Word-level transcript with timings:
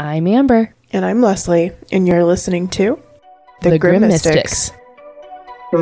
I'm 0.00 0.26
Amber. 0.26 0.74
And 0.94 1.04
I'm 1.04 1.20
Lesley, 1.20 1.72
and 1.92 2.08
you're 2.08 2.24
listening 2.24 2.68
to 2.68 2.98
The, 3.60 3.78
Grimm 3.78 4.00
Mystics. 4.00 4.70
Hey, 4.70 5.76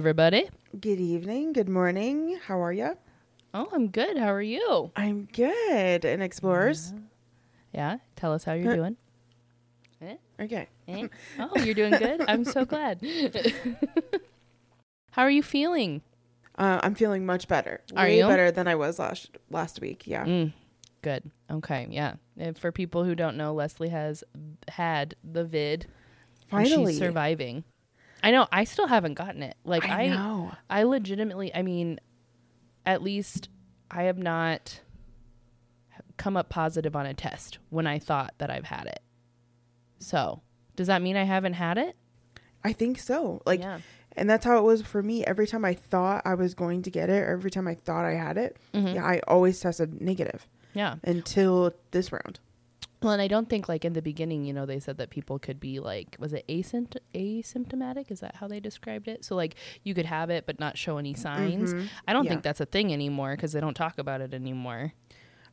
everybody. 0.00 0.48
Good 0.80 0.98
evening, 0.98 1.52
good 1.52 1.68
morning. 1.68 2.38
How 2.46 2.62
are 2.62 2.72
you? 2.72 2.96
Oh, 3.52 3.68
I'm 3.70 3.88
good. 3.88 4.16
How 4.16 4.32
are 4.32 4.40
you? 4.40 4.90
I'm 4.96 5.28
good. 5.30 6.06
And 6.06 6.22
explorers. 6.22 6.94
Yeah, 7.74 7.98
tell 8.16 8.32
us 8.32 8.44
how 8.44 8.54
you're 8.54 8.74
doing. 8.74 8.96
Eh? 10.00 10.16
Okay. 10.40 10.68
Eh? 10.88 11.08
Oh, 11.38 11.60
you're 11.60 11.74
doing 11.74 11.90
good. 11.90 12.22
I'm 12.26 12.46
so 12.46 12.64
glad. 12.64 13.02
how 15.10 15.20
are 15.20 15.30
you 15.30 15.42
feeling? 15.42 16.00
Uh, 16.56 16.80
I'm 16.82 16.94
feeling 16.94 17.26
much 17.26 17.46
better. 17.46 17.82
Are 17.94 18.06
Way 18.06 18.20
you? 18.20 18.26
better 18.26 18.50
than 18.50 18.68
I 18.68 18.76
was 18.76 18.98
last 18.98 19.28
last 19.50 19.82
week. 19.82 20.06
Yeah. 20.06 20.24
Mm, 20.24 20.54
good. 21.02 21.30
Okay. 21.50 21.88
Yeah. 21.90 22.14
And 22.38 22.56
for 22.56 22.72
people 22.72 23.04
who 23.04 23.14
don't 23.14 23.36
know, 23.36 23.52
Lesley 23.52 23.90
has 23.90 24.24
had 24.66 25.14
the 25.22 25.44
vid. 25.44 25.88
Finally. 26.48 26.94
she's 26.94 26.98
surviving. 26.98 27.64
I 28.22 28.30
know. 28.30 28.46
I 28.52 28.64
still 28.64 28.86
haven't 28.86 29.14
gotten 29.14 29.42
it. 29.42 29.56
Like 29.64 29.88
I 29.88 30.04
I, 30.04 30.08
know. 30.08 30.52
I 30.68 30.82
legitimately. 30.82 31.54
I 31.54 31.62
mean, 31.62 31.98
at 32.86 33.02
least 33.02 33.48
I 33.90 34.04
have 34.04 34.18
not 34.18 34.80
come 36.16 36.36
up 36.36 36.48
positive 36.48 36.94
on 36.94 37.06
a 37.06 37.14
test 37.14 37.58
when 37.70 37.86
I 37.86 37.98
thought 37.98 38.34
that 38.38 38.50
I've 38.50 38.64
had 38.66 38.86
it. 38.86 39.00
So, 39.98 40.42
does 40.76 40.86
that 40.88 41.02
mean 41.02 41.16
I 41.16 41.24
haven't 41.24 41.54
had 41.54 41.78
it? 41.78 41.96
I 42.62 42.72
think 42.72 42.98
so. 42.98 43.40
Like 43.46 43.60
yeah. 43.60 43.78
and 44.16 44.28
that's 44.28 44.44
how 44.44 44.58
it 44.58 44.64
was 44.64 44.82
for 44.82 45.02
me. 45.02 45.24
Every 45.24 45.46
time 45.46 45.64
I 45.64 45.74
thought 45.74 46.22
I 46.26 46.34
was 46.34 46.54
going 46.54 46.82
to 46.82 46.90
get 46.90 47.08
it, 47.08 47.22
or 47.22 47.32
every 47.32 47.50
time 47.50 47.66
I 47.66 47.74
thought 47.74 48.04
I 48.04 48.12
had 48.14 48.36
it, 48.36 48.56
Mhm. 48.74 48.94
yeah, 48.96 49.04
I 49.04 49.20
always 49.26 49.58
tested 49.60 50.00
negative 50.00 50.46
Yeah. 50.74 50.96
until 51.04 51.72
this 51.90 52.12
round. 52.12 52.38
Well, 53.02 53.12
and 53.14 53.22
I 53.22 53.28
don't 53.28 53.48
think 53.48 53.68
like 53.68 53.84
in 53.84 53.94
the 53.94 54.02
beginning, 54.02 54.44
you 54.44 54.52
know, 54.52 54.66
they 54.66 54.78
said 54.78 54.98
that 54.98 55.08
people 55.10 55.38
could 55.38 55.58
be 55.58 55.80
like, 55.80 56.16
was 56.18 56.32
it 56.34 56.44
asympt- 56.48 56.98
asymptomatic? 57.14 58.10
Is 58.10 58.20
that 58.20 58.36
how 58.36 58.46
they 58.48 58.60
described 58.60 59.08
it? 59.08 59.24
So 59.24 59.34
like 59.36 59.54
you 59.84 59.94
could 59.94 60.06
have 60.06 60.30
it 60.30 60.44
but 60.46 60.60
not 60.60 60.76
show 60.76 60.98
any 60.98 61.14
signs. 61.14 61.72
Mhm. 61.74 61.88
I 62.06 62.12
don't 62.12 62.24
Yeah. 62.24 62.30
think 62.32 62.42
that's 62.42 62.60
a 62.60 62.66
thing 62.66 62.92
anymore 62.92 63.36
because 63.36 63.52
they 63.52 63.60
don't 63.60 63.74
talk 63.74 63.98
about 63.98 64.20
it 64.20 64.34
anymore. 64.34 64.92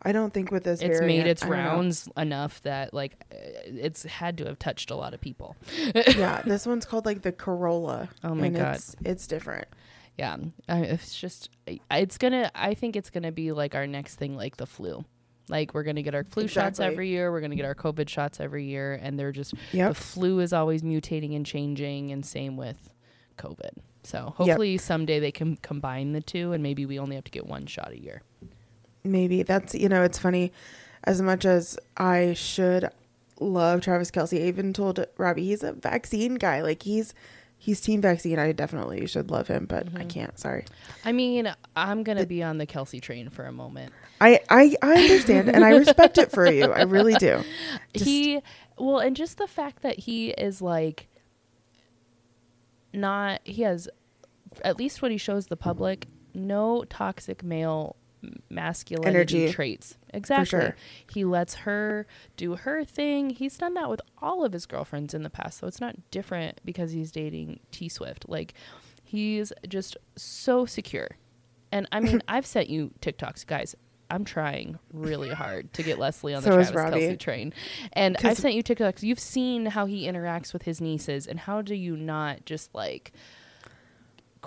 I 0.01 0.11
don't 0.11 0.31
think 0.31 0.51
with 0.51 0.63
this 0.63 0.81
it's 0.81 0.99
variant, 0.99 1.23
made 1.25 1.29
its 1.31 1.41
don't 1.41 1.49
know. 1.51 1.55
rounds 1.57 2.07
enough 2.17 2.61
that 2.63 2.93
like 2.93 3.13
uh, 3.31 3.35
it's 3.65 4.03
had 4.03 4.37
to 4.39 4.45
have 4.45 4.59
touched 4.59 4.91
a 4.91 4.95
lot 4.95 5.13
of 5.13 5.21
people. 5.21 5.55
yeah, 5.95 6.41
this 6.45 6.65
one's 6.67 6.85
called 6.85 7.05
like 7.05 7.23
the 7.23 7.31
Corolla. 7.31 8.09
Oh 8.23 8.35
my 8.35 8.47
and 8.47 8.55
God. 8.57 8.75
It's, 8.75 8.95
it's 9.03 9.25
different. 9.27 9.67
Yeah, 10.17 10.37
I, 10.67 10.79
it's 10.81 11.19
just 11.19 11.49
it's 11.89 12.17
gonna. 12.17 12.51
I 12.53 12.73
think 12.73 12.95
it's 12.95 13.09
gonna 13.09 13.31
be 13.31 13.51
like 13.51 13.73
our 13.73 13.87
next 13.87 14.15
thing, 14.15 14.35
like 14.35 14.57
the 14.57 14.65
flu. 14.67 15.03
Like 15.49 15.73
we're 15.73 15.83
gonna 15.83 16.01
get 16.01 16.13
our 16.15 16.23
flu 16.23 16.47
shots 16.47 16.79
every 16.79 17.09
year. 17.09 17.31
We're 17.31 17.41
gonna 17.41 17.55
get 17.55 17.65
our 17.65 17.75
COVID 17.75 18.09
shots 18.09 18.39
every 18.39 18.65
year, 18.65 18.99
and 19.01 19.17
they're 19.17 19.31
just 19.31 19.53
Yep. 19.71 19.89
the 19.89 19.95
flu 19.95 20.39
is 20.39 20.51
always 20.53 20.81
mutating 20.83 21.35
and 21.35 21.45
changing, 21.45 22.11
and 22.11 22.25
same 22.25 22.57
with 22.57 22.89
COVID. 23.37 23.71
So 24.03 24.33
hopefully 24.37 24.77
someday 24.77 25.19
they 25.19 25.31
can 25.31 25.57
combine 25.57 26.13
the 26.13 26.21
two, 26.21 26.53
and 26.53 26.61
maybe 26.63 26.85
we 26.85 26.97
only 26.99 27.15
have 27.15 27.25
to 27.25 27.31
get 27.31 27.45
one 27.45 27.65
shot 27.65 27.91
a 27.91 27.99
year. 27.99 28.21
maybe 29.03 29.43
that's 29.43 29.73
you 29.73 29.87
know 29.87 30.03
it's 30.03 30.17
funny 30.19 30.51
as 31.05 31.21
much 31.21 31.45
as 31.45 31.77
i 31.95 32.33
should 32.33 32.89
love 33.39 33.79
travis 33.79 34.11
kelce 34.11 34.37
i 34.37 34.47
even 34.47 34.73
told 34.73 35.05
robbie 35.17 35.45
he's 35.45 35.63
a 35.63 35.71
vaccine 35.71 36.35
guy 36.35 36.61
like 36.61 36.83
he's 36.83 37.13
he's 37.57 37.81
team 37.81 38.01
vaccine. 38.01 38.39
I 38.39 38.51
definitely 38.51 39.05
should 39.07 39.31
love 39.31 39.47
him 39.47 39.65
but 39.65 39.87
i 39.87 39.89
mm-hmm. 39.89 40.07
can't. 40.07 40.39
Sorry. 40.39 40.65
I 41.03 41.11
mean, 41.11 41.53
I'm 41.75 42.03
gonna 42.03 42.25
be 42.25 42.43
on 42.43 42.57
the 42.57 42.67
Kelce 42.67 43.01
train 43.01 43.29
for 43.29 43.45
a 43.45 43.51
moment. 43.51 43.93
i 44.21 44.39
i, 44.49 44.75
I 44.81 44.93
understand 45.03 45.49
and 45.49 45.63
i 45.63 45.71
respect 45.71 46.17
it 46.17 46.31
for 46.31 46.49
you. 46.51 46.71
I 46.71 46.83
really 46.83 47.15
do. 47.15 47.43
Just- 47.93 48.05
he 48.05 48.41
well 48.77 48.99
and 48.99 49.15
just 49.15 49.37
the 49.37 49.47
fact 49.47 49.81
that 49.81 49.99
he 49.99 50.29
is 50.31 50.61
like 50.61 51.07
not 52.93 53.41
he 53.43 53.63
has 53.63 53.89
at 54.63 54.77
least 54.77 55.01
what 55.01 55.11
he 55.11 55.17
shows 55.17 55.47
the 55.47 55.57
public 55.57 56.07
no 56.33 56.83
toxic 56.89 57.43
male 57.43 57.95
masculinity 58.49 59.43
Energy. 59.43 59.53
traits. 59.53 59.97
Exactly. 60.13 60.45
sure. 60.45 60.75
he 61.11 61.23
lets 61.25 61.53
her 61.55 62.07
do 62.35 62.55
her 62.55 62.83
thing. 62.83 63.29
He's 63.29 63.57
done 63.57 63.73
that 63.75 63.89
with 63.89 64.01
all 64.21 64.43
of 64.43 64.53
his 64.53 64.65
girlfriends 64.65 65.13
in 65.13 65.23
the 65.23 65.29
past 65.29 65.59
so 65.59 65.67
it's 65.67 65.81
not 65.81 65.95
different 66.11 66.59
because 66.65 66.91
he's 66.91 67.11
dating 67.11 67.59
t 67.71 67.89
swift. 67.89 68.27
Like 68.27 68.53
he's 69.03 69.53
just 69.67 69.97
so 70.15 70.65
secure. 70.65 71.09
And 71.71 71.87
i 71.91 71.99
mean 71.99 72.21
i've 72.27 72.45
sent 72.45 72.69
you 72.69 72.91
tiktoks 73.01 73.45
guys. 73.45 73.75
I'm 74.09 74.23
trying 74.23 74.79
really 74.93 75.29
hard 75.31 75.73
to 75.73 75.83
get 75.83 75.99
lesley 75.99 76.33
on 76.33 76.41
the 76.41 76.49
So 76.51 76.59
is 76.59 76.71
travis 76.71 77.03
kelce 77.03 77.19
train. 77.19 77.53
And 77.91 78.15
I've 78.23 78.37
sent 78.37 78.55
you 78.55 78.63
TikToks. 78.63 79.03
You've 79.03 79.19
seen 79.19 79.65
how 79.65 79.85
he 79.85 80.07
interacts 80.07 80.53
with 80.53 80.63
his 80.63 80.79
nieces, 80.79 81.27
and 81.27 81.37
how 81.39 81.61
do 81.61 81.75
you 81.75 81.97
not 81.97 82.45
just 82.45 82.73
like 82.73 83.11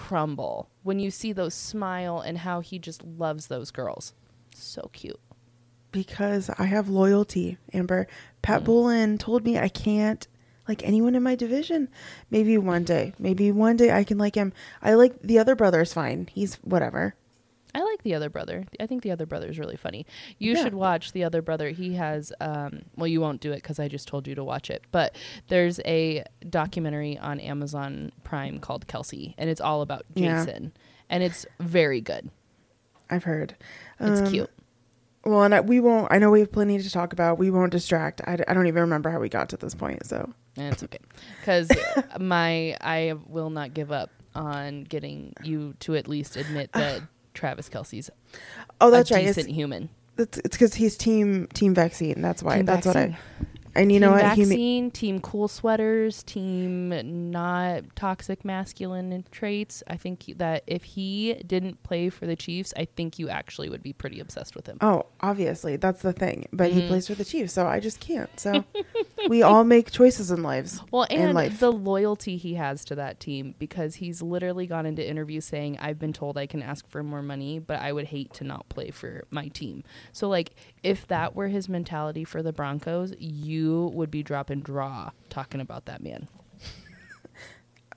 crumble 0.08 0.70
when 0.82 0.98
you 0.98 1.10
see 1.10 1.32
those 1.32 1.52
smile 1.54 2.20
and 2.20 2.38
how 2.38 2.60
he 2.60 2.78
just 2.78 3.04
loves 3.04 3.46
those 3.48 3.70
girls? 3.70 4.14
So 4.54 4.90
cute. 4.92 5.20
because 5.92 6.48
i 6.58 6.64
have 6.64 6.88
loyalty 6.88 7.58
amber 7.72 8.04
Mm. 8.04 8.42
pat 8.42 8.64
bowlen 8.64 9.18
told 9.18 9.44
me 9.44 9.58
i 9.58 9.68
can't 9.68 10.26
like 10.68 10.82
anyone 10.84 11.14
in 11.16 11.22
my 11.22 11.34
division 11.34 11.88
maybe 12.30 12.56
one 12.56 12.84
day 12.84 13.12
maybe 13.18 13.50
one 13.52 13.76
day 13.76 13.90
i 13.92 14.04
can 14.04 14.16
like 14.18 14.36
him 14.36 14.52
i 14.82 14.94
like 14.94 15.20
the 15.20 15.38
other 15.38 15.54
brother's 15.56 15.92
fine 15.92 16.28
he's 16.32 16.54
whatever 16.74 17.14
I 17.74 17.82
like 17.82 18.02
the 18.02 18.14
other 18.14 18.28
brother. 18.30 18.64
I 18.80 18.86
think 18.86 19.02
the 19.02 19.10
other 19.12 19.26
brother 19.26 19.48
is 19.48 19.58
really 19.58 19.76
funny. 19.76 20.06
You 20.38 20.54
Yeah. 20.54 20.62
should 20.64 20.74
watch 20.74 21.12
the 21.12 21.24
other 21.24 21.40
brother. 21.42 21.70
He 21.70 21.94
has, 21.94 22.32
um, 22.40 22.82
well, 22.96 23.06
you 23.06 23.20
won't 23.20 23.40
do 23.40 23.52
it 23.52 23.56
because 23.56 23.78
I 23.78 23.86
just 23.88 24.08
told 24.08 24.26
you 24.26 24.34
to 24.34 24.42
watch 24.44 24.70
it. 24.70 24.82
But 24.90 25.14
there's 25.48 25.78
a 25.84 26.24
documentary 26.48 27.16
on 27.18 27.38
Amazon 27.40 28.10
Prime 28.24 28.58
called 28.58 28.86
Kelce, 28.88 29.34
and 29.38 29.48
it's 29.48 29.60
all 29.60 29.82
about 29.82 30.04
Yeah. 30.14 30.44
Jason, 30.44 30.72
and 31.08 31.22
it's 31.22 31.46
very 31.58 32.00
good. 32.00 32.30
i've 33.08 33.24
heard 33.24 33.56
It's 34.00 34.20
Um, 34.20 34.26
cute. 34.30 34.50
Well, 35.24 35.42
and 35.42 35.54
I, 35.54 35.60
we 35.60 35.80
won't. 35.80 36.10
I 36.10 36.18
know 36.18 36.30
we 36.30 36.40
have 36.40 36.50
plenty 36.52 36.80
to 36.80 36.90
talk 36.90 37.12
about. 37.12 37.38
We 37.38 37.50
won't 37.50 37.72
distract. 37.72 38.20
I 38.26 38.36
don't 38.36 38.66
even 38.66 38.80
remember 38.80 39.10
how 39.10 39.20
we 39.20 39.28
got 39.28 39.48
to 39.50 39.56
this 39.58 39.74
point. 39.74 40.06
So 40.06 40.32
And 40.56 40.72
it's 40.72 40.82
okay. 40.82 40.98
Because 41.40 41.70
my 42.20 42.76
I 42.80 43.14
will 43.28 43.50
not 43.50 43.74
give 43.74 43.92
up 43.92 44.10
on 44.34 44.84
getting 44.84 45.34
you 45.44 45.74
to 45.80 45.94
at 45.96 46.08
least 46.08 46.36
admit 46.36 46.72
that 46.72 47.02
Travis 47.34 47.68
Kelce's 47.68 48.10
oh, 48.80 48.90
that's 48.90 49.10
a 49.10 49.14
right. 49.14 49.26
It's 49.26 49.36
decent 49.36 49.54
human. 49.54 49.88
it's 50.18 50.38
it's 50.38 50.56
because 50.56 50.74
he's 50.74 50.96
team 50.96 51.46
team 51.54 51.74
vaccine. 51.74 52.20
That's 52.22 52.42
why. 52.42 52.56
Team 52.56 52.66
that's 52.66 52.86
vaccine. 52.86 53.12
what 53.12 53.18
I. 53.20 53.59
And 53.74 53.92
you 53.92 54.00
team 54.00 54.08
know 54.08 54.12
what? 54.12 54.20
He 54.36 54.42
ma- 54.42 54.48
vaccine, 54.48 54.90
team 54.90 55.20
cool 55.20 55.48
sweaters, 55.48 56.22
team 56.22 57.30
not 57.30 57.84
toxic 57.94 58.44
masculine 58.44 59.24
traits. 59.30 59.82
I 59.86 59.96
think 59.96 60.24
that 60.38 60.64
if 60.66 60.82
he 60.84 61.34
didn't 61.46 61.82
play 61.82 62.08
for 62.10 62.26
the 62.26 62.36
Chiefs, 62.36 62.72
I 62.76 62.86
think 62.86 63.18
you 63.18 63.28
actually 63.28 63.68
would 63.68 63.82
be 63.82 63.92
pretty 63.92 64.18
obsessed 64.20 64.54
with 64.56 64.66
him. 64.66 64.78
oh, 64.80 65.06
obviously 65.20 65.76
that's 65.76 66.02
the 66.02 66.12
thing. 66.12 66.46
But 66.52 66.72
he 66.72 66.80
Mhm. 66.80 66.86
plays 66.88 67.06
for 67.06 67.14
the 67.14 67.24
Chiefs, 67.24 67.52
so 67.52 67.66
I 67.66 67.78
just 67.80 68.00
can't. 68.00 68.30
So 68.40 68.64
we 69.28 69.42
all 69.42 69.64
make 69.64 69.90
choices 69.90 70.30
in 70.30 70.42
lives. 70.42 70.80
Well, 70.90 71.06
and 71.10 71.34
life. 71.34 71.60
the 71.60 71.70
loyalty 71.72 72.36
he 72.36 72.54
has 72.54 72.84
to 72.86 72.94
that 72.96 73.20
team 73.20 73.54
because 73.58 73.96
he's 73.96 74.20
literally 74.22 74.66
gone 74.66 74.86
into 74.86 75.06
interviews 75.08 75.44
saying, 75.44 75.78
I've 75.80 75.98
been 75.98 76.12
told 76.12 76.36
I 76.38 76.46
can 76.46 76.62
ask 76.62 76.88
for 76.88 77.02
more 77.02 77.22
money, 77.22 77.58
but 77.58 77.80
I 77.80 77.92
would 77.92 78.06
hate 78.06 78.32
to 78.34 78.44
not 78.44 78.68
play 78.68 78.90
for 78.90 79.24
my 79.30 79.48
team. 79.48 79.84
So, 80.12 80.28
like, 80.28 80.54
if 80.82 81.06
that 81.08 81.36
were 81.36 81.48
his 81.48 81.68
mentality 81.68 82.24
for 82.24 82.42
the 82.42 82.52
Broncos, 82.52 83.14
you 83.18 83.59
would 83.92 84.10
be 84.10 84.22
dropping 84.22 84.60
draw 84.60 85.10
talking 85.28 85.60
about 85.60 85.86
that 85.86 86.02
man. 86.02 86.28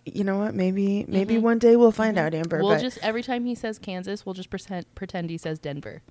You 0.06 0.26
know 0.26 0.38
what? 0.38 0.54
Maybe 0.54 1.06
maybe 1.08 1.36
Mhm. 1.36 1.42
one 1.44 1.60
day 1.60 1.78
we'll 1.78 1.94
find 1.94 2.18
out, 2.18 2.34
Amber. 2.34 2.62
we'll 2.62 2.78
just, 2.78 2.98
every 3.02 3.24
time 3.24 3.46
he 3.46 3.56
says 3.56 3.80
Kansas, 3.80 4.26
we'll 4.26 4.34
just 4.34 4.50
pretend, 4.50 4.94
pretend 4.96 5.30
he 5.30 5.38
says 5.38 5.60
Denver, 5.60 6.02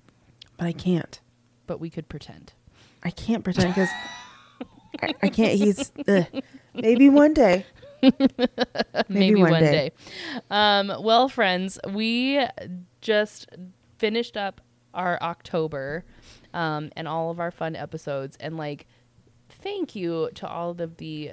but 0.57 0.65
I 0.65 0.71
can't. 0.73 1.19
but 1.67 1.79
we 1.79 1.91
could 1.91 2.09
pretend. 2.09 2.53
I 3.03 3.11
can't 3.11 3.43
pretend 3.43 3.75
because 3.75 3.89
I, 5.03 5.13
I 5.21 5.29
can't. 5.29 5.53
He's 5.59 5.91
ugh. 6.07 6.25
maybe 6.73 7.07
one 7.09 7.35
day. 7.35 7.67
maybe, 9.09 9.39
one 9.41 9.51
one, 9.51 9.61
day. 9.61 9.91
day. 9.91 9.91
Um, 10.49 10.91
well, 11.01 11.29
friends, 11.29 11.77
we 11.87 12.43
just 13.01 13.47
finished 13.99 14.35
up 14.35 14.59
our 14.95 15.21
October 15.21 16.03
um, 16.53 16.89
and 16.97 17.07
all 17.07 17.29
of 17.29 17.39
our 17.39 17.51
fun 17.51 17.75
episodes, 17.75 18.37
and 18.39 18.57
like 18.57 18.87
thank 19.63 19.95
you 19.95 20.29
to 20.35 20.47
all 20.47 20.69
of 20.79 20.97
the 20.97 21.31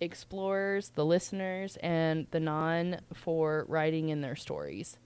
explorers, 0.00 0.90
the 0.90 1.04
listeners, 1.04 1.76
and 1.82 2.26
the 2.30 2.40
non 2.40 2.98
for 3.14 3.64
writing 3.68 4.08
in 4.10 4.20
their 4.20 4.36
stories. 4.36 4.98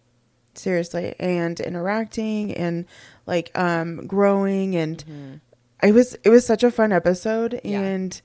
seriously 0.55 1.15
and 1.21 1.61
interacting 1.61 2.53
and 2.55 2.85
like 3.27 3.57
um 3.57 4.07
growing 4.09 4.75
and 4.75 5.05
Mm-hmm. 5.05 5.87
it 5.87 5.93
was 5.93 6.15
it 6.25 6.31
was 6.31 6.45
such 6.45 6.65
a 6.65 6.71
fun 6.73 6.91
episode 6.91 7.61
Yeah. 7.63 7.81
and 7.81 8.21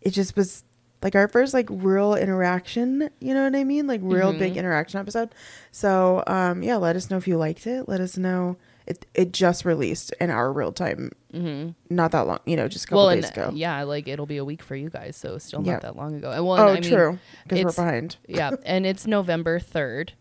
it 0.00 0.10
just 0.12 0.36
was 0.36 0.64
like 1.02 1.14
our 1.14 1.28
first 1.28 1.52
like 1.52 1.66
real 1.68 2.14
interaction 2.14 3.10
you 3.20 3.34
know 3.34 3.44
what 3.44 3.54
i 3.54 3.62
mean 3.64 3.86
like 3.86 4.00
real 4.02 4.30
Mm-hmm. 4.30 4.38
big 4.38 4.56
interaction 4.56 5.00
episode 5.00 5.34
so 5.70 6.24
um 6.26 6.62
yeah 6.62 6.76
let 6.76 6.96
us 6.96 7.10
know 7.10 7.18
if 7.18 7.28
you 7.28 7.36
liked 7.36 7.66
it 7.66 7.86
let 7.88 8.00
us 8.00 8.16
know 8.16 8.56
it 8.86 9.04
it 9.14 9.32
just 9.32 9.64
released 9.64 10.12
in 10.20 10.30
our 10.30 10.52
real 10.52 10.72
time 10.72 11.10
Mm-hmm. 11.32 11.70
not 11.94 12.12
that 12.12 12.26
long 12.26 12.38
you 12.46 12.56
know 12.56 12.66
just 12.66 12.84
a 12.86 12.88
couple 12.88 13.02
Well, 13.02 13.10
and 13.10 13.20
days 13.22 13.30
ago 13.30 13.50
yeah, 13.52 13.82
like 13.82 14.08
it'll 14.08 14.24
be 14.26 14.38
a 14.38 14.44
week 14.44 14.62
for 14.62 14.74
you 14.74 14.88
guys, 14.88 15.16
so 15.16 15.36
still 15.38 15.62
Yeah. 15.62 15.72
not 15.72 15.82
that 15.82 15.96
long 15.96 16.14
ago. 16.14 16.30
And 16.30 16.46
well, 16.46 16.58
oh 16.58 16.68
I 16.72 16.80
mean, 16.80 16.84
true 16.84 17.18
because 17.46 17.64
we're 17.64 17.72
behind 17.84 18.16
yeah, 18.26 18.52
and 18.64 18.86
it's 18.86 19.06
November 19.06 19.58
third, 19.58 20.14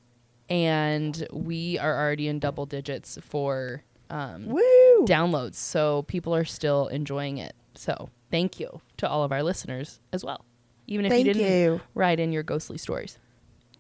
and 0.50 1.26
we 1.32 1.78
are 1.80 1.98
already 1.98 2.28
in 2.28 2.40
double 2.40 2.66
digits 2.66 3.18
for 3.22 3.84
um, 4.10 4.48
woo 4.48 5.06
downloads. 5.06 5.56
So 5.56 6.04
people 6.04 6.36
are 6.36 6.46
still 6.46 6.88
enjoying 6.88 7.38
it. 7.38 7.56
So 7.76 8.10
thank 8.32 8.60
you 8.60 8.82
to 8.98 9.08
all 9.10 9.24
of 9.24 9.32
our 9.32 9.44
listeners 9.44 10.00
as 10.14 10.24
well, 10.26 10.44
even 10.88 11.06
if 11.06 11.12
thank 11.12 11.26
you 11.28 11.34
didn't 11.34 11.48
you 11.62 11.82
write 11.94 12.20
in 12.20 12.32
your 12.32 12.44
ghostly 12.44 12.78
stories. 12.78 13.18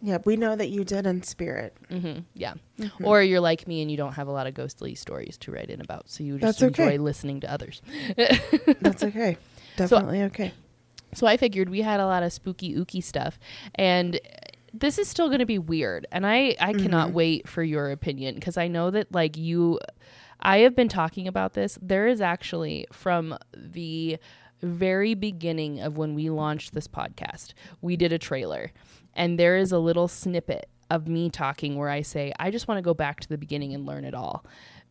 Yeah 0.06 0.18
we 0.26 0.36
know 0.38 0.56
that 0.56 0.70
you 0.70 0.84
did 0.84 1.06
in 1.08 1.24
spirit 1.24 1.76
hmm 1.90 2.20
Yeah, 2.34 2.54
Mm-hmm. 2.80 3.06
or 3.06 3.22
you're 3.24 3.40
like 3.40 3.68
me 3.68 3.82
and 3.82 3.90
you 3.90 3.98
don't 3.98 4.14
have 4.14 4.28
a 4.28 4.32
lot 4.32 4.48
of 4.48 4.54
ghostly 4.54 4.96
stories 4.96 5.38
to 5.40 5.52
write 5.52 5.70
in 5.70 5.82
about, 5.82 6.10
so 6.10 6.24
you 6.24 6.38
just 6.38 6.60
That's 6.60 6.64
okay. 6.64 6.84
enjoy 6.98 7.04
listening 7.04 7.40
to 7.42 7.52
others. 7.52 7.82
that's 8.82 9.04
okay 9.10 9.38
definitely 9.76 10.24
okay 10.24 10.54
So 11.14 11.26
I 11.28 11.38
figured 11.38 11.70
we 11.70 11.82
had 11.82 12.00
a 12.00 12.06
lot 12.06 12.24
of 12.24 12.32
spooky 12.34 12.76
ooky 12.76 13.02
stuff, 13.04 13.40
and 13.76 14.20
this 14.74 14.98
is 15.00 15.08
still 15.08 15.28
going 15.28 15.40
to 15.40 15.46
be 15.46 15.58
weird. 15.60 16.06
And 16.12 16.26
I 16.28 16.56
I 16.60 16.74
cannot 16.74 17.08
Mm-hmm. 17.08 17.16
wait 17.16 17.48
for 17.48 17.64
your 17.64 17.92
opinion 17.92 18.36
because 18.36 18.58
I 18.58 18.68
know 18.68 18.92
that 18.92 19.14
like 19.14 19.38
you, 19.38 19.80
I 20.42 20.58
have 20.60 20.76
been 20.76 20.90
talking 20.90 21.28
about 21.30 21.54
this. 21.54 21.80
There 21.82 22.08
is 22.08 22.20
actually 22.20 22.86
from 22.92 23.38
the 23.56 24.18
very 24.62 25.14
beginning 25.14 25.80
of 25.80 25.96
when 25.98 26.16
we 26.16 26.30
launched 26.30 26.74
this 26.74 26.88
podcast, 26.88 27.54
we 27.82 27.96
did 27.96 28.12
a 28.12 28.18
trailer, 28.20 28.72
and 29.16 29.40
there 29.40 29.58
is 29.58 29.72
a 29.72 29.80
little 29.80 30.08
snippet 30.08 30.70
of 30.90 31.08
me 31.08 31.30
talking 31.30 31.76
where 31.78 31.90
I 31.90 32.02
say 32.02 32.32
I 32.40 32.52
just 32.52 32.68
want 32.68 32.78
to 32.78 32.82
go 32.84 32.94
back 32.94 33.20
to 33.22 33.30
the 33.30 33.38
beginning 33.38 33.74
and 33.74 33.86
learn 33.86 34.06
it 34.06 34.14
all. 34.14 34.46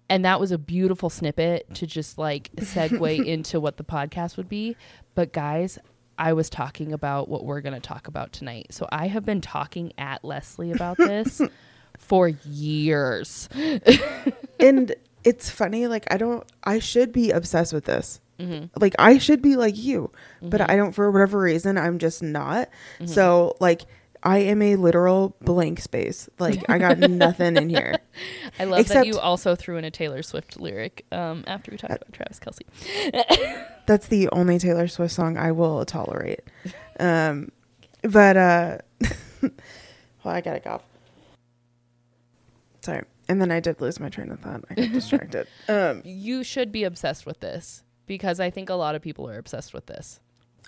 And 0.09 0.25
that 0.25 0.39
was 0.41 0.53
a 0.53 0.59
beautiful 0.59 1.09
snippet 1.09 1.73
to 1.75 1.87
just 1.87 2.19
like 2.19 2.51
segue 2.57 3.25
into 3.27 3.61
what 3.61 3.77
the 3.77 3.85
podcast 3.85 4.37
would 4.37 4.49
be. 4.49 4.77
But 5.15 5.33
guys, 5.33 5.79
I 6.19 6.33
was 6.35 6.51
talking 6.51 6.93
about 6.93 7.29
what 7.29 7.45
we're 7.45 7.61
going 7.61 7.75
to 7.75 7.81
talk 7.81 8.07
about 8.09 8.33
tonight. 8.33 8.67
So 8.71 8.87
I 8.93 9.07
have 9.09 9.25
been 9.25 9.41
talking 9.41 9.93
at 9.99 10.25
Lesley 10.25 10.73
about 10.73 10.97
this 10.99 11.41
for 11.99 12.29
years. 12.29 13.49
and 14.61 14.95
it's 15.25 15.49
funny 15.49 15.87
like 15.87 16.05
i 16.13 16.19
don't 16.19 16.45
i 16.65 16.79
should 16.79 17.11
be 17.13 17.31
obsessed 17.31 17.73
with 17.73 17.85
this 17.87 18.21
Mm-hmm. 18.39 18.67
like 18.81 18.95
i 18.99 19.17
should 19.19 19.41
be 19.41 19.55
like 19.55 19.77
you 19.79 20.11
but 20.43 20.61
i 20.61 20.75
don't 20.75 20.91
for 20.93 21.09
whatever 21.11 21.39
reason 21.39 21.79
i'm 21.79 21.99
just 22.01 22.21
not 22.21 22.69
Mm-hmm. 22.99 23.07
so 23.07 23.55
like 23.61 23.83
i 24.25 24.39
am 24.39 24.63
a 24.63 24.77
literal 24.77 25.37
blank 25.41 25.81
space. 25.81 26.29
Like 26.39 26.69
i 26.69 26.79
got 26.79 26.99
nothing 27.11 27.57
in 27.57 27.69
here. 27.69 27.99
I 28.59 28.65
love 28.65 28.89
that 28.89 29.07
you 29.07 29.19
also 29.19 29.55
threw 29.55 29.77
in 29.77 29.85
a 29.85 29.91
Taylor 29.91 30.23
Swift 30.23 30.59
lyric 30.59 31.05
um, 31.13 31.45
after 31.47 31.71
we 31.71 31.77
talked 31.77 31.95
about 31.95 32.13
Travis 32.13 32.41
Kelce. 32.41 33.67
that's 33.87 34.09
the 34.09 34.29
only 34.31 34.59
taylor 34.59 34.89
swift 34.89 35.13
song 35.13 35.37
i 35.37 35.53
will 35.53 35.85
tolerate. 35.85 36.41
Um 37.01 37.51
but 38.03 38.37
uh 38.37 38.79
well 39.43 40.35
i 40.35 40.41
gotta 40.41 40.61
cough. 40.61 40.85
Sorry. 42.83 43.03
And 43.29 43.41
then 43.41 43.51
i 43.51 43.59
did 43.59 43.81
lose 43.81 43.99
my 43.99 44.09
train 44.09 44.31
of 44.31 44.39
thought. 44.39 44.65
I 44.71 44.75
got 44.75 44.93
distracted. 44.93 45.49
Um 45.69 46.03
You 46.05 46.45
should 46.45 46.71
be 46.71 46.85
obsessed 46.85 47.27
with 47.27 47.41
this 47.41 47.83
because 48.07 48.39
I 48.39 48.51
think 48.51 48.71
a 48.71 48.75
lot 48.75 48.95
of 48.95 49.03
people 49.03 49.29
are 49.29 49.39
obsessed 49.39 49.75
with 49.75 49.87
this. 49.87 50.21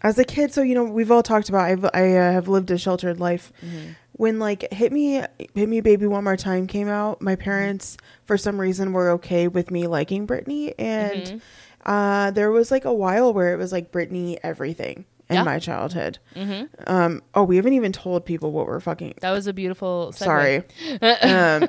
As 0.03 0.19
a 0.19 0.25
kid 0.25 0.53
so 0.53 0.63
you 0.63 0.75
know 0.75 0.85
we've 0.85 1.11
all 1.11 1.23
talked 1.23 1.49
about 1.49 1.63
i've 1.63 1.85
i 1.95 2.13
uh, 2.17 2.33
have 2.33 2.49
lived 2.49 2.71
a 2.71 2.79
sheltered 2.79 3.19
life 3.21 3.53
Mm-hmm. 3.65 3.93
when 4.13 4.39
like 4.39 4.71
hit 4.73 4.93
me 4.93 5.23
hit 5.55 5.69
me 5.69 5.81
baby 5.81 6.07
one 6.07 6.25
more 6.25 6.37
time 6.37 6.67
came 6.67 6.89
out 6.89 7.21
my 7.21 7.37
parents 7.37 7.97
for 8.25 8.37
some 8.39 8.61
reason 8.61 8.93
were 8.93 9.11
okay 9.13 9.49
with 9.49 9.71
me 9.71 9.87
liking 9.87 10.27
britney 10.27 10.75
and 10.79 11.23
Mhm. 11.23 11.41
uh 11.87 12.31
there 12.33 12.51
was 12.51 12.71
like 12.71 12.85
a 12.85 12.93
while 12.93 13.33
where 13.33 13.53
it 13.53 13.57
was 13.57 13.73
like 13.73 13.91
britney 13.93 14.39
everything 14.43 15.05
in 15.29 15.37
Yeah. 15.37 15.43
my 15.45 15.59
childhood 15.59 16.19
Mhm. 16.37 16.69
um 16.89 17.23
oh 17.35 17.43
we 17.45 17.57
haven't 17.57 17.73
even 17.75 17.93
told 17.93 18.25
people 18.25 18.53
what 18.53 18.67
we're 18.67 18.81
fucking 18.81 19.15
That 19.21 19.33
was 19.33 19.47
a 19.47 19.53
beautiful. 19.53 20.13
Segue. 20.15 20.17
sorry 20.19 20.57
um 21.23 21.69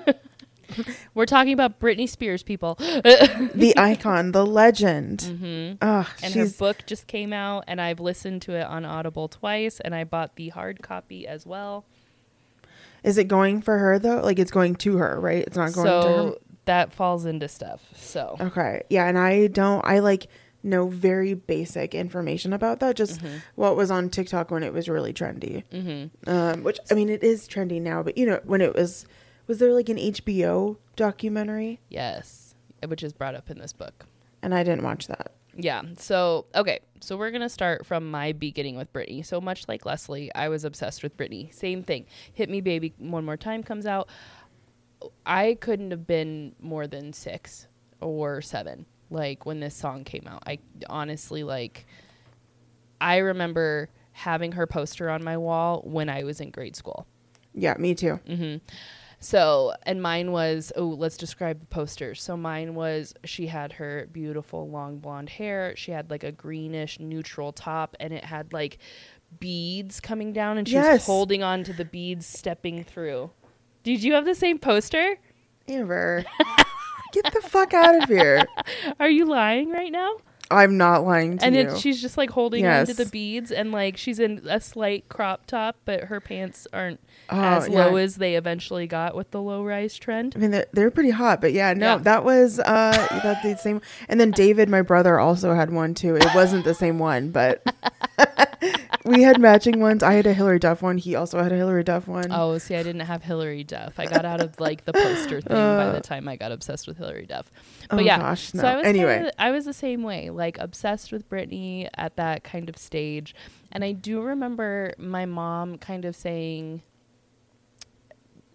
We're 1.13 1.25
talking 1.25 1.53
about 1.53 1.79
Britney 1.79 2.07
Spears, 2.09 2.43
people. 2.43 2.75
the 2.75 3.73
icon 3.77 4.31
the 4.31 4.45
legend 4.45 5.21
hmm 5.23 5.73
Ugh, 5.81 6.07
And 6.23 6.33
her 6.33 6.47
book 6.57 6.85
just 6.85 7.07
came 7.07 7.33
out, 7.33 7.63
and 7.67 7.79
I've 7.81 7.99
listened 7.99 8.41
to 8.43 8.53
it 8.53 8.65
on 8.65 8.85
Audible 8.85 9.27
twice, 9.27 9.79
and 9.79 9.93
I 9.95 10.03
bought 10.03 10.35
the 10.35 10.49
hard 10.49 10.81
copy 10.81 11.27
as 11.27 11.45
well. 11.45 11.85
is 13.03 13.17
it 13.17 13.27
going 13.27 13.61
for 13.61 13.77
her 13.77 13.99
though 13.99 14.21
like 14.21 14.39
it's 14.39 14.51
going 14.51 14.75
to 14.75 14.97
her 14.97 15.19
right 15.19 15.43
it's 15.45 15.55
not 15.57 15.71
going 15.73 15.85
to 16.01 16.07
her 16.07 16.33
that 16.65 16.91
falls 16.91 17.25
into 17.25 17.47
stuff. 17.47 17.81
So 17.95 18.35
Okay. 18.41 18.83
Yeah, 18.89 19.07
and 19.07 19.17
I 19.17 19.47
don't 19.47 19.85
I 19.85 19.99
like 19.99 20.27
know 20.63 20.89
very 20.89 21.33
basic 21.33 21.95
information 21.95 22.51
about 22.51 22.81
that. 22.81 22.97
Just 22.97 23.21
Mm-hmm. 23.21 23.37
what 23.55 23.77
was 23.77 23.89
on 23.89 24.09
TikTok 24.09 24.51
when 24.51 24.63
it 24.63 24.73
was 24.73 24.89
really 24.89 25.13
trendy. 25.13 25.63
hmm 25.71 26.29
Um, 26.29 26.63
which 26.63 26.77
I 26.91 26.93
mean 26.95 27.07
it 27.09 27.23
is 27.23 27.47
trendy 27.47 27.81
now, 27.81 28.03
but 28.03 28.17
you 28.17 28.25
know, 28.25 28.41
when 28.43 28.59
it 28.61 28.75
was 28.75 29.05
was 29.47 29.59
there 29.59 29.73
like 29.73 29.89
an 29.89 29.97
HBO 29.97 30.77
documentary? 30.95 31.79
yes, 31.89 32.55
which 32.85 33.03
is 33.03 33.13
brought 33.13 33.35
up 33.35 33.49
in 33.49 33.57
this 33.57 33.73
book. 33.73 34.05
And 34.41 34.53
I 34.53 34.63
didn't 34.63 34.83
watch 34.83 35.07
that. 35.07 35.31
Yeah. 35.55 35.81
So, 35.97 36.45
okay. 36.53 36.79
So, 37.01 37.17
we're 37.17 37.31
going 37.31 37.41
to 37.41 37.49
start 37.49 37.85
from 37.85 38.11
my 38.11 38.31
beginning 38.31 38.77
with 38.77 38.93
Britney. 38.93 39.25
So, 39.25 39.41
much 39.41 39.67
like 39.67 39.85
Lesley, 39.85 40.33
I 40.35 40.49
was 40.49 40.63
obsessed 40.63 41.01
with 41.01 41.17
Britney. 41.17 41.51
Same 41.53 41.81
thing. 41.81 42.05
Hit 42.33 42.49
Me 42.49 42.61
Baby 42.61 42.93
One 42.99 43.25
More 43.25 43.37
Time 43.37 43.63
comes 43.63 43.87
out. 43.87 44.07
I 45.25 45.57
couldn't 45.59 45.91
have 45.91 46.05
been 46.05 46.55
more 46.59 46.87
than 46.87 47.13
six 47.13 47.67
or 48.01 48.41
seven, 48.41 48.85
like 49.09 49.45
when 49.45 49.59
this 49.59 49.75
song 49.75 50.03
came 50.03 50.27
out. 50.27 50.43
I 50.45 50.59
honestly, 50.89 51.43
like, 51.43 51.87
I 53.01 53.17
remember 53.17 53.89
having 54.11 54.53
her 54.53 54.67
poster 54.67 55.09
on 55.09 55.23
my 55.23 55.37
wall 55.37 55.81
when 55.85 56.09
I 56.09 56.23
was 56.23 56.39
in 56.41 56.51
grade 56.51 56.75
school. 56.75 57.07
Yeah, 57.53 57.75
me 57.77 57.95
too. 57.95 58.19
Mm-hmm. 58.27 58.57
So, 59.19 59.73
and 59.83 60.01
mine 60.01 60.31
was, 60.31 60.71
oh, 60.75 60.87
let's 60.87 61.17
describe 61.17 61.59
the 61.59 61.65
poster. 61.65 62.13
So, 62.13 62.37
mine 62.37 62.75
was 62.75 63.15
she 63.23 63.47
had 63.47 63.73
her 63.73 64.07
beautiful 64.11 64.69
long 64.69 64.99
blonde 64.99 65.29
hair. 65.29 65.73
She 65.75 65.91
had 65.91 66.11
like 66.11 66.23
a 66.23 66.31
greenish 66.31 66.99
neutral 66.99 67.51
top, 67.51 67.95
and 67.99 68.13
it 68.13 68.23
had 68.23 68.53
like 68.53 68.77
beads 69.39 69.99
coming 69.99 70.33
down, 70.33 70.57
and 70.57 70.67
she 70.67 70.75
was 70.75 71.05
holding 71.05 71.41
on 71.41 71.63
to 71.63 71.73
the 71.73 71.85
beads, 71.85 72.27
stepping 72.27 72.83
through. 72.83 73.31
Did 73.83 74.03
you 74.03 74.13
have 74.13 74.25
the 74.25 74.35
same 74.35 74.59
poster? 74.59 75.17
Amber. 75.67 76.23
Get 77.13 77.33
the 77.33 77.41
fuck 77.41 77.73
out 77.73 78.03
of 78.03 78.09
here. 78.09 78.45
Are 78.99 79.09
you 79.09 79.25
lying 79.25 79.71
right 79.71 79.91
now? 79.91 80.17
I'm 80.49 80.77
not 80.77 81.05
lying 81.05 81.37
to 81.39 81.43
you. 81.45 81.47
and 81.47 81.55
you. 81.55 81.75
it, 81.75 81.79
she's 81.79 82.01
just 82.01 82.17
like 82.17 82.29
holding 82.29 82.63
Yes. 82.63 82.95
the 82.95 83.05
beads, 83.05 83.51
and 83.51 83.71
like 83.71 83.97
she's 83.97 84.19
in 84.19 84.41
a 84.49 84.59
slight 84.61 85.09
crop 85.09 85.45
top, 85.45 85.75
but 85.85 86.05
her 86.05 86.21
pants 86.21 86.67
aren't 86.71 86.99
Oh, 87.29 87.41
as 87.41 87.67
yeah. 87.67 87.85
low 87.85 87.95
as 87.97 88.15
they 88.15 88.35
eventually 88.35 88.87
got 88.87 89.15
with 89.15 89.31
the 89.31 89.41
low 89.41 89.63
rise 89.63 89.97
trend. 89.97 90.33
I 90.35 90.39
mean, 90.39 90.51
they're, 90.51 90.65
they're 90.71 90.91
pretty 90.91 91.09
hot, 91.09 91.41
but 91.41 91.51
yeah, 91.53 91.73
no, 91.73 91.93
Yeah. 91.93 91.97
that 92.03 92.23
was 92.23 92.59
uh, 92.59 93.07
that's 93.23 93.43
the 93.43 93.55
same. 93.57 93.81
And 94.07 94.19
then 94.19 94.31
David, 94.31 94.69
my 94.69 94.81
brother, 94.81 95.19
also 95.19 95.53
had 95.53 95.71
one 95.71 95.93
too. 95.93 96.15
It 96.15 96.27
wasn't 96.33 96.63
the 96.63 96.73
same 96.73 96.99
one, 96.99 97.31
but 97.31 97.61
we 99.05 99.23
had 99.23 99.39
matching 99.39 99.79
ones. 99.79 100.03
I 100.03 100.13
had 100.13 100.25
a 100.25 100.33
Hilary 100.33 100.59
Duff 100.59 100.81
one. 100.81 100.97
He 100.97 101.15
also 101.15 101.41
had 101.41 101.51
a 101.51 101.55
Hilary 101.55 101.83
Duff 101.83 102.07
one. 102.07 102.27
Oh, 102.31 102.57
see, 102.57 102.75
I 102.75 102.83
didn't 102.83 103.01
have 103.01 103.23
Hilary 103.23 103.63
Duff. 103.63 103.99
I 103.99 104.05
got 104.05 104.25
out 104.25 104.41
of 104.41 104.59
like 104.59 104.85
the 104.85 104.93
poster 104.93 105.41
thing 105.41 105.55
by 105.55 105.91
the 105.91 106.01
time 106.01 106.27
I 106.27 106.35
got 106.35 106.51
obsessed 106.51 106.87
with 106.87 106.97
Hillary 106.97 107.25
Duff. 107.25 107.51
But 107.89 107.97
Uh. 107.97 108.01
Oh, 108.01 108.03
yeah, 108.05 108.19
gosh, 108.19 108.51
so. 108.51 108.65
I 108.65 108.75
was 108.75 108.85
Anyway. 108.85 109.15
kinda, 109.15 109.41
I 109.41 109.51
was 109.51 109.65
the 109.65 109.73
same 109.73 110.03
way, 110.03 110.29
like 110.29 110.57
obsessed 110.59 111.11
with 111.11 111.29
Britney 111.29 111.87
at 111.95 112.15
that 112.17 112.43
kind 112.43 112.69
of 112.69 112.77
stage. 112.77 113.33
And 113.71 113.83
I 113.83 113.91
do 113.91 114.21
remember 114.21 114.93
my 114.97 115.25
mom 115.25 115.77
kind 115.77 116.05
of 116.05 116.15
saying 116.15 116.81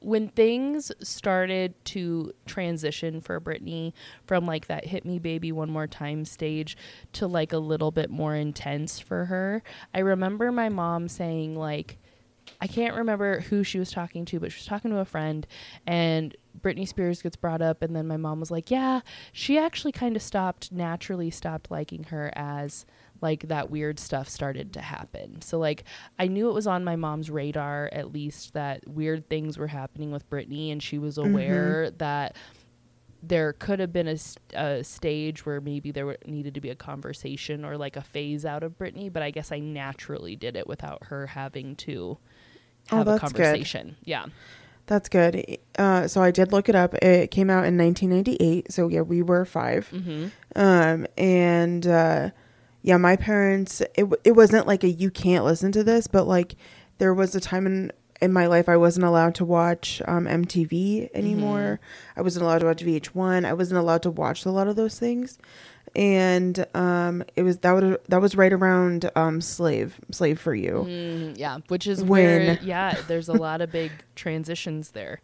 when 0.04 0.28
things 0.28 0.92
started 1.00 1.74
to 1.86 2.32
transition 2.46 3.20
for 3.20 3.40
Britney 3.40 3.92
from 4.26 4.46
like 4.46 4.66
that 4.66 4.86
hit 4.86 5.04
me 5.04 5.18
baby 5.18 5.52
one 5.52 5.70
more 5.70 5.86
time 5.86 6.24
stage 6.24 6.76
to 7.12 7.26
like 7.26 7.52
a 7.52 7.58
little 7.58 7.90
bit 7.90 8.10
more 8.10 8.34
intense 8.34 8.98
for 8.98 9.26
her, 9.26 9.62
I 9.94 10.00
remember 10.00 10.50
my 10.52 10.68
mom 10.68 11.08
saying 11.08 11.56
like 11.56 11.98
I 12.60 12.66
can't 12.66 12.96
remember 12.96 13.40
who 13.40 13.62
she 13.62 13.78
was 13.78 13.90
talking 13.90 14.24
to, 14.26 14.40
but 14.40 14.52
she 14.52 14.58
was 14.58 14.66
talking 14.66 14.90
to 14.90 14.98
a 14.98 15.04
friend 15.04 15.46
and 15.86 16.36
Britney 16.60 16.86
Spears 16.86 17.22
gets 17.22 17.36
brought 17.36 17.62
up 17.62 17.82
and 17.82 17.94
then 17.94 18.06
my 18.06 18.16
mom 18.16 18.40
was 18.40 18.50
like, 18.50 18.70
"Yeah, 18.70 19.00
she 19.32 19.58
actually 19.58 19.92
kind 19.92 20.16
of 20.16 20.22
stopped 20.22 20.72
naturally 20.72 21.30
stopped 21.30 21.70
liking 21.70 22.04
her 22.04 22.32
as 22.34 22.84
like 23.22 23.48
that 23.48 23.70
weird 23.70 23.98
stuff 23.98 24.28
started 24.28 24.72
to 24.74 24.80
happen. 24.80 25.40
So 25.40 25.58
like 25.58 25.84
I 26.18 26.26
knew 26.26 26.50
it 26.50 26.52
was 26.52 26.66
on 26.66 26.84
my 26.84 26.96
mom's 26.96 27.30
radar 27.30 27.88
at 27.92 28.12
least 28.12 28.52
that 28.54 28.86
weird 28.86 29.28
things 29.30 29.56
were 29.56 29.68
happening 29.68 30.10
with 30.10 30.28
Britney 30.28 30.70
and 30.72 30.82
she 30.82 30.98
was 30.98 31.16
aware 31.18 31.90
that 31.92 32.36
there 33.22 33.52
could 33.52 33.78
have 33.78 33.92
been 33.92 34.08
a 34.08 34.16
a 34.54 34.82
stage 34.82 35.46
where 35.46 35.60
maybe 35.60 35.92
there 35.92 36.04
were, 36.06 36.18
needed 36.26 36.54
to 36.54 36.60
be 36.60 36.70
a 36.70 36.74
conversation 36.74 37.64
or 37.64 37.76
like 37.78 37.96
a 37.96 38.02
phase 38.02 38.44
out 38.44 38.64
of 38.64 38.76
Britney, 38.76 39.12
but 39.12 39.22
I 39.22 39.30
guess 39.30 39.52
I 39.52 39.60
naturally 39.60 40.34
did 40.34 40.56
it 40.56 40.66
without 40.66 41.04
her 41.04 41.28
having 41.28 41.76
to 41.76 42.18
Oh, 42.90 42.96
have 42.96 43.06
a 43.06 43.10
that's 43.12 43.32
good. 43.32 43.44
conversation. 43.44 43.94
Yeah. 44.04 44.26
That's 44.86 45.08
good. 45.08 45.58
Uh, 45.78 46.08
so 46.08 46.20
I 46.20 46.32
did 46.32 46.50
look 46.50 46.68
it 46.68 46.74
up. 46.74 46.94
It 46.94 47.30
came 47.30 47.48
out 47.48 47.64
in 47.64 47.78
1998. 47.78 48.72
So 48.72 48.88
yeah, 48.88 49.02
we 49.02 49.22
were 49.22 49.44
5 49.44 49.88
Mm-hmm. 49.92 50.26
Um, 50.56 51.06
and 51.16 51.86
uh, 51.86 52.30
yeah, 52.82 52.96
my 52.96 53.16
parents. 53.16 53.80
It 53.94 54.06
it 54.24 54.32
wasn't 54.32 54.66
like 54.66 54.84
a 54.84 54.90
you 54.90 55.10
can't 55.10 55.44
listen 55.44 55.72
to 55.72 55.84
this, 55.84 56.06
but 56.06 56.26
like 56.26 56.56
there 56.98 57.14
was 57.14 57.34
a 57.34 57.40
time 57.40 57.66
in 57.66 57.92
in 58.20 58.32
my 58.32 58.46
life 58.46 58.68
I 58.68 58.76
wasn't 58.76 59.04
allowed 59.06 59.34
to 59.36 59.44
watch 59.44 60.00
um, 60.06 60.26
MTV 60.26 61.10
anymore. 61.14 61.80
I 62.16 62.22
wasn't 62.22 62.44
allowed 62.44 62.58
to 62.60 62.66
watch 62.66 62.84
VH1. 62.84 63.44
I 63.44 63.52
wasn't 63.52 63.80
allowed 63.80 64.02
to 64.04 64.10
watch 64.10 64.44
a 64.44 64.50
lot 64.50 64.68
of 64.68 64.76
those 64.76 64.96
things. 64.98 65.38
And 65.96 66.64
um, 66.74 67.22
it 67.36 67.42
was 67.42 67.58
that 67.58 67.72
was 67.72 67.96
that 68.08 68.20
was 68.20 68.34
right 68.36 68.52
around 68.52 69.10
um, 69.16 69.40
slave 69.40 70.00
slave 70.10 70.40
for 70.40 70.54
you. 70.54 70.84
Mm, 70.88 71.38
yeah, 71.38 71.58
which 71.68 71.86
is 71.86 72.02
When- 72.02 72.08
where 72.46 72.58
yeah, 72.62 72.96
there's 73.08 73.28
a 73.28 73.32
lot 73.34 73.60
of 73.60 73.70
big 73.72 73.90
transitions 74.14 74.92
there. 74.92 75.20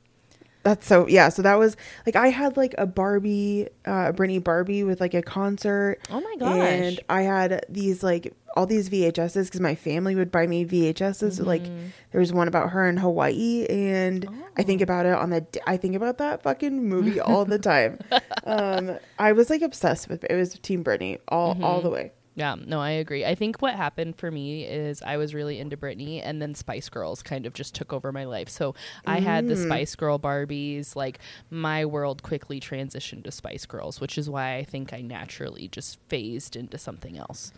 That's 0.64 0.86
so 0.86 1.06
yeah. 1.06 1.28
So 1.30 1.42
that 1.42 1.58
was 1.58 1.76
like 2.04 2.16
I 2.16 2.28
had 2.28 2.56
like 2.56 2.74
a 2.78 2.86
Barbie, 2.86 3.68
uh, 3.86 4.12
Britney 4.12 4.42
Barbie 4.42 4.82
with 4.84 5.00
like 5.00 5.14
a 5.14 5.22
concert. 5.22 5.98
Oh 6.10 6.20
my 6.20 6.36
gosh. 6.38 6.56
And 6.58 7.00
I 7.08 7.22
had 7.22 7.64
these 7.68 8.02
like 8.02 8.34
all 8.56 8.66
these 8.66 8.90
VHSs 8.90 9.44
because 9.46 9.60
my 9.60 9.74
family 9.76 10.14
would 10.16 10.32
buy 10.32 10.46
me 10.46 10.64
VHSs. 10.66 11.44
Like 11.44 11.62
Mm-hmm. 11.62 11.86
there 12.12 12.20
was 12.20 12.32
one 12.32 12.48
about 12.48 12.70
her 12.70 12.88
in 12.88 12.96
Hawaii, 12.96 13.66
and 13.68 14.26
I 14.56 14.62
Oh. 14.62 14.64
think 14.64 14.80
about 14.82 15.06
it 15.06 15.12
on 15.14 15.30
the. 15.30 15.46
I 15.66 15.76
think 15.76 15.94
about 15.94 16.18
that 16.18 16.42
fucking 16.42 16.84
movie 16.88 17.20
all 17.28 17.44
the 17.44 17.58
time. 17.58 17.98
um, 18.44 18.98
I 19.18 19.32
was 19.32 19.50
like 19.50 19.62
obsessed 19.62 20.08
with 20.08 20.24
it. 20.24 20.34
Was 20.34 20.58
Team 20.58 20.82
Britney 20.84 21.18
all 21.28 21.54
Mm-hmm. 21.54 21.64
all 21.64 21.80
the 21.80 21.90
way. 21.90 22.12
Yeah, 22.38 22.54
no, 22.64 22.78
I 22.78 22.90
agree. 22.90 23.24
I 23.24 23.34
think 23.34 23.60
what 23.60 23.74
happened 23.74 24.16
for 24.16 24.30
me 24.30 24.62
is 24.64 25.02
I 25.02 25.16
was 25.16 25.34
really 25.34 25.58
into 25.58 25.76
Britney, 25.76 26.22
and 26.24 26.40
then 26.40 26.54
Spice 26.54 26.88
Girls 26.88 27.20
kind 27.20 27.46
of 27.46 27.52
just 27.52 27.74
took 27.74 27.92
over 27.92 28.12
my 28.12 28.26
life. 28.26 28.48
So 28.48 28.76
I 29.04 29.18
had 29.18 29.48
the 29.48 29.54
Mm. 29.56 29.66
Spice 29.66 29.96
Girl 29.96 30.20
Barbies. 30.20 30.94
Like 30.94 31.18
my 31.50 31.84
world 31.84 32.22
quickly 32.22 32.60
transitioned 32.60 33.24
to 33.24 33.32
Spice 33.32 33.66
Girls, 33.66 34.00
which 34.00 34.16
is 34.16 34.30
why 34.30 34.54
I 34.54 34.62
think 34.62 34.92
I 34.92 35.00
naturally 35.00 35.66
just 35.66 35.98
phased 36.08 36.54
into 36.54 36.78
something 36.78 37.18
else. 37.18 37.52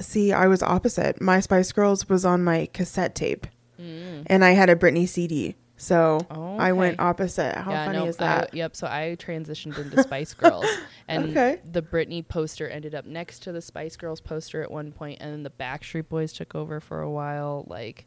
See, 0.00 0.32
I 0.32 0.46
was 0.46 0.62
opposite. 0.62 1.20
My 1.20 1.40
Spice 1.40 1.72
Girls 1.72 2.08
was 2.08 2.24
on 2.24 2.42
my 2.42 2.70
cassette 2.72 3.14
tape, 3.14 3.46
Mm. 3.78 4.22
and 4.28 4.42
I 4.42 4.52
had 4.52 4.70
a 4.70 4.76
Britney 4.76 5.06
CD. 5.06 5.56
So 5.76 6.20
Oh, 6.30 6.56
I 6.56 6.72
went 6.72 7.00
opposite. 7.00 7.54
How 7.54 7.70
funny 7.84 7.98
no, 7.98 8.06
is 8.06 8.16
I- 8.18 8.24
that? 8.24 8.54
yep. 8.54 8.74
So 8.74 8.86
I 8.86 9.16
transitioned 9.18 9.76
into 9.78 10.02
Spice 10.02 10.32
Girls, 10.34 10.64
and 11.08 11.30
Okay. 11.30 11.60
the 11.70 11.82
Britney 11.82 12.26
poster 12.26 12.66
ended 12.68 12.94
up 12.94 13.04
next 13.04 13.40
to 13.40 13.52
the 13.52 13.60
Spice 13.60 13.96
Girls 13.96 14.20
poster 14.20 14.62
at 14.62 14.70
one 14.70 14.90
point, 14.92 15.18
and 15.20 15.32
then 15.32 15.42
the 15.42 15.50
Backstreet 15.50 16.08
Boys 16.08 16.32
took 16.32 16.54
over 16.54 16.80
for 16.80 17.02
a 17.02 17.10
while. 17.10 17.64
Like, 17.68 18.06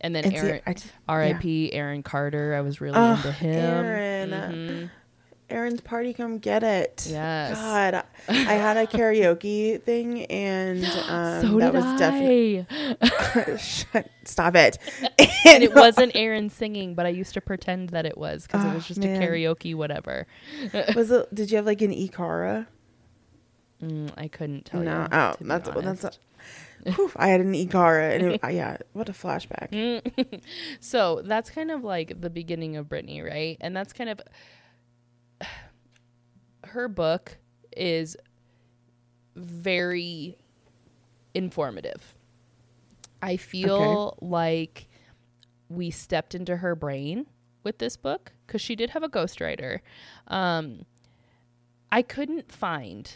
and 0.00 0.14
then 0.16 0.24
And 0.24 0.34
Aaron, 0.34 0.60
I 0.66 0.74
R.I.P. 1.08 1.72
Aaron 1.72 2.02
Carter. 2.02 2.54
I 2.54 2.60
was 2.60 2.80
really 2.80 2.96
Ugh, 2.96 3.16
into 3.18 3.32
him. 3.32 3.54
Aaron. 3.84 4.30
Mhm. 4.30 4.90
Aaron's 5.48 5.80
party, 5.80 6.12
come 6.12 6.38
get 6.38 6.62
it. 6.64 7.06
Yes. 7.08 7.56
God, 7.56 8.02
I 8.28 8.32
had 8.54 8.76
a 8.76 8.86
karaoke 8.86 9.80
thing, 9.82 10.24
and 10.26 10.84
um, 11.08 11.40
so 11.42 11.58
that 11.58 11.72
was 11.72 11.84
definitely. 11.98 12.66
Stop 14.24 14.56
it. 14.56 14.78
and 15.46 15.62
it 15.62 15.74
wasn't 15.74 16.12
Aaron 16.16 16.50
singing, 16.50 16.94
but 16.94 17.06
I 17.06 17.10
used 17.10 17.34
to 17.34 17.40
pretend 17.40 17.90
that 17.90 18.06
it 18.06 18.18
was 18.18 18.46
because 18.46 18.64
it 18.64 18.68
Oh, 18.68 18.74
was 18.74 18.86
just 18.88 19.00
man. 19.00 19.22
a 19.22 19.24
karaoke, 19.26 19.74
whatever. 19.74 20.26
Was 20.96 21.10
it? 21.12 21.32
Did 21.34 21.50
you 21.50 21.58
have 21.58 21.66
like 21.66 21.80
an 21.82 21.92
Ikara? 21.92 22.66
Mm, 23.82 24.10
I 24.16 24.26
couldn't 24.28 24.64
tell 24.64 24.80
No. 24.80 25.02
you. 25.02 25.08
Oh, 25.12 25.34
that's- 25.40 25.68
that's 25.74 26.04
honest. 26.04 26.18
Whew, 26.94 27.10
I 27.16 27.28
had 27.28 27.40
an 27.40 27.52
Ikara, 27.52 28.14
and 28.16 28.32
it, 28.32 28.44
uh, 28.44 28.48
yeah, 28.48 28.76
what 28.92 29.08
a 29.08 29.12
flashback. 29.12 29.70
Mm. 29.70 30.40
so 30.80 31.20
that's 31.24 31.50
kind 31.50 31.70
of 31.72 31.82
like 31.82 32.20
the 32.20 32.30
beginning 32.30 32.76
of 32.76 32.86
Britney, 32.86 33.24
right? 33.28 33.56
And 33.60 33.76
that's 33.76 33.92
kind 33.92 34.08
of 34.08 34.20
her 36.66 36.88
book 36.88 37.38
is 37.76 38.16
very 39.34 40.36
informative. 41.34 42.14
I 43.22 43.36
feel 43.36 44.16
like 44.20 44.88
we 45.68 45.90
stepped 45.90 46.34
into 46.34 46.56
her 46.58 46.74
brain 46.74 47.26
with 47.64 47.78
this 47.78 47.96
book 47.96 48.32
because 48.46 48.60
she 48.60 48.76
did 48.76 48.90
have 48.90 49.02
a 49.02 49.08
ghostwriter. 49.08 49.80
Um, 50.28 50.84
I 51.90 52.02
couldn't 52.02 52.52
find 52.52 53.10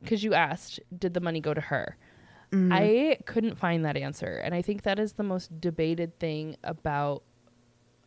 because 0.00 0.24
you 0.24 0.34
asked, 0.34 0.80
did 0.96 1.14
the 1.14 1.20
money 1.20 1.40
go 1.40 1.54
to 1.54 1.60
her? 1.60 1.96
I 2.72 3.18
couldn't 3.24 3.56
find 3.56 3.84
that 3.84 3.96
answer. 3.96 4.40
And 4.44 4.54
I 4.54 4.60
think 4.60 4.82
that 4.82 4.98
is 4.98 5.14
the 5.14 5.22
most 5.22 5.58
debated 5.60 6.18
thing 6.18 6.56
about 6.62 7.22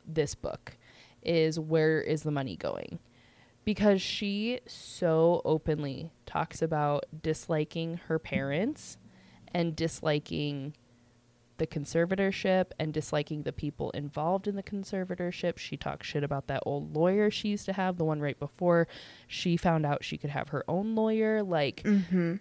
this 0.05 0.35
book 0.35 0.77
is 1.23 1.59
where 1.59 1.99
is 1.99 2.21
the 2.21 2.31
money 2.31 2.55
going? 2.55 2.99
Because 3.65 4.01
she 4.01 4.59
so 4.67 5.41
openly 5.43 6.11
talks 6.25 6.61
about 6.61 7.05
disliking 7.23 7.97
her 8.07 8.19
parents 8.19 8.97
and 9.53 9.75
disliking 9.75 10.75
the 11.57 11.65
conservatorship 11.65 12.65
and 12.77 12.93
disliking 12.93 13.43
the 13.43 13.53
people 13.53 13.89
involved 13.91 14.47
in 14.47 14.55
the 14.55 14.61
conservatorship. 14.63 15.57
She 15.57 15.77
talks 15.77 16.05
shit 16.05 16.23
about 16.23 16.47
that 16.47 16.61
old 16.65 16.93
lawyer 16.95 17.31
she 17.31 17.47
used 17.49 17.65
to 17.65 17.73
have, 17.73 17.97
the 17.97 18.03
one 18.05 18.19
right 18.19 18.37
before 18.37 18.87
she 19.27 19.57
found 19.57 19.85
out 19.85 20.03
she 20.03 20.17
could 20.17 20.29
have 20.29 20.49
her 20.49 20.63
own 20.67 20.93
lawyer. 20.95 21.41
Like, 21.41 21.81
Mm-hmm. 21.83 22.35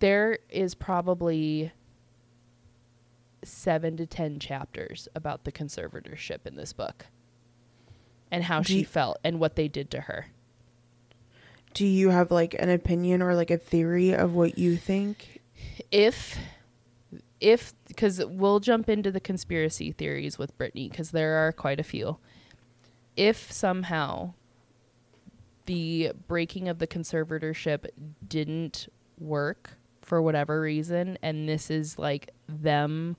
there 0.00 0.40
is 0.50 0.74
probably 0.74 1.72
seven 3.44 3.96
to 3.96 4.04
ten 4.06 4.38
chapters 4.40 5.08
about 5.14 5.44
the 5.44 5.52
conservatorship 5.52 6.44
in 6.44 6.56
this 6.56 6.72
book 6.72 7.06
and 8.30 8.44
how 8.44 8.60
Do 8.60 8.72
she 8.72 8.78
you- 8.80 8.84
felt 8.86 9.18
and 9.24 9.38
what 9.40 9.56
they 9.56 9.68
did 9.68 9.90
to 9.92 10.02
her. 10.02 10.26
Do 11.74 11.86
you 11.86 12.10
have 12.10 12.30
like 12.30 12.54
an 12.58 12.70
opinion 12.70 13.22
or 13.22 13.34
like 13.34 13.50
a 13.50 13.58
theory 13.58 14.12
of 14.14 14.34
what 14.34 14.58
you 14.58 14.76
think? 14.76 15.40
If, 15.92 16.36
if, 17.40 17.74
because 17.86 18.24
we'll 18.24 18.58
jump 18.60 18.88
into 18.88 19.10
the 19.12 19.20
conspiracy 19.20 19.92
theories 19.92 20.38
with 20.38 20.56
Britney, 20.58 20.90
because 20.90 21.10
there 21.12 21.34
are 21.46 21.52
quite 21.52 21.78
a 21.78 21.84
few. 21.84 22.18
If 23.16 23.52
somehow 23.52 24.34
the 25.66 26.12
breaking 26.26 26.68
of 26.68 26.78
the 26.78 26.86
conservatorship 26.86 27.86
didn't 28.26 28.88
work 29.18 29.72
for 30.02 30.22
whatever 30.22 30.60
reason, 30.60 31.18
and 31.22 31.48
this 31.48 31.70
is 31.70 31.98
like 31.98 32.30
them 32.48 33.16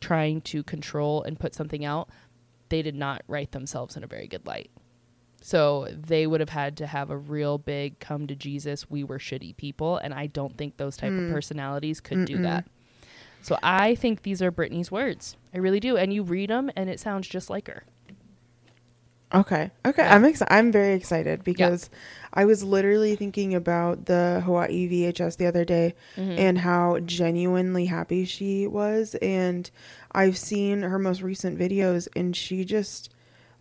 trying 0.00 0.40
to 0.42 0.62
control 0.62 1.22
and 1.22 1.38
put 1.40 1.54
something 1.54 1.84
out, 1.84 2.08
they 2.68 2.82
did 2.82 2.94
not 2.94 3.22
write 3.28 3.52
themselves 3.52 3.96
in 3.96 4.04
a 4.04 4.06
very 4.06 4.26
good 4.26 4.46
light. 4.46 4.70
So 5.40 5.88
they 5.90 6.26
would 6.26 6.40
have 6.40 6.48
had 6.48 6.76
to 6.78 6.86
have 6.86 7.10
a 7.10 7.18
real 7.18 7.58
big 7.58 7.98
come 7.98 8.26
to 8.28 8.34
Jesus, 8.34 8.88
we 8.88 9.04
were 9.04 9.18
shitty 9.18 9.56
people, 9.56 9.98
and 9.98 10.14
I 10.14 10.26
don't 10.26 10.56
think 10.56 10.78
those 10.78 10.96
type 10.96 11.12
of 11.12 11.18
mm. 11.18 11.32
personalities 11.32 12.00
could 12.00 12.24
do 12.24 12.38
Mm-mm. 12.38 12.44
that. 12.44 12.66
So 13.42 13.58
I 13.62 13.94
think 13.94 14.22
these 14.22 14.40
are 14.40 14.50
Britney's 14.50 14.90
words. 14.90 15.36
I 15.52 15.58
really 15.58 15.80
do. 15.80 15.98
And 15.98 16.14
you 16.14 16.22
read 16.22 16.48
them 16.48 16.70
and 16.74 16.88
it 16.88 16.98
sounds 16.98 17.28
just 17.28 17.50
like 17.50 17.66
her. 17.66 17.84
Okay. 19.32 19.70
Okay. 19.86 20.02
Yeah. 20.02 20.14
I'm 20.14 20.24
excited. 20.24 20.52
I'm 20.52 20.70
very 20.72 20.94
excited 20.94 21.42
because 21.44 21.90
I 22.32 22.44
was 22.44 22.62
literally 22.62 23.16
thinking 23.16 23.54
about 23.54 24.06
the 24.06 24.42
Hawaii 24.44 24.88
VHS 24.88 25.36
the 25.38 25.46
other 25.46 25.64
day 25.64 25.94
Mm-hmm. 26.16 26.38
and 26.38 26.58
how 26.58 26.98
genuinely 27.00 27.86
happy 27.86 28.24
she 28.24 28.66
was. 28.66 29.14
And 29.16 29.70
I've 30.12 30.36
seen 30.36 30.82
her 30.82 30.98
most 30.98 31.22
recent 31.22 31.58
videos 31.58 32.06
and 32.14 32.36
she 32.36 32.64
just, 32.64 33.12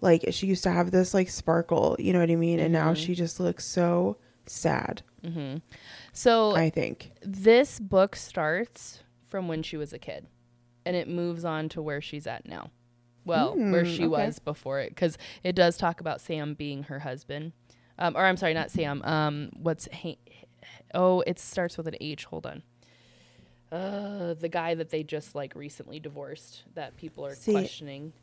like, 0.02 0.26
she 0.32 0.48
used 0.48 0.64
to 0.64 0.72
have 0.72 0.92
this, 0.92 1.14
like, 1.14 1.30
sparkle, 1.30 1.96
you 2.00 2.14
know 2.14 2.20
what 2.20 2.30
I 2.30 2.36
mean? 2.36 2.60
And 2.60 2.74
now 2.74 2.94
Mhm. 2.94 2.98
she 2.98 3.16
just 3.16 3.40
looks 3.40 3.66
so 3.66 4.18
sad, 4.46 5.02
hmm 5.24 5.58
So 6.12 6.56
I 6.56 6.70
think. 6.70 7.12
this 7.22 7.80
book 7.80 8.16
starts 8.16 9.02
from 9.26 9.48
when 9.48 9.64
she 9.64 9.78
was 9.78 9.94
a 9.94 9.98
kid 10.00 10.28
and 10.86 10.96
it 10.96 11.08
moves 11.08 11.46
on 11.46 11.70
to 11.70 11.82
where 11.82 12.02
she's 12.02 12.28
at 12.28 12.46
now. 12.48 12.70
Well, 13.26 13.56
where 13.56 13.84
Mm, 13.84 13.96
she 13.96 14.04
okay. 14.04 14.08
was 14.08 14.40
before 14.40 14.80
it, 14.82 14.90
because 14.90 15.18
it 15.44 15.54
does 15.56 15.78
talk 15.78 16.02
about 16.02 16.20
Sam 16.22 16.54
being 16.54 16.84
her 16.84 17.00
husband. 17.00 17.54
Um, 17.98 18.16
or 18.18 18.26
I'm 18.26 18.38
sorry, 18.38 18.54
not 18.54 18.70
Sam. 18.72 19.02
Um, 19.04 19.50
what's 19.56 19.88
ha- 19.94 20.18
oh, 20.94 21.22
it 21.22 21.40
starts 21.40 21.78
with 21.78 21.88
an 21.88 21.96
H. 22.02 22.26
Hold 22.26 22.46
on. 22.46 22.64
Uh, 23.72 24.34
the 24.36 24.50
guy 24.50 24.76
that 24.76 24.90
they 24.90 25.04
just 25.04 25.34
like 25.36 25.56
recently 25.56 26.00
divorced 26.00 26.64
that 26.76 26.96
people 26.98 27.26
are 27.26 27.34
See, 27.36 27.52
questioning. 27.54 28.14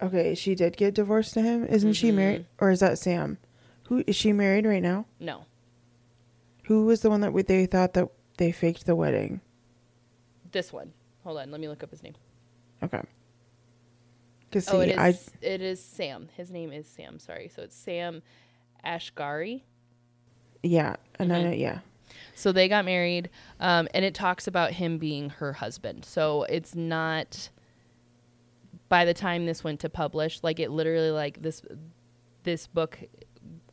Okay. 0.00 0.34
She 0.34 0.54
did 0.54 0.76
get 0.76 0.94
divorced 0.94 1.34
to 1.34 1.42
him. 1.42 1.64
Isn't 1.66 1.94
she 1.94 2.10
Mhm. 2.10 2.14
married? 2.14 2.46
Or 2.58 2.70
is 2.70 2.80
that 2.80 2.98
Sam? 2.98 3.38
Who 3.84 4.04
is 4.06 4.16
she 4.16 4.32
married 4.32 4.64
right 4.64 4.82
now? 4.82 5.06
No, 5.18 5.44
Who 6.64 6.84
was 6.84 7.00
the 7.00 7.08
one 7.10 7.22
that 7.22 7.32
we- 7.32 7.42
they 7.42 7.64
thought 7.64 7.94
that 7.94 8.08
they 8.36 8.52
faked 8.52 8.84
the 8.84 8.94
wedding. 8.94 9.40
This 10.52 10.70
one. 10.72 10.92
Hold 11.24 11.38
on, 11.38 11.50
let 11.50 11.60
me 11.60 11.66
look 11.68 11.82
up 11.82 11.90
his 11.90 12.02
name. 12.02 12.14
Okay. 12.82 13.00
Cause 14.50 14.66
see, 14.66 14.76
oh, 14.76 14.80
it 14.80 14.90
is. 14.90 14.98
I 14.98 15.18
It 15.46 15.60
is 15.60 15.82
Sam. 15.82 16.28
His 16.36 16.50
name 16.50 16.72
is 16.72 16.86
Sam. 16.86 17.18
Sorry, 17.18 17.48
so 17.54 17.62
it's 17.62 17.76
Sam 17.76 18.22
Asghari. 18.84 19.62
yeah, 20.62 20.96
and 21.18 21.32
I 21.32 21.40
Mhm. 21.40 21.44
know 21.44 21.52
yeah. 21.52 21.80
So 22.34 22.52
they 22.52 22.68
got 22.68 22.84
married, 22.84 23.28
um, 23.60 23.88
and 23.92 24.04
it 24.04 24.14
talks 24.14 24.46
about 24.46 24.72
him 24.72 24.98
being 24.98 25.28
her 25.30 25.52
husband. 25.54 26.04
So 26.04 26.44
it's 26.44 26.74
not. 26.74 27.50
By 28.88 29.04
the 29.04 29.12
time 29.12 29.44
this 29.44 29.62
went 29.62 29.80
to 29.80 29.90
publish, 29.90 30.42
like 30.42 30.58
it 30.58 30.70
literally, 30.70 31.10
like 31.10 31.42
this, 31.42 31.60
this 32.44 32.66
book 32.66 32.98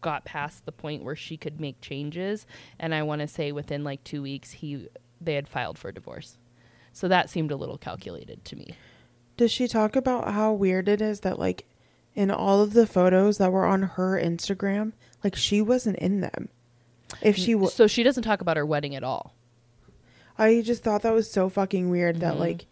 got 0.02 0.26
past 0.26 0.66
the 0.66 0.74
point 0.74 1.04
where 1.06 1.16
she 1.16 1.38
could 1.38 1.62
make 1.62 1.80
changes, 1.80 2.46
and 2.80 2.94
I 2.94 3.02
want 3.04 3.22
to 3.22 3.28
say 3.28 3.54
within 3.54 3.84
like 3.86 4.04
two 4.04 4.22
weeks, 4.22 4.52
he 4.52 4.90
they 5.22 5.36
had 5.36 5.48
filed 5.48 5.78
for 5.78 5.92
divorce. 5.94 6.38
So 6.92 7.08
that 7.08 7.30
seemed 7.30 7.52
a 7.52 7.56
little 7.56 7.78
calculated 7.78 8.44
to 8.46 8.56
me. 8.58 8.76
Does 9.38 9.52
she 9.52 9.68
talk 9.68 9.96
about 9.96 10.34
how 10.34 10.54
weird 10.54 10.88
it 10.88 11.02
is 11.02 11.22
that 11.22 11.38
like 11.40 11.66
in 12.14 12.32
all 12.32 12.62
of 12.62 12.74
the 12.74 12.88
photos 12.88 13.38
that 13.38 13.52
were 13.52 13.66
on 13.66 13.82
her 13.84 14.20
Instagram, 14.22 14.94
like 15.24 15.36
she 15.36 15.62
wasn't 15.62 15.98
in 15.98 16.22
them. 16.22 16.50
If 17.22 17.36
she 17.38 17.54
was, 17.56 17.74
so 17.74 17.88
she 17.88 18.04
doesn't 18.04 18.24
talk 18.24 18.42
about 18.42 18.58
her 18.58 18.66
wedding 18.66 18.96
at 18.96 19.04
all. 19.04 19.34
I 20.38 20.62
just 20.62 20.84
thought 20.84 21.02
that 21.04 21.14
was 21.14 21.30
so 21.30 21.50
fucking 21.50 21.90
weird 21.90 22.20
that 22.22 22.36
Mhm. 22.36 22.40
like 22.40 22.66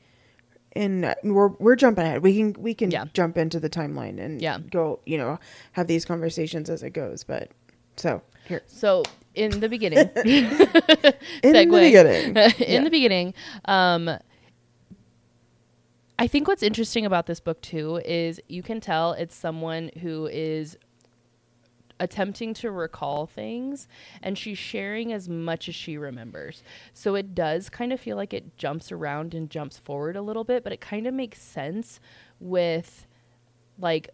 in 0.75 1.13
we're 1.23 1.49
we're 1.59 1.75
jumping 1.75 2.05
ahead. 2.05 2.23
We 2.23 2.35
can 2.35 2.55
we 2.61 2.73
can 2.73 2.91
Yeah. 2.91 3.05
jump 3.13 3.37
into 3.37 3.59
the 3.59 3.69
timeline 3.69 4.19
and 4.19 4.41
Yeah. 4.41 4.57
go, 4.71 4.99
you 5.05 5.17
know, 5.17 5.39
have 5.73 5.87
these 5.87 6.03
conversations 6.05 6.69
as 6.69 6.81
it 6.83 6.91
goes, 6.91 7.23
but 7.23 7.49
so 7.95 8.21
here 8.47 8.63
So 8.67 9.03
in 9.35 9.59
the 9.59 9.69
beginning, 9.69 9.99
in 10.25 10.49
the 11.53 11.67
beginning. 11.69 12.35
in 12.67 12.83
the 12.83 12.89
beginning, 12.89 13.33
um, 13.65 14.09
I 16.17 16.27
think 16.27 16.47
what's 16.47 16.63
interesting 16.63 17.05
about 17.05 17.25
this 17.25 17.39
book 17.39 17.61
too 17.61 18.01
is 18.05 18.39
you 18.47 18.63
can 18.63 18.79
tell 18.79 19.13
it's 19.13 19.35
someone 19.35 19.89
who 20.01 20.27
is 20.27 20.77
attempting 21.99 22.53
to 22.53 22.71
recall 22.71 23.25
things 23.25 23.87
and 24.21 24.37
she's 24.37 24.57
sharing 24.57 25.13
as 25.13 25.29
much 25.29 25.69
as 25.69 25.75
she 25.75 25.97
remembers. 25.97 26.63
So 26.93 27.15
it 27.15 27.33
does 27.33 27.69
kind 27.69 27.93
of 27.93 27.99
feel 27.99 28.17
like 28.17 28.33
it 28.33 28.57
jumps 28.57 28.91
around 28.91 29.33
and 29.33 29.49
jumps 29.49 29.77
forward 29.77 30.15
a 30.15 30.21
little 30.21 30.43
bit, 30.43 30.63
but 30.63 30.73
it 30.73 30.81
kind 30.81 31.07
of 31.07 31.13
makes 31.13 31.41
sense 31.41 31.99
with 32.39 33.07
like 33.79 34.09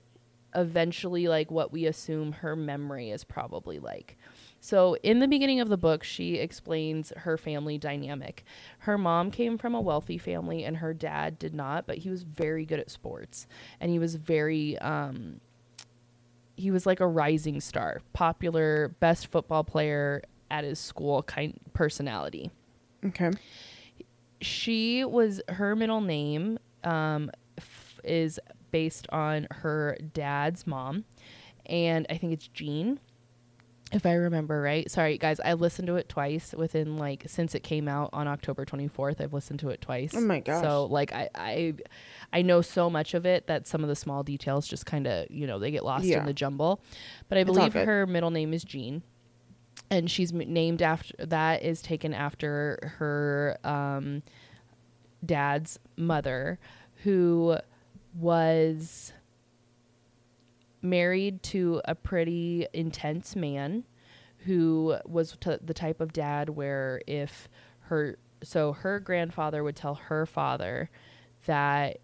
eventually 0.55 1.27
like 1.27 1.51
what 1.51 1.71
we 1.71 1.85
assume 1.85 2.31
her 2.31 2.55
memory 2.55 3.11
is 3.11 3.23
probably 3.23 3.79
like. 3.79 4.17
So, 4.61 4.95
in 5.03 5.19
the 5.19 5.27
beginning 5.27 5.59
of 5.61 5.69
the 5.69 5.77
book, 5.77 6.03
she 6.03 6.35
explains 6.35 7.13
her 7.15 7.37
family 7.37 7.77
dynamic. 7.77 8.43
Her 8.79 8.97
mom 8.97 9.31
came 9.31 9.57
from 9.57 9.73
a 9.73 9.79
wealthy 9.81 10.17
family 10.17 10.63
and 10.65 10.77
her 10.77 10.93
dad 10.93 11.39
did 11.39 11.53
not, 11.53 11.87
but 11.87 11.99
he 11.99 12.09
was 12.09 12.23
very 12.23 12.65
good 12.65 12.79
at 12.79 12.89
sports 12.89 13.47
and 13.79 13.89
he 13.91 13.99
was 13.99 14.15
very 14.15 14.77
um 14.79 15.39
he 16.57 16.71
was 16.71 16.85
like 16.85 16.99
a 16.99 17.07
rising 17.07 17.61
star, 17.61 18.01
popular, 18.11 18.89
best 18.99 19.27
football 19.27 19.63
player 19.63 20.21
at 20.51 20.65
his 20.65 20.77
school 20.77 21.23
kind 21.23 21.57
personality 21.73 22.51
Okay. 23.05 23.31
she 24.41 25.05
was 25.05 25.41
her 25.47 25.75
middle 25.75 26.01
name 26.01 26.59
um, 26.83 27.29
f- 27.57 27.99
is 28.03 28.39
based 28.71 29.07
on 29.11 29.47
her 29.51 29.97
dad's 30.13 30.65
mom, 30.67 31.05
and 31.65 32.05
I 32.09 32.17
think 32.17 32.33
it's 32.33 32.47
Jean, 32.47 32.99
if 33.91 34.05
I 34.05 34.13
remember 34.13 34.61
right. 34.61 34.89
Sorry, 34.89 35.17
guys, 35.17 35.39
I 35.39 35.53
listened 35.53 35.87
to 35.87 35.95
it 35.95 36.09
twice 36.09 36.53
within 36.53 36.97
like 36.97 37.23
since 37.27 37.55
it 37.55 37.61
came 37.63 37.87
out 37.87 38.09
on 38.13 38.27
October 38.27 38.65
twenty 38.65 38.87
fourth. 38.87 39.19
I've 39.19 39.33
listened 39.33 39.59
to 39.61 39.69
it 39.69 39.81
twice. 39.81 40.11
Oh 40.15 40.21
my 40.21 40.39
gosh. 40.41 40.63
So 40.63 40.85
like 40.85 41.11
I 41.13 41.29
I 41.35 41.73
I 42.31 42.41
know 42.43 42.61
so 42.61 42.89
much 42.89 43.13
of 43.13 43.25
it 43.25 43.47
that 43.47 43.65
some 43.67 43.81
of 43.83 43.89
the 43.89 43.95
small 43.95 44.21
details 44.23 44.67
just 44.67 44.85
kind 44.85 45.07
of 45.07 45.29
you 45.31 45.47
know 45.47 45.57
they 45.59 45.71
get 45.71 45.83
lost 45.83 46.05
Yeah. 46.05 46.19
in 46.19 46.25
the 46.25 46.33
jumble. 46.33 46.81
But 47.29 47.37
I 47.37 47.43
believe 47.43 47.73
her 47.73 48.05
middle 48.05 48.31
name 48.31 48.53
is 48.53 48.63
Jean 48.63 49.01
and 49.89 50.11
she's 50.11 50.31
named 50.31 50.81
after 50.81 51.13
that 51.25 51.63
is 51.63 51.81
taken 51.81 52.13
after 52.13 52.93
her 52.99 53.57
um, 53.63 54.21
dad's 55.25 55.79
mother 55.97 56.59
who 57.03 57.57
was 58.13 59.13
married 60.81 61.43
to 61.43 61.81
a 61.85 61.95
pretty 61.95 62.67
intense 62.73 63.35
man 63.35 63.83
who 64.45 64.97
was 65.05 65.37
t- 65.39 65.57
the 65.61 65.73
type 65.73 65.99
of 65.99 66.13
dad 66.13 66.49
where 66.49 67.01
if 67.07 67.49
her 67.81 68.17
so 68.41 68.71
her 68.71 68.99
grandfather 68.99 69.63
would 69.63 69.75
tell 69.75 69.95
her 69.95 70.25
father 70.25 70.89
that 71.45 71.99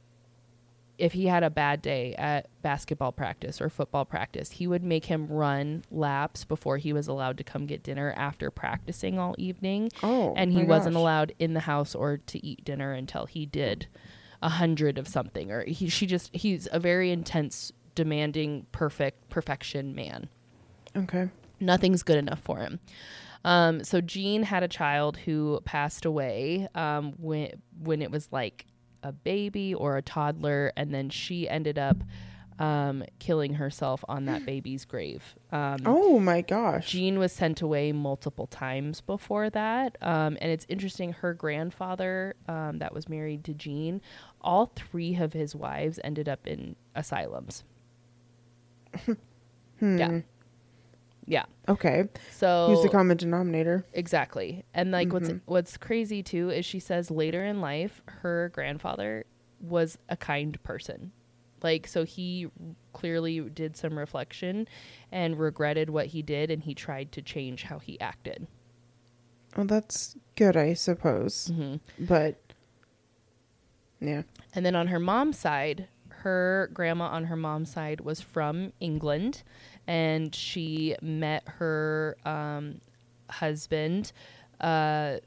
if 0.97 1.13
he 1.13 1.27
had 1.27 1.43
a 1.43 1.49
bad 1.49 1.81
day 1.81 2.15
at 2.15 2.47
basketball 2.61 3.11
practice 3.11 3.59
or 3.59 3.69
football 3.69 4.05
practice, 4.05 4.51
he 4.51 4.67
would 4.67 4.83
make 4.83 5.05
him 5.05 5.27
run 5.27 5.83
laps 5.91 6.45
before 6.45 6.77
he 6.77 6.93
was 6.93 7.07
allowed 7.07 7.37
to 7.37 7.43
come 7.43 7.65
get 7.65 7.83
dinner 7.83 8.13
after 8.15 8.49
practicing 8.49 9.19
all 9.19 9.35
evening. 9.37 9.91
Oh, 10.03 10.33
and 10.37 10.53
he 10.53 10.63
wasn't 10.63 10.93
gosh. 10.93 11.01
allowed 11.01 11.33
in 11.37 11.53
the 11.53 11.61
house 11.61 11.95
or 11.95 12.17
to 12.17 12.45
eat 12.45 12.63
dinner 12.63 12.93
until 12.93 13.25
he 13.25 13.45
did 13.45 13.87
a 14.41 14.49
hundred 14.49 14.97
of 14.97 15.07
something. 15.07 15.51
Or 15.51 15.65
he, 15.65 15.89
she 15.89 16.05
just, 16.05 16.33
he's 16.33 16.67
a 16.71 16.79
very 16.79 17.11
intense, 17.11 17.73
demanding, 17.95 18.65
perfect, 18.71 19.29
perfection 19.29 19.95
man 19.95 20.29
Okay. 20.95 21.29
nothing's 21.59 22.03
good 22.03 22.17
enough 22.17 22.39
for 22.39 22.59
him. 22.59 22.79
Um, 23.43 23.83
so 23.83 24.01
Jean 24.01 24.43
had 24.43 24.63
a 24.63 24.67
child 24.67 25.17
who 25.17 25.59
passed 25.65 26.03
away 26.05 26.67
um, 26.73 27.13
when 27.19 27.61
when 27.83 28.01
it 28.01 28.09
was 28.11 28.27
like 28.31 28.65
a 29.03 29.11
baby 29.11 29.73
or 29.75 29.97
a 29.97 30.01
toddler, 30.01 30.71
and 30.75 30.91
then 30.93 31.09
she 31.11 31.47
ended 31.47 31.77
up 31.77 31.97
um, 32.57 33.03
killing 33.19 33.53
herself 33.55 34.03
on 34.07 34.25
that 34.25 34.45
baby's 34.47 34.83
grave. 34.85 35.35
Um, 35.51 35.77
Oh 35.85 36.17
my 36.19 36.41
gosh. 36.41 36.89
Jean 36.89 37.19
was 37.19 37.31
sent 37.33 37.61
away 37.61 37.91
multiple 37.91 38.47
times 38.47 39.01
before 39.01 39.49
that. 39.51 39.97
Um, 40.01 40.37
and 40.41 40.51
it's 40.51 40.65
interesting, 40.69 41.11
her 41.13 41.33
grandfather 41.35 42.33
um, 42.47 42.79
that 42.79 42.93
was 42.95 43.07
married 43.09 43.43
to 43.43 43.53
Jean, 43.53 44.01
all 44.41 44.71
three 44.75 45.15
of 45.17 45.33
his 45.33 45.53
wives 45.55 45.99
ended 46.03 46.27
up 46.29 46.47
in 46.47 46.75
asylums. 46.95 47.63
Hmm. 49.79 49.97
Yeah. 49.97 50.19
Yeah. 51.27 51.45
Okay. 51.67 52.07
So 52.31 52.69
use 52.69 52.81
the 52.83 52.89
common 52.89 53.17
denominator? 53.17 53.85
Exactly. 53.93 54.63
And 54.73 54.91
like 54.91 55.11
what's 55.11 55.29
Mhm. 55.29 55.41
what's 55.45 55.75
crazy 55.75 56.23
too 56.23 56.49
is 56.49 56.65
she 56.65 56.79
says 56.79 57.11
later 57.11 57.43
in 57.43 57.59
life 57.59 58.01
her 58.05 58.49
grandfather 58.53 59.25
was 59.59 59.97
a 60.07 60.15
kind 60.15 60.61
person. 60.63 61.11
Like 61.63 61.87
so 61.87 62.05
he 62.05 62.47
clearly 62.93 63.41
did 63.49 63.75
some 63.75 63.97
reflection 63.97 64.67
and 65.11 65.37
regretted 65.37 65.89
what 65.89 66.05
he 66.07 66.21
did 66.21 66.51
and 66.51 66.63
he 66.63 66.73
tried 66.73 67.11
to 67.13 67.21
change 67.21 67.63
how 67.63 67.79
he 67.79 67.99
acted. 67.99 68.47
Well, 69.57 69.65
that's 69.65 70.15
good, 70.35 70.55
I 70.55 70.73
suppose. 70.73 71.49
Mhm. 71.53 71.79
But 71.99 72.39
yeah. 73.99 74.23
And 74.53 74.65
then 74.65 74.75
on 74.75 74.87
her 74.87 74.99
mom's 74.99 75.39
side, 75.39 75.87
her 76.25 76.71
grandma 76.73 77.05
on 77.05 77.25
her 77.25 77.35
mom's 77.35 77.71
side 77.71 78.01
was 78.01 78.19
from 78.19 78.73
England, 78.79 79.43
and 79.85 80.33
she 80.33 80.95
met 80.99 81.43
her 81.59 82.17
um, 82.25 82.81
husband. 83.29 84.11
Uh, 84.59 85.17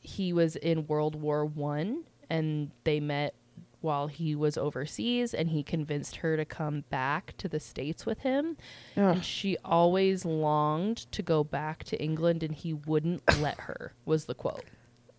he 0.00 0.32
was 0.32 0.54
in 0.54 0.86
World 0.86 1.16
War 1.20 1.44
One, 1.44 2.04
and 2.30 2.70
they 2.84 3.00
met 3.00 3.34
while 3.80 4.06
he 4.06 4.36
was 4.36 4.56
overseas, 4.56 5.34
and 5.34 5.50
he 5.50 5.64
convinced 5.64 6.16
her 6.16 6.36
to 6.36 6.44
come 6.44 6.84
back 6.88 7.34
to 7.38 7.48
the 7.48 7.58
states 7.58 8.06
with 8.06 8.20
him. 8.20 8.56
Ugh. 8.96 9.16
And 9.16 9.24
she 9.24 9.56
always 9.64 10.24
longed 10.24 11.10
to 11.10 11.20
go 11.20 11.42
back 11.42 11.82
to 11.84 12.00
England, 12.00 12.44
and 12.44 12.54
he 12.54 12.72
wouldn't 12.72 13.22
let 13.40 13.60
her. 13.62 13.92
Was 14.04 14.26
the 14.26 14.34
quote. 14.34 14.64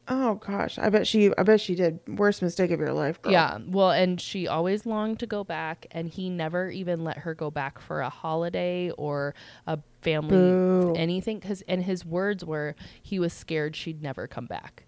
Oh 0.07 0.35
gosh. 0.35 0.77
I 0.77 0.89
bet 0.89 1.07
she 1.07 1.31
I 1.37 1.43
bet 1.43 1.59
she 1.59 1.73
did 1.73 1.99
worst 2.07 2.41
mistake 2.41 2.69
of 2.71 2.79
your 2.79 2.93
life, 2.93 3.19
girl. 3.21 3.31
Yeah, 3.31 3.57
well, 3.65 3.89
and 3.91 4.21
she 4.21 4.47
always 4.47 4.85
longed 4.85 5.19
to 5.19 5.25
go 5.27 5.43
back, 5.43 5.87
and 5.91 6.07
he 6.09 6.29
never 6.29 6.69
even 6.69 7.03
let 7.03 7.17
her 7.19 7.33
go 7.33 7.49
back 7.49 7.79
for 7.79 8.01
a 8.01 8.09
holiday 8.09 8.91
or 8.97 9.33
a 9.65 9.79
family 10.01 10.29
Boo. 10.37 10.93
anything. 10.95 11.39
Because 11.39 11.63
and 11.67 11.83
his 11.83 12.05
words 12.05 12.45
were 12.45 12.75
he 13.01 13.17
was 13.17 13.33
scared 13.33 13.75
she'd 13.75 14.03
never 14.03 14.27
come 14.27 14.45
back. 14.45 14.83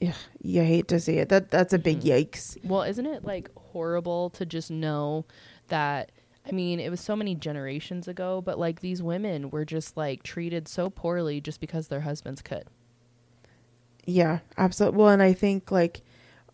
Yeah, 0.00 0.14
you 0.42 0.62
hate 0.64 0.88
to 0.88 1.00
see 1.00 1.16
it. 1.18 1.28
That 1.30 1.50
that's 1.50 1.72
a 1.72 1.78
big 1.78 2.00
Mm-hmm. 2.00 2.08
yikes. 2.08 2.56
Well, 2.64 2.82
isn't 2.82 3.06
it 3.06 3.24
like 3.24 3.50
horrible 3.56 4.30
to 4.30 4.44
just 4.44 4.70
know 4.70 5.24
that? 5.68 6.12
I 6.46 6.52
mean, 6.52 6.80
it 6.80 6.90
was 6.90 7.00
so 7.00 7.14
many 7.14 7.34
generations 7.34 8.08
ago, 8.08 8.40
but 8.40 8.58
like 8.58 8.80
these 8.80 9.02
women 9.02 9.50
were 9.50 9.64
just 9.66 9.96
like 9.96 10.22
treated 10.22 10.68
so 10.68 10.88
poorly 10.90 11.40
just 11.40 11.60
because 11.60 11.88
their 11.88 12.00
husbands 12.00 12.40
could. 12.42 12.64
Yeah, 14.06 14.40
absolutely. 14.58 14.98
Well, 14.98 15.08
and 15.08 15.22
I 15.22 15.32
think 15.32 15.70
like 15.70 16.02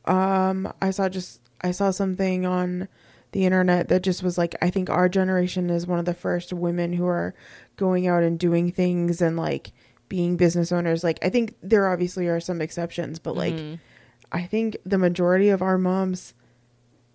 um 0.04 0.72
I 0.80 0.90
saw 0.90 1.08
just 1.08 1.40
I 1.62 1.70
saw 1.70 1.90
something 1.90 2.44
on 2.46 2.88
the 3.32 3.44
internet 3.44 3.88
that 3.88 4.02
just 4.02 4.22
was 4.22 4.38
like 4.38 4.54
I 4.62 4.70
think 4.70 4.88
our 4.90 5.08
generation 5.08 5.68
is 5.70 5.86
one 5.86 5.98
of 5.98 6.04
the 6.04 6.14
first 6.14 6.52
women 6.52 6.92
who 6.92 7.06
are 7.06 7.34
going 7.76 8.06
out 8.06 8.22
and 8.22 8.38
doing 8.38 8.70
things 8.72 9.20
and 9.20 9.36
like 9.36 9.72
being 10.08 10.36
business 10.36 10.70
owners. 10.72 11.02
Like 11.02 11.18
I 11.22 11.28
think 11.28 11.54
there 11.62 11.88
obviously 11.88 12.28
are 12.28 12.40
some 12.40 12.60
exceptions, 12.60 13.18
but 13.18 13.36
like 13.36 13.54
Mhm. 13.54 13.78
I 14.32 14.42
think 14.42 14.76
the 14.84 14.98
majority 14.98 15.48
of 15.50 15.62
our 15.62 15.78
moms 15.78 16.34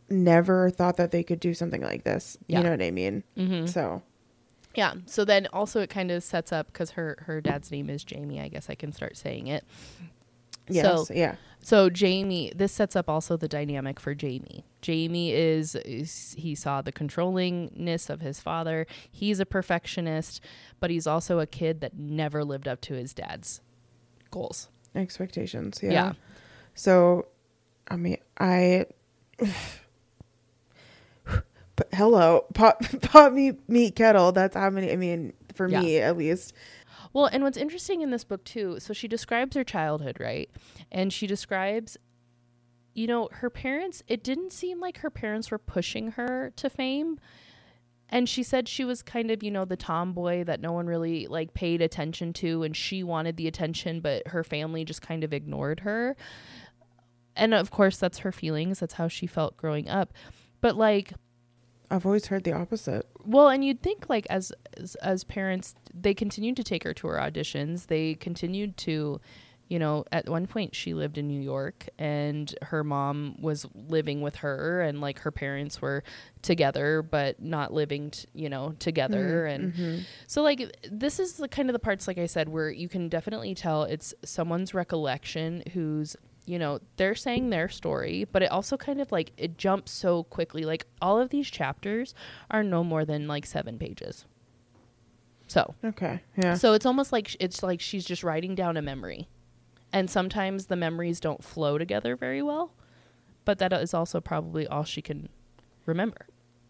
never 0.10 0.70
thought 0.70 0.98
that 0.98 1.12
they 1.12 1.24
could 1.24 1.39
do 1.39 1.54
something 1.54 1.82
like 1.82 2.04
this. 2.04 2.38
Yeah. 2.48 2.58
You 2.60 2.63
know 2.65 2.72
what 2.72 2.82
I 2.82 2.91
mean? 2.91 3.24
Mhm. 3.38 3.70
So 3.70 4.02
Yeah. 4.76 4.94
So 5.06 5.26
then 5.26 5.48
also 5.52 5.82
it 5.82 5.89
kind 5.89 6.12
of 6.12 6.24
sets 6.24 6.52
up 6.52 6.67
because 6.67 6.91
her 6.91 7.17
her 7.28 7.41
dad's 7.41 7.72
name 7.72 7.89
is 7.89 8.04
Jamie. 8.04 8.39
I 8.39 8.48
guess 8.48 8.70
I 8.70 8.76
can 8.76 8.91
start 8.94 9.17
saying 9.17 9.48
it. 9.48 9.63
Yes, 10.67 11.08
So 11.08 11.13
yeah. 11.13 11.36
so 11.62 11.89
Jamie, 11.89 12.52
this 12.56 12.71
sets 12.71 12.95
up 12.95 13.10
also 13.10 13.38
the 13.38 13.47
dynamic 13.47 14.00
for 14.00 14.13
Jamie. 14.15 14.65
Jamie 14.82 15.32
is, 15.32 15.76
is 15.76 16.36
he 16.38 16.56
saw 16.56 16.82
the 16.82 16.91
controllingness 16.91 18.10
of 18.10 18.21
his 18.21 18.39
father. 18.39 18.88
He's 19.12 19.39
a 19.39 19.45
perfectionist, 19.45 20.41
but 20.80 20.89
he's 20.89 21.06
also 21.06 21.39
a 21.39 21.45
kid 21.45 21.82
that 21.82 21.95
never 21.97 22.43
lived 22.43 22.67
up 22.67 22.82
to 22.82 22.93
his 22.95 23.13
dad's 23.13 23.62
goals. 24.32 24.69
Expectations. 24.95 25.80
Yeah. 25.84 25.91
Yeah. 25.91 26.13
So 26.74 27.28
I 27.88 27.95
mean 27.97 28.17
I 28.39 28.86
but 31.76 31.88
hello, 31.93 32.45
pot 32.54 32.80
pot 33.02 33.34
meet 33.34 33.67
meat 33.69 33.95
kettle. 33.95 34.32
That's 34.32 34.56
how 34.56 34.69
many 34.69 34.91
I 34.91 34.95
mean, 34.95 35.34
for 35.54 35.67
Yeah. 35.67 35.82
me 35.82 35.97
at 35.97 36.17
least. 36.17 36.54
Well, 37.13 37.26
and 37.26 37.43
what's 37.43 37.58
interesting 37.58 38.02
in 38.02 38.12
this 38.12 38.24
book 38.24 38.43
too, 38.43 38.80
so 38.80 38.93
she 38.93 39.08
describes 39.08 39.56
her 39.56 39.63
childhood, 39.63 40.17
right? 40.19 40.50
And 40.91 41.12
she 41.12 41.28
describes 41.28 41.97
you 42.93 43.08
know, 43.08 43.30
her 43.32 43.50
parents, 43.50 44.04
it 44.08 44.24
didn't 44.24 44.52
seem 44.52 44.80
like 44.80 45.00
her 45.00 45.10
parents 45.10 45.52
were 45.52 45.58
pushing 45.58 46.12
her 46.12 46.52
to 46.58 46.69
fame. 46.69 47.19
And 48.10 48.28
she 48.28 48.43
said 48.43 48.67
she 48.67 48.84
was 48.84 49.02
kind 49.02 49.32
of, 49.32 49.41
you 49.41 49.52
know, 49.52 49.63
the 49.63 49.78
tomboy 49.78 50.43
that 50.43 50.60
no 50.60 50.74
one 50.74 50.88
really 50.88 51.28
like 51.28 51.54
paid 51.54 51.82
attention 51.82 52.34
to 52.34 52.63
and 52.63 52.76
she 52.76 53.04
wanted 53.04 53.38
the 53.38 53.47
attention, 53.47 54.02
but 54.02 54.28
her 54.28 54.43
family 54.43 54.84
just 54.84 55.02
kind 55.02 55.24
of 55.24 55.32
ignored 55.32 55.82
her. 55.82 56.17
And 57.38 57.54
of 57.54 57.71
course, 57.71 57.97
that's 57.97 58.19
her 58.19 58.34
feelings. 58.34 58.80
That's 58.80 58.95
how 58.95 59.08
she 59.08 59.28
felt 59.28 59.56
growing 59.56 59.88
up. 59.88 60.13
But 60.60 60.76
like 60.76 61.13
I've 61.91 62.06
always 62.06 62.27
heard 62.27 62.43
the 62.45 62.54
opposite. 62.54 63.06
well, 63.25 63.49
and 63.49 63.63
you'd 63.63 63.82
think 63.84 64.10
like 64.10 64.25
as, 64.30 64.51
as 64.77 64.95
as 64.95 65.23
parents, 65.23 65.75
they 65.93 66.13
continued 66.13 66.56
to 66.58 66.63
take 66.63 66.84
her 66.86 66.93
to 66.95 67.08
her 67.08 67.17
auditions. 67.17 67.88
They 67.88 68.15
continued 68.15 68.77
to, 68.77 69.19
you 69.67 69.77
know, 69.80 70.06
at 70.12 70.27
one 70.30 70.47
point 70.47 70.73
she 70.75 70.93
lived 70.93 71.17
in 71.17 71.27
New 71.27 71.39
York 71.41 71.88
and 71.99 72.54
her 72.63 72.84
mom 72.84 73.36
was 73.41 73.65
living 73.75 74.21
with 74.21 74.38
her 74.38 74.82
and 74.82 75.01
like 75.01 75.19
her 75.19 75.32
parents 75.32 75.82
were 75.82 76.04
together 76.41 77.01
but 77.01 77.41
not 77.41 77.73
living, 77.73 78.12
t- 78.12 78.27
you 78.34 78.49
know, 78.49 78.73
together 78.80 79.45
and 79.45 79.73
Mhm. 79.73 80.04
so 80.27 80.41
like 80.41 80.75
this 80.91 81.19
is 81.19 81.34
the 81.34 81.47
kind 81.47 81.69
of 81.69 81.73
the 81.73 81.80
parts 81.80 82.08
like 82.08 82.17
I 82.17 82.25
said 82.25 82.49
where 82.49 82.69
you 82.71 82.89
can 82.89 83.08
definitely 83.10 83.54
tell 83.54 83.84
it's 83.84 84.13
someone's 84.25 84.73
recollection 84.73 85.63
who's 85.73 86.15
you 86.45 86.58
know 86.58 86.80
they're 86.97 87.13
saying 87.15 87.49
their 87.51 87.69
story 87.69 88.25
but 88.32 88.41
it 88.41 88.51
also 88.51 88.75
kind 88.75 88.99
of 88.99 89.12
like 89.12 89.32
it 89.38 89.58
jumps 89.58 89.91
so 89.91 90.23
quickly 90.23 90.63
like 90.63 90.86
all 91.01 91.19
of 91.19 91.30
these 91.30 91.49
chapters 91.49 92.15
are 92.49 92.63
no 92.63 92.84
more 92.84 93.06
than 93.06 93.27
like 93.27 93.45
7 93.45 93.77
pages. 93.77 94.25
So, 95.47 95.75
Okay. 95.84 96.21
Yeah. 96.38 96.54
so 96.54 96.73
it's 96.73 96.86
almost 96.86 97.12
like 97.12 97.27
sh- 97.27 97.36
it's 97.39 97.62
like 97.62 97.82
she's 97.82 98.06
just 98.06 98.23
writing 98.23 98.56
down 98.56 98.77
a 98.77 98.82
memory. 98.82 99.27
And 99.91 100.10
sometimes 100.10 100.67
the 100.67 100.77
memories 100.77 101.19
don't 101.19 101.43
flow 101.43 101.77
together 101.77 102.15
very 102.15 102.41
well, 102.41 102.71
but 103.43 103.60
that 103.60 103.73
is 103.73 103.93
also 103.93 104.21
probably 104.21 104.65
all 104.65 104.86
she 104.86 105.01
can 105.01 105.27
remember. 105.86 106.25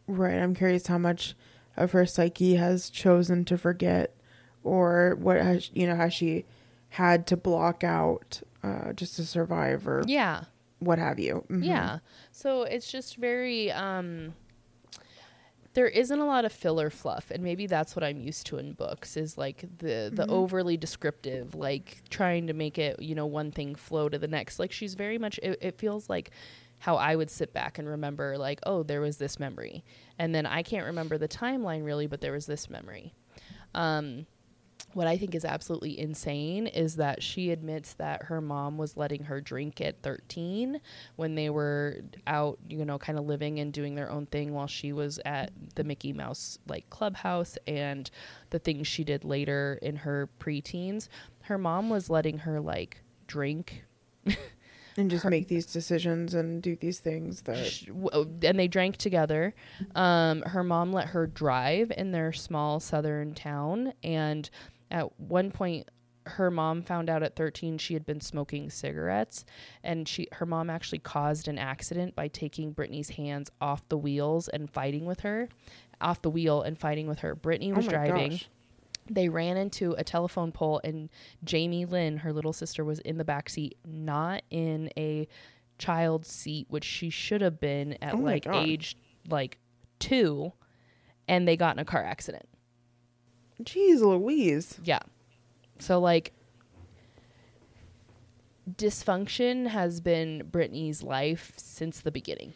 Right. 0.07 0.39
I'm 0.39 0.55
curious 0.55 0.87
how 0.87 0.97
much 0.97 1.35
of 1.77 1.91
her 1.91 2.07
psyche 2.07 2.55
has 2.55 2.89
chosen 2.89 3.45
to 3.45 3.57
forget 3.57 4.15
or 4.63 5.15
what 5.19 5.37
has, 5.37 5.69
you 5.73 5.85
know, 5.85 5.95
has 5.95 6.11
she 6.13 6.45
had 6.89 7.27
to 7.27 7.37
block 7.37 7.83
out 7.83 8.41
uh, 8.63 8.93
just 8.93 9.15
to 9.15 9.25
survive 9.25 9.87
or 9.87 10.03
Yeah. 10.07 10.43
what 10.79 10.99
have 10.99 11.19
you. 11.19 11.45
Mhm. 11.49 11.63
Yeah. 11.65 11.99
So 12.31 12.63
it's 12.63 12.91
just 12.91 13.15
very 13.17 13.71
um 13.71 14.33
there 15.73 15.87
isn't 15.87 16.19
a 16.19 16.25
lot 16.25 16.43
of 16.43 16.51
filler 16.51 16.89
fluff 16.89 17.31
and 17.31 17.41
maybe 17.43 17.65
that's 17.65 17.95
what 17.95 18.03
I'm 18.03 18.19
used 18.19 18.45
to 18.47 18.57
in 18.57 18.73
books 18.73 19.15
is 19.15 19.37
like 19.37 19.61
the 19.77 20.11
the 20.13 20.25
Mhm. 20.25 20.29
overly 20.31 20.75
descriptive 20.75 21.55
like 21.55 22.01
trying 22.09 22.47
to 22.47 22.53
make 22.53 22.77
it, 22.77 23.01
you 23.01 23.15
know, 23.15 23.25
one 23.25 23.51
thing 23.51 23.75
flow 23.75 24.09
to 24.09 24.19
the 24.19 24.27
next. 24.27 24.59
Like 24.59 24.71
she's 24.73 24.95
very 24.95 25.17
much 25.17 25.39
it, 25.41 25.57
it 25.61 25.77
feels 25.77 26.09
like 26.09 26.31
how 26.79 26.97
I 26.97 27.15
would 27.15 27.29
sit 27.29 27.53
back 27.53 27.77
and 27.79 27.87
remember 27.87 28.37
like, 28.37 28.59
oh, 28.65 28.81
there 28.83 29.01
was 29.01 29.17
this 29.17 29.39
memory. 29.39 29.83
And 30.19 30.33
then 30.35 30.45
I 30.47 30.61
can't 30.63 30.87
remember 30.87 31.17
the 31.17 31.27
timeline 31.27 31.85
really, 31.85 32.07
but 32.07 32.19
there 32.21 32.31
was 32.33 32.47
this 32.47 32.69
memory. 32.69 33.13
Um 33.73 34.25
what 34.93 35.07
I 35.07 35.17
think 35.17 35.35
is 35.35 35.45
absolutely 35.45 35.99
insane 35.99 36.67
is 36.67 36.95
that 36.97 37.21
she 37.23 37.51
admits 37.51 37.93
that 37.93 38.23
her 38.23 38.41
mom 38.41 38.77
was 38.77 38.97
letting 38.97 39.23
her 39.25 39.39
drink 39.41 39.81
at 39.81 40.01
13 40.01 40.79
when 41.15 41.35
they 41.35 41.49
were 41.49 41.97
out, 42.27 42.59
you 42.69 42.83
know, 42.85 42.97
kind 42.97 43.17
of 43.17 43.25
living 43.25 43.59
and 43.59 43.71
doing 43.73 43.95
their 43.95 44.09
own 44.09 44.25
thing 44.25 44.53
while 44.53 44.67
she 44.67 44.93
was 44.93 45.19
at 45.25 45.51
the 45.75 45.83
Mickey 45.83 46.13
Mouse 46.13 46.59
like 46.67 46.89
clubhouse 46.89 47.57
and 47.67 48.09
the 48.49 48.59
things 48.59 48.87
she 48.87 49.03
did 49.03 49.23
later 49.23 49.79
in 49.81 49.95
her 49.97 50.29
preteens. 50.39 51.07
Her 51.43 51.57
mom 51.57 51.89
was 51.89 52.09
letting 52.09 52.39
her 52.39 52.59
like 52.59 53.01
drink 53.27 53.83
And 54.97 55.09
just 55.09 55.23
Her- 55.23 55.29
make 55.29 55.47
these 55.47 55.65
decisions 55.65 56.33
and 56.33 56.61
do 56.61 56.75
these 56.75 56.99
things 56.99 57.43
that. 57.43 57.81
uh, 58.11 58.25
and 58.43 58.59
they 58.59 58.67
drank 58.67 58.97
together. 58.97 59.55
Um, 59.95 60.41
her 60.41 60.65
mom 60.65 60.91
let 60.91 61.07
her 61.07 61.27
drive 61.27 61.93
in 61.95 62.11
their 62.11 62.33
small 62.33 62.81
southern 62.81 63.33
town, 63.33 63.93
and 64.03 64.49
at 64.91 65.19
one 65.19 65.51
point, 65.51 65.89
her 66.27 66.51
mom 66.51 66.83
found 66.83 67.09
out 67.09 67.23
at 67.23 67.35
13 67.35 67.79
she 67.79 67.95
had 67.95 68.05
been 68.05 68.21
smoking 68.21 68.69
cigarettes, 68.69 69.43
and 69.83 70.07
she 70.07 70.27
her 70.33 70.45
mom 70.45 70.69
actually 70.69 70.99
caused 70.99 71.47
an 71.47 71.57
accident 71.57 72.15
by 72.15 72.27
taking 72.27 72.75
Britney's 72.75 73.09
hands 73.09 73.49
off 73.59 73.87
the 73.89 73.97
wheels 73.97 74.47
and 74.47 74.69
fighting 74.69 75.05
with 75.05 75.21
her, 75.21 75.49
off 75.99 76.21
the 76.21 76.29
wheel 76.29 76.61
and 76.61 76.77
fighting 76.77 77.07
with 77.07 77.19
her. 77.19 77.35
Britney 77.35 77.71
Oh 77.71 77.77
was 77.77 77.87
my 77.87 77.91
driving 77.91 78.31
gosh. 78.31 78.49
they 79.09 79.29
ran 79.29 79.57
into 79.57 79.93
a 79.93 80.03
telephone 80.03 80.51
pole 80.51 80.79
and 80.83 81.09
Jamie 81.43 81.85
Lynn, 81.85 82.17
her 82.17 82.31
little 82.31 82.53
sister, 82.53 82.85
was 82.85 82.99
in 82.99 83.17
the 83.17 83.25
back 83.25 83.49
seat, 83.49 83.75
not 83.83 84.43
in 84.51 84.91
a 84.97 85.27
child 85.79 86.25
seat, 86.27 86.67
which 86.69 86.83
she 86.83 87.09
should 87.09 87.41
have 87.41 87.59
been 87.59 87.97
at 88.01 88.13
Oh 88.13 88.17
like 88.17 88.45
age 88.47 88.95
like 89.27 89.57
two, 89.97 90.53
and 91.27 91.47
they 91.47 91.57
got 91.57 91.75
in 91.75 91.79
a 91.79 91.85
car 91.85 92.03
accident. 92.03 92.47
Jeez 93.63 94.01
Louise. 94.01 94.79
Yeah. 94.83 94.99
So 95.79 95.99
like 95.99 96.33
dysfunction 98.69 99.67
has 99.67 100.01
been 100.01 100.43
Britney's 100.49 101.03
life 101.03 101.53
since 101.57 101.99
the 101.99 102.11
beginning. 102.11 102.53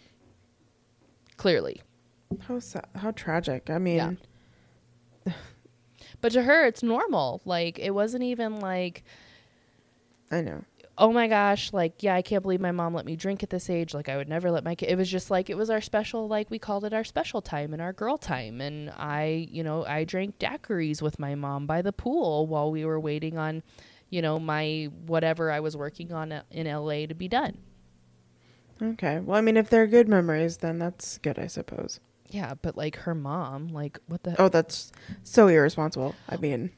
Clearly. 1.37 1.81
How 2.47 2.59
sad, 2.59 2.85
how 2.95 3.11
tragic. 3.11 3.69
I 3.69 3.77
mean, 3.77 4.17
But 6.21 6.31
to 6.31 6.43
her 6.43 6.65
it's 6.65 6.83
normal. 6.83 7.41
Like 7.45 7.79
it 7.79 7.91
wasn't 7.91 8.23
even 8.23 8.59
like 8.59 9.03
I 10.31 10.41
know. 10.41 10.63
Oh 10.97 11.11
my 11.11 11.27
gosh, 11.27 11.73
like, 11.73 12.01
yeah, 12.03 12.15
I 12.15 12.21
can't 12.21 12.41
believe 12.41 12.61
my 12.61 12.71
mom 12.71 12.93
let 12.93 13.05
me 13.05 13.15
drink 13.15 13.43
at 13.43 13.49
this 13.49 13.69
age. 13.69 13.93
Like, 13.93 14.09
I 14.09 14.17
would 14.17 14.29
never 14.29 14.49
let 14.51 14.63
my 14.63 14.75
kid. 14.75 14.89
It 14.89 14.97
was 14.97 15.09
just 15.09 15.29
like, 15.29 15.49
it 15.49 15.57
was 15.57 15.69
our 15.69 15.81
special, 15.81 16.27
like, 16.27 16.49
we 16.49 16.59
called 16.59 16.85
it 16.85 16.93
our 16.93 17.03
special 17.03 17.41
time 17.41 17.73
and 17.73 17.81
our 17.81 17.93
girl 17.93 18.17
time. 18.17 18.61
And 18.61 18.89
I, 18.91 19.47
you 19.51 19.63
know, 19.63 19.85
I 19.85 20.03
drank 20.05 20.39
daiquiris 20.39 21.01
with 21.01 21.19
my 21.19 21.35
mom 21.35 21.65
by 21.65 21.81
the 21.81 21.91
pool 21.91 22.47
while 22.47 22.71
we 22.71 22.85
were 22.85 22.99
waiting 22.99 23.37
on, 23.37 23.63
you 24.09 24.21
know, 24.21 24.39
my 24.39 24.89
whatever 25.05 25.51
I 25.51 25.59
was 25.59 25.75
working 25.75 26.13
on 26.13 26.31
uh, 26.31 26.43
in 26.51 26.67
LA 26.67 27.07
to 27.07 27.13
be 27.13 27.27
done. 27.27 27.57
Okay. 28.81 29.19
Well, 29.19 29.37
I 29.37 29.41
mean, 29.41 29.57
if 29.57 29.69
they're 29.69 29.87
good 29.87 30.07
memories, 30.07 30.57
then 30.57 30.79
that's 30.79 31.17
good, 31.19 31.39
I 31.39 31.47
suppose. 31.47 31.99
Yeah, 32.29 32.55
but 32.61 32.75
like 32.75 32.97
her 32.97 33.15
mom, 33.15 33.69
like, 33.69 33.99
what 34.07 34.23
the? 34.23 34.35
Oh, 34.41 34.49
that's 34.49 34.91
so 35.23 35.47
irresponsible. 35.47 36.15
I 36.27 36.37
mean, 36.37 36.71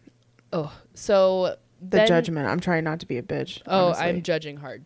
Oh, 0.54 0.72
so 0.94 1.58
the 1.82 1.98
then- 1.98 2.08
judgment. 2.08 2.48
I'm 2.48 2.60
trying 2.60 2.84
not 2.84 3.00
to 3.02 3.06
be 3.06 3.18
a 3.18 3.24
bitch. 3.24 3.62
Oh, 3.68 3.88
honestly. 3.88 4.06
I'm 4.06 4.22
judging 4.22 4.58
hard. 4.58 4.86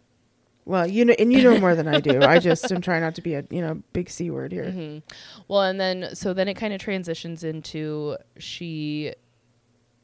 Well, 0.64 0.86
you 0.86 1.06
know, 1.06 1.16
and 1.18 1.34
you 1.34 1.42
know 1.44 1.60
more 1.60 1.74
than 1.76 1.88
I 1.88 2.00
do. 2.00 2.22
I 2.22 2.38
just 2.50 2.72
am 2.72 2.82
trying 2.82 3.02
not 3.02 3.16
to 3.16 3.22
be 3.22 3.34
a 3.34 3.44
you 3.50 3.62
know 3.62 3.82
big 3.94 4.10
c 4.10 4.30
word 4.30 4.52
here. 4.52 4.70
hmm 4.72 4.98
Well, 5.48 5.64
and 5.64 5.80
then 5.80 6.14
so 6.14 6.34
then 6.34 6.48
it 6.48 6.54
kind 6.54 6.74
of 6.74 6.80
transitions 6.80 7.44
into 7.44 8.18
she. 8.38 9.14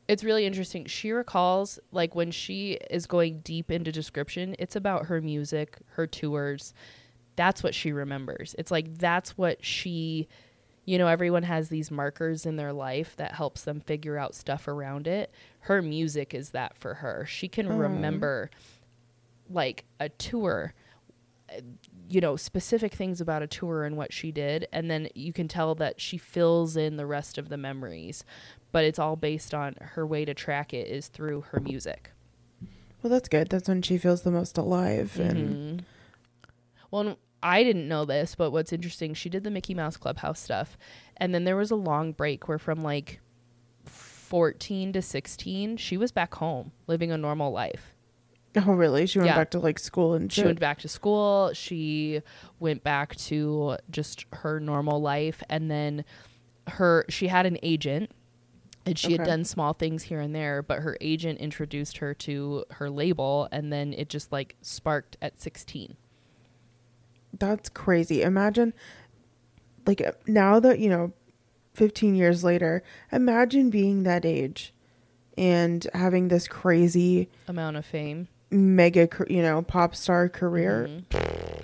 It's 0.07 0.23
really 0.23 0.45
interesting. 0.45 0.85
She 0.85 1.11
recalls 1.11 1.79
like 1.91 2.15
when 2.15 2.31
she 2.31 2.79
is 2.89 3.05
going 3.05 3.41
deep 3.41 3.69
into 3.69 3.91
description. 3.91 4.55
It's 4.57 4.75
about 4.75 5.07
her 5.07 5.21
music, 5.21 5.77
her 5.91 6.07
tours. 6.07 6.73
That's 7.35 7.61
what 7.61 7.75
she 7.75 7.91
remembers. 7.91 8.55
It's 8.57 8.71
like 8.71 8.97
that's 8.97 9.37
what 9.37 9.63
she. 9.63 10.27
You 10.85 10.97
know, 10.97 11.07
everyone 11.07 11.43
has 11.43 11.67
these 11.67 11.91
markers 11.91 12.45
in 12.45 12.55
their 12.55 12.71
life 12.71 13.13
that 13.17 13.33
helps 13.33 13.63
them 13.63 13.81
figure 13.81 14.17
out 14.17 14.33
stuff 14.33 14.69
around 14.69 15.05
it. 15.05 15.31
Her 15.67 15.81
music 15.81 16.33
is 16.33 16.51
that 16.51 16.77
for 16.77 16.95
her. 16.95 17.25
She 17.25 17.47
can 17.47 17.67
Mm. 17.67 17.79
remember 17.79 18.49
like 19.49 19.85
a 19.99 20.09
tour 20.09 20.73
you 22.09 22.19
know 22.19 22.35
specific 22.35 22.93
things 22.93 23.21
about 23.21 23.41
a 23.41 23.47
tour 23.47 23.85
and 23.85 23.95
what 23.95 24.11
she 24.11 24.33
did 24.33 24.67
and 24.73 24.91
then 24.91 25.07
you 25.15 25.31
can 25.31 25.47
tell 25.47 25.73
that 25.75 26.01
she 26.01 26.17
fills 26.17 26.75
in 26.75 26.97
the 26.97 27.05
rest 27.05 27.37
of 27.37 27.47
the 27.47 27.55
memories 27.55 28.25
but 28.73 28.83
it's 28.83 28.99
all 28.99 29.15
based 29.15 29.53
on 29.53 29.73
her 29.79 30.05
way 30.05 30.25
to 30.25 30.33
track 30.33 30.73
it 30.73 30.87
is 30.89 31.07
through 31.07 31.39
her 31.51 31.61
music. 31.61 32.11
Well, 33.01 33.09
that's 33.11 33.29
good. 33.29 33.47
That's 33.47 33.69
when 33.69 33.81
she 33.81 33.97
feels 33.97 34.23
the 34.23 34.31
most 34.31 34.57
alive. 34.57 35.17
And 35.17 35.79
Mhm. 35.79 35.83
Well, 36.91 37.17
I 37.41 37.63
didn't 37.63 37.87
know 37.87 38.03
this, 38.03 38.35
but 38.35 38.51
what's 38.51 38.73
interesting, 38.73 39.13
she 39.13 39.29
did 39.29 39.43
the 39.45 39.51
Mickey 39.51 39.73
Mouse 39.73 39.95
Clubhouse 39.97 40.39
stuff, 40.41 40.77
and 41.15 41.33
then 41.33 41.43
there 41.45 41.55
was 41.55 41.71
a 41.71 41.75
long 41.75 42.11
break 42.11 42.47
where 42.49 42.59
from 42.59 42.81
like 42.83 43.21
14 44.27 44.93
to 44.93 45.01
16, 45.01 45.77
she 45.77 45.95
was 45.97 46.11
back 46.11 46.35
home 46.35 46.71
living 46.85 47.11
a 47.11 47.17
normal 47.17 47.51
life. 47.51 47.93
oh, 48.57 48.73
really? 48.73 49.05
She 49.05 49.19
went 49.19 49.27
Yeah. 49.29 49.35
back 49.37 49.51
to 49.51 49.59
like 49.59 49.77
school 49.79 50.15
and 50.15 50.31
She 50.31 50.41
shit. 50.41 50.45
went 50.47 50.59
back 50.59 50.79
to 50.79 50.87
school. 50.87 51.51
She 51.53 52.21
went 52.59 52.83
back 52.83 53.15
to 53.17 53.77
just 53.91 54.25
her 54.33 54.59
normal 54.59 54.99
life, 55.01 55.43
and 55.47 55.69
then 55.69 56.03
her 56.67 57.05
she 57.07 57.27
had 57.27 57.45
an 57.45 57.57
agent, 57.61 58.11
and 58.85 58.97
she 58.97 59.11
had 59.13 59.25
done 59.25 59.43
small 59.45 59.73
things 59.73 60.03
here 60.03 60.19
and 60.19 60.33
there. 60.33 60.61
But 60.63 60.79
her 60.79 60.97
agent 61.01 61.39
introduced 61.39 61.97
her 61.99 62.13
to 62.15 62.65
her 62.71 62.89
label, 62.89 63.47
and 63.51 63.71
then 63.71 63.93
it 63.93 64.09
just 64.09 64.31
like 64.31 64.55
sparked 64.61 65.17
at 65.21 65.39
sixteen. 65.39 65.95
That's 67.37 67.69
crazy. 67.69 68.23
Imagine, 68.23 68.73
like, 69.85 70.01
now 70.27 70.59
that, 70.59 70.79
you 70.79 70.89
know, 70.89 71.11
15 71.77 72.15
years 72.15 72.43
later, 72.43 72.81
imagine 73.11 73.69
being 73.69 74.01
that 74.01 74.25
age 74.25 74.73
and 75.37 75.85
having 75.93 76.27
this 76.29 76.47
crazy 76.47 77.29
Amount 77.47 77.77
of 77.77 77.85
fame. 77.85 78.27
mega, 78.49 79.07
you 79.29 79.43
know, 79.43 79.61
pop 79.61 79.95
star 79.95 80.27
career. 80.27 80.89
Mhm. 81.11 81.63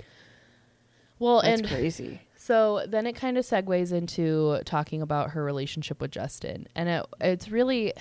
Well, 1.18 1.42
That's 1.42 1.60
and 1.62 1.68
crazy. 1.68 2.20
So 2.36 2.84
then 2.86 3.06
it 3.08 3.14
kind 3.16 3.36
of 3.38 3.44
segues 3.44 3.90
into 3.92 4.60
talking 4.64 5.02
about 5.02 5.30
her 5.30 5.42
relationship 5.42 6.00
with 6.00 6.12
Justin. 6.12 6.68
And 6.76 6.88
it, 6.88 7.06
it's 7.20 7.48
really 7.50 7.92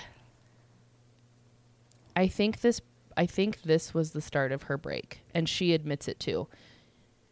I 2.15 2.27
think 2.27 2.61
this 2.61 2.79
I 3.17 3.25
think 3.25 3.63
this 3.63 3.93
was 3.93 4.11
the 4.11 4.21
start 4.21 4.51
of 4.51 4.63
her 4.63 4.77
break 4.77 5.21
and 5.33 5.47
she 5.49 5.73
admits 5.73 6.07
it 6.07 6.19
too. 6.19 6.47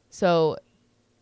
So 0.09 0.57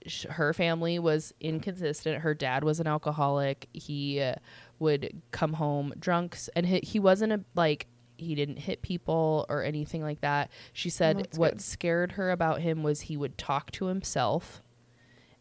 sh- 0.09 0.25
her 0.29 0.53
family 0.53 0.99
was 0.99 1.33
inconsistent. 1.39 2.21
Her 2.21 2.33
dad 2.33 2.63
was 2.63 2.79
an 2.79 2.87
alcoholic. 2.87 3.67
He 3.73 4.19
uh, 4.21 4.35
would 4.79 5.21
come 5.31 5.53
home 5.53 5.93
drunks 5.99 6.49
and 6.55 6.65
he, 6.65 6.79
he 6.79 6.99
wasn't 6.99 7.33
a 7.33 7.41
like 7.55 7.87
he 8.17 8.35
didn't 8.35 8.57
hit 8.57 8.81
people 8.81 9.45
or 9.49 9.63
anything 9.63 10.01
like 10.01 10.21
that. 10.21 10.51
She 10.73 10.89
said 10.89 11.19
That's 11.19 11.37
what 11.37 11.53
good. 11.53 11.61
scared 11.61 12.11
her 12.13 12.31
about 12.31 12.61
him 12.61 12.83
was 12.83 13.01
he 13.01 13.15
would 13.15 13.37
talk 13.37 13.71
to 13.71 13.85
himself 13.85 14.61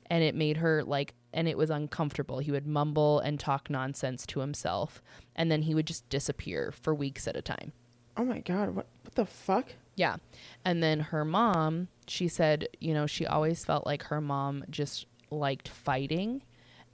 and 0.07 0.23
it 0.23 0.35
made 0.35 0.59
her 0.59 0.85
like 0.85 1.15
and 1.33 1.49
it 1.49 1.59
was 1.59 1.71
uncomfortable. 1.71 2.39
He 2.39 2.51
would 2.51 2.67
mumble 2.67 3.21
and 3.21 3.39
talk 3.39 3.69
nonsense 3.69 4.25
to 4.27 4.41
himself 4.41 5.03
and 5.35 5.51
then 5.51 5.63
he 5.63 5.75
would 5.75 5.87
just 5.87 6.09
disappear 6.09 6.73
for 6.73 6.95
weeks 6.95 7.27
at 7.27 7.37
a 7.37 7.43
time. 7.43 7.73
Oh 8.17 8.25
my 8.25 8.41
God. 8.41 8.71
What, 8.75 8.87
what 9.03 9.15
the 9.15 9.27
fuck? 9.27 9.73
Yeah. 9.99 10.17
And 10.65 10.81
then 10.81 11.01
her 11.01 11.25
mom, 11.25 11.89
she 12.07 12.29
said, 12.29 12.69
you 12.79 12.95
know, 12.95 13.07
she 13.07 13.27
always 13.27 13.65
felt 13.65 13.85
like 13.85 14.05
her 14.05 14.21
mom 14.21 14.65
just 14.71 15.07
liked 15.29 15.69
fighting. 15.69 16.43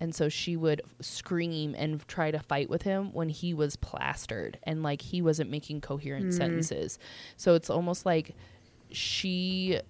And 0.01 0.15
so 0.15 0.31
she 0.31 0.57
would 0.57 0.81
scream 1.01 1.75
and 1.77 2.07
try 2.09 2.31
to 2.31 2.39
fight 2.39 2.71
with 2.71 2.83
him 2.83 3.13
when 3.13 3.29
he 3.29 3.53
was 3.53 3.77
plastered 3.77 4.59
and 4.63 4.83
like 4.83 5.03
he 5.03 5.21
wasn't 5.21 5.51
making 5.51 5.83
coherent 5.83 6.33
sentences. 6.33 6.99
So 7.37 7.55
it's 7.55 7.69
almost 7.69 8.07
like 8.07 8.35
she 8.91 9.81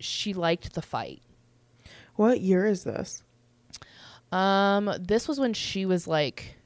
she 0.00 0.34
liked 0.34 0.74
the 0.74 0.82
fight. 0.82 1.22
What 2.16 2.40
year 2.40 2.66
is 2.66 2.82
this? 2.82 3.22
Um 4.32 4.92
this 5.00 5.28
was 5.28 5.38
when 5.38 5.54
she 5.54 5.86
was 5.86 6.08
like 6.08 6.56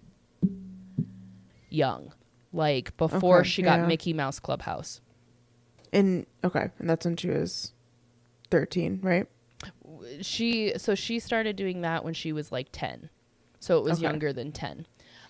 young. 1.68 2.13
Like 2.54 2.96
before 2.96 3.40
Okay, 3.40 3.48
she 3.48 3.62
got 3.62 3.80
yeah. 3.80 3.86
Mickey 3.86 4.12
Mouse 4.14 4.38
Clubhouse. 4.40 5.00
And 5.92 6.24
okay. 6.42 6.70
And 6.78 6.88
that's 6.88 7.04
when 7.04 7.16
she 7.16 7.28
was 7.28 7.72
13, 8.50 9.00
right? 9.02 9.26
she 10.20 10.72
so 10.76 10.94
she 10.94 11.18
started 11.18 11.56
doing 11.56 11.80
that 11.80 12.04
when 12.04 12.12
she 12.12 12.32
was 12.32 12.52
like 12.52 12.68
10 12.70 13.08
so 13.60 13.78
it 13.78 13.84
was 13.84 13.94
Okay. 13.94 14.02
younger 14.02 14.30
than 14.30 14.52
10 14.52 14.86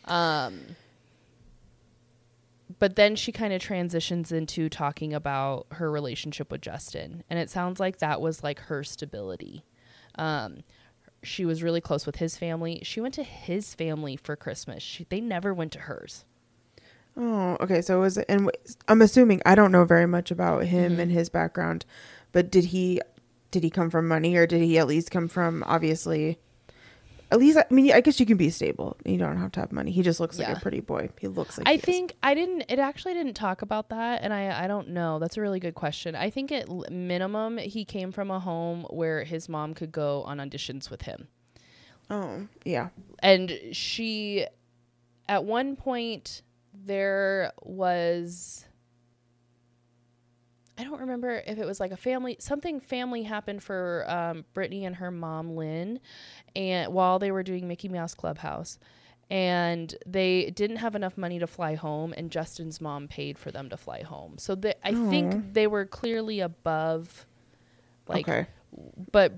um 0.07 0.75
but 2.81 2.97
then 2.97 3.15
she 3.15 3.31
kind 3.31 3.53
of 3.53 3.61
transitions 3.63 4.33
into 4.33 4.69
talking 4.69 5.15
about 5.15 5.67
her 5.73 5.89
relationship 5.91 6.51
with 6.51 6.61
justin 6.61 7.23
and 7.31 7.39
it 7.39 7.49
sounds 7.49 7.79
like 7.79 7.99
that 7.99 8.21
was 8.21 8.43
like 8.43 8.59
her 8.61 8.83
stability 8.83 9.65
um 10.17 10.65
she 11.23 11.45
was 11.45 11.63
really 11.63 11.81
close 11.81 12.07
with 12.07 12.17
his 12.17 12.37
family 12.37 12.81
she 12.83 13.01
went 13.01 13.15
to 13.15 13.23
his 13.23 13.73
family 13.75 14.17
for 14.17 14.35
christmas 14.35 14.83
she, 14.83 15.05
they 15.11 15.21
never 15.21 15.55
went 15.55 15.71
to 15.71 15.81
hers 15.81 16.25
Oh, 17.17 17.57
okay. 17.61 17.81
So 17.81 17.99
it 17.99 18.01
was, 18.01 18.19
and 18.19 18.51
I'm 18.89 19.01
assuming 19.03 19.41
I 19.47 19.55
don't 19.55 19.71
know 19.73 19.85
very 19.85 20.07
much 20.07 20.31
about 20.31 20.65
him 20.65 20.97
Mhm. 20.97 20.99
and 20.99 21.13
his 21.13 21.29
background, 21.29 21.85
but 22.33 22.51
did 22.51 22.67
he, 22.67 23.01
did 23.53 23.63
he 23.63 23.71
come 23.71 23.89
from 23.91 24.09
money 24.09 24.35
or 24.37 24.47
did 24.47 24.63
he 24.63 24.79
at 24.79 24.87
least 24.89 25.11
come 25.13 25.29
from 25.29 25.63
obviously, 25.67 26.39
at 27.31 27.39
least 27.39 27.57
I 27.59 27.65
mean 27.73 27.93
I 27.93 28.01
guess 28.01 28.19
you 28.19 28.27
can 28.27 28.37
be 28.37 28.51
stable. 28.51 28.97
You 29.05 29.17
don't 29.17 29.37
have 29.39 29.53
to 29.53 29.61
have 29.61 29.71
money. 29.73 29.93
He 29.93 30.03
just 30.03 30.19
looks 30.21 30.39
like 30.39 30.57
a 30.57 30.61
pretty 30.61 30.81
boy. 30.81 31.09
He 31.21 31.29
looks 31.29 31.57
like 31.57 31.67
I 31.69 31.73
he 31.73 31.79
is. 31.79 31.85
think 31.85 32.17
I 32.23 32.35
didn't. 32.35 32.65
It 32.69 32.79
actually 32.81 33.15
didn't 33.15 33.35
talk 33.35 33.63
about 33.63 33.89
that, 33.91 34.23
and 34.23 34.33
I 34.35 34.65
I 34.65 34.67
don't 34.67 34.89
know. 34.89 35.19
That's 35.21 35.37
a 35.37 35.41
really 35.41 35.59
good 35.61 35.75
question. 35.75 36.15
I 36.17 36.31
think 36.31 36.51
at 36.53 36.69
minimum 36.91 37.59
he 37.59 37.85
came 37.85 38.11
from 38.13 38.31
a 38.31 38.39
home 38.41 38.87
where 38.91 39.23
his 39.25 39.49
mom 39.49 39.73
could 39.75 39.91
go 39.93 40.23
on 40.25 40.39
auditions 40.39 40.91
with 40.91 41.03
him, 41.03 41.29
Oh 42.11 42.47
yeah. 42.65 42.89
and 43.21 43.53
she, 43.73 44.47
at 45.29 45.45
one 45.45 45.75
point, 45.77 46.43
there 46.75 47.53
was. 47.63 48.65
I 50.77 50.83
don't 50.83 51.01
remember 51.01 51.41
if 51.47 51.59
it 51.59 51.65
was 51.65 51.79
like 51.79 51.93
a 51.93 51.97
family 51.97 52.37
something 52.41 52.81
family 52.81 53.23
happened 53.23 53.63
for 53.63 54.05
um, 54.09 54.45
Britney 54.55 54.83
and 54.85 54.97
her 54.97 55.11
mom 55.13 55.55
Lynn, 55.55 56.01
and 56.57 56.93
while 56.93 57.19
they 57.21 57.31
were 57.31 57.45
doing 57.45 57.69
Mickey 57.69 57.89
Mouse 57.89 58.13
Clubhouse, 58.15 58.81
and 59.31 59.95
they 60.05 60.51
didn't 60.51 60.79
have 60.79 60.97
enough 60.97 61.17
money 61.17 61.39
to 61.39 61.47
fly 61.47 61.77
home, 61.77 62.13
and 62.17 62.29
Justin's 62.31 62.81
mom 62.81 63.07
paid 63.07 63.39
for 63.39 63.53
them 63.53 63.71
to 63.71 63.77
fly 63.77 64.03
home. 64.03 64.37
So 64.37 64.57
they, 64.57 64.75
I 64.83 64.91
Aw. 64.91 65.11
think 65.11 65.53
they 65.55 65.69
were 65.69 65.87
clearly 65.87 66.41
above, 66.41 67.25
like, 68.09 68.29
okay. 68.29 68.47
but 69.13 69.35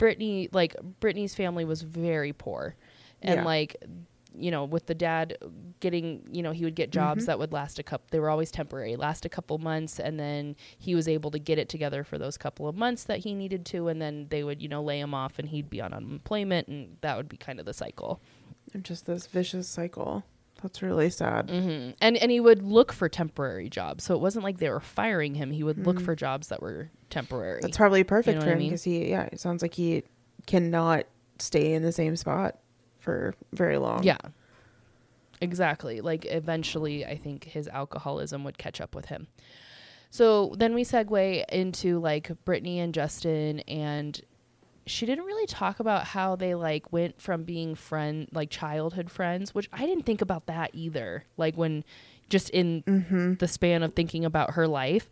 Britney, 0.00 0.48
like 0.52 0.74
Britney's 1.00 1.34
family 1.36 1.64
was 1.64 1.82
very 1.82 2.32
poor, 2.32 2.74
and 3.22 3.36
Yeah. 3.36 3.44
like 3.44 3.76
you 4.38 4.50
know 4.50 4.64
with 4.64 4.86
the 4.86 4.94
dad 4.94 5.36
getting 5.80 6.22
you 6.30 6.42
know 6.42 6.52
he 6.52 6.64
would 6.64 6.74
get 6.76 6.90
jobs 6.90 7.24
Mhm. 7.24 7.26
that 7.26 7.38
would 7.38 7.52
last 7.52 7.78
a 7.78 7.82
couple 7.82 8.06
they 8.10 8.20
were 8.20 8.30
always 8.30 8.50
temporary 8.50 8.94
last 8.96 9.24
a 9.24 9.28
couple 9.28 9.58
months 9.58 9.98
and 9.98 10.20
then 10.20 10.54
he 10.78 10.94
was 10.94 11.08
able 11.08 11.30
to 11.32 11.38
get 11.38 11.58
it 11.58 11.68
together 11.68 12.04
for 12.04 12.16
those 12.18 12.36
couple 12.38 12.68
of 12.68 12.76
months 12.76 13.04
that 13.04 13.20
he 13.20 13.34
needed 13.34 13.66
to 13.66 13.88
and 13.88 14.00
then 14.00 14.26
they 14.30 14.44
would 14.44 14.62
you 14.62 14.68
know 14.68 14.82
lay 14.82 15.00
him 15.00 15.14
off 15.14 15.38
and 15.38 15.48
he'd 15.48 15.68
be 15.68 15.80
on 15.80 15.92
unemployment 15.92 16.68
and 16.68 16.96
that 17.00 17.16
would 17.16 17.28
be 17.28 17.36
kind 17.36 17.58
of 17.58 17.66
the 17.66 17.74
cycle 17.74 18.20
And 18.72 18.84
just 18.84 19.06
this 19.06 19.26
vicious 19.26 19.66
cycle. 19.68 20.22
That's 20.62 20.80
really 20.82 21.10
sad. 21.10 21.50
hmm 21.50 21.90
and 22.00 22.16
and 22.16 22.30
he 22.30 22.38
would 22.38 22.62
look 22.62 22.92
for 22.92 23.08
temporary 23.08 23.68
jobs 23.68 24.04
so 24.04 24.14
it 24.14 24.20
wasn't 24.20 24.44
like 24.44 24.58
they 24.58 24.70
were 24.70 24.78
firing 24.78 25.34
him 25.34 25.50
he 25.50 25.64
would 25.64 25.84
look 25.84 25.96
Mhm. 25.96 26.04
for 26.04 26.14
jobs 26.14 26.48
that 26.48 26.62
were 26.62 26.90
temporary 27.08 27.62
That's 27.62 27.76
probably 27.78 28.04
perfect 28.04 28.36
know 28.36 28.40
for 28.42 28.46
what 28.46 28.52
I 28.52 28.54
him 28.54 28.58
mean? 28.60 28.68
because 28.70 28.84
he 28.84 29.08
yeah, 29.10 29.28
it 29.32 29.40
sounds 29.40 29.62
like 29.62 29.74
he 29.74 30.04
cannot 30.46 31.06
stay 31.40 31.72
in 31.72 31.82
the 31.82 31.90
same 31.92 32.14
spot 32.14 32.59
for 33.00 33.34
very 33.52 33.78
long. 33.78 34.02
Yeah. 34.04 34.18
Exactly. 35.40 36.00
Like 36.00 36.26
eventually 36.26 37.04
I 37.06 37.16
think 37.16 37.44
his 37.44 37.66
alcoholism 37.68 38.44
would 38.44 38.58
catch 38.58 38.80
up 38.80 38.94
with 38.94 39.06
him. 39.06 39.26
So 40.10 40.54
then 40.58 40.74
we 40.74 40.84
segue 40.84 41.44
into 41.50 41.98
like 41.98 42.30
Britney 42.44 42.76
and 42.78 42.92
Justin 42.92 43.60
and 43.60 44.20
she 44.86 45.06
didn't 45.06 45.24
really 45.24 45.46
talk 45.46 45.78
about 45.78 46.04
how 46.08 46.34
they 46.36 46.54
like 46.54 46.92
went 46.92 47.20
from 47.20 47.44
being 47.44 47.74
friend 47.74 48.28
like 48.32 48.50
childhood 48.50 49.10
friends, 49.10 49.54
which 49.54 49.68
I 49.72 49.86
didn't 49.86 50.04
think 50.04 50.20
about 50.20 50.46
that 50.46 50.70
either. 50.74 51.24
Like 51.36 51.56
when 51.56 51.84
just 52.28 52.50
in 52.50 52.82
Mm-hmm. 52.86 53.34
the 53.34 53.48
span 53.48 53.82
of 53.82 53.94
thinking 53.94 54.24
about 54.24 54.54
her 54.54 54.66
life, 54.68 55.08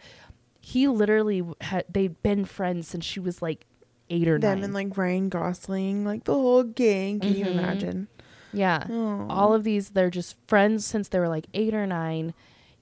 he 0.60 0.88
literally 0.88 1.42
had 1.60 1.84
they'd 1.88 2.20
been 2.22 2.44
friends 2.44 2.88
since 2.88 3.04
she 3.04 3.20
was 3.20 3.40
like 3.40 3.66
8 4.10 4.28
or 4.28 4.38
Them 4.38 4.58
9. 4.60 4.64
and 4.64 4.74
like 4.74 4.96
Ryan 4.96 5.28
Gosling, 5.28 6.04
like 6.04 6.24
the 6.24 6.34
whole 6.34 6.62
gang. 6.64 7.20
Can 7.20 7.34
you 7.36 7.44
Mhm. 7.46 7.50
imagine? 7.58 8.08
yeah. 8.52 8.84
Oh. 8.90 9.26
all 9.28 9.52
of 9.54 9.62
these 9.64 9.90
they're 9.90 10.08
just 10.10 10.34
friends 10.46 10.86
since 10.86 11.08
they 11.08 11.18
were 11.18 11.28
like 11.28 11.46
eight 11.52 11.74
or 11.74 11.86
nine 11.86 12.32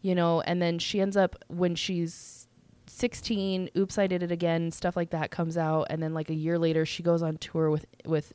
you 0.00 0.14
know 0.14 0.40
and 0.42 0.62
then 0.62 0.78
she 0.78 1.00
ends 1.00 1.16
up 1.16 1.34
when 1.48 1.74
she's 1.74 2.46
16 2.86 3.68
oops 3.76 3.98
i 3.98 4.06
did 4.06 4.22
it 4.22 4.30
again 4.30 4.70
stuff 4.70 4.94
like 4.96 5.10
that 5.10 5.32
comes 5.32 5.58
out 5.58 5.86
and 5.90 6.00
then 6.02 6.14
like 6.14 6.30
a 6.30 6.34
year 6.34 6.56
later 6.58 6.86
she 6.86 7.02
goes 7.02 7.20
on 7.22 7.36
tour 7.38 7.68
with 7.68 7.84
with 8.06 8.32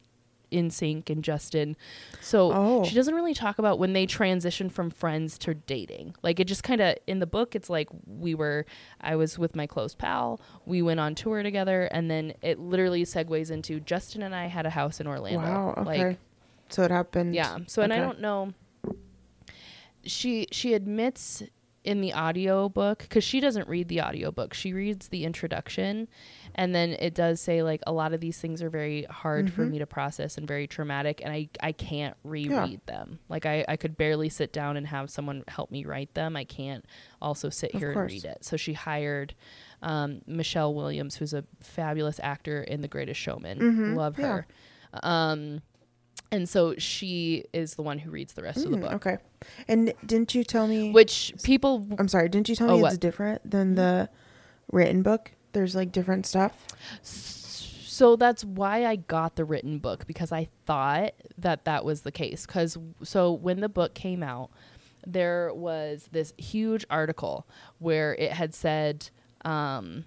NSYNC 0.52 1.10
and 1.10 1.24
justin 1.24 1.76
so 2.20 2.52
Oh. 2.54 2.84
she 2.84 2.94
doesn't 2.96 3.16
really 3.16 3.34
talk 3.34 3.58
about 3.60 3.80
when 3.80 3.94
they 3.94 4.06
transition 4.06 4.70
from 4.70 4.90
friends 4.90 5.38
to 5.40 5.54
dating 5.54 6.16
like 6.24 6.40
it 6.40 6.46
just 6.46 6.64
kind 6.64 6.82
of 6.82 6.96
in 7.08 7.20
the 7.20 7.26
book 7.28 7.56
it's 7.56 7.70
like 7.70 7.88
we 8.06 8.36
were 8.36 8.66
i 9.00 9.16
was 9.16 9.40
with 9.40 9.56
my 9.56 9.66
close 9.68 9.96
pal 9.96 10.40
we 10.66 10.82
went 10.82 11.00
on 11.00 11.16
tour 11.16 11.44
together 11.44 11.84
and 11.92 12.10
then 12.12 12.34
it 12.42 12.60
literally 12.60 13.04
segues 13.04 13.50
into 13.52 13.80
justin 13.80 14.22
and 14.24 14.36
i 14.36 14.48
had 14.48 14.66
a 14.66 14.70
house 14.72 15.00
in 15.00 15.08
orlando 15.08 15.40
Wow. 15.40 15.74
Okay. 15.78 16.08
like 16.10 16.18
So 16.70 16.84
it 16.84 16.92
happened. 16.92 17.36
Yeah. 17.36 17.58
So 17.68 17.82
and 17.82 17.92
I 17.92 17.98
don't 17.98 18.22
know. 18.22 18.54
She 20.04 20.48
she 20.52 20.74
admits 20.74 21.44
in 21.84 22.00
the 22.02 22.14
audio 22.14 22.70
book 22.70 23.00
because 23.00 23.24
she 23.24 23.40
doesn't 23.40 23.68
read 23.68 23.88
the 23.88 24.00
audio 24.02 24.32
book. 24.32 24.54
She 24.54 24.72
reads 24.74 25.08
the 25.08 25.26
introduction, 25.26 26.08
and 26.56 26.76
then 26.76 26.92
it 27.00 27.14
does 27.16 27.42
say 27.42 27.64
like 27.64 27.82
a 27.88 27.92
lot 27.92 28.14
of 28.14 28.22
these 28.22 28.38
things 28.40 28.62
are 28.62 28.70
very 28.70 29.04
hard 29.06 29.52
for 29.52 29.66
Mhm. 29.66 29.72
me 29.72 29.80
to 29.80 29.86
process 29.88 30.38
and 30.38 30.48
very 30.48 30.68
traumatic, 30.68 31.22
and 31.24 31.34
I 31.34 31.50
I 31.62 31.72
can't 31.72 32.16
reread 32.24 32.82
them. 32.86 33.20
Like 33.30 33.46
I 33.46 33.66
I 33.68 33.78
could 33.78 33.98
barely 33.98 34.30
sit 34.30 34.54
down 34.54 34.78
and 34.78 34.86
have 34.88 35.10
someone 35.10 35.44
help 35.48 35.72
me 35.72 35.84
write 35.86 36.14
them. 36.14 36.36
I 36.36 36.44
can't 36.44 36.86
also 37.22 37.50
sit 37.50 37.74
Of 37.74 37.80
here 37.80 37.92
and 37.92 38.12
read 38.12 38.26
it. 38.26 38.44
So 38.46 38.58
she 38.58 38.74
hired. 38.74 39.34
Um, 39.84 40.22
Michelle 40.28 40.76
Williams, 40.76 41.16
who's 41.16 41.34
a 41.34 41.44
fabulous 41.60 42.20
actor 42.22 42.62
in 42.62 42.82
The 42.82 42.88
Greatest 42.88 43.20
Showman, 43.20 43.58
Mhm. 43.60 43.96
love 43.96 44.20
Yeah. 44.20 44.28
her. 44.28 44.48
Um, 45.02 45.62
and 46.32 46.48
so 46.48 46.76
she 46.78 47.46
is 47.54 47.76
the 47.76 47.82
one 47.82 48.00
who 48.00 48.10
reads 48.12 48.34
the 48.34 48.42
rest 48.44 48.64
of 48.66 48.72
the 48.72 48.78
Mm, 48.78 48.82
book. 48.82 48.94
Okay. 48.94 49.18
And 49.68 49.94
didn't 50.06 50.34
you 50.34 50.44
tell 50.44 50.68
me? 50.68 50.92
Which 50.92 51.34
people 51.44 51.88
I'm 52.00 52.08
sorry. 52.08 52.30
Didn't 52.30 52.48
you 52.50 52.56
tell 52.56 52.70
Oh, 52.72 52.76
me 52.78 52.82
what? 52.84 52.94
It's 52.94 52.98
different 52.98 53.50
than 53.50 53.76
the 53.76 54.10
written 54.72 55.02
book? 55.04 55.32
There's 55.54 55.76
like 55.76 55.92
different 55.92 56.26
stuff. 56.26 56.66
so 57.02 58.16
that's 58.16 58.44
why 58.44 58.86
I 58.86 58.96
got 58.96 59.36
the 59.36 59.46
written 59.46 59.78
book 59.80 60.08
because 60.08 60.32
I 60.32 60.48
thought 60.66 61.12
that 61.38 61.66
that 61.66 61.84
was 61.86 62.02
the 62.02 62.12
case 62.12 62.46
cuz 62.46 62.78
so 63.04 63.32
when 63.32 63.60
the 63.60 63.70
book 63.70 63.94
came 63.94 64.24
out 64.24 64.50
there 65.06 65.52
was 65.54 66.08
this 66.12 66.34
huge 66.38 66.86
article 66.90 67.46
where 67.80 68.16
it 68.16 68.32
had 68.32 68.54
said 68.56 69.10
um 69.46 70.06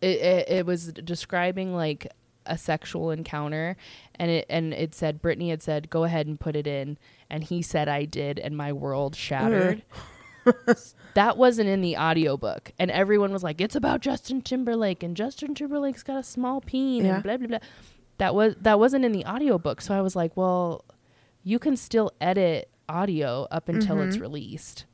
it, 0.00 0.18
it, 0.18 0.48
it 0.48 0.66
was 0.66 0.92
describing 0.92 1.74
like 1.74 2.06
a 2.50 2.58
sexual 2.58 3.10
encounter 3.10 3.76
and 4.16 4.30
it 4.30 4.46
and 4.50 4.74
it 4.74 4.94
said 4.94 5.22
Britney 5.22 5.48
had 5.48 5.62
said 5.62 5.88
go 5.88 6.04
ahead 6.04 6.26
and 6.26 6.38
put 6.38 6.56
it 6.56 6.66
in 6.66 6.98
and 7.30 7.44
he 7.44 7.62
said 7.62 7.88
I 7.88 8.04
did 8.04 8.38
and 8.38 8.56
my 8.56 8.72
world 8.72 9.16
shattered. 9.16 9.82
that 11.14 11.36
wasn't 11.36 11.68
in 11.68 11.80
the 11.80 11.96
audiobook 11.96 12.72
and 12.78 12.90
everyone 12.90 13.32
was 13.32 13.42
like 13.42 13.60
it's 13.60 13.76
about 13.76 14.00
Justin 14.00 14.42
Timberlake 14.42 15.02
and 15.02 15.16
Justin 15.16 15.54
Timberlake's 15.54 16.02
got 16.02 16.18
a 16.18 16.22
small 16.22 16.60
peen 16.60 17.04
Yeah. 17.04 17.14
and 17.14 17.22
blah 17.22 17.36
blah 17.36 17.46
blah. 17.46 17.58
That 18.18 18.34
was 18.34 18.54
that 18.60 18.78
wasn't 18.78 19.04
in 19.04 19.12
the 19.12 19.24
audiobook 19.26 19.80
so 19.80 19.94
I 19.94 20.00
was 20.00 20.16
like 20.16 20.36
well 20.36 20.84
you 21.42 21.58
can 21.58 21.76
still 21.76 22.12
edit 22.20 22.68
audio 22.88 23.46
up 23.50 23.68
until 23.68 24.00
it's 24.02 24.16
Mhm. 24.16 24.20
released. 24.22 24.84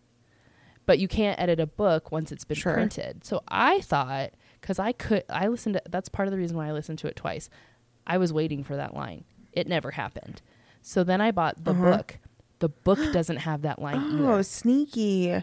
But 0.85 0.99
you 1.01 1.09
can't 1.09 1.41
edit 1.41 1.59
a 1.59 1.67
book 1.67 2.13
once 2.13 2.31
it's 2.31 2.45
been 2.45 2.57
Sure. 2.57 2.75
printed. 2.75 3.25
So 3.25 3.43
I 3.49 3.81
thought 3.81 4.31
cuz 4.67 4.79
I 4.79 4.93
could 4.93 5.23
I 5.31 5.47
listened 5.49 5.75
to 5.77 5.83
that's 5.89 6.09
part 6.09 6.27
of 6.29 6.33
the 6.33 6.39
reason 6.39 6.57
why 6.57 6.69
I 6.69 6.73
listened 6.73 6.99
to 7.01 7.07
it 7.07 7.17
twice. 7.17 7.49
I 8.07 8.19
was 8.19 8.33
waiting 8.33 8.65
for 8.65 8.77
that 8.77 8.95
line. 8.95 9.25
It 9.53 9.67
never 9.67 9.93
happened. 9.93 10.43
So 10.83 11.03
then 11.05 11.21
I 11.21 11.31
bought 11.31 11.65
the 11.65 11.71
Uh-huh. 11.73 11.97
book. 11.97 12.19
The 12.59 12.69
book 12.69 12.99
doesn't 13.13 13.39
have 13.39 13.63
that 13.63 13.81
line 13.81 13.97
Oh, 14.21 14.35
either. 14.35 14.43
sneaky. 14.43 15.43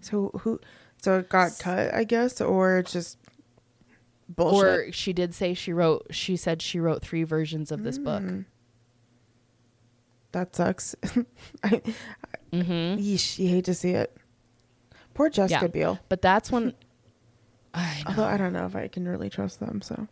So 0.00 0.30
who? 0.40 0.60
So 1.02 1.18
it 1.18 1.28
got 1.28 1.58
cut, 1.58 1.92
I 1.94 2.04
guess, 2.04 2.40
or 2.40 2.82
just 2.82 3.18
bullshit. 4.28 4.64
Or 4.88 4.92
she 4.92 5.12
did 5.12 5.34
say 5.34 5.54
she 5.54 5.72
wrote 5.72 6.06
she 6.10 6.36
said 6.36 6.62
she 6.62 6.78
wrote 6.80 7.02
3 7.02 7.24
versions 7.24 7.70
of 7.72 7.82
this 7.82 7.98
book. 7.98 8.22
Mm. 8.22 8.44
That 10.32 10.54
sucks. 10.56 10.94
I, 11.62 11.82
mm-hmm. 12.52 13.00
yeesh, 13.00 13.38
you 13.38 13.48
hate 13.48 13.64
to 13.66 13.74
see 13.74 13.90
it. 13.90 14.16
Poor 15.14 15.28
Jessica 15.28 15.64
Yeah. 15.64 15.68
Biel. 15.68 15.98
But 16.08 16.22
that's 16.22 16.50
when 16.50 16.72
I. 17.74 18.02
Although 18.06 18.24
I 18.24 18.36
don't 18.36 18.52
know 18.52 18.66
if 18.66 18.76
I 18.76 18.88
can 18.88 19.06
really 19.08 19.30
trust 19.30 19.60
them. 19.60 19.80
So 19.82 20.08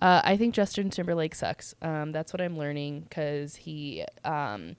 Uh, 0.00 0.20
I 0.24 0.36
think 0.36 0.54
Justin 0.54 0.90
Timberlake 0.90 1.34
sucks. 1.34 1.74
Um, 1.80 2.12
that's 2.12 2.32
what 2.32 2.40
I'm 2.42 2.58
learning 2.58 3.00
because 3.08 3.56
he, 3.56 4.04
um, 4.24 4.76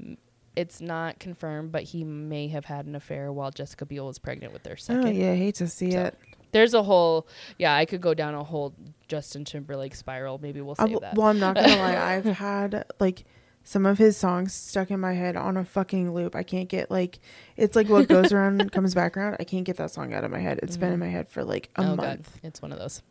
m- 0.00 0.18
it's 0.56 0.80
not 0.80 1.18
confirmed, 1.18 1.72
but 1.72 1.84
he 1.84 2.04
may 2.04 2.48
have 2.48 2.66
had 2.66 2.84
an 2.86 2.94
affair 2.94 3.32
while 3.32 3.50
Jessica 3.50 3.86
Biel 3.86 4.06
was 4.06 4.18
pregnant 4.18 4.52
with 4.52 4.64
their 4.64 4.76
second. 4.76 5.06
oh 5.06 5.10
yeah, 5.10 5.30
I 5.32 5.36
hate 5.36 5.54
to 5.56 5.68
see 5.68 5.92
So, 5.92 6.00
it. 6.04 6.18
There's 6.52 6.74
a 6.74 6.82
whole, 6.82 7.26
yeah, 7.58 7.74
I 7.74 7.84
could 7.84 8.00
go 8.00 8.12
down 8.14 8.34
a 8.34 8.42
whole 8.44 8.74
Justin 9.06 9.44
Timberlake 9.44 9.94
spiral. 9.94 10.38
Maybe 10.42 10.60
we'll 10.60 10.74
I 10.78 10.84
save 10.84 10.94
w- 10.94 11.00
that. 11.00 11.14
well, 11.16 11.28
I'm 11.28 11.38
not 11.38 11.54
gonna 11.54 11.76
lie. 11.76 11.96
I've 12.16 12.24
had 12.24 12.84
like 13.00 13.24
some 13.68 13.84
of 13.84 13.98
his 13.98 14.16
songs 14.16 14.54
stuck 14.54 14.90
in 14.90 14.98
my 14.98 15.12
head 15.12 15.36
on 15.36 15.58
a 15.58 15.62
fucking 15.62 16.14
loop. 16.14 16.34
I 16.34 16.42
can't 16.42 16.70
get 16.70 16.90
like 16.90 17.18
it's 17.54 17.76
like 17.76 17.90
what 17.90 18.08
goes 18.08 18.32
around 18.32 18.72
comes 18.72 18.94
back 18.94 19.14
around. 19.14 19.36
I 19.40 19.44
can't 19.44 19.64
get 19.64 19.76
that 19.76 19.90
song 19.90 20.14
out 20.14 20.24
of 20.24 20.30
my 20.30 20.38
head. 20.38 20.58
It's 20.62 20.78
been 20.78 20.88
in 20.88 20.94
mm-hmm. 20.94 21.00
my 21.00 21.08
head 21.08 21.28
for 21.28 21.44
like 21.44 21.68
a 21.76 21.82
oh 21.82 21.96
month. 21.96 22.30
god, 22.32 22.40
it's 22.42 22.62
one 22.62 22.72
of 22.72 22.78
those. 22.78 23.02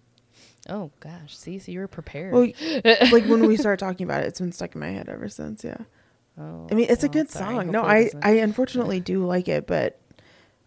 Oh 0.67 0.89
gosh, 0.99 1.37
see, 1.37 1.59
so 1.59 1.71
you 1.71 1.77
were 1.77 1.87
prepared. 1.87 2.33
Well, 2.33 2.47
like 2.83 3.25
when 3.25 3.45
we 3.45 3.55
started 3.55 3.77
talking 3.77 4.03
about 4.03 4.23
it, 4.23 4.27
it's 4.29 4.39
been 4.39 4.51
stuck 4.51 4.73
in 4.73 4.81
my 4.81 4.89
head 4.89 5.09
ever 5.09 5.29
since. 5.29 5.63
Yeah. 5.63 5.77
oh, 6.39 6.67
I 6.71 6.73
mean, 6.73 6.87
it's 6.89 7.03
a 7.03 7.09
good 7.09 7.29
sorry. 7.29 7.57
song. 7.57 7.69
No, 7.69 7.83
Hopefully 7.83 8.05
it 8.05 8.15
I 8.23 8.29
I 8.29 8.31
unfortunately 8.37 8.99
do 8.99 9.27
like 9.27 9.47
it, 9.47 9.67
but 9.67 9.99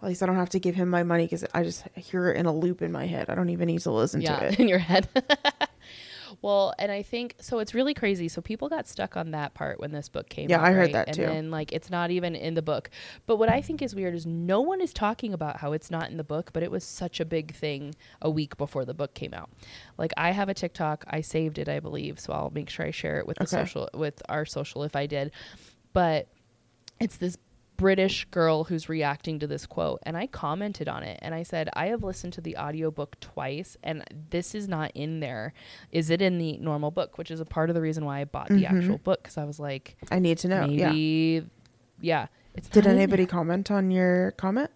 at 0.00 0.08
least 0.08 0.22
I 0.22 0.26
don't 0.26 0.36
have 0.36 0.50
to 0.50 0.60
give 0.60 0.76
him 0.76 0.88
my 0.88 1.02
money 1.02 1.24
because 1.24 1.44
I 1.52 1.64
just 1.64 1.82
hear 1.96 2.30
it 2.30 2.36
in 2.36 2.46
a 2.46 2.54
loop 2.54 2.80
in 2.80 2.92
my 2.92 3.06
head. 3.06 3.28
I 3.28 3.34
don't 3.34 3.50
even 3.50 3.66
need 3.66 3.80
to 3.80 3.90
listen 3.90 4.20
yeah, 4.20 4.38
to 4.38 4.46
it. 4.52 4.60
in 4.60 4.68
your 4.68 4.78
head. 4.78 5.08
Well, 6.42 6.72
and 6.78 6.90
I 6.90 7.02
think 7.02 7.36
so. 7.40 7.58
It's 7.58 7.74
really 7.74 7.92
crazy. 7.92 8.28
So 8.28 8.40
people 8.40 8.68
got 8.68 8.88
stuck 8.88 9.16
on 9.16 9.32
that 9.32 9.52
part 9.54 9.78
when 9.78 9.92
this 9.92 10.08
book 10.08 10.28
came 10.28 10.48
Yeah, 10.48 10.58
out. 10.58 10.64
I 10.64 10.72
heard 10.72 10.80
right? 10.80 10.92
that 10.92 11.08
and 11.08 11.16
too. 11.16 11.22
then 11.26 11.50
like 11.50 11.72
it's 11.72 11.90
not 11.90 12.10
even 12.10 12.34
in 12.34 12.54
the 12.54 12.62
book. 12.62 12.90
But 13.26 13.36
what 13.36 13.50
I 13.50 13.60
think 13.60 13.82
is 13.82 13.94
weird 13.94 14.14
is 14.14 14.26
no 14.26 14.60
one 14.60 14.80
is 14.80 14.92
talking 14.92 15.34
about 15.34 15.58
how 15.58 15.72
it's 15.72 15.90
not 15.90 16.10
in 16.10 16.16
the 16.16 16.24
book, 16.24 16.50
but 16.52 16.62
it 16.62 16.70
was 16.70 16.82
such 16.84 17.20
a 17.20 17.24
big 17.24 17.54
thing 17.54 17.94
a 18.22 18.30
week 18.30 18.56
before 18.56 18.84
the 18.84 18.94
book 18.94 19.14
came 19.14 19.34
out. 19.34 19.50
Like 19.98 20.12
I 20.16 20.30
have 20.30 20.48
a 20.48 20.54
TikTok. 20.54 21.04
I 21.08 21.20
saved 21.20 21.58
it, 21.58 21.68
I 21.68 21.80
believe, 21.80 22.18
so 22.18 22.32
I'll 22.32 22.50
make 22.54 22.70
sure 22.70 22.86
I 22.86 22.90
share 22.90 23.18
it 23.18 23.26
with 23.26 23.36
the 23.38 23.46
social 23.46 23.88
with 23.92 24.22
our 24.28 24.46
social 24.46 24.82
if 24.84 24.96
I 24.96 25.06
did. 25.06 25.32
But 25.92 26.28
it's 27.00 27.16
this 27.16 27.36
British 27.80 28.26
girl 28.26 28.64
who's 28.64 28.90
reacting 28.90 29.38
to 29.38 29.46
this 29.46 29.64
quote 29.64 30.00
and 30.04 30.14
I 30.14 30.26
commented 30.26 30.86
on 30.86 31.02
it 31.02 31.18
and 31.22 31.34
I 31.34 31.42
said 31.42 31.70
I 31.72 31.86
have 31.86 32.02
listened 32.02 32.34
to 32.34 32.42
the 32.42 32.58
audiobook 32.58 33.18
twice 33.20 33.78
and 33.82 34.04
this 34.28 34.54
is 34.54 34.68
not 34.68 34.90
in 34.94 35.20
there. 35.20 35.54
Is 35.90 36.10
it 36.10 36.20
in 36.20 36.36
the 36.36 36.58
normal 36.58 36.90
book, 36.90 37.16
which 37.16 37.30
is 37.30 37.40
a 37.40 37.46
part 37.46 37.70
of 37.70 37.74
the 37.74 37.80
reason 37.80 38.04
why 38.04 38.20
I 38.20 38.24
bought 38.24 38.48
the 38.48 38.64
Mhm. 38.64 38.70
actual 38.78 38.98
book 38.98 39.22
cuz 39.24 39.38
I 39.38 39.44
was 39.44 39.58
like 39.58 39.96
I 40.10 40.18
need 40.18 40.36
to 40.38 40.48
know. 40.48 40.66
Yeah. 40.66 40.90
maybe 40.90 41.46
yeah, 42.02 42.26
it's 42.54 42.68
Did 42.68 42.86
anybody 42.86 43.24
comment 43.24 43.70
on 43.70 43.90
your 43.90 44.32
comment? 44.32 44.70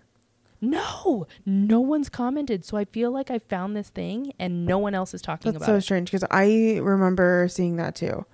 No. 0.63 1.27
No 1.45 1.81
one's 1.81 2.09
commented. 2.09 2.65
So 2.65 2.79
I 2.79 2.87
feel 2.87 3.11
like 3.11 3.31
I 3.31 3.39
found 3.39 3.77
this 3.77 3.91
thing 3.91 4.33
and 4.39 4.65
no 4.65 4.79
one 4.79 4.95
else 4.95 5.13
is 5.13 5.21
talking 5.21 5.53
That's 5.53 5.63
about 5.63 5.67
so 5.67 5.75
it. 5.75 5.81
So 5.83 5.85
strange 5.85 6.11
because 6.11 6.27
I 6.31 6.79
remember 6.83 7.49
seeing 7.51 7.77
that 7.77 7.95
too. 7.97 8.25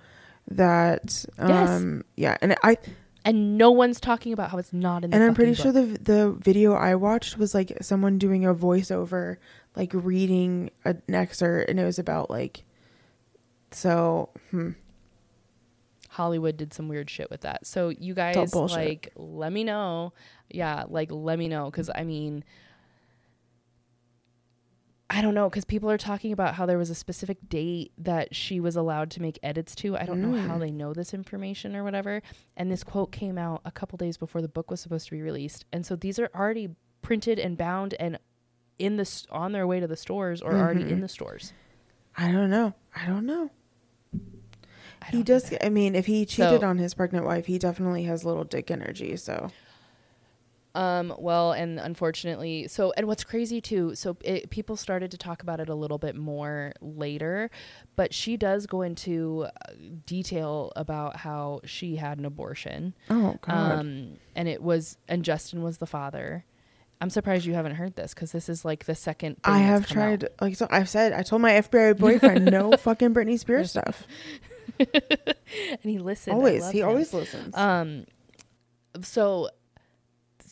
That 0.49 1.25
Yes. 1.37 1.69
um 1.69 2.03
yeah, 2.15 2.37
and 2.41 2.55
I 2.63 2.77
And 3.23 3.57
no 3.57 3.69
one's 3.71 3.99
talking 3.99 4.33
about 4.33 4.49
how 4.49 4.57
it's 4.57 4.73
not 4.73 5.03
in 5.03 5.11
the 5.11 5.15
and 5.15 5.23
I'm 5.23 5.35
pretty 5.35 5.53
fucking 5.53 5.73
sure 5.73 5.85
the 5.85 5.97
the 5.99 6.31
video 6.31 6.73
I 6.73 6.95
watched 6.95 7.37
was 7.37 7.53
like 7.53 7.77
someone 7.81 8.17
doing 8.17 8.45
a 8.45 8.53
voiceover, 8.53 9.37
like 9.75 9.91
reading 9.93 10.71
an 10.85 11.01
excerpt, 11.09 11.69
and 11.69 11.79
it 11.79 11.85
was 11.85 11.99
about 11.99 12.29
like. 12.29 12.63
So, 13.73 14.29
hmm. 14.49 14.71
Hollywood 16.09 16.57
did 16.57 16.73
some 16.73 16.89
weird 16.89 17.09
shit 17.09 17.29
with 17.31 17.41
that. 17.41 17.65
So 17.65 17.89
you 17.89 18.13
guys 18.13 18.53
like 18.53 19.11
let 19.15 19.53
me 19.53 19.63
know. 19.63 20.13
Yeah, 20.49 20.83
like 20.89 21.09
let 21.11 21.39
me 21.39 21.47
know 21.47 21.71
cuz 21.71 21.89
I 21.93 22.03
mean 22.03 22.43
I 25.13 25.21
don't 25.21 25.33
know 25.33 25.49
cuz 25.49 25.65
people 25.65 25.91
are 25.91 25.97
talking 25.97 26.31
about 26.31 26.55
how 26.55 26.65
there 26.65 26.77
was 26.77 26.89
a 26.89 26.95
specific 26.95 27.37
date 27.49 27.91
that 27.97 28.33
she 28.33 28.59
was 28.61 28.77
allowed 28.77 29.11
to 29.11 29.21
make 29.21 29.37
edits 29.43 29.75
to. 29.75 29.97
I 29.97 30.05
don't 30.05 30.21
know 30.21 30.39
how 30.39 30.55
Mm. 30.55 30.59
they 30.61 30.71
know 30.71 30.93
this 30.93 31.13
information 31.13 31.75
or 31.75 31.83
whatever. 31.83 32.21
And 32.55 32.71
this 32.71 32.83
quote 32.83 33.11
came 33.11 33.37
out 33.37 33.61
a 33.65 33.71
couple 33.71 33.97
days 33.97 34.15
before 34.15 34.41
the 34.41 34.47
book 34.47 34.71
was 34.71 34.79
supposed 34.79 35.05
to 35.07 35.11
be 35.11 35.21
released. 35.21 35.65
And 35.73 35.85
so 35.85 35.97
these 35.97 36.17
are 36.17 36.29
already 36.33 36.69
printed 37.01 37.39
and 37.39 37.57
bound 37.57 37.93
and 37.99 38.19
in 38.79 38.95
the 38.95 39.25
on 39.31 39.51
their 39.51 39.67
way 39.67 39.79
to 39.81 39.87
the 39.87 39.97
stores 39.97 40.41
or 40.41 40.53
already 40.55 40.83
in 40.83 40.99
Mhm. 40.99 41.01
the 41.01 41.07
stores. 41.09 41.51
I 42.17 42.31
don't 42.31 42.49
know. 42.49 42.73
I 42.95 43.05
don't 43.05 43.25
know. 43.25 43.51
I 45.01 45.07
He 45.07 45.17
don't 45.17 45.25
does. 45.27 45.51
either. 45.51 45.65
I 45.65 45.69
mean, 45.69 45.93
if 45.95 46.05
he 46.05 46.25
cheated 46.25 46.61
So- 46.61 46.67
on 46.67 46.77
his 46.77 46.93
pregnant 46.93 47.25
wife, 47.25 47.47
he 47.47 47.57
definitely 47.59 48.03
has 48.03 48.23
little 48.23 48.43
dick 48.43 48.69
energy. 48.71 49.17
So, 49.17 49.51
Um, 50.73 51.13
well, 51.17 51.51
and 51.51 51.79
unfortunately, 51.79 52.67
so 52.69 52.93
and 52.95 53.05
what's 53.05 53.25
crazy 53.25 53.59
too, 53.59 53.93
so 53.95 54.15
it, 54.23 54.49
people 54.49 54.77
started 54.77 55.11
to 55.11 55.17
talk 55.17 55.41
about 55.41 55.59
it 55.59 55.67
a 55.67 55.75
little 55.75 55.97
bit 55.97 56.15
more 56.15 56.71
later, 56.79 57.49
but 57.97 58.13
she 58.13 58.37
does 58.37 58.67
go 58.67 58.81
into 58.81 59.47
uh, 59.47 59.73
detail 60.05 60.71
about 60.77 61.17
how 61.17 61.59
she 61.65 61.97
had 61.97 62.19
an 62.19 62.25
abortion. 62.25 62.93
oh 63.09 63.37
god, 63.41 63.79
Um, 63.79 64.17
and 64.33 64.47
it 64.47 64.61
was 64.63 64.97
and 65.09 65.25
Justin 65.25 65.61
was 65.61 65.79
the 65.79 65.85
father. 65.85 66.45
I'm 67.01 67.09
surprised 67.09 67.45
you 67.45 67.53
haven't 67.55 67.75
heard 67.75 67.95
this 67.95 68.13
because 68.13 68.31
this 68.31 68.47
is 68.47 68.63
like 68.63 68.85
the 68.85 68.95
second. 68.95 69.37
I 69.43 69.57
have 69.57 69.87
come 69.87 69.97
out. 69.97 70.19
tried. 70.19 70.29
Like 70.39 70.55
so, 70.55 70.67
I've 70.69 70.87
said. 70.87 71.11
I 71.13 71.23
told 71.23 71.41
my 71.41 71.51
FBI 71.53 71.97
boyfriend 71.97 72.45
no 72.45 72.71
fucking 72.77 73.13
Britney 73.13 73.37
Spears 73.39 73.71
stuff. 73.71 74.07
and 74.79 75.35
he 75.81 75.97
listened. 75.99 76.35
Always, 76.35 76.69
he 76.69 76.79
him. 76.79 76.87
always 76.87 77.13
listens. 77.13 77.57
Um, 77.57 78.05
so 79.01 79.49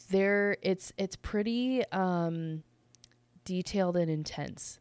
there, 0.10 0.58
it's 0.62 0.92
it's 0.98 1.16
pretty 1.16 1.84
um 1.92 2.64
detailed 3.46 3.96
and 3.98 4.10
intense. 4.12 4.80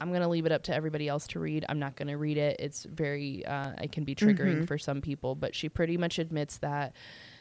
I'm 0.00 0.12
gonna 0.12 0.28
leave 0.28 0.44
it 0.46 0.52
up 0.52 0.62
to 0.64 0.74
everybody 0.74 1.08
else 1.08 1.26
to 1.28 1.40
read. 1.40 1.64
I'm 1.68 1.78
not 1.78 1.96
gonna 1.96 2.18
read 2.18 2.36
it. 2.36 2.56
It's 2.60 2.84
very 2.84 3.44
uh, 3.46 3.72
it 3.82 3.92
can 3.92 4.04
be 4.04 4.14
triggering 4.14 4.62
Mhm. 4.62 4.68
for 4.68 4.76
some 4.78 5.00
people, 5.00 5.34
but 5.34 5.54
she 5.54 5.68
pretty 5.68 5.96
much 5.96 6.18
admits 6.18 6.58
that 6.58 6.94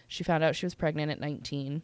she 0.07 0.23
found 0.23 0.43
out 0.43 0.55
she 0.55 0.65
was 0.65 0.75
pregnant 0.75 1.11
at 1.11 1.19
19. 1.19 1.81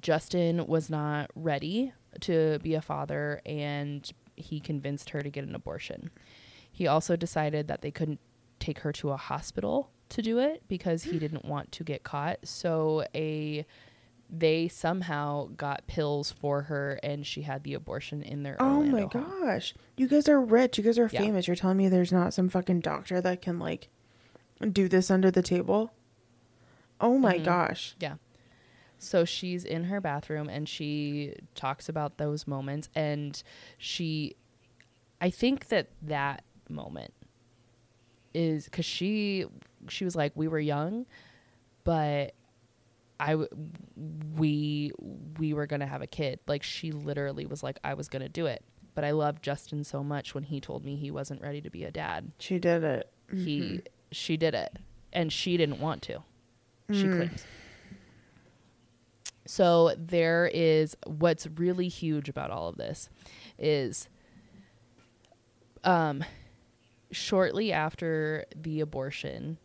Justin 0.00 0.66
was 0.66 0.90
not 0.90 1.30
ready 1.34 1.92
to 2.20 2.58
be 2.62 2.74
a 2.74 2.82
father, 2.82 3.40
and 3.46 4.10
he 4.36 4.60
convinced 4.60 5.10
her 5.10 5.22
to 5.22 5.30
get 5.30 5.44
an 5.44 5.54
abortion. 5.54 6.10
He 6.70 6.86
also 6.86 7.16
decided 7.16 7.66
that 7.68 7.80
they 7.82 7.90
couldn't 7.90 8.20
take 8.58 8.80
her 8.80 8.92
to 8.92 9.10
a 9.10 9.16
hospital 9.16 9.90
to 10.10 10.22
do 10.22 10.38
it 10.38 10.62
because 10.68 11.04
he 11.04 11.18
didn't 11.18 11.44
want 11.44 11.72
to 11.72 11.84
get 11.84 12.02
caught. 12.02 12.38
So 12.44 13.04
a 13.14 13.64
they 14.32 14.68
somehow 14.68 15.48
got 15.56 15.86
pills 15.88 16.30
for 16.30 16.62
her 16.62 17.00
and 17.02 17.26
she 17.26 17.42
had 17.42 17.64
the 17.64 17.74
abortion 17.74 18.22
in 18.22 18.44
their 18.44 18.56
Oh 18.60 18.76
Orlando 18.76 18.92
my 18.92 19.00
home. 19.00 19.40
gosh. 19.40 19.74
You 19.96 20.06
guys 20.06 20.28
are 20.28 20.40
rich. 20.40 20.78
You 20.78 20.84
guys 20.84 20.98
are 21.00 21.08
Yeah. 21.12 21.20
famous. 21.22 21.46
You're 21.48 21.56
telling 21.56 21.76
me 21.78 21.88
there's 21.88 22.12
not 22.12 22.32
some 22.32 22.48
fucking 22.48 22.80
doctor 22.80 23.20
that 23.20 23.42
can 23.42 23.58
like 23.58 23.88
do 24.72 24.88
this 24.88 25.10
under 25.10 25.30
the 25.32 25.42
table? 25.42 25.92
Oh 27.00 27.18
my 27.18 27.38
Mhm. 27.38 27.44
gosh. 27.44 27.96
Yeah. 27.98 28.16
So 28.98 29.24
she's 29.24 29.64
in 29.64 29.84
her 29.84 30.00
bathroom 30.00 30.48
and 30.48 30.68
she 30.68 31.34
talks 31.54 31.88
about 31.88 32.18
those 32.18 32.46
moments 32.46 32.88
and 32.94 33.42
she 33.78 34.36
I 35.20 35.30
think 35.30 35.68
that 35.68 35.88
that 36.02 36.44
moment 36.68 37.12
is 38.32 38.68
cuz 38.68 38.84
she 38.84 39.44
she 39.88 40.04
was 40.04 40.14
like 40.16 40.32
we 40.34 40.46
were 40.48 40.58
young 40.60 41.06
but 41.84 42.34
I 43.18 43.30
w- 43.32 43.48
we 44.36 44.92
we 45.38 45.52
were 45.52 45.66
going 45.66 45.80
to 45.80 45.86
have 45.86 46.00
a 46.02 46.06
kid. 46.06 46.40
Like 46.46 46.62
she 46.62 46.90
literally 46.92 47.44
was 47.46 47.62
like 47.62 47.78
I 47.84 47.92
was 47.94 48.08
going 48.08 48.22
to 48.22 48.28
do 48.30 48.46
it. 48.46 48.62
But 48.94 49.04
I 49.04 49.10
loved 49.10 49.42
Justin 49.42 49.84
so 49.84 50.02
much 50.02 50.34
when 50.34 50.44
he 50.44 50.58
told 50.60 50.84
me 50.84 50.96
he 50.96 51.10
wasn't 51.10 51.42
ready 51.42 51.60
to 51.60 51.70
be 51.70 51.84
a 51.84 51.90
dad. 51.90 52.32
She 52.38 52.58
did 52.58 52.82
it. 52.82 53.10
He 53.34 53.82
she 54.10 54.36
did 54.38 54.54
it 54.54 54.78
and 55.12 55.30
she 55.32 55.56
didn't 55.58 55.80
want 55.80 56.00
to. 56.02 56.22
She 56.92 57.06
Mm. 57.08 57.16
claims. 57.16 57.44
So 59.46 59.94
there 59.98 60.50
is 60.52 60.96
what's 61.06 61.46
really 61.46 61.88
huge 61.88 62.28
about 62.28 62.50
all 62.50 62.68
of 62.68 62.76
this 62.76 63.08
is 63.58 64.08
um 65.84 66.24
shortly 67.10 67.72
after 67.72 68.44
the 68.54 68.80
abortion 68.80 69.58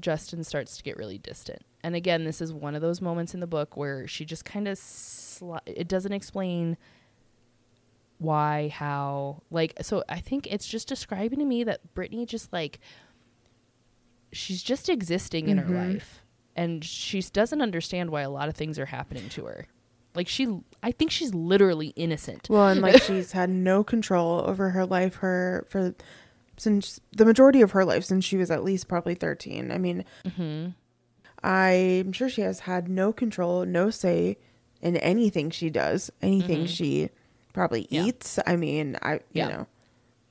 Justin 0.00 0.42
starts 0.44 0.76
to 0.76 0.82
get 0.82 0.96
really 0.96 1.18
distant. 1.18 1.62
And 1.84 1.94
again, 1.94 2.24
this 2.24 2.40
is 2.40 2.52
one 2.52 2.74
of 2.74 2.80
those 2.82 3.00
moments 3.00 3.34
in 3.34 3.40
the 3.40 3.46
book 3.46 3.76
where 3.76 4.06
she 4.06 4.24
just 4.24 4.44
kind 4.44 4.68
of 4.68 4.78
sli- 4.78 5.60
it 5.66 5.88
doesn't 5.88 6.12
explain 6.12 6.76
why, 8.18 8.68
how, 8.68 9.42
like 9.50 9.74
so 9.82 10.04
I 10.08 10.20
think 10.20 10.46
it's 10.50 10.66
just 10.66 10.86
describing 10.88 11.40
to 11.40 11.44
me 11.44 11.64
that 11.64 11.80
Britney 11.94 12.26
just 12.26 12.52
like 12.52 12.78
she's 14.32 14.62
just 14.62 14.88
existing 14.88 15.48
in 15.48 15.58
her 15.58 15.74
Mhm. 15.74 15.92
life 15.94 16.24
and 16.56 16.84
she 16.84 17.20
doesn't 17.20 17.60
understand 17.60 18.10
why 18.10 18.22
a 18.22 18.30
lot 18.30 18.48
of 18.48 18.54
things 18.54 18.78
are 18.78 18.86
happening 18.86 19.28
to 19.30 19.44
her. 19.46 19.66
Like 20.14 20.28
she 20.28 20.60
I 20.82 20.92
think 20.92 21.10
she's 21.10 21.34
literally 21.34 21.88
innocent. 21.96 22.48
Well, 22.48 22.68
and 22.68 22.80
like 22.80 23.02
she's 23.02 23.32
had 23.32 23.50
no 23.50 23.82
control 23.82 24.44
over 24.46 24.70
her 24.70 24.86
life 24.86 25.16
her 25.16 25.66
for 25.68 25.94
since 26.62 27.00
the 27.10 27.24
majority 27.24 27.60
of 27.60 27.72
her 27.72 27.84
life 27.84 28.04
since 28.04 28.24
she 28.24 28.36
was 28.36 28.50
at 28.50 28.64
least 28.64 28.88
probably 28.88 29.14
13. 29.14 29.70
I 29.70 29.78
mean, 29.78 30.04
Mhm. 30.24 30.74
I'm 31.42 32.12
sure 32.12 32.28
she 32.28 32.42
has 32.42 32.60
had 32.60 32.88
no 32.88 33.12
control, 33.12 33.64
no 33.66 33.90
say 33.90 34.38
in 34.80 34.96
anything 34.96 35.50
she 35.50 35.70
does, 35.70 36.10
anything 36.22 36.64
Mhm. 36.64 36.68
she 36.68 37.10
probably 37.52 37.86
Yeah. 37.90 38.04
eats. 38.04 38.38
I 38.46 38.56
mean, 38.56 38.96
I 39.02 39.14
you 39.14 39.20
Yeah. 39.32 39.48
know. 39.48 39.66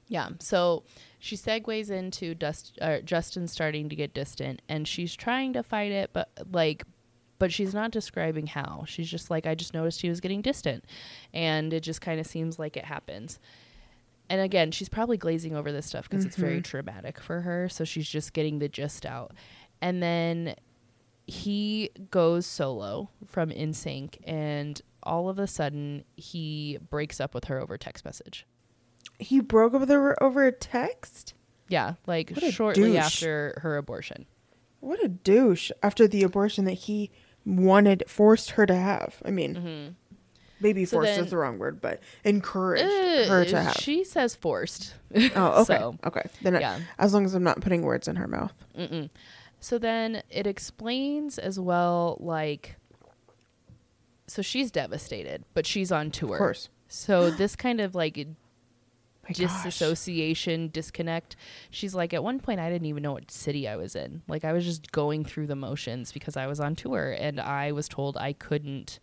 Yeah. 0.07 0.29
So 0.39 0.83
she 1.19 1.35
segues 1.35 1.89
into 1.89 2.33
Dust, 2.33 2.77
uh, 2.81 2.99
Justin 2.99 3.47
starting 3.47 3.89
to 3.89 3.95
get 3.95 4.13
distant, 4.13 4.61
and 4.67 4.87
she's 4.87 5.15
trying 5.15 5.53
to 5.53 5.63
fight 5.63 5.91
it, 5.91 6.11
but 6.13 6.29
like, 6.51 6.83
but 7.39 7.51
she's 7.51 7.73
not 7.73 7.91
describing 7.91 8.47
how. 8.47 8.83
She's 8.87 9.09
just 9.09 9.29
like, 9.31 9.45
I 9.47 9.55
just 9.55 9.73
noticed 9.73 10.01
he 10.01 10.09
was 10.09 10.19
getting 10.19 10.41
distant, 10.41 10.83
and 11.33 11.73
it 11.73 11.81
just 11.81 11.99
kind 12.01 12.19
of 12.19 12.27
seems 12.27 12.59
like 12.59 12.75
it 12.77 12.85
happens. 12.85 13.39
And 14.31 14.39
again, 14.41 14.71
she's 14.71 14.87
probably 14.89 15.17
glazing 15.17 15.55
over 15.55 15.71
this 15.71 15.85
stuff 15.85 16.09
because 16.09 16.23
it's 16.25 16.37
very 16.37 16.59
Mhm. 16.61 16.63
traumatic 16.63 17.19
for 17.19 17.41
her. 17.41 17.67
So 17.69 17.83
she's 17.83 18.07
just 18.07 18.31
getting 18.33 18.59
the 18.59 18.69
gist 18.69 19.05
out, 19.05 19.33
and 19.81 20.01
then 20.01 20.55
he 21.27 21.89
goes 22.09 22.45
solo 22.45 23.09
from 23.25 23.49
NSYNC, 23.51 24.17
and 24.23 24.81
all 25.03 25.27
of 25.29 25.37
a 25.37 25.47
sudden 25.47 26.03
he 26.15 26.77
breaks 26.89 27.19
up 27.19 27.33
with 27.33 27.45
her 27.45 27.59
over 27.61 27.77
text 27.77 28.05
message. 28.05 28.45
He 29.19 29.39
broke 29.39 29.73
up 29.73 29.81
with 29.81 29.89
her 29.89 30.21
over 30.23 30.45
a 30.45 30.51
text? 30.51 31.33
Yeah, 31.67 31.95
like 32.07 32.31
shortly 32.51 32.93
douche. 32.93 32.97
after 32.99 33.59
her 33.61 33.77
abortion. 33.77 34.25
What 34.79 35.03
a 35.03 35.07
douche 35.09 35.71
after 35.83 36.07
the 36.07 36.23
abortion 36.23 36.65
that 36.65 36.73
he 36.73 37.11
wanted 37.45 38.03
forced 38.07 38.51
her 38.51 38.65
to 38.65 38.75
have. 38.75 39.21
I 39.25 39.31
mean, 39.31 39.55
Mm-hmm. 39.55 39.93
Maybe 40.61 40.85
So 40.85 40.97
forced 40.97 41.15
then- 41.15 41.23
is 41.25 41.29
the 41.31 41.37
wrong 41.37 41.57
word, 41.59 41.81
but 41.81 41.99
encouraged 42.23 42.83
her 43.29 43.45
to 43.45 43.61
have. 43.61 43.75
Uh, 43.75 43.79
She 43.79 44.03
says 44.03 44.35
forced. 44.35 44.93
oh, 45.13 45.17
okay. 45.61 45.77
so, 45.77 45.97
okay. 46.05 46.23
Then 46.41 46.55
I- 46.63 46.81
as 46.99 47.13
long 47.13 47.25
as 47.25 47.33
I'm 47.33 47.43
not 47.43 47.61
putting 47.61 47.81
words 47.83 48.07
in 48.07 48.15
her 48.15 48.27
mouth. 48.27 48.53
Mm-mm. 48.77 49.09
So 49.59 49.77
then 49.77 50.23
it 50.29 50.47
explains 50.47 51.37
as 51.37 51.59
well, 51.59 52.17
like, 52.19 52.77
so 54.27 54.41
she's 54.41 54.71
devastated, 54.71 55.43
but 55.53 55.65
she's 55.65 55.91
on 55.91 56.09
tour. 56.11 56.33
Of 56.33 56.37
course. 56.37 56.69
So 56.87 57.29
this 57.37 57.55
kind 57.55 57.79
of 57.81 57.93
like 57.93 58.17
My 58.17 58.25
gosh. 59.29 59.37
disassociation, 59.37 60.69
disconnect. 60.69 61.35
She's 61.69 61.93
like, 61.93 62.13
at 62.13 62.23
one 62.23 62.39
point, 62.39 62.59
I 62.59 62.69
didn't 62.69 62.87
even 62.87 63.03
know 63.03 63.13
what 63.13 63.29
city 63.29 63.67
I 63.67 63.75
was 63.75 63.95
in. 63.95 64.21
Like, 64.27 64.43
I 64.45 64.53
was 64.53 64.65
just 64.65 64.91
going 64.91 65.25
through 65.25 65.47
the 65.47 65.55
motions 65.55 66.11
because 66.11 66.35
I 66.37 66.47
was 66.47 66.59
on 66.59 66.75
tour 66.75 67.15
and 67.17 67.39
I 67.39 67.71
was 67.71 67.87
told 67.87 68.17
I 68.17 68.33
couldn't, 68.33 68.99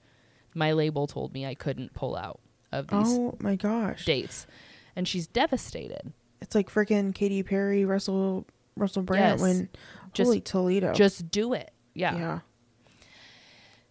my 0.59 0.73
label 0.73 1.07
told 1.07 1.33
me 1.33 1.47
I 1.47 1.55
couldn't 1.55 1.95
pull 1.95 2.17
out 2.17 2.41
of 2.73 2.89
these 2.89 3.07
Oh 3.19 3.37
my 3.41 3.57
gosh. 3.57 4.05
dates. 4.05 4.47
And 4.97 5.07
she's 5.07 5.27
devastated. 5.27 6.13
It's 6.41 6.55
like 6.55 6.69
freaking 6.71 7.15
Katy 7.15 7.43
Perry, 7.45 7.85
Russell 7.85 8.47
Russell 8.77 9.03
Brand 9.03 9.39
Yes. 9.39 9.41
when 9.41 9.69
Just- 10.13 10.27
holy 10.27 10.41
Toledo. 10.41 10.93
Just 10.93 11.31
do 11.31 11.53
it. 11.53 11.71
Yeah. 11.95 12.17
yeah. 12.17 12.39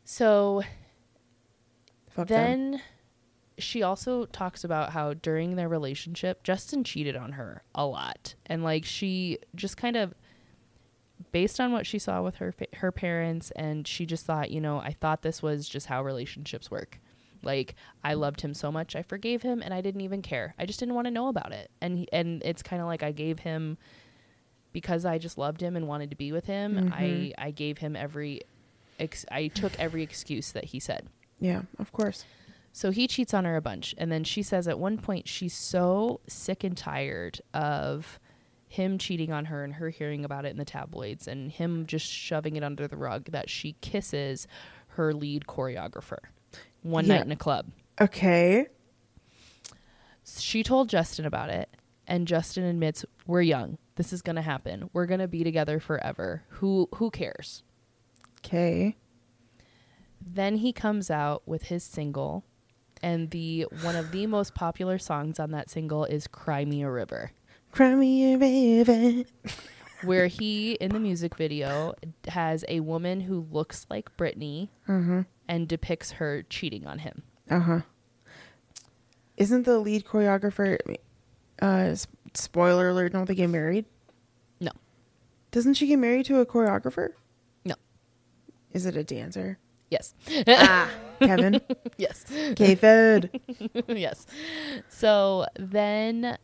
So 0.06 0.64
Fuck 2.10 2.28
them. 2.28 2.72
then 2.74 2.82
she 3.58 3.82
also 3.84 4.26
talks 4.26 4.64
about 4.64 4.92
how 4.92 5.14
during 5.14 5.56
their 5.56 5.68
relationship, 5.68 6.44
Justin 6.44 6.84
cheated 6.84 7.16
on 7.16 7.34
her 7.34 7.64
a 7.76 7.86
lot. 7.86 8.36
And 8.46 8.64
like 8.64 8.86
she 8.86 9.40
just 9.56 9.78
kind 9.78 9.96
of 9.96 10.14
based 11.38 11.60
on 11.60 11.72
what 11.72 11.86
she 11.86 12.00
saw 12.00 12.22
with 12.24 12.38
her 12.38 12.52
fa- 12.52 12.66
her 12.78 12.92
parents 12.92 13.52
and 13.52 13.88
she 13.88 14.06
just 14.08 14.26
thought, 14.26 14.50
you 14.50 14.60
know, 14.60 14.80
I 14.80 14.92
thought 14.94 15.22
this 15.22 15.44
was 15.44 15.70
just 15.70 15.86
how 15.86 16.04
relationships 16.04 16.72
work. 16.72 17.00
Like 17.44 17.76
I 18.04 18.16
loved 18.16 18.42
him 18.42 18.56
so 18.56 18.72
much, 18.72 18.96
I 18.96 19.04
forgave 19.04 19.44
him 19.44 19.62
and 19.62 19.72
I 19.74 19.82
didn't 19.82 20.02
even 20.02 20.24
care. 20.24 20.56
I 20.58 20.66
just 20.66 20.80
didn't 20.80 20.96
want 20.96 21.06
to 21.06 21.12
know 21.12 21.28
about 21.28 21.52
it. 21.52 21.70
And 21.80 22.00
he, 22.00 22.08
and 22.12 22.42
it's 22.44 22.64
kind 22.64 22.82
of 22.82 22.88
like 22.88 23.04
I 23.04 23.12
gave 23.12 23.38
him 23.40 23.78
because 24.74 25.06
I 25.06 25.20
just 25.20 25.38
loved 25.38 25.62
him 25.62 25.76
and 25.76 25.88
wanted 25.88 26.10
to 26.10 26.16
be 26.16 26.32
with 26.32 26.46
him. 26.46 26.92
I 26.92 27.02
Mhm. 27.04 27.34
I 27.38 27.52
gave 27.52 27.78
him 27.78 27.96
every 27.96 28.42
ex- 29.00 29.26
I 29.32 29.48
took 29.50 29.78
every 29.80 30.02
excuse 30.02 30.52
that 30.54 30.66
he 30.66 30.80
said. 30.80 31.08
Yeah, 31.40 31.62
of 31.78 31.92
course. 31.92 32.26
So 32.74 32.90
he 32.92 33.08
cheats 33.08 33.34
on 33.34 33.46
her 33.46 33.56
a 33.56 33.62
bunch. 33.62 33.94
And 34.00 34.12
then 34.12 34.24
she 34.24 34.42
says 34.42 34.68
at 34.68 34.80
one 34.80 34.98
point 34.98 35.28
she's 35.28 35.54
so 35.56 36.20
sick 36.28 36.64
and 36.64 36.76
tired 36.76 37.42
of 37.54 38.20
him 38.68 38.98
cheating 38.98 39.32
on 39.32 39.46
her 39.46 39.64
and 39.64 39.76
her 39.76 39.90
hearing 39.90 40.26
about 40.26 40.46
it 40.46 40.50
in 40.50 40.58
the 40.58 40.66
tabloids 40.66 41.28
and 41.28 41.52
him 41.52 41.86
just 41.86 42.06
shoving 42.06 42.56
it 42.56 42.64
under 42.64 42.88
the 42.88 42.98
rug 42.98 43.26
that 43.32 43.50
she 43.50 43.74
kisses 43.82 44.48
her 44.90 45.14
lead 45.14 45.46
choreographer 45.48 46.20
one 46.82 47.06
Yeah. 47.06 47.16
night 47.18 47.26
in 47.26 47.32
a 47.32 47.36
club. 47.38 47.68
Okay. 48.00 48.68
She 50.38 50.62
told 50.64 50.90
Justin 50.90 51.26
about 51.26 51.50
it, 51.50 51.70
and 52.06 52.28
Justin 52.28 52.66
admits, 52.66 53.06
"We're 53.26 53.42
young. 53.42 53.78
This 53.96 54.12
is 54.12 54.22
going 54.22 54.36
to 54.36 54.42
happen. 54.42 54.90
We're 54.92 55.06
going 55.06 55.22
to 55.22 55.28
be 55.28 55.44
together 55.44 55.80
forever. 55.80 56.44
Who 56.50 56.90
who 56.96 57.10
cares?" 57.10 57.64
Okay. 58.40 58.98
Then 60.20 60.58
he 60.58 60.74
comes 60.74 61.10
out 61.10 61.48
with 61.48 61.64
his 61.64 61.84
single, 61.84 62.44
and 63.02 63.32
the 63.32 63.68
one 63.82 63.96
of 63.96 64.12
the 64.12 64.28
most 64.28 64.54
popular 64.54 64.98
songs 64.98 65.40
on 65.40 65.52
that 65.52 65.70
single 65.70 66.04
is 66.06 66.28
"Cry 66.28 66.66
Me 66.66 66.82
a 66.84 66.92
River," 66.92 67.32
Cry 67.72 67.96
me 67.96 68.34
a 68.34 68.38
river. 68.38 69.24
where 70.04 70.28
he 70.28 70.74
in 70.74 70.92
the 70.92 71.00
music 71.00 71.36
video 71.36 71.94
has 72.28 72.64
a 72.68 72.80
woman 72.82 73.22
who 73.22 73.48
looks 73.52 73.86
like 73.90 74.16
Britney 74.16 74.70
Uh-huh. 74.88 75.24
and 75.48 75.68
depicts 75.68 76.12
her 76.14 76.44
cheating 76.44 76.86
on 76.86 77.00
him. 77.00 77.24
Uh-huh. 77.50 77.82
Isn't 79.38 79.64
the 79.64 79.80
lead 79.80 80.06
choreographer 80.06 80.78
uh 81.62 81.96
spoiler 82.34 82.90
alert, 82.90 83.14
don't 83.14 83.26
they 83.26 83.36
get 83.36 83.50
married? 83.50 83.86
No. 84.60 84.72
Doesn't 85.52 85.74
she 85.76 85.88
get 85.88 85.98
married 85.98 86.26
to 86.28 86.40
a 86.40 86.46
choreographer? 86.46 87.10
No. 87.66 87.76
Is 88.72 88.86
it 88.86 88.96
a 88.96 89.04
dancer? 89.04 89.58
Yes. 89.90 90.14
ah. 90.48 90.90
Kevin. 91.20 91.62
yes. 91.98 92.26
K-Fed. 92.56 93.40
yes. 93.88 94.28
So 94.90 95.48
then 95.58 96.38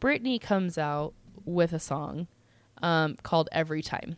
Britney 0.00 0.40
comes 0.40 0.78
out 0.78 1.12
with 1.44 1.72
a 1.72 1.78
song 1.78 2.26
um, 2.82 3.16
called 3.22 3.48
Every 3.52 3.82
Time. 3.82 4.16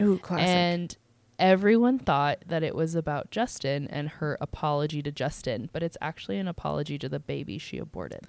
Ooh, 0.00 0.18
classic. 0.18 0.46
And 0.46 0.96
everyone 1.38 1.98
thought 1.98 2.38
that 2.46 2.62
it 2.62 2.74
was 2.74 2.94
about 2.94 3.30
Justin 3.30 3.86
and 3.88 4.08
her 4.08 4.38
apology 4.40 5.02
to 5.02 5.10
Justin, 5.12 5.68
but 5.72 5.82
it's 5.82 5.96
actually 6.00 6.38
an 6.38 6.48
apology 6.48 6.98
to 6.98 7.08
the 7.08 7.18
baby 7.20 7.58
she 7.58 7.78
aborted. 7.78 8.26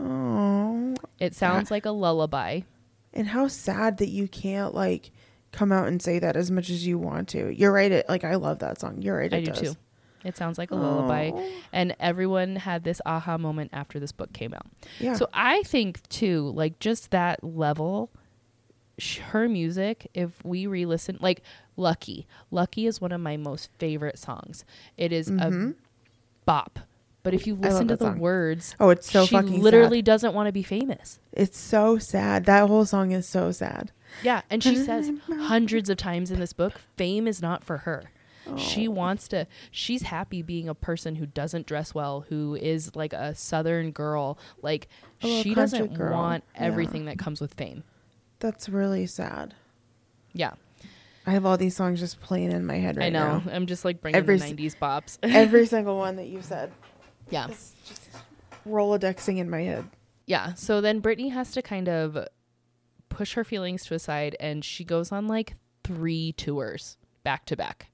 oh, 0.00 0.94
It 1.20 1.34
sounds 1.34 1.70
like 1.70 1.86
a 1.86 1.90
lullaby. 1.90 2.60
and 3.12 3.28
how 3.28 3.46
sad 3.48 3.98
that 3.98 4.08
you 4.08 4.26
can't 4.26 4.74
like 4.74 5.10
come 5.52 5.70
out 5.70 5.86
and 5.86 6.00
say 6.00 6.18
that 6.18 6.34
as 6.36 6.50
much 6.50 6.70
as 6.70 6.86
you 6.86 6.98
want 6.98 7.28
to. 7.28 7.50
You're 7.54 7.72
right. 7.72 7.92
It 7.92 8.08
like 8.08 8.24
I 8.24 8.36
love 8.36 8.60
that 8.60 8.80
song. 8.80 9.02
You're 9.02 9.18
right. 9.18 9.32
I 9.32 9.36
It 9.36 9.44
do 9.44 9.52
does. 9.52 9.60
too. 9.60 9.74
It 10.24 10.36
sounds 10.36 10.56
like 10.58 10.70
a 10.70 10.74
lullaby. 10.76 11.30
Aw. 11.34 11.50
And 11.72 11.96
everyone 11.98 12.56
had 12.56 12.84
this 12.84 13.00
aha 13.04 13.38
moment 13.38 13.70
after 13.72 13.98
this 13.98 14.12
book 14.12 14.32
came 14.32 14.54
out. 14.54 14.66
Yeah. 15.00 15.14
So 15.14 15.28
I 15.32 15.62
think 15.64 16.06
too, 16.08 16.52
like 16.54 16.78
just 16.78 17.10
that 17.10 17.42
level, 17.42 18.10
sh- 18.98 19.18
her 19.18 19.48
music. 19.48 20.08
If 20.14 20.44
we 20.44 20.66
re-listen, 20.66 21.18
like 21.20 21.42
"Lucky," 21.76 22.26
"Lucky" 22.50 22.86
is 22.86 23.00
one 23.00 23.12
of 23.12 23.20
my 23.20 23.36
most 23.36 23.70
favorite 23.78 24.18
songs. 24.18 24.64
It 24.96 25.12
is 25.12 25.28
a 25.28 25.74
bop. 26.44 26.78
But 27.24 27.34
if 27.34 27.46
you 27.46 27.54
Mm-hmm. 27.54 27.64
Listen 27.64 27.88
to 27.88 27.96
the 27.96 28.04
song. 28.06 28.18
words, 28.18 28.74
oh, 28.80 28.90
it's 28.90 29.08
so 29.10 29.26
she 29.26 29.34
fucking 29.36 29.60
literally 29.62 29.98
sad. 29.98 30.04
doesn't 30.06 30.34
want 30.34 30.48
to 30.48 30.52
be 30.52 30.64
famous. 30.64 31.20
It's 31.32 31.56
so 31.56 31.96
sad. 31.98 32.46
That 32.46 32.66
whole 32.68 32.84
song 32.84 33.12
is 33.12 33.28
so 33.28 33.52
sad. 33.52 33.92
Yeah, 34.24 34.42
and 34.50 34.60
she 34.62 34.74
says 34.76 35.10
hundreds 35.30 35.88
of 35.88 35.96
times 35.98 36.30
in 36.32 36.40
this 36.40 36.52
book, 36.52 36.74
fame 36.96 37.26
is 37.28 37.40
not 37.40 37.62
for 37.64 37.78
her. 37.78 38.10
She 38.56 38.88
Oh. 38.88 38.92
wants 38.92 39.28
to 39.28 39.46
she's 39.70 40.02
happy 40.02 40.42
being 40.42 40.68
a 40.68 40.74
person 40.74 41.16
who 41.16 41.26
doesn't 41.26 41.66
dress 41.66 41.94
well, 41.94 42.26
who 42.28 42.54
is 42.56 42.94
like 42.96 43.12
a 43.12 43.34
southern 43.34 43.90
girl. 43.92 44.38
Like 44.62 44.88
she 45.20 45.54
doesn't 45.54 45.94
girl. 45.94 46.12
want 46.12 46.44
Yeah. 46.54 46.62
everything 46.62 47.04
that 47.06 47.18
comes 47.18 47.40
with 47.40 47.54
fame. 47.54 47.84
That's 48.40 48.68
really 48.68 49.06
sad. 49.06 49.54
Yeah. 50.32 50.52
I 51.24 51.30
have 51.30 51.46
all 51.46 51.56
these 51.56 51.76
songs 51.76 52.00
just 52.00 52.20
playing 52.20 52.50
in 52.50 52.66
my 52.66 52.78
head 52.78 52.96
right 52.96 53.12
now. 53.12 53.24
I 53.26 53.38
know. 53.38 53.42
now. 53.46 53.52
I'm 53.54 53.66
just 53.66 53.84
like 53.84 54.00
bringing 54.00 54.16
Every 54.18 54.38
the 54.38 54.44
90s 54.44 54.76
bops. 54.76 55.18
Every 55.22 55.66
single 55.74 55.96
one 55.96 56.16
that 56.16 56.26
you 56.26 56.42
said. 56.42 56.72
yeah. 57.30 57.46
It's 57.48 57.74
just 57.88 58.08
rolodexing 58.68 59.38
in 59.38 59.48
my 59.48 59.62
head. 59.62 59.88
Yeah. 60.26 60.54
So 60.54 60.80
then 60.80 61.00
Britney 61.00 61.30
has 61.32 61.52
to 61.52 61.62
kind 61.62 61.88
of 61.88 62.26
push 63.08 63.34
her 63.34 63.44
feelings 63.44 63.84
to 63.84 63.94
a 63.94 63.98
side 63.98 64.34
and 64.40 64.64
she 64.64 64.84
goes 64.84 65.12
on 65.12 65.28
like 65.28 65.54
three 65.84 66.32
tours 66.32 66.96
back 67.22 67.44
to 67.46 67.56
back. 67.56 67.88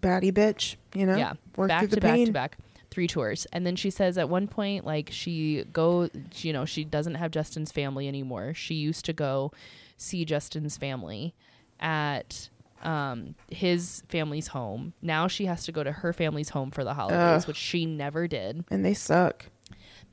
Batty 0.00 0.32
bitch, 0.32 0.76
you 0.94 1.06
know? 1.06 1.16
yeah 1.16 1.34
Work 1.56 1.68
back 1.68 1.80
through 1.80 1.88
to 1.88 1.94
the 1.96 2.00
back 2.00 2.24
to 2.26 2.32
back 2.32 2.58
three 2.90 3.06
tours 3.08 3.46
and 3.52 3.66
then 3.66 3.76
she 3.76 3.90
says 3.90 4.16
at 4.16 4.28
one 4.28 4.46
point 4.48 4.86
like 4.86 5.10
she 5.12 5.64
go 5.72 6.08
you 6.36 6.52
know 6.52 6.64
she 6.64 6.82
doesn't 6.84 7.16
have 7.16 7.30
justin's 7.30 7.70
family 7.72 8.08
anymore 8.08 8.54
she 8.54 8.74
used 8.74 9.04
to 9.04 9.12
go 9.12 9.52
see 9.98 10.24
justin's 10.24 10.78
family 10.78 11.34
at 11.80 12.48
um 12.82 13.34
his 13.50 14.02
family's 14.08 14.46
home 14.48 14.94
now 15.02 15.26
she 15.26 15.44
has 15.46 15.64
to 15.64 15.72
go 15.72 15.82
to 15.84 15.92
her 15.92 16.12
family's 16.12 16.50
home 16.50 16.70
for 16.70 16.84
the 16.84 16.94
holidays 16.94 17.42
Ugh. 17.42 17.48
which 17.48 17.56
she 17.56 17.84
never 17.84 18.26
did 18.28 18.64
And 18.70 18.82
they 18.84 18.94
suck. 18.94 19.46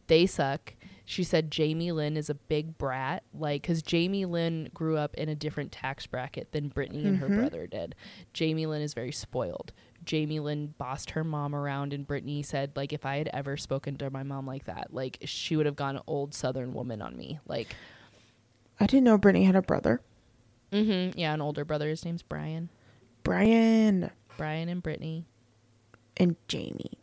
they 0.08 0.26
suck 0.26 0.74
she 1.06 1.24
said 1.24 1.52
jamie 1.52 1.92
lynn 1.92 2.16
is 2.16 2.30
a 2.30 2.34
big 2.36 2.78
brat 2.78 3.24
like 3.34 3.62
because 3.62 3.82
jamie 3.82 4.26
lynn 4.26 4.70
grew 4.74 4.98
up 4.98 5.14
in 5.16 5.28
a 5.30 5.36
different 5.36 5.72
tax 5.72 6.06
bracket 6.08 6.52
than 6.52 6.70
britney 6.70 7.06
and 7.06 7.18
her 7.18 7.28
Mhm. 7.28 7.36
brother 7.40 7.68
did. 7.68 7.94
Jamie 8.34 8.66
lynn 8.66 8.82
is 8.82 8.94
very 8.94 9.12
spoiled. 9.12 9.74
Jamie 10.06 10.40
lynn 10.40 10.74
bossed 10.78 11.12
her 11.12 11.24
mom 11.24 11.54
around 11.56 11.94
and 11.94 12.08
britney 12.08 12.46
said 12.46 12.72
like 12.76 12.92
if 12.94 13.06
i 13.06 13.18
had 13.18 13.30
ever 13.34 13.56
spoken 13.58 13.98
to 13.98 14.10
my 14.10 14.24
mom 14.24 14.46
like 14.48 14.66
that 14.66 14.94
like 14.94 15.18
she 15.26 15.56
would 15.56 15.66
have 15.66 15.76
gone 15.76 16.00
old 16.08 16.34
southern 16.34 16.74
woman 16.74 17.02
on 17.02 17.16
me 17.18 17.40
like 17.48 17.76
I 18.80 18.86
didn't 18.88 19.04
know 19.04 19.18
Britney 19.20 19.46
had 19.46 19.56
a 19.56 19.62
brother. 19.62 20.02
mm-hmm, 20.72 21.18
yeah 21.18 21.34
an 21.34 21.42
older 21.42 21.64
brother. 21.64 21.88
His 21.90 22.04
name's 22.06 22.24
brian. 22.24 22.70
Brian. 23.24 24.10
Brian 24.38 24.68
and 24.70 24.84
britney. 24.84 25.26
And 26.18 26.36
Jamie. 26.48 27.00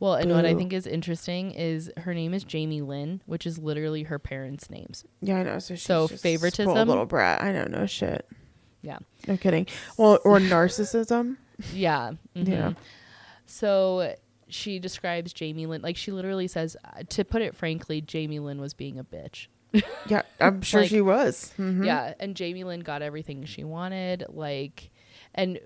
Well 0.00 0.14
and 0.14 0.30
what 0.32 0.44
i 0.46 0.54
think 0.54 0.72
is 0.72 0.86
interesting 0.86 1.50
is 1.52 1.90
her 1.98 2.14
name 2.14 2.32
is 2.34 2.44
jamie 2.44 2.80
lynn 2.82 3.20
which 3.26 3.46
is 3.46 3.58
literally 3.58 4.04
her 4.04 4.18
parents 4.18 4.70
names 4.70 5.04
Yeah, 5.20 5.38
I 5.38 5.42
know. 5.42 5.58
So 5.58 5.74
she's 5.74 5.82
So 5.82 6.06
favoritism? 6.08 6.88
little 6.88 7.06
brat. 7.06 7.42
I 7.42 7.52
don't 7.52 7.70
know 7.70 7.86
shit. 7.86 8.26
yeah 8.82 8.98
No 9.26 9.36
kidding. 9.36 9.66
Well, 9.96 10.18
or 10.24 10.38
narcissism. 10.38 11.36
Yeah. 11.74 12.12
Yeah. 12.34 12.44
mhm. 12.70 12.76
So 13.46 14.14
she 14.48 14.78
describes 14.78 15.32
Jamie 15.32 15.66
Lynn 15.66 15.82
like 15.82 15.96
she 15.96 16.12
literally 16.12 16.48
says 16.48 16.76
uh, 16.84 17.02
to 17.10 17.24
put 17.24 17.42
it 17.42 17.54
frankly, 17.56 18.00
Jamie 18.00 18.38
Lynn 18.38 18.60
was 18.60 18.74
being 18.74 18.98
a 18.98 19.04
bitch. 19.04 19.48
Yeah, 20.06 20.22
I'm 20.40 20.62
sure 20.62 20.82
Like, 20.82 20.90
she 20.90 21.00
was. 21.00 21.52
Mhm. 21.58 21.84
Yeah, 21.84 22.14
and 22.20 22.34
Jamie 22.34 22.64
Lynn 22.64 22.80
got 22.80 23.02
everything 23.02 23.44
she 23.44 23.64
wanted 23.64 24.24
like 24.28 24.90
and 25.34 25.58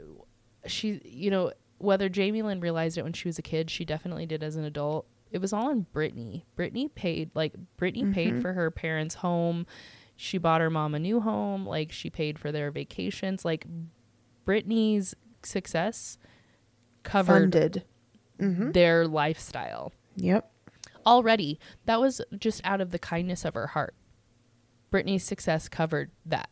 she 0.67 1.01
you 1.05 1.31
know 1.31 1.53
whether 1.83 2.09
Jamie 2.09 2.43
Lynn 2.43 2.61
realized 2.61 2.97
it 2.97 3.03
when 3.05 3.13
she 3.13 3.29
was 3.29 3.39
a 3.39 3.43
kid, 3.43 3.71
she 3.71 3.85
definitely 3.85 4.27
did 4.27 4.43
as 4.43 4.57
an 4.57 4.65
adult. 4.65 5.07
It 5.31 5.41
was 5.41 5.53
all 5.53 5.69
on 5.71 5.87
Britney. 5.95 6.45
Britney 6.57 6.95
paid 6.95 7.31
like 7.35 7.55
Britney 7.79 8.13
paid 8.13 8.35
Mhm. 8.35 8.43
for 8.43 8.53
her 8.53 8.71
parents' 8.71 9.17
home. 9.17 9.67
She 10.17 10.39
bought 10.39 10.61
her 10.61 10.71
mom 10.71 10.95
a 10.95 10.99
new 10.99 11.21
home, 11.21 11.67
like 11.67 11.91
she 11.91 12.11
paid 12.11 12.39
for 12.39 12.53
their 12.53 12.71
vacations, 12.71 13.45
like 13.45 13.67
Britney's 14.47 15.15
success 15.43 16.19
covered 17.03 17.53
Funded. 17.53 17.85
Mm-hmm. 18.39 18.73
their 18.73 19.07
lifestyle 19.09 19.93
Yep. 20.17 20.51
already. 21.07 21.59
That 21.87 22.01
was 22.01 22.21
just 22.39 22.61
out 22.65 22.81
of 22.81 22.91
the 22.91 22.99
kindness 22.99 23.45
of 23.45 23.55
her 23.55 23.69
heart. 23.69 23.95
Britney's 24.93 25.25
success 25.25 25.69
covered 25.69 26.11
that. 26.27 26.51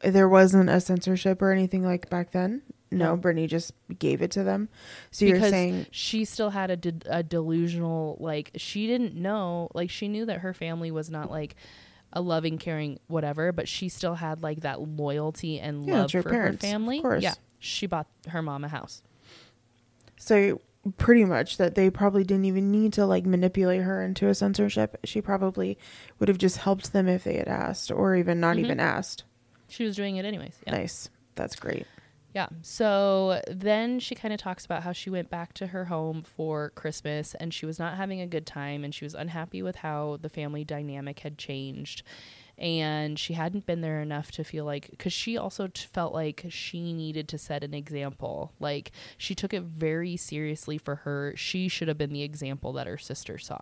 There 0.00 0.28
wasn't 0.28 0.68
a 0.68 0.80
censorship 0.80 1.40
or 1.40 1.52
anything 1.52 1.84
like 1.84 2.10
back 2.10 2.32
then. 2.32 2.62
No. 2.98 3.16
Britney 3.16 3.48
just 3.48 3.72
gave 3.98 4.22
it 4.22 4.30
to 4.32 4.44
them. 4.44 4.68
So 5.10 5.24
you're 5.24 5.36
because 5.36 5.50
saying 5.50 5.86
she 5.90 6.24
still 6.24 6.50
had 6.50 6.70
a, 6.70 6.76
de- 6.76 7.02
a 7.06 7.22
delusional 7.22 8.16
like 8.20 8.50
she 8.56 8.86
didn't 8.86 9.14
know 9.14 9.68
like 9.74 9.90
she 9.90 10.08
knew 10.08 10.26
that 10.26 10.40
her 10.40 10.52
family 10.54 10.90
was 10.90 11.10
not 11.10 11.30
like 11.30 11.56
a 12.12 12.20
loving 12.20 12.58
caring 12.58 12.98
whatever 13.06 13.52
but 13.52 13.66
she 13.68 13.88
still 13.88 14.14
had 14.14 14.42
like 14.42 14.60
that 14.60 14.80
loyalty 14.80 15.58
and 15.58 15.86
Yeah, 15.86 15.94
love 15.94 16.04
it's 16.04 16.14
your 16.14 16.22
for 16.22 16.30
parents, 16.30 16.62
her 16.64 16.68
of 16.68 16.72
family 16.72 17.00
course. 17.00 17.22
yeah 17.22 17.34
she 17.58 17.86
bought 17.86 18.06
her 18.28 18.42
mom 18.42 18.64
a 18.64 18.68
house 18.68 19.02
so 20.18 20.60
pretty 20.98 21.24
much 21.24 21.56
that 21.58 21.74
they 21.74 21.90
probably 21.90 22.24
didn't 22.24 22.44
even 22.44 22.70
need 22.70 22.92
to 22.94 23.06
like 23.06 23.24
manipulate 23.24 23.82
her 23.82 24.02
into 24.02 24.26
a 24.28 24.34
censorship. 24.34 24.98
She 25.04 25.20
probably 25.20 25.78
would 26.18 26.28
have 26.28 26.38
just 26.38 26.56
helped 26.58 26.92
them 26.92 27.06
if 27.08 27.22
they 27.24 27.36
had 27.36 27.46
asked 27.48 27.90
or 27.92 28.16
even 28.16 28.40
not 28.40 28.56
Mhm. 28.56 28.60
even 28.64 28.80
asked. 28.80 29.24
she 29.68 29.84
was 29.84 29.96
doing 29.96 30.16
it 30.16 30.24
anyways 30.26 30.54
yeah 30.66 30.74
Nice. 30.76 31.08
That's 31.34 31.56
great. 31.56 31.86
Yeah. 32.34 32.48
So 32.62 33.42
then 33.46 34.00
she 34.00 34.14
kind 34.14 34.32
of 34.32 34.40
talks 34.40 34.64
about 34.64 34.82
how 34.82 34.92
she 34.92 35.10
went 35.10 35.28
back 35.28 35.52
to 35.54 35.68
her 35.68 35.86
home 35.86 36.22
for 36.22 36.70
Christmas 36.70 37.34
and 37.34 37.52
she 37.52 37.66
was 37.66 37.78
not 37.78 37.96
having 37.96 38.20
a 38.20 38.26
good 38.26 38.46
time 38.46 38.84
and 38.84 38.94
she 38.94 39.04
was 39.04 39.14
unhappy 39.14 39.62
with 39.62 39.76
how 39.76 40.18
the 40.22 40.30
family 40.30 40.64
dynamic 40.64 41.20
had 41.20 41.36
changed. 41.36 42.02
And 42.56 43.18
she 43.18 43.34
hadn't 43.34 43.66
been 43.66 43.80
there 43.80 44.00
enough 44.00 44.30
to 44.32 44.44
feel 44.44 44.64
like, 44.64 44.90
because 44.90 45.12
she 45.12 45.36
also 45.36 45.66
t- 45.66 45.86
felt 45.92 46.14
like 46.14 46.46
she 46.48 46.92
needed 46.92 47.28
to 47.28 47.38
set 47.38 47.64
an 47.64 47.74
example. 47.74 48.52
Like 48.60 48.92
she 49.18 49.34
took 49.34 49.52
it 49.52 49.62
very 49.62 50.16
seriously 50.16 50.78
for 50.78 50.96
her. 50.96 51.34
She 51.36 51.68
should 51.68 51.88
have 51.88 51.98
been 51.98 52.12
the 52.12 52.22
example 52.22 52.72
that 52.74 52.86
her 52.86 52.98
sister 52.98 53.36
saw. 53.36 53.58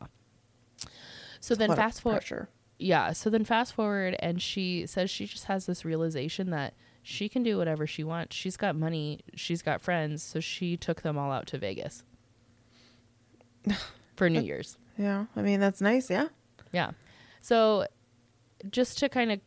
So 1.40 1.54
then 1.54 1.74
fast 1.74 2.02
forward 2.02 2.48
yeah 2.82 3.12
so 3.12 3.28
then 3.28 3.44
fast 3.44 3.74
forward 3.74 4.16
and 4.20 4.40
she 4.40 4.86
says 4.86 5.10
she 5.10 5.26
just 5.26 5.44
has 5.44 5.66
this 5.66 5.84
realization 5.84 6.48
that 6.48 6.72
she 7.02 7.28
can 7.28 7.42
do 7.42 7.56
whatever 7.56 7.86
she 7.86 8.04
wants. 8.04 8.36
She's 8.36 8.56
got 8.56 8.76
money. 8.76 9.20
She's 9.34 9.62
got 9.62 9.80
friends. 9.80 10.22
So 10.22 10.40
she 10.40 10.76
took 10.76 11.02
them 11.02 11.16
all 11.18 11.32
out 11.32 11.46
to 11.48 11.58
vegas 11.58 12.04
for 14.16 14.28
new 14.28 14.40
year's. 14.40 14.76
Yeah. 14.98 15.26
I 15.34 15.42
mean, 15.42 15.60
that's 15.60 15.80
nice. 15.80 16.10
Yeah. 16.10 16.28
yeah. 16.72 16.90
So 17.40 17.86
just 18.70 18.98
to 18.98 19.08
kind 19.08 19.32
of 19.32 19.40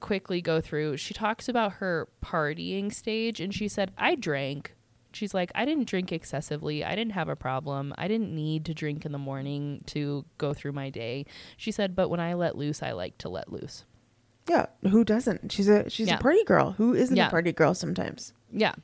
quickly 0.00 0.40
go 0.40 0.62
through 0.62 0.96
she 0.96 1.12
talks 1.12 1.46
about 1.46 1.74
her 1.74 2.08
partying 2.24 2.92
stage 2.92 3.38
and 3.38 3.54
she 3.54 3.68
said 3.68 3.92
i 3.98 4.14
drank. 4.14 4.74
She's 5.12 5.34
like 5.34 5.50
i 5.54 5.64
didn't 5.64 5.88
drink 5.88 6.12
excessively. 6.12 6.84
I 6.84 6.94
didn't 6.94 7.12
have 7.12 7.28
a 7.28 7.36
problem. 7.36 7.94
I 7.98 8.08
didn't 8.08 8.34
need 8.34 8.64
to 8.66 8.74
drink 8.74 9.04
in 9.04 9.12
the 9.12 9.18
morning 9.18 9.82
to 9.86 10.24
go 10.38 10.54
through 10.54 10.72
my 10.72 10.88
day. 10.88 11.26
She 11.56 11.70
said 11.70 11.96
but 11.96 12.08
when 12.08 12.20
i 12.20 12.34
let 12.34 12.56
loose 12.56 12.82
i 12.82 12.92
like 12.92 13.18
to 13.18 13.28
let 13.28 13.52
loose 13.52 13.84
Yeah. 14.50 14.66
Who 14.90 15.04
doesn't? 15.04 15.52
She's 15.52 15.68
a 15.68 15.88
she's 15.88 16.08
Yeah. 16.08 16.16
a 16.16 16.20
party 16.20 16.42
girl. 16.44 16.72
Who 16.72 16.92
isn't 16.94 17.16
Yeah. 17.16 17.28
a 17.28 17.30
party 17.30 17.52
girl 17.52 17.72
sometimes? 17.74 18.32
Yeah. 18.52 18.74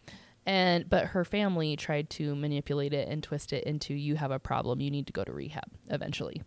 And 0.46 0.88
but 0.88 1.06
her 1.06 1.24
family 1.24 1.74
tried 1.76 2.08
to 2.10 2.36
manipulate 2.36 2.92
it 2.92 3.08
and 3.08 3.20
twist 3.22 3.52
it 3.52 3.64
into 3.64 3.92
you 3.94 4.14
have 4.16 4.30
a 4.30 4.38
problem, 4.38 4.80
you 4.80 4.90
need 4.92 5.06
to 5.08 5.12
go 5.12 5.24
to 5.24 5.32
rehab 5.32 5.64
eventually. 5.90 6.42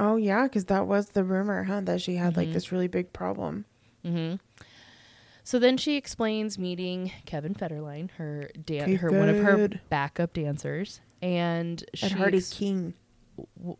Oh 0.00 0.16
yeah, 0.16 0.44
because 0.44 0.64
that 0.64 0.86
was 0.86 1.10
the 1.10 1.22
rumor, 1.22 1.62
huh? 1.64 1.82
That 1.82 2.00
she 2.00 2.16
had 2.16 2.36
like 2.36 2.48
Mhm. 2.48 2.52
this 2.54 2.72
really 2.72 2.88
big 2.88 3.12
problem. 3.12 3.66
hmm 4.04 4.34
So 5.44 5.58
then 5.60 5.76
she 5.76 5.96
explains 5.96 6.58
meeting 6.58 7.12
Kevin 7.26 7.54
Federline, 7.54 8.10
her 8.12 8.50
dan- 8.64 8.96
her 8.96 9.10
one 9.10 9.28
of 9.28 9.38
her 9.38 9.68
backup 9.88 10.32
dancers, 10.32 11.00
and 11.20 11.84
she 11.94 12.06
Ed 12.06 12.12
Hardy 12.12 12.38
ex- 12.38 12.52
King. 12.52 12.94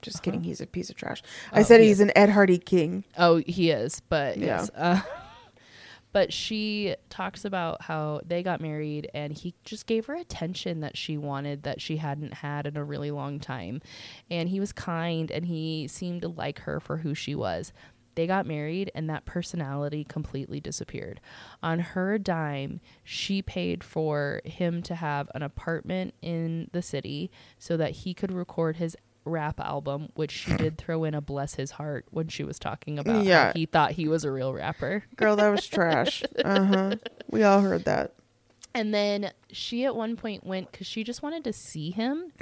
Just 0.01 0.19
huh? 0.19 0.23
kidding. 0.23 0.43
He's 0.43 0.61
a 0.61 0.67
piece 0.67 0.91
of 0.91 0.97
trash. 0.97 1.23
Oh, 1.53 1.59
I 1.59 1.63
said 1.63 1.81
he 1.81 1.89
he's 1.89 2.01
an 2.01 2.13
Ed 2.17 2.31
Hardy 2.31 2.59
King. 2.59 3.05
Oh, 3.19 3.37
he 3.47 3.71
is, 3.71 4.01
but 4.09 4.37
Yeah. 4.39 4.47
yes. 4.47 4.71
Uh, 4.75 5.01
but 6.13 6.33
she 6.33 6.95
talks 7.09 7.45
about 7.45 7.83
how 7.83 8.21
they 8.25 8.43
got 8.43 8.61
married 8.61 9.11
and 9.15 9.33
he 9.33 9.55
just 9.65 9.87
gave 9.87 10.07
her 10.07 10.15
attention 10.15 10.81
that 10.81 10.97
she 10.97 11.17
wanted 11.17 11.63
that 11.63 11.81
she 11.81 11.97
hadn't 11.97 12.35
had 12.35 12.67
in 12.67 12.77
a 12.77 12.85
really 12.85 13.11
long 13.11 13.41
time. 13.41 13.81
And 14.31 14.49
he 14.49 14.61
was 14.61 14.73
kind 14.73 15.31
and 15.31 15.47
he 15.47 15.89
seemed 15.89 16.23
to 16.23 16.29
like 16.29 16.61
her 16.61 16.81
for 16.81 16.99
who 16.99 17.15
she 17.15 17.35
was. 17.35 17.73
They 18.15 18.27
got 18.27 18.45
married 18.45 18.91
and 18.95 19.09
that 19.09 19.25
personality 19.25 20.05
completely 20.05 20.61
disappeared. 20.61 21.19
On 21.63 21.79
her 21.79 22.19
dime, 22.19 22.81
she 23.03 23.41
paid 23.41 23.83
for 23.83 24.43
him 24.45 24.83
to 24.83 24.95
have 24.97 25.31
an 25.35 25.43
apartment 25.43 26.13
in 26.21 26.69
the 26.73 26.83
city 26.83 27.31
so 27.59 27.79
that 27.79 27.93
he 27.93 28.13
could 28.13 28.31
record 28.31 28.77
his 28.77 28.99
rap 29.25 29.61
album, 29.61 30.09
which 30.15 30.31
she 30.33 30.57
did 30.57 30.77
throw 30.79 31.05
in 31.05 31.15
a 31.15 31.21
bless 31.21 31.55
his 31.55 31.73
heart 31.73 32.07
when 32.11 32.29
she 32.29 32.43
was 32.45 32.59
talking 32.59 32.99
about 32.99 33.25
Yeah. 33.25 33.53
he 33.55 33.67
thought 33.67 33.93
he 33.93 34.09
was 34.09 34.25
a 34.25 34.31
real 34.33 34.53
rapper. 34.53 35.05
Girl, 35.17 35.37
that 35.37 35.49
was 35.49 35.67
trash. 35.67 36.23
Uh 36.45 36.65
huh. 36.65 36.97
We 37.31 37.43
all 37.43 37.61
heard 37.61 37.85
that. 37.85 38.15
And 38.75 38.93
then 38.95 39.33
she 39.51 39.85
at 39.85 39.95
one 39.95 40.17
point 40.17 40.45
went 40.45 40.73
because 40.73 40.87
she 40.87 41.05
just 41.05 41.23
wanted 41.23 41.45
to 41.45 41.53
see 41.53 41.91
him 41.91 42.33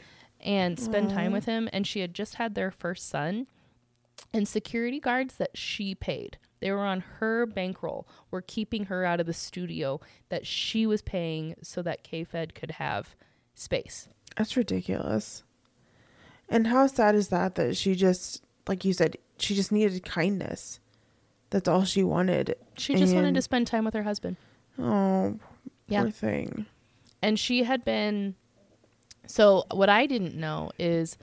and 0.40 0.78
spend 0.78 1.10
time 1.10 1.32
with 1.32 1.44
him. 1.44 1.68
And 1.72 1.86
she 1.86 2.00
had 2.00 2.14
just 2.14 2.36
had 2.36 2.54
their 2.54 2.70
first 2.70 3.08
son. 3.08 3.46
And 4.32 4.46
security 4.46 5.00
guards 5.00 5.34
that 5.36 5.56
she 5.56 5.94
paid, 5.94 6.38
they 6.60 6.70
were 6.70 6.84
on 6.86 7.00
her 7.18 7.46
bankroll, 7.46 8.06
were 8.30 8.42
keeping 8.42 8.84
her 8.86 9.04
out 9.04 9.18
of 9.18 9.26
the 9.26 9.32
studio 9.32 10.00
that 10.28 10.46
she 10.46 10.86
was 10.86 11.02
paying 11.02 11.56
so 11.62 11.82
that 11.82 12.04
K 12.04 12.22
Fed 12.22 12.54
could 12.54 12.72
have 12.72 13.16
space. 13.54 14.08
That's 14.36 14.56
ridiculous. 14.56 15.42
And 16.50 16.66
how 16.66 16.86
sad 16.88 17.14
is 17.14 17.28
that 17.28 17.54
that 17.54 17.76
she 17.76 17.94
just, 17.94 18.42
like 18.68 18.84
you 18.84 18.92
said, 18.92 19.16
she 19.38 19.54
just 19.54 19.70
needed 19.72 20.04
kindness. 20.04 20.80
That's 21.50 21.68
all 21.68 21.84
she 21.84 22.02
wanted. 22.04 22.56
She 22.76 22.94
just 22.96 23.14
wanted 23.14 23.34
to 23.34 23.42
spend 23.42 23.66
time 23.66 23.84
with 23.84 23.94
her 23.94 24.02
husband. 24.02 24.36
Oh, 24.78 25.38
Yeah. 25.88 26.02
poor 26.02 26.10
thing. 26.10 26.66
and 27.22 27.38
she 27.38 27.64
had 27.64 27.84
been 27.84 28.34
so 29.26 29.64
what 29.72 29.88
i 29.90 30.06
didn't 30.06 30.34
know 30.34 30.70
is 30.78 31.18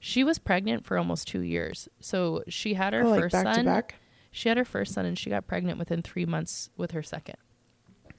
she 0.00 0.24
was 0.24 0.38
pregnant 0.38 0.84
for 0.86 0.96
almost 0.96 1.28
two 1.28 1.40
years 1.42 1.88
so 2.00 2.42
she 2.48 2.74
had 2.74 2.92
her 2.94 3.02
Oh, 3.02 3.10
like 3.10 3.20
first 3.20 3.32
back 3.34 3.46
to 3.46 3.54
son 3.54 3.64
back. 3.66 3.94
she 4.30 4.48
had 4.48 4.56
her 4.58 4.64
first 4.64 4.94
son 4.94 5.04
and 5.04 5.18
she 5.18 5.28
got 5.30 5.46
pregnant 5.46 5.78
within 5.78 6.00
three 6.02 6.24
months 6.24 6.70
with 6.76 6.92
her 6.92 7.02
second 7.02 7.36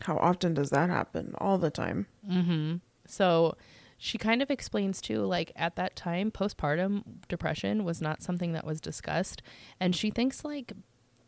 How 0.01 0.17
often 0.17 0.53
does 0.53 0.69
that 0.69 0.89
happen? 0.89 1.33
All 1.39 1.57
the 1.57 1.71
time. 1.71 2.05
mm-hmm. 2.29 2.75
so 3.07 3.55
she 4.05 4.17
kind 4.17 4.41
of 4.41 4.51
explains 4.51 4.99
too 4.99 5.21
like 5.23 5.53
at 5.55 5.77
that 5.77 5.95
time 5.95 6.29
postpartum 6.29 7.03
depression 7.29 7.85
was 7.85 8.01
not 8.01 8.21
something 8.21 8.51
that 8.51 8.65
was 8.65 8.81
discussed 8.81 9.41
and 9.79 9.95
she 9.95 10.09
thinks 10.09 10.43
like 10.43 10.73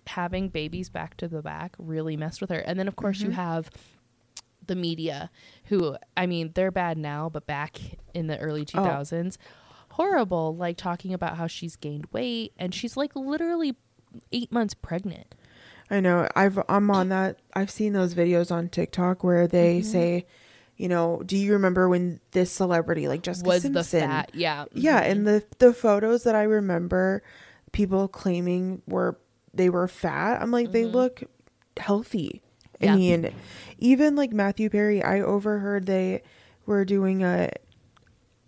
having 0.07 0.49
babies 0.49 0.89
back 0.89 1.15
to 1.15 1.25
the 1.29 1.41
back 1.41 1.73
really 1.77 2.17
messed 2.17 2.41
with 2.41 2.49
her 2.49 2.59
and 2.59 2.77
then 2.77 2.87
of 2.89 2.97
course 2.97 3.21
you 3.21 3.29
Mhm. 3.29 3.33
have 3.33 3.69
the 4.67 4.75
media 4.75 5.31
who 5.65 5.95
i 6.17 6.25
mean 6.25 6.51
they're 6.53 6.69
bad 6.69 6.97
now 6.97 7.29
but 7.29 7.47
back 7.47 7.79
in 8.13 8.27
the 8.27 8.37
early 8.39 8.65
2000s 8.65 9.37
horrible 9.91 10.53
like 10.53 10.75
talking 10.75 11.13
about 11.13 11.37
how 11.37 11.47
she's 11.47 11.77
gained 11.77 12.05
weight 12.11 12.51
and 12.59 12.75
she's 12.75 12.97
like 12.97 13.15
literally 13.15 13.75
eight 14.33 14.51
months 14.51 14.73
pregnant 14.73 15.33
I 15.87 15.99
know. 15.99 16.27
I've 16.35 16.57
I'm 16.67 16.89
on 16.89 17.09
that. 17.09 17.37
I've 17.53 17.69
seen 17.69 17.93
those 17.93 18.15
videos 18.15 18.51
on 18.51 18.69
TikTok 18.69 19.23
where 19.23 19.45
they 19.47 19.81
Mhm. 19.81 19.85
say, 19.85 20.25
you 20.77 20.89
know, 20.89 21.21
do 21.25 21.37
you 21.37 21.53
remember 21.53 21.87
when 21.87 22.19
this 22.31 22.51
celebrity 22.51 23.07
like 23.07 23.21
Jessica 23.23 23.47
was 23.47 23.61
Simpson? 23.63 23.99
the 23.99 24.05
fat 24.07 24.31
yeah 24.33 24.65
Yeah, 24.73 25.01
Mhm. 25.03 25.11
and 25.11 25.27
the 25.27 25.43
the 25.59 25.73
photos 25.73 26.23
that 26.23 26.35
I 26.35 26.43
remember 26.43 27.23
people 27.71 28.07
claiming 28.07 28.81
were 28.87 29.17
they 29.53 29.69
were 29.69 29.87
fat. 29.87 30.41
I'm 30.41 30.51
like 30.51 30.71
they 30.71 30.83
Mhm. 30.83 30.93
look 30.93 31.23
healthy. 31.77 32.41
I 32.81 32.85
Yeah. 32.85 32.95
mean, 32.95 33.31
even 33.79 34.15
like 34.17 34.33
Matthew 34.33 34.69
Perry, 34.69 35.01
I 35.01 35.21
overheard 35.21 35.85
they 35.85 36.23
were 36.65 36.83
doing 36.83 37.23
a 37.23 37.51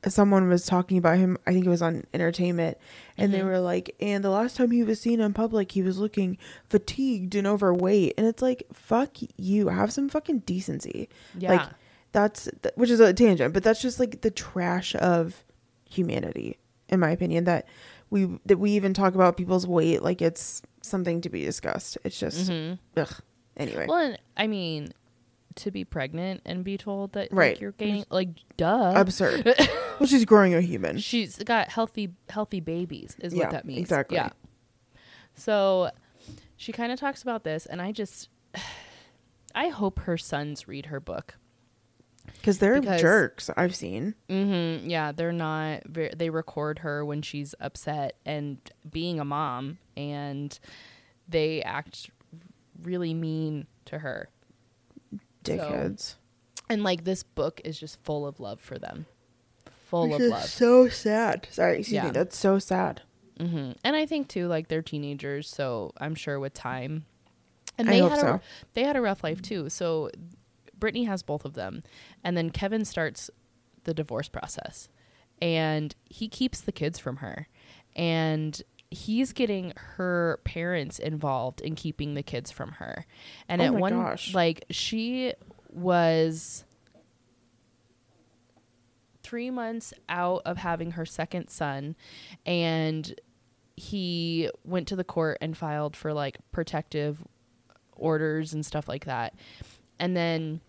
someone 0.07 0.47
was 0.47 0.65
talking 0.65 0.97
about 0.97 1.17
him, 1.17 1.37
I 1.45 1.51
think 1.53 1.65
it 1.65 1.69
was 1.69 1.81
on 1.81 2.03
entertainment, 2.13 2.77
and 3.17 3.33
they 3.33 3.39
Mhm. 3.39 3.45
were 3.45 3.59
like, 3.59 3.93
and 3.99 4.23
the 4.23 4.29
last 4.29 4.55
time 4.55 4.71
he 4.71 4.83
was 4.83 5.01
seen 5.01 5.19
in 5.19 5.33
public, 5.33 5.71
he 5.71 5.81
was 5.81 5.97
looking 5.97 6.37
fatigued 6.69 7.35
and 7.35 7.45
overweight. 7.47 8.13
And 8.17 8.25
it's 8.27 8.41
like, 8.41 8.63
fuck 8.71 9.17
you, 9.37 9.67
have 9.69 9.91
some 9.91 10.07
fucking 10.07 10.39
decency 10.39 11.09
yeah 11.37 11.51
like, 11.51 11.69
that's 12.17 12.49
th- 12.63 12.73
which 12.75 12.89
is 12.89 12.99
a 12.99 13.13
tangent 13.13 13.53
but 13.53 13.63
that's 13.63 13.79
just 13.81 13.99
like 13.99 14.21
the 14.21 14.31
trash 14.31 14.95
of 14.95 15.45
humanity 15.87 16.57
in 16.89 16.99
my 16.99 17.11
opinion 17.11 17.43
that 17.43 17.67
we 18.09 18.39
that 18.45 18.57
we 18.57 18.71
even 18.71 18.91
talk 18.93 19.13
about 19.13 19.37
people's 19.37 19.67
weight 19.67 20.01
like 20.01 20.19
it's 20.21 20.61
something 20.81 21.21
to 21.21 21.29
be 21.29 21.43
discussed. 21.43 21.97
It's 22.05 22.17
just 22.19 22.49
Mhm. 22.49 22.79
ugh. 22.95 23.13
Anyway. 23.57 23.85
Well 23.87 23.99
and, 23.99 24.17
i 24.35 24.47
mean 24.47 24.93
to 25.55 25.69
be 25.71 25.83
pregnant 25.83 26.41
and 26.45 26.63
be 26.63 26.77
told 26.77 27.13
that 27.13 27.31
like, 27.31 27.37
Right. 27.39 27.61
you're 27.61 27.73
gaining 27.73 28.05
like 28.09 28.29
duh. 28.57 28.93
Absurd. 28.95 29.45
Well 29.99 30.07
she's 30.07 30.25
growing 30.25 30.53
a 30.55 30.61
human. 30.61 30.97
She's 30.99 31.37
got 31.43 31.69
healthy 31.69 32.13
healthy 32.29 32.61
babies 32.61 33.15
is 33.19 33.33
Yeah, 33.33 33.43
what 33.45 33.51
that 33.51 33.65
means. 33.65 33.79
exactly. 33.79 34.15
yeah. 34.17 34.29
So 35.35 35.91
she 36.55 36.71
kind 36.71 36.91
of 36.91 36.99
talks 36.99 37.21
about 37.21 37.43
this 37.43 37.65
and 37.67 37.79
i 37.81 37.91
just 37.91 38.29
i 39.55 39.67
hope 39.69 39.99
her 39.99 40.17
sons 40.17 40.67
read 40.67 40.87
her 40.87 40.99
book 40.99 41.35
because 42.47 42.59
they're 42.59 42.79
because- 42.79 43.01
jerks 43.01 43.49
i've 43.57 43.75
seen. 43.75 44.15
Mm-hmm. 44.29 44.89
Yeah 44.89 45.11
they're 45.11 45.33
not 45.33 45.83
very, 45.85 46.11
they 46.15 46.29
record 46.29 46.79
her 46.79 47.03
when 47.03 47.21
she's 47.21 47.53
upset 47.59 48.15
and 48.25 48.57
being 48.89 49.19
a 49.19 49.25
mom 49.25 49.79
and 49.97 50.57
they 51.27 51.61
act 51.61 52.09
really 52.81 53.13
mean 53.13 53.67
to 53.85 53.99
her. 53.99 54.29
Dickheads. 55.43 56.15
and 56.69 56.83
like 56.83 57.03
this 57.03 57.23
book 57.23 57.59
is 57.65 57.79
just 57.79 58.01
full 58.03 58.25
of 58.25 58.39
love 58.39 58.59
for 58.59 58.77
them. 58.77 59.05
Full 59.89 60.07
Which 60.09 60.15
of 60.15 60.21
is 60.21 60.31
love. 60.31 60.43
so 60.43 60.87
sad. 60.89 61.47
Sorry 61.51 61.79
excuse 61.79 61.93
Yeah. 61.95 62.05
me 62.05 62.11
that's 62.11 62.37
so 62.37 62.59
sad. 62.59 63.01
Hmm 63.39 63.71
And 63.83 63.95
I 63.95 64.05
think 64.05 64.27
too, 64.29 64.47
like 64.47 64.67
they're 64.69 64.81
teenagers, 64.81 65.49
so 65.49 65.91
I'm 65.97 66.15
sure 66.15 66.39
with 66.39 66.53
time, 66.53 67.05
and 67.77 67.87
they 67.87 67.99
had 67.99 68.11
a, 68.13 68.19
so. 68.19 68.39
they 68.73 68.83
had 68.83 68.95
a 68.95 69.01
rough 69.01 69.23
life 69.23 69.41
too. 69.41 69.69
So 69.69 70.09
Britney 70.79 71.05
has 71.07 71.23
both 71.23 71.45
of 71.45 71.53
them, 71.53 71.81
and 72.23 72.37
then 72.37 72.49
Kevin 72.49 72.85
starts 72.85 73.29
the 73.83 73.93
divorce 73.93 74.29
process, 74.29 74.89
and 75.41 75.95
he 76.05 76.27
keeps 76.27 76.61
the 76.61 76.71
kids 76.71 76.99
from 76.99 77.17
her, 77.17 77.47
and 77.95 78.61
he's 78.89 79.33
getting 79.33 79.73
her 79.75 80.39
parents 80.43 80.97
involved 80.99 81.59
in 81.61 81.75
keeping 81.75 82.13
the 82.13 82.23
kids 82.23 82.51
from 82.51 82.73
her, 82.73 83.05
and 83.49 83.61
Oh 83.61 83.65
at 83.65 83.73
my 83.73 83.79
one 83.79 83.93
gosh. 83.93 84.33
like 84.33 84.63
she 84.69 85.33
was 85.69 86.63
three 89.23 89.51
months 89.51 89.93
out 90.07 90.41
of 90.45 90.55
having 90.57 90.91
her 90.91 91.05
second 91.05 91.49
son. 91.49 91.97
And 92.45 93.19
he 93.75 94.49
went 94.63 94.87
to 94.87 94.95
the 94.95 95.03
court 95.03 95.37
and 95.41 95.55
filed 95.57 95.97
for 95.97 96.13
like 96.13 96.37
protective 96.53 97.27
orders 97.91 98.53
and 98.53 98.65
stuff 98.65 98.87
like 98.87 99.03
that. 99.03 99.33
And 99.99 100.15
then 100.15 100.61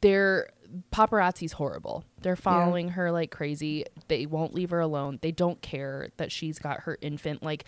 their 0.00 0.48
paparazzi's 0.90 1.52
horrible. 1.52 2.04
They're 2.22 2.36
following 2.36 2.90
her 2.90 3.12
like 3.12 3.30
crazy. 3.30 3.84
They 4.08 4.26
won't 4.26 4.54
leave 4.54 4.70
her 4.70 4.80
alone. 4.80 5.18
They 5.22 5.32
don't 5.32 5.60
care 5.60 6.08
that 6.16 6.32
she's 6.32 6.58
got 6.58 6.80
her 6.80 6.96
infant. 7.00 7.42
Like 7.42 7.64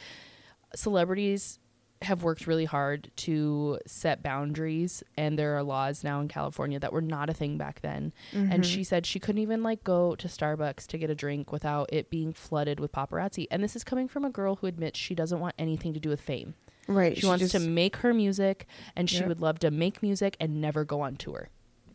celebrities 0.75 1.59
have 2.03 2.23
worked 2.23 2.47
really 2.47 2.65
hard 2.67 3.11
to 3.17 3.79
set 3.87 4.23
boundaries 4.23 5.03
and 5.17 5.39
there 5.39 5.57
are 5.57 5.63
laws 5.63 6.05
now 6.05 6.21
in 6.21 6.29
California 6.29 6.79
that 6.79 6.93
were 6.93 7.01
not 7.01 7.31
a 7.31 7.33
thing 7.33 7.57
back 7.57 7.81
then. 7.81 8.13
And 8.33 8.63
Mhm. 8.63 8.65
she 8.65 8.85
said 8.85 9.07
she 9.07 9.19
couldn't 9.19 9.41
even 9.41 9.63
like 9.63 9.83
go 9.85 10.15
to 10.17 10.29
Starbucks 10.29 10.87
to 10.89 10.99
get 10.99 11.09
a 11.09 11.15
drink 11.15 11.51
without 11.51 11.89
it 11.93 12.11
being 12.11 12.35
flooded 12.35 12.79
with 12.79 12.93
paparazzi. 12.93 13.47
And 13.51 13.63
this 13.65 13.75
is 13.75 13.85
coming 13.85 14.07
from 14.09 14.25
a 14.25 14.31
girl 14.31 14.57
who 14.57 14.67
admits 14.67 14.99
she 14.99 15.15
doesn't 15.15 15.41
want 15.41 15.55
anything 15.59 15.95
to 15.95 16.01
do 16.01 16.11
with 16.11 16.21
fame. 16.21 16.55
Right. 16.87 17.17
She, 17.17 17.25
wants 17.27 17.53
to 17.53 17.59
make 17.61 17.97
her 17.97 18.13
music 18.13 18.67
and 18.95 19.09
she 19.09 19.19
Yep. 19.21 19.29
would 19.29 19.41
love 19.41 19.59
to 19.61 19.71
make 19.71 20.03
music 20.03 20.37
and 20.39 20.61
never 20.61 20.85
go 20.85 21.01
on 21.01 21.17
tour 21.17 21.49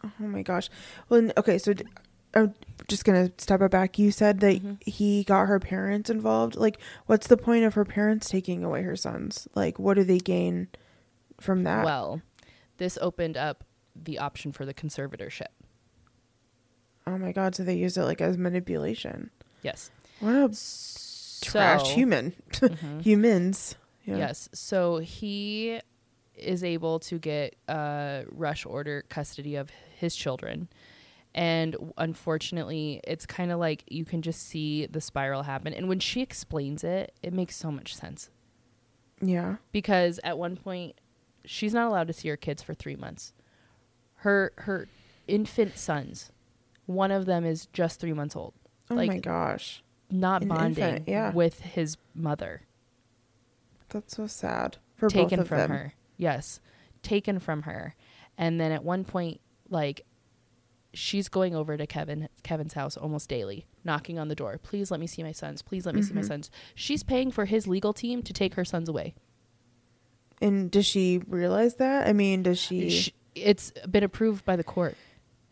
Oh 0.03 0.11
my 0.27 0.41
gosh. 0.43 0.69
Well, 1.09 1.29
okay, 1.37 1.57
so 1.57 1.73
d- 1.73 1.85
I'm 2.33 2.53
just 2.87 3.05
gonna 3.05 3.31
step 3.37 3.61
it 3.61 3.71
back. 3.71 3.97
You 3.99 4.11
said 4.11 4.39
that 4.41 4.61
Mhm. 4.63 4.83
he 4.87 5.23
got 5.23 5.47
her 5.47 5.59
parents 5.59 6.09
involved. 6.09 6.55
Like, 6.55 6.79
what's 7.07 7.27
the 7.27 7.37
point 7.37 7.65
of 7.65 7.73
her 7.73 7.85
parents 7.85 8.29
taking 8.29 8.63
away 8.63 8.83
her 8.83 8.95
sons? 8.95 9.47
Like, 9.55 9.77
what 9.79 9.95
do 9.95 10.03
they 10.03 10.19
gain 10.19 10.67
from 11.39 11.63
that? 11.63 11.85
well 11.85 12.21
this 12.77 12.97
opened 13.01 13.35
up 13.37 13.63
the 13.95 14.17
option 14.19 14.51
for 14.51 14.65
the 14.65 14.73
conservatorship 14.73 15.47
oh 17.07 17.17
my 17.17 17.31
god! 17.31 17.55
So 17.55 17.63
they 17.63 17.75
use 17.75 17.97
it 17.97 18.03
like 18.03 18.21
as 18.21 18.37
manipulation. 18.37 19.29
yes 19.61 19.91
What 20.19 20.35
a 20.35 20.47
trash 21.41 21.87
So- 21.89 21.93
human. 21.95 22.33
Mhm. 22.51 23.01
Humans. 23.03 23.75
Yeah. 24.05 24.17
Yes. 24.17 24.49
So 24.53 24.97
he 24.97 25.79
is 26.35 26.63
able 26.63 26.99
to 26.99 27.19
get 27.19 27.55
uh, 27.67 28.23
rush 28.31 28.65
order 28.65 29.03
custody 29.09 29.55
of 29.55 29.69
his 29.99 30.15
children. 30.15 30.67
And 31.35 31.75
unfortunately, 31.97 33.01
it's 33.03 33.25
kind 33.25 33.51
of 33.51 33.59
like 33.59 33.83
you 33.87 34.03
can 34.03 34.21
just 34.21 34.47
see 34.47 34.87
the 34.87 34.99
spiral 35.01 35.43
happen. 35.43 35.73
And 35.73 35.87
when 35.87 35.99
she 35.99 36.21
explains 36.21 36.83
it, 36.83 37.13
it 37.21 37.33
makes 37.33 37.55
so 37.55 37.71
much 37.71 37.95
sense. 37.95 38.29
Yeah. 39.21 39.57
Because 39.71 40.19
at 40.23 40.37
one 40.39 40.55
point, 40.57 40.95
she's 41.45 41.73
not 41.73 41.87
allowed 41.87 42.07
to 42.07 42.13
see 42.13 42.29
her 42.29 42.37
kids 42.37 42.63
for 42.63 42.73
three 42.73 42.95
months. 42.95 43.33
Her 44.15 44.51
her 44.57 44.87
infant 45.27 45.77
sons, 45.77 46.31
one 46.87 47.11
of 47.11 47.25
them 47.27 47.45
is 47.45 47.67
just 47.73 47.99
three 47.99 48.13
months 48.13 48.35
old. 48.35 48.53
Oh 48.89 48.95
Like, 48.95 49.09
my 49.09 49.19
gosh. 49.19 49.83
not 50.09 50.41
An 50.41 50.47
bonding 50.47 50.83
infant, 50.83 51.07
yeah. 51.07 51.31
with 51.31 51.59
his 51.59 51.95
mother 52.15 52.63
That's 53.89 54.15
so 54.15 54.25
sad 54.25 54.77
for 54.95 55.07
taken 55.09 55.37
both 55.37 55.41
of 55.41 55.47
from 55.47 55.57
them. 55.59 55.69
her 55.69 55.93
yes 56.17 56.59
taken 57.03 57.37
from 57.39 57.61
her 57.61 57.93
and 58.37 58.59
then 58.59 58.71
at 58.71 58.83
one 58.83 59.03
point 59.05 59.39
like 59.69 60.05
she's 60.93 61.29
going 61.29 61.55
over 61.55 61.77
to 61.77 61.85
kevin 61.85 62.27
kevin's 62.43 62.73
house 62.73 62.97
almost 62.97 63.29
daily 63.29 63.65
knocking 63.83 64.17
on 64.17 64.27
the 64.27 64.35
door 64.35 64.57
please 64.61 64.89
let 64.89 64.99
me 64.99 65.05
see 65.07 65.21
my 65.21 65.31
sons 65.31 65.61
please 65.61 65.85
let 65.85 65.93
me 65.93 66.01
see 66.01 66.13
my 66.13 66.21
Mhm. 66.21 66.27
sons 66.27 66.51
she's 66.73 67.03
paying 67.03 67.29
for 67.31 67.45
his 67.45 67.67
legal 67.67 67.93
team 67.93 68.23
to 68.23 68.33
take 68.33 68.55
her 68.55 68.65
sons 68.65 68.89
away 68.89 69.13
And 70.41 70.71
does 70.71 70.85
she 70.85 71.21
realize 71.27 71.75
that? 71.75 72.07
I 72.07 72.13
mean, 72.13 72.43
does 72.43 72.57
she? 72.57 72.89
Sh- 72.89 73.11
it's 73.35 73.71
been 73.91 74.03
approved 74.05 74.45
by 74.45 74.55
the 74.55 74.63
court 74.63 74.95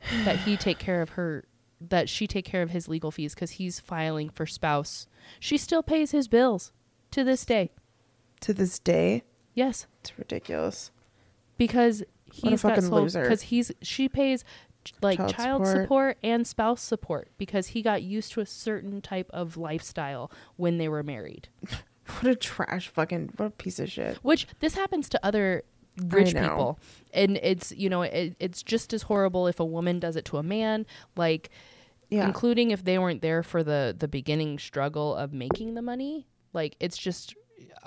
that 0.26 0.38
he 0.40 0.56
take 0.58 0.80
care 0.80 1.02
of 1.02 1.10
her 1.12 1.44
that 1.80 2.10
she 2.10 2.26
take 2.26 2.46
care 2.46 2.62
of 2.64 2.72
his 2.72 2.88
legal 2.88 3.12
fees 3.12 3.36
because 3.36 3.52
he's 3.52 3.80
filing 3.80 4.30
for 4.30 4.46
spouse 4.48 5.08
she 5.40 5.58
still 5.58 5.84
pays 5.84 6.10
his 6.12 6.28
bills 6.28 6.72
to 7.12 7.24
this 7.24 7.46
day 7.46 7.70
to 8.40 8.54
this 8.54 8.80
day, 8.80 9.24
yes 9.54 9.86
it's 10.02 10.18
ridiculous. 10.18 10.90
because 11.58 12.04
What 12.42 12.48
a 12.50 12.52
he's 12.52 12.62
got 12.64 12.70
fucking 12.70 12.84
sold 12.90 13.02
loser. 13.04 13.22
because 13.24 13.42
he's 13.44 13.72
she 13.82 14.08
pays 14.10 14.44
ch- 14.86 14.94
like 15.02 15.18
Child 15.20 15.34
child, 15.36 15.66
support. 15.68 15.84
support. 15.84 16.18
and 16.24 16.48
spouse 16.48 16.82
support 16.82 17.30
because 17.38 17.68
he 17.68 17.82
got 17.82 18.04
used 18.04 18.32
to 18.34 18.42
a 18.42 18.46
certain 18.46 19.02
type 19.02 19.30
of 19.32 19.58
lifestyle 19.58 20.32
when 20.56 20.78
they 20.78 20.88
were 20.90 21.04
married 21.04 21.50
What 22.22 22.32
a 22.32 22.36
trash 22.36 22.88
fucking 22.88 23.34
what 23.38 23.46
a 23.48 23.50
piece 23.50 23.80
of 23.80 23.92
shit. 23.92 24.18
which 24.22 24.48
this 24.60 24.76
happens 24.76 25.10
to 25.10 25.20
other 25.26 25.64
rich 26.06 26.34
know. 26.34 26.42
people 26.42 26.80
and 27.14 27.38
it's 27.42 27.72
you 27.72 27.90
know 27.90 28.04
it, 28.04 28.36
it's 28.40 28.62
just 28.64 28.94
as 28.94 29.02
horrible 29.04 29.48
if 29.48 29.60
a 29.60 29.66
woman 29.66 30.00
does 30.00 30.16
it 30.16 30.26
to 30.26 30.38
a 30.38 30.44
man 30.44 30.86
like 31.16 31.50
Yeah. 32.10 32.26
including 32.28 32.70
if 32.72 32.84
they 32.84 32.98
weren't 33.00 33.22
there 33.24 33.42
for 33.44 33.64
the 33.64 33.96
the 33.98 34.08
beginning 34.08 34.60
struggle 34.60 35.16
of 35.16 35.34
making 35.34 35.74
the 35.74 35.82
money 35.82 36.28
like 36.54 36.76
it's 36.80 36.98
just 36.98 37.34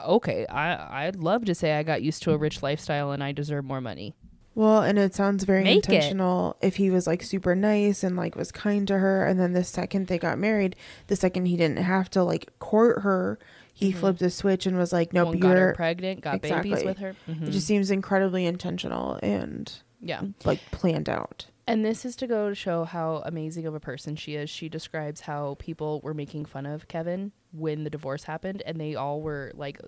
okay 0.05 0.45
i 0.49 1.07
i'd 1.07 1.17
love 1.17 1.45
to 1.45 1.55
say 1.55 1.75
i 1.75 1.83
got 1.85 2.03
used 2.03 2.23
to 2.25 2.33
a 2.33 2.37
rich 2.37 2.63
lifestyle 2.65 3.13
and 3.13 3.23
i 3.23 3.31
deserve 3.33 3.65
more 3.65 3.81
money 3.81 4.15
Well, 4.55 4.83
and 4.83 4.99
it 4.99 5.15
sounds 5.15 5.45
very 5.45 5.63
Make 5.65 5.77
it. 5.79 5.89
intentional 5.89 6.57
if 6.61 6.77
he 6.77 6.91
was 6.91 7.07
like 7.07 7.23
super 7.23 7.55
nice 7.55 8.03
and 8.03 8.17
like 8.17 8.35
was 8.37 8.51
kind 8.51 8.87
to 8.89 8.99
her 8.99 9.25
and 9.25 9.39
then 9.39 9.53
the 9.53 9.63
second 9.65 10.09
they 10.09 10.19
got 10.19 10.39
married, 10.39 10.75
the 11.07 11.17
second 11.17 11.47
he 11.47 11.57
didn't 11.57 11.79
have 11.79 12.11
to 12.11 12.23
like 12.25 12.51
court 12.59 13.03
her, 13.03 13.39
he 13.73 13.93
Mhm. 13.93 13.97
flipped 13.97 14.23
a 14.23 14.31
switch 14.31 14.67
and 14.67 14.77
was 14.77 14.93
like, 14.93 15.13
Nope, 15.13 15.29
One 15.29 15.39
got 15.39 15.57
her 15.57 15.67
you're 15.67 15.75
pregnant, 15.75 16.21
got 16.21 16.35
Exactly. 16.37 16.71
babies 16.71 16.85
with 16.85 16.99
her. 16.99 17.11
it 17.11 17.41
Mhm. 17.41 17.51
just 17.53 17.67
seems 17.67 17.91
incredibly 17.91 18.45
intentional 18.45 19.19
and 19.23 19.73
yeah. 20.01 20.23
like 20.45 20.61
planned 20.73 21.09
out. 21.09 21.47
And 21.67 21.85
this 21.85 22.05
is 22.05 22.17
to 22.17 22.27
go 22.27 22.49
to 22.49 22.55
show 22.57 22.83
how 22.83 23.23
amazing 23.25 23.65
of 23.67 23.77
a 23.77 23.81
person 23.81 24.17
she 24.17 24.35
is. 24.35 24.51
She 24.51 24.69
describes 24.69 25.21
how 25.21 25.55
people 25.61 26.01
were 26.03 26.15
making 26.15 26.47
fun 26.47 26.67
of 26.67 26.89
Kevin 26.89 27.31
when 27.53 27.85
the 27.85 27.91
divorce 27.91 28.25
happened, 28.25 28.61
and 28.67 28.81
they 28.81 28.97
all 28.97 29.21
were 29.23 29.53
like 29.55 29.81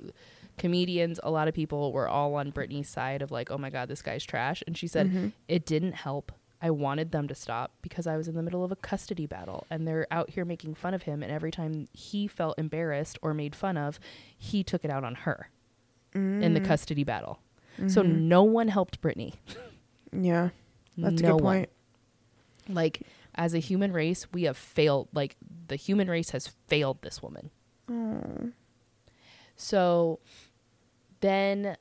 comedians. 0.58 1.18
A 1.22 1.30
lot 1.30 1.48
of 1.48 1.54
people 1.54 1.92
were 1.92 2.08
all 2.08 2.34
on 2.34 2.52
Britney's 2.52 2.88
side 2.88 3.22
of 3.22 3.30
like, 3.30 3.50
oh 3.50 3.58
my 3.58 3.70
God, 3.70 3.88
this 3.88 4.02
guy's 4.02 4.24
trash. 4.24 4.62
And 4.66 4.76
she 4.76 4.86
said, 4.86 5.10
Mhm. 5.10 5.32
it 5.48 5.64
didn't 5.66 5.92
help. 5.94 6.32
I 6.60 6.70
wanted 6.70 7.10
them 7.10 7.26
to 7.28 7.34
stop 7.34 7.72
because 7.82 8.06
I 8.06 8.16
was 8.16 8.28
in 8.28 8.36
the 8.36 8.42
middle 8.42 8.62
of 8.64 8.70
a 8.70 8.76
custody 8.76 9.26
battle 9.26 9.66
and 9.68 9.86
they're 9.88 10.06
out 10.12 10.30
here 10.30 10.44
making 10.44 10.74
fun 10.74 10.94
of 10.94 11.02
him. 11.02 11.22
And 11.22 11.32
every 11.32 11.50
time 11.50 11.88
he 11.92 12.28
felt 12.28 12.56
embarrassed 12.58 13.18
or 13.20 13.34
made 13.34 13.56
fun 13.56 13.76
of, 13.76 13.98
he 14.38 14.62
took 14.62 14.84
it 14.84 14.90
out 14.90 15.02
on 15.02 15.14
her 15.16 15.48
in 16.14 16.54
the 16.54 16.60
Mm. 16.60 16.64
custody 16.66 17.02
battle. 17.04 17.40
So 17.88 18.02
Mhm. 18.02 18.20
no 18.22 18.42
one 18.44 18.68
helped 18.68 19.00
Britney. 19.00 19.34
Yeah. 20.12 20.50
That's 20.98 21.20
a 21.20 21.24
no 21.24 21.36
good 21.36 21.44
one. 21.44 21.56
point. 21.56 21.70
like 22.68 23.00
as 23.34 23.54
a 23.54 23.58
human 23.58 23.92
race 23.92 24.30
we 24.32 24.44
have 24.44 24.56
failed 24.56 25.08
like 25.12 25.36
the 25.66 25.74
human 25.74 26.08
race 26.08 26.30
has 26.30 26.46
failed 26.68 27.00
this 27.02 27.20
woman 27.20 27.50
Oh. 27.90 28.52
so 29.56 30.20
then 31.22 31.76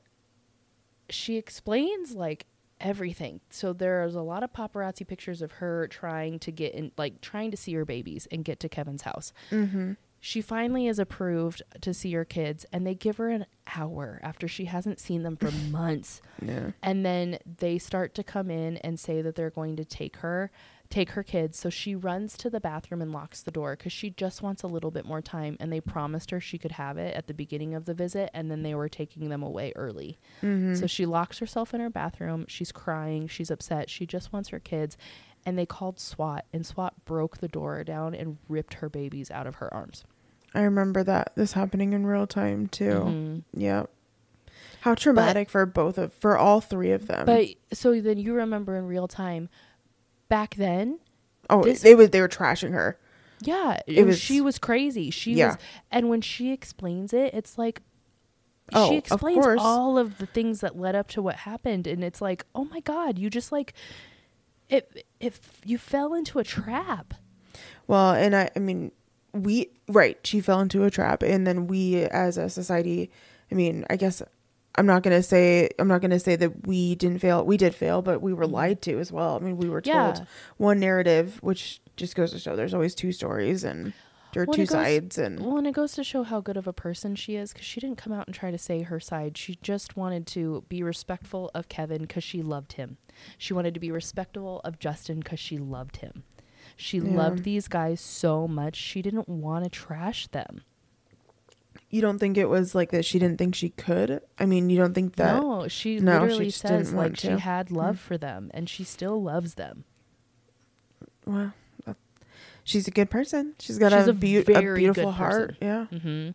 she 1.10 1.36
explains 1.36 2.14
like 2.14 2.46
everything 2.80 3.40
so 3.50 3.72
there's 3.72 4.14
a 4.16 4.22
lot 4.22 4.42
of 4.42 4.52
paparazzi 4.52 5.06
pictures 5.06 5.40
of 5.40 5.52
her 5.52 5.86
trying 5.86 6.38
to 6.40 6.50
get 6.50 6.74
in 6.74 6.90
like 6.96 7.20
trying 7.20 7.50
to 7.50 7.56
see 7.56 7.72
her 7.74 7.84
babies 7.84 8.26
and 8.32 8.44
get 8.44 8.58
to 8.58 8.68
kevin's 8.68 9.02
house 9.02 9.32
Mm-hmm. 9.52 9.92
she 10.18 10.40
finally 10.40 10.88
is 10.88 10.98
approved 10.98 11.62
to 11.80 11.94
see 11.94 12.12
her 12.14 12.24
kids 12.24 12.66
and 12.72 12.84
they 12.84 12.96
give 12.96 13.18
her 13.18 13.28
an 13.30 13.46
hour 13.76 14.18
after 14.24 14.48
she 14.48 14.64
hasn't 14.64 14.98
seen 14.98 15.22
them 15.22 15.36
for 15.36 15.50
months 15.70 16.20
Yeah. 16.44 16.70
and 16.82 17.06
then 17.06 17.38
they 17.58 17.78
start 17.78 18.16
to 18.16 18.24
come 18.24 18.50
in 18.50 18.78
and 18.78 18.98
say 18.98 19.22
that 19.22 19.36
they're 19.36 19.50
going 19.50 19.76
to 19.76 19.84
take 19.84 20.16
her 20.16 20.50
take 20.92 21.10
her 21.12 21.22
kids 21.22 21.58
so 21.58 21.70
she 21.70 21.94
runs 21.94 22.36
to 22.36 22.50
the 22.50 22.60
bathroom 22.60 23.00
and 23.00 23.10
locks 23.12 23.40
the 23.42 23.50
door 23.50 23.74
because 23.76 23.92
she 23.92 24.10
just 24.10 24.42
wants 24.42 24.62
a 24.62 24.66
little 24.66 24.90
bit 24.90 25.06
more 25.06 25.22
time 25.22 25.56
and 25.58 25.72
they 25.72 25.80
promised 25.80 26.30
her 26.30 26.38
she 26.38 26.58
could 26.58 26.72
have 26.72 26.98
it 26.98 27.16
at 27.16 27.26
the 27.26 27.32
beginning 27.34 27.74
of 27.74 27.86
the 27.86 27.94
visit 27.94 28.28
and 28.34 28.50
then 28.50 28.62
they 28.62 28.74
were 28.74 28.88
taking 28.90 29.28
them 29.30 29.42
away 29.42 29.72
early 29.74 30.18
Mm-hmm. 30.42 30.74
so 30.74 30.86
she 30.86 31.06
locks 31.06 31.38
herself 31.38 31.72
in 31.72 31.80
her 31.80 31.88
bathroom 31.90 32.44
she's 32.46 32.70
crying 32.72 33.26
she's 33.26 33.50
upset 33.50 33.88
she 33.88 34.04
just 34.06 34.32
wants 34.32 34.50
her 34.50 34.60
kids 34.60 34.96
and 35.46 35.58
they 35.58 35.64
called 35.66 35.98
swat 35.98 36.44
and 36.52 36.66
swat 36.66 36.92
broke 37.06 37.38
the 37.38 37.48
door 37.48 37.82
down 37.84 38.14
and 38.14 38.36
ripped 38.48 38.74
her 38.74 38.88
babies 38.90 39.30
out 39.30 39.46
of 39.46 39.56
her 39.56 39.72
arms 39.72 40.04
I 40.54 40.60
remember 40.60 41.02
that 41.04 41.32
this 41.36 41.54
happening 41.54 41.94
in 41.94 42.04
real 42.04 42.26
time 42.26 42.66
too. 42.66 42.84
Mhm. 43.06 43.42
Yep. 43.54 43.88
How 44.82 44.94
traumatic 44.94 45.48
for 45.48 45.64
both 45.64 45.96
of 45.96 46.12
for 46.12 46.36
all 46.36 46.60
three 46.60 46.90
of 46.92 47.06
them. 47.06 47.24
but 47.24 47.46
so 47.72 47.98
then 48.00 48.18
you 48.18 48.34
remember 48.34 48.76
in 48.76 48.86
real 48.86 49.08
time 49.08 49.48
back 50.32 50.54
then 50.54 50.98
oh, 51.50 51.62
this- 51.62 51.82
they 51.82 51.94
was 51.94 52.08
they 52.10 52.20
were 52.22 52.28
trashing 52.28 52.72
her. 52.72 52.98
Yeah, 53.44 53.80
It 53.86 53.98
it 53.98 54.04
was, 54.06 54.18
she 54.20 54.40
was 54.40 54.58
crazy. 54.58 55.10
She 55.10 55.32
Yeah. 55.34 55.48
was, 55.48 55.56
and 55.90 56.08
when 56.08 56.20
she 56.22 56.52
explains 56.52 57.12
it, 57.12 57.34
it's 57.34 57.58
like 57.58 57.82
Oh, 58.72 58.88
she 58.88 58.96
explains 58.96 59.44
course. 59.44 59.60
all 59.62 59.98
of 59.98 60.16
the 60.18 60.26
things 60.26 60.60
that 60.60 60.78
led 60.78 60.94
up 60.94 61.08
to 61.08 61.20
what 61.20 61.34
happened, 61.36 61.86
and 61.86 62.02
it's 62.02 62.22
like, 62.22 62.46
oh 62.54 62.64
my 62.64 62.80
god, 62.80 63.18
you 63.18 63.28
just 63.28 63.52
like 63.52 63.74
it. 64.70 65.04
If 65.20 65.60
you 65.64 65.76
fell 65.76 66.14
into 66.14 66.38
a 66.38 66.44
trap, 66.44 67.12
Well, 67.86 68.12
and 68.14 68.34
I 68.34 68.48
I 68.56 68.58
mean 68.60 68.92
we 69.34 69.68
right, 69.88 70.18
she 70.24 70.40
fell 70.40 70.60
into 70.60 70.84
a 70.84 70.90
trap 70.90 71.22
and 71.22 71.46
then 71.46 71.66
we 71.66 72.04
as 72.04 72.38
a 72.38 72.48
society, 72.48 73.10
I 73.50 73.54
mean, 73.54 73.84
I 73.90 73.96
guess 73.96 74.22
I'm 74.76 74.86
not 74.86 75.02
going 75.02 75.16
to 75.16 75.22
say 75.22 75.68
I'm 75.78 75.88
not 75.88 76.00
to 76.02 76.18
say 76.18 76.36
that 76.36 76.66
we 76.66 76.94
didn't 76.94 77.18
fail. 77.18 77.44
We 77.44 77.56
did 77.56 77.74
fail, 77.74 78.00
but 78.02 78.22
we 78.22 78.32
were 78.32 78.46
Mhm. 78.46 78.52
lied 78.52 78.82
to 78.82 78.98
as 78.98 79.12
well. 79.12 79.36
I 79.36 79.38
mean, 79.40 79.56
we 79.58 79.68
were 79.68 79.82
Yeah. 79.84 80.12
told 80.12 80.26
one 80.56 80.80
narrative, 80.80 81.38
which 81.42 81.80
just 81.96 82.14
goes 82.16 82.30
to 82.32 82.38
show 82.38 82.56
there's 82.56 82.72
always 82.74 82.94
two 82.94 83.12
stories 83.12 83.64
and 83.64 83.92
there 84.32 84.44
are 84.44 84.46
Well, 84.46 84.54
two 84.54 84.62
goes- 84.62 84.70
sides 84.70 85.18
and 85.18 85.40
well, 85.40 85.58
and 85.58 85.66
it 85.66 85.74
goes 85.74 85.92
to 85.92 86.02
show 86.04 86.22
how 86.22 86.40
good 86.40 86.56
of 86.56 86.66
a 86.66 86.72
person 86.72 87.14
she 87.14 87.36
is 87.36 87.52
because 87.52 87.66
she 87.66 87.80
didn't 87.80 87.98
come 87.98 88.14
out 88.14 88.26
and 88.26 88.34
try 88.34 88.50
to 88.50 88.56
say 88.56 88.80
her 88.80 88.98
side. 88.98 89.36
She 89.36 89.58
just 89.60 89.94
wanted 89.94 90.26
to 90.28 90.64
be 90.70 90.82
respectful 90.82 91.50
of 91.54 91.68
Kevin 91.68 92.00
because 92.02 92.24
she 92.24 92.40
loved 92.40 92.72
him. 92.74 92.96
She 93.36 93.52
wanted 93.52 93.74
to 93.74 93.80
be 93.80 93.90
respectful 93.90 94.60
of 94.64 94.78
Justin 94.78 95.18
because 95.18 95.38
she 95.38 95.58
loved 95.58 95.98
him. 95.98 96.22
She 96.78 96.96
Yeah. 96.96 97.14
loved 97.14 97.44
these 97.44 97.68
guys 97.68 98.00
so 98.00 98.48
much 98.48 98.76
she 98.76 99.02
didn't 99.02 99.28
want 99.28 99.64
to 99.64 99.70
trash 99.70 100.28
them. 100.28 100.62
You 101.92 102.00
don't 102.00 102.18
think 102.18 102.36
it 102.36 102.46
was 102.48 102.74
like 102.74 102.90
that 102.90 103.04
she 103.04 103.20
didn't 103.20 103.36
think 103.38 103.54
she 103.54 103.68
could? 103.68 104.20
I 104.38 104.46
mean, 104.46 104.68
you 104.70 104.76
don't 104.78 104.94
think 104.94 105.14
that 105.16 105.40
no, 105.40 105.68
she 105.68 106.00
No, 106.00 106.22
literally 106.22 106.46
just 106.46 106.60
says 106.62 106.92
like 106.92 107.16
she 107.16 107.28
had 107.28 107.70
love 107.70 107.96
Mm. 107.96 108.00
for 108.00 108.18
them 108.18 108.50
and 108.52 108.68
she 108.68 108.82
still 108.82 109.22
loves 109.22 109.54
them. 109.54 109.84
well, 111.26 111.52
she's 112.64 112.88
a 112.88 112.90
good 112.90 113.10
person. 113.10 113.54
She's 113.58 113.78
got 113.78 113.92
She's 113.92 114.08
a, 114.08 114.12
beau- 114.12 114.52
a 114.58 114.74
beautiful 114.74 115.04
good 115.04 115.14
heart. 115.14 115.58
person. 115.60 115.88
Yeah. 115.92 115.98
hmm 115.98 116.30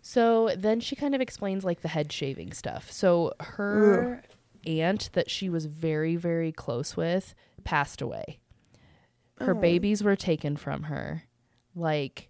So 0.00 0.50
then 0.56 0.80
she 0.80 0.96
kind 0.96 1.14
of 1.14 1.20
explains 1.20 1.64
like 1.64 1.80
the 1.80 1.88
head 1.88 2.12
shaving 2.12 2.52
stuff. 2.52 2.90
So 2.92 3.32
her 3.40 4.22
aunt 4.66 5.10
that 5.14 5.30
she 5.30 5.48
was 5.48 5.66
very 5.66 6.16
very 6.16 6.52
close 6.52 6.96
with 6.96 7.34
passed 7.64 8.00
away. 8.02 8.38
Her 9.40 9.56
Oh. 9.56 9.60
babies 9.60 10.02
were 10.04 10.16
taken 10.16 10.56
from 10.56 10.84
her. 10.84 11.24
Like 11.74 12.28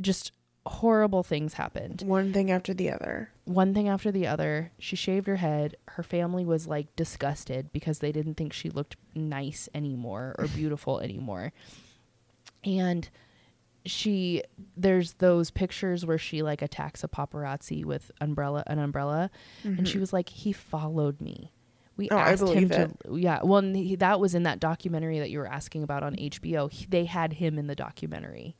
just 0.00 0.32
horrible 0.66 1.22
things 1.22 1.54
happened. 1.54 2.02
One 2.04 2.32
thing 2.32 2.50
after 2.50 2.74
the 2.74 2.90
other. 2.90 3.30
one 3.44 3.72
thing 3.72 3.88
after 3.88 4.10
the 4.10 4.26
other. 4.26 4.72
She 4.78 4.96
shaved 4.96 5.26
her 5.26 5.36
head. 5.36 5.76
Her 5.88 6.02
family 6.02 6.44
was 6.44 6.66
like 6.66 6.94
disgusted 6.96 7.72
because 7.72 8.00
they 8.00 8.12
didn't 8.12 8.34
think 8.34 8.52
she 8.52 8.68
looked 8.70 8.96
nice 9.14 9.68
anymore 9.74 10.34
or 10.38 10.46
beautiful 10.54 11.00
anymore. 11.00 11.52
And 12.64 13.08
she 13.84 14.42
there's 14.76 15.12
those 15.14 15.52
pictures 15.52 16.04
where 16.04 16.18
she 16.18 16.42
like 16.42 16.60
attacks 16.60 17.04
a 17.04 17.08
paparazzi 17.08 17.84
with 17.84 18.10
umbrella 18.20 18.64
an 18.66 18.80
umbrella 18.80 19.30
and 19.62 19.86
she 19.86 19.96
was 19.98 20.12
like 20.12 20.28
he 20.28 20.50
followed 20.52 21.20
me 21.20 21.52
we 21.96 22.08
Mm-hmm. 22.08 22.16
Oh, 22.16 22.18
asked 22.18 22.48
him 22.48 22.68
to 22.70 22.90
yeah 23.16 23.38
well 23.44 23.62
he, 23.62 23.94
that 23.94 24.18
was 24.18 24.34
in 24.34 24.42
that 24.42 24.58
documentary 24.58 25.20
that 25.20 25.30
you 25.30 25.38
were 25.38 25.46
asking 25.46 25.84
about 25.84 26.02
on 26.02 26.16
hbo 26.16 26.68
He- 26.68 26.86
they 26.86 27.04
had 27.04 27.34
him 27.34 27.58
in 27.60 27.68
the 27.68 27.76
documentary 27.76 28.56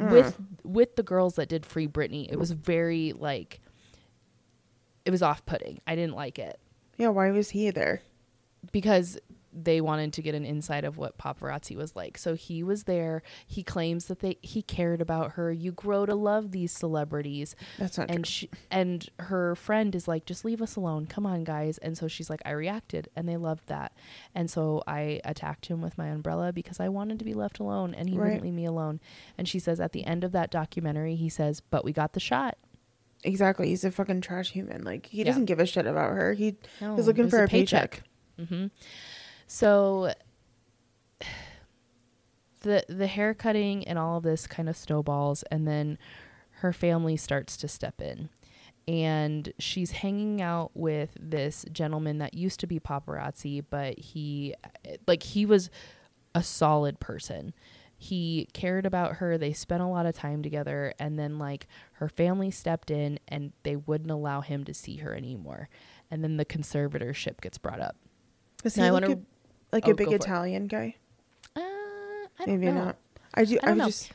Mm. 0.00 0.10
with 0.10 0.40
with 0.64 0.96
the 0.96 1.02
girls 1.02 1.34
that 1.36 1.48
did 1.48 1.64
free 1.66 1.86
britney 1.86 2.26
it 2.32 2.38
was 2.38 2.50
very 2.52 3.12
like 3.12 3.60
it 5.04 5.10
was 5.10 5.22
off-putting 5.22 5.80
i 5.86 5.94
didn't 5.94 6.14
like 6.16 6.38
it 6.38 6.58
Yeah, 6.98 7.08
why 7.08 7.30
was 7.30 7.50
he 7.50 7.70
there? 7.70 8.02
because 8.72 9.18
they 9.52 9.80
wanted 9.80 10.12
to 10.12 10.22
get 10.22 10.34
an 10.34 10.44
insight 10.44 10.84
of 10.84 10.96
what 10.96 11.18
paparazzi 11.18 11.74
was 11.76 11.96
like. 11.96 12.16
So 12.18 12.34
he 12.34 12.62
was 12.62 12.84
there. 12.84 13.22
He 13.46 13.62
claims 13.62 14.04
that 14.06 14.20
they 14.20 14.38
he 14.42 14.62
cared 14.62 15.00
about 15.00 15.32
her. 15.32 15.50
You 15.52 15.72
grow 15.72 16.06
to 16.06 16.14
love 16.14 16.52
these 16.52 16.72
celebrities. 16.72 17.56
That's 17.78 17.98
not 17.98 18.10
and 18.10 18.24
true. 18.24 18.30
she 18.30 18.50
and 18.70 19.08
her 19.18 19.54
friend 19.56 19.94
is 19.94 20.06
like, 20.06 20.24
just 20.24 20.44
leave 20.44 20.62
us 20.62 20.76
alone. 20.76 21.06
Come 21.06 21.26
on, 21.26 21.44
guys. 21.44 21.78
And 21.78 21.98
so 21.98 22.06
she's 22.08 22.30
like, 22.30 22.42
I 22.44 22.50
reacted, 22.52 23.08
and 23.16 23.28
they 23.28 23.36
loved 23.36 23.66
that. 23.68 23.92
And 24.34 24.50
so 24.50 24.82
I 24.86 25.20
attacked 25.24 25.66
him 25.66 25.80
with 25.82 25.98
my 25.98 26.06
umbrella 26.08 26.52
because 26.52 26.78
I 26.80 26.88
wanted 26.88 27.18
to 27.18 27.24
be 27.24 27.34
left 27.34 27.58
alone, 27.58 27.92
and 27.94 28.08
he 28.08 28.16
Right. 28.16 28.24
wouldn't 28.26 28.42
leave 28.44 28.54
me 28.54 28.64
alone. 28.66 29.00
And 29.36 29.48
she 29.48 29.58
says 29.58 29.80
at 29.80 29.92
the 29.92 30.04
end 30.06 30.22
of 30.24 30.32
that 30.32 30.50
documentary, 30.50 31.16
he 31.16 31.28
says, 31.28 31.60
"But 31.60 31.84
we 31.84 31.92
got 31.92 32.12
the 32.12 32.20
shot." 32.20 32.56
Exactly. 33.24 33.68
He's 33.68 33.84
a 33.84 33.90
fucking 33.90 34.20
trash 34.22 34.52
human. 34.52 34.82
Like 34.84 35.06
he 35.06 35.18
Yeah. 35.18 35.24
doesn't 35.24 35.44
give 35.46 35.58
a 35.58 35.66
shit 35.66 35.86
about 35.86 36.12
her. 36.12 36.34
He 36.34 36.56
No, 36.80 36.96
he's 36.96 37.06
looking 37.06 37.28
for 37.28 37.42
a 37.42 37.48
paycheck. 37.48 38.02
hmm 38.38 38.66
So 39.52 40.14
the 42.60 42.84
the 42.88 43.08
hair 43.08 43.34
cutting 43.34 43.86
and 43.88 43.98
all 43.98 44.18
of 44.18 44.22
this 44.22 44.46
kind 44.46 44.68
of 44.68 44.76
snowballs, 44.76 45.42
and 45.50 45.66
then 45.66 45.98
her 46.60 46.72
family 46.72 47.16
starts 47.16 47.56
to 47.56 47.66
step 47.66 48.00
in, 48.00 48.28
and 48.86 49.52
she's 49.58 49.90
hanging 49.90 50.40
out 50.40 50.70
with 50.74 51.16
this 51.20 51.64
gentleman 51.72 52.18
that 52.18 52.34
used 52.34 52.60
to 52.60 52.68
be 52.68 52.78
paparazzi, 52.78 53.64
but 53.68 53.98
he 53.98 54.54
like 55.08 55.24
he 55.24 55.44
was 55.44 55.68
a 56.32 56.44
solid 56.44 57.00
person. 57.00 57.52
He 57.98 58.48
cared 58.54 58.86
about 58.86 59.16
her. 59.16 59.36
They 59.36 59.52
spent 59.52 59.82
a 59.82 59.86
lot 59.86 60.06
of 60.06 60.14
time 60.14 60.42
together. 60.42 60.94
And 60.98 61.18
then, 61.18 61.38
like, 61.38 61.66
her 61.94 62.08
family 62.08 62.50
stepped 62.50 62.90
in 62.90 63.18
and 63.28 63.52
they 63.62 63.76
wouldn't 63.76 64.10
allow 64.10 64.40
him 64.40 64.64
to 64.64 64.72
see 64.72 64.96
her 64.98 65.14
anymore. 65.14 65.68
And 66.10 66.24
then 66.24 66.38
the 66.38 66.46
conservatorship 66.46 67.42
gets 67.42 67.58
brought 67.58 67.78
up. 67.80 67.96
Is 68.64 68.78
Now 68.78 68.84
he 68.84 68.88
I 68.88 68.92
wanna- 68.92 69.12
a, 69.12 69.18
like 69.72 69.86
Oh, 69.86 69.92
a 69.92 69.94
big. 69.94 70.12
Italian 70.12 70.66
guy? 70.66 70.96
Uh, 71.56 71.60
I 71.60 72.46
don't 72.46 72.60
Maybe 72.60 72.66
know. 72.72 72.84
not. 72.86 72.96
I 73.34 73.44
do. 73.44 73.58
I 73.62 73.68
I, 73.68 73.70
was 73.70 73.78
know. 73.78 73.86
just. 73.86 74.12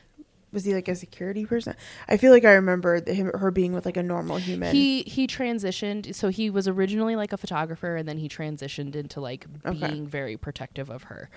Was 0.52 0.64
he 0.64 0.72
like 0.74 0.88
a 0.88 0.94
security 0.94 1.44
person? 1.44 1.74
I 2.08 2.16
feel 2.16 2.32
like 2.32 2.44
I 2.46 2.52
remember 2.52 3.02
him, 3.10 3.30
her 3.34 3.50
being 3.50 3.72
with 3.74 3.84
like 3.84 3.96
a 3.98 4.02
normal 4.02 4.38
human. 4.38 4.74
He 4.74 5.02
he 5.02 5.26
transitioned. 5.26 6.14
So 6.14 6.28
he 6.28 6.48
was 6.48 6.66
originally 6.66 7.14
like 7.16 7.32
a 7.32 7.36
photographer, 7.36 7.96
and 7.96 8.08
then 8.08 8.16
he 8.16 8.28
transitioned 8.28 8.94
into 8.96 9.20
like 9.20 9.44
Okay. 9.66 9.78
being 9.88 10.06
very 10.06 10.36
protective 10.38 10.88
of 10.88 11.04
her. 11.04 11.28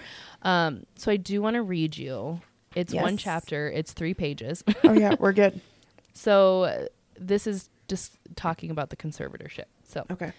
Um, 0.43 0.85
so 0.95 1.11
I 1.11 1.17
do 1.17 1.41
want 1.41 1.55
to 1.55 1.63
read 1.63 1.97
you. 1.97 2.39
It's 2.75 2.93
one 2.93 3.17
chapter. 3.17 3.67
It's 3.69 3.91
three 3.91 4.13
pages. 4.13 4.63
oh 4.85 4.93
yeah, 4.93 5.15
we're 5.19 5.33
good. 5.33 5.59
so 6.13 6.63
uh, 6.63 6.85
this 7.19 7.45
is 7.47 7.69
just 7.89 8.13
talking 8.35 8.69
about 8.71 8.89
the 8.89 8.95
conservatorship. 8.95 9.65
So 9.85 10.05
Okay. 10.11 10.31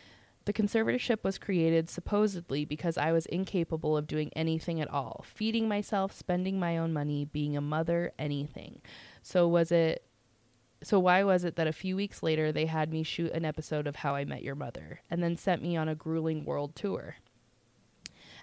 The 0.50 0.62
conservatorship 0.62 1.22
was 1.22 1.38
created 1.38 1.88
supposedly 1.88 2.64
because 2.64 2.98
I 2.98 3.12
was 3.12 3.24
incapable 3.26 3.96
of 3.96 4.08
doing 4.08 4.32
anything 4.34 4.80
at 4.80 4.90
all 4.90 5.24
feeding 5.24 5.68
myself, 5.68 6.10
spending 6.10 6.58
my 6.58 6.76
own 6.76 6.92
money, 6.92 7.24
being 7.24 7.56
a 7.56 7.60
mother, 7.60 8.12
anything. 8.18 8.82
So, 9.22 9.46
was 9.46 9.70
it. 9.70 10.04
So, 10.82 10.98
why 10.98 11.22
was 11.22 11.44
it 11.44 11.54
that 11.54 11.68
a 11.68 11.72
few 11.72 11.94
weeks 11.94 12.20
later 12.20 12.50
they 12.50 12.66
had 12.66 12.92
me 12.92 13.04
shoot 13.04 13.30
an 13.30 13.44
episode 13.44 13.86
of 13.86 13.94
How 13.94 14.16
I 14.16 14.24
Met 14.24 14.42
Your 14.42 14.56
Mother 14.56 15.02
and 15.08 15.22
then 15.22 15.36
sent 15.36 15.62
me 15.62 15.76
on 15.76 15.88
a 15.88 15.94
grueling 15.94 16.44
world 16.44 16.74
tour? 16.74 17.14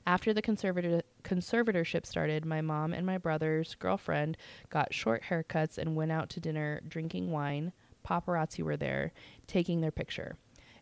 After 0.06 0.34
the 0.34 0.42
conservator- 0.42 1.04
conservatorship 1.26 2.06
started, 2.06 2.46
my 2.46 2.62
mom 2.62 2.94
and 2.94 3.06
my 3.06 3.18
brother's 3.18 3.76
girlfriend 3.76 4.38
got 4.70 4.94
short 4.94 5.24
haircuts 5.24 5.78
and 5.78 5.98
went 5.98 6.14
out 6.14 6.30
to 6.30 6.40
dinner 6.40 6.80
drinking 6.88 7.32
wine. 7.32 7.74
Paparazzi 8.06 8.64
were 8.64 8.78
there, 8.78 9.12
taking 9.46 9.82
their 9.82 9.92
picture. 9.92 10.38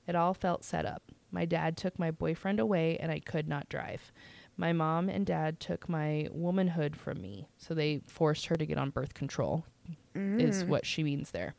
It 0.07 0.15
all 0.15 0.35
felt 0.35 0.63
set 0.63 0.85
up. 0.85 1.11
My 1.35 1.43
dad 1.43 1.75
took 1.75 1.99
my 1.99 2.11
boyfriend 2.11 2.61
away 2.61 2.95
and 2.97 3.11
I 3.11 3.19
could 3.19 3.49
not 3.49 3.67
drive. 3.67 4.13
My 4.55 4.71
mom 4.71 5.09
and 5.09 5.25
dad 5.25 5.59
took 5.59 5.89
my 5.89 6.29
womanhood 6.31 6.95
from 6.95 7.21
me, 7.21 7.49
so 7.57 7.73
they 7.73 7.99
forced 8.07 8.45
her 8.45 8.55
to 8.55 8.65
get 8.65 8.77
on 8.77 8.89
birth 8.89 9.13
control, 9.13 9.65
is 10.15 10.63
mm. 10.63 10.67
what 10.69 10.85
she 10.85 11.03
means 11.03 11.31
there. 11.31 11.53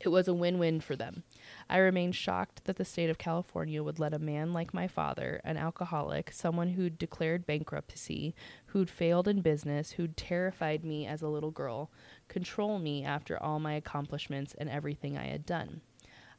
It 0.00 0.10
was 0.10 0.28
a 0.28 0.34
win 0.34 0.58
win 0.58 0.82
for 0.82 0.96
them. 0.96 1.22
I 1.70 1.78
remained 1.78 2.14
shocked 2.14 2.66
that 2.66 2.76
the 2.76 2.84
state 2.84 3.08
of 3.08 3.16
California 3.16 3.82
would 3.82 3.98
let 3.98 4.12
a 4.12 4.18
man 4.18 4.52
like 4.52 4.74
my 4.74 4.86
father, 4.86 5.40
an 5.44 5.56
alcoholic, 5.56 6.30
someone 6.30 6.68
who'd 6.68 6.98
declared 6.98 7.46
bankruptcy, 7.46 8.34
who'd 8.66 8.90
failed 8.90 9.26
in 9.26 9.40
business, 9.40 9.92
who'd 9.92 10.14
terrified 10.14 10.84
me 10.84 11.06
as 11.06 11.22
a 11.22 11.28
little 11.28 11.50
girl, 11.50 11.90
control 12.28 12.78
me 12.78 13.02
after 13.02 13.42
all 13.42 13.58
my 13.58 13.72
accomplishments 13.72 14.54
and 14.58 14.68
everything 14.68 15.16
I 15.16 15.28
had 15.28 15.46
done. 15.46 15.80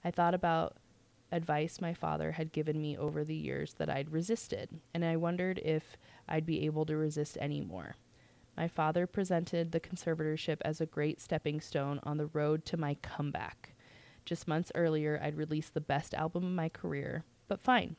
I 0.04 0.12
thought 0.12 0.36
about 0.36 0.78
advice 1.36 1.82
my 1.82 1.94
father 1.94 2.32
had 2.32 2.52
given 2.52 2.82
me 2.82 2.98
over 2.98 3.24
the 3.24 3.36
years 3.36 3.74
that 3.74 3.90
I'd 3.90 4.12
resisted, 4.12 4.70
and 4.94 5.04
I 5.04 5.18
wondered 5.18 5.60
if 5.60 5.98
I'd 6.28 6.46
be 6.46 6.66
able 6.66 6.86
to 6.86 6.96
resist 6.96 7.38
anymore. 7.38 7.96
My 8.56 8.68
father 8.68 9.06
presented 9.06 9.72
the 9.72 9.82
conservatorship 9.82 10.58
as 10.62 10.80
a 10.80 10.86
great 10.86 11.20
stepping 11.20 11.60
stone 11.60 12.00
on 12.04 12.18
the 12.18 12.28
road 12.28 12.64
to 12.66 12.78
my 12.78 12.96
comeback. 13.02 13.76
Just 14.24 14.48
months 14.48 14.72
earlier, 14.76 15.20
I'd 15.22 15.36
released 15.36 15.74
the 15.74 15.82
best 15.82 16.14
album 16.14 16.46
of 16.46 16.52
my 16.52 16.70
career, 16.70 17.26
but 17.48 17.60
fine. 17.60 17.98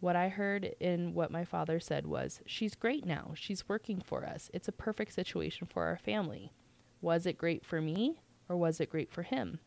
What 0.00 0.16
I 0.16 0.28
heard 0.28 0.74
in 0.80 1.14
what 1.14 1.30
my 1.30 1.44
father 1.44 1.78
said 1.80 2.06
was, 2.06 2.40
She's 2.44 2.74
great 2.74 3.06
now. 3.06 3.32
She's 3.34 3.68
working 3.68 4.02
for 4.04 4.24
us. 4.26 4.50
It's 4.52 4.68
a 4.68 4.72
perfect 4.72 5.14
situation 5.14 5.66
for 5.66 5.84
our 5.84 5.96
family. 5.96 6.52
Was 7.00 7.24
it 7.24 7.38
great 7.38 7.64
for 7.64 7.80
me, 7.80 8.20
or 8.48 8.56
was 8.56 8.80
it 8.80 8.90
great 8.90 9.10
for 9.10 9.22
him? 9.22 9.60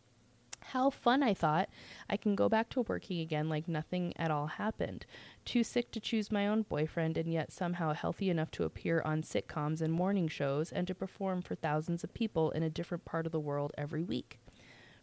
How 0.60 0.90
fun, 0.90 1.24
I 1.24 1.34
thought. 1.34 1.70
I 2.10 2.18
can 2.18 2.36
go 2.36 2.50
back 2.50 2.70
to 2.70 2.82
working 2.82 3.22
again 3.22 3.48
like 3.48 3.68
nothing 3.68 4.14
at 4.18 4.32
all 4.32 4.48
happened. 4.48 5.06
Too 5.46 5.64
sick 5.64 5.92
to 5.92 6.00
choose 6.00 6.32
my 6.32 6.48
own 6.48 6.64
boyfriend, 6.64 7.18
and 7.18 7.32
yet 7.32 7.52
somehow 7.52 7.94
healthy 7.94 8.30
enough 8.30 8.52
to 8.52 8.64
appear 8.66 9.02
on 9.06 9.22
sitcoms 9.22 9.82
and 9.82 9.94
morning 9.94 10.28
shows 10.28 10.72
and 10.72 10.86
to 10.88 10.96
perform 10.96 11.42
for 11.42 11.56
thousands 11.56 12.04
of 12.04 12.14
people 12.14 12.52
in 12.52 12.64
a 12.64 12.70
different 12.70 13.06
part 13.06 13.26
of 13.26 13.32
the 13.32 13.40
world 13.40 13.72
every 13.78 14.04
week. 14.04 14.40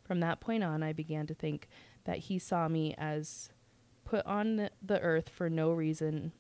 From 0.02 0.20
that 0.20 0.40
point 0.40 0.62
on, 0.62 0.82
I 0.82 0.92
began 0.92 1.26
to 1.28 1.34
think 1.34 1.68
that 2.04 2.18
he 2.18 2.38
saw 2.38 2.68
me 2.68 2.94
as 2.98 3.50
put 4.04 4.26
on 4.26 4.68
the- 4.82 5.00
earth 5.00 5.30
for 5.30 5.48
no 5.48 5.72
reason 5.72 6.32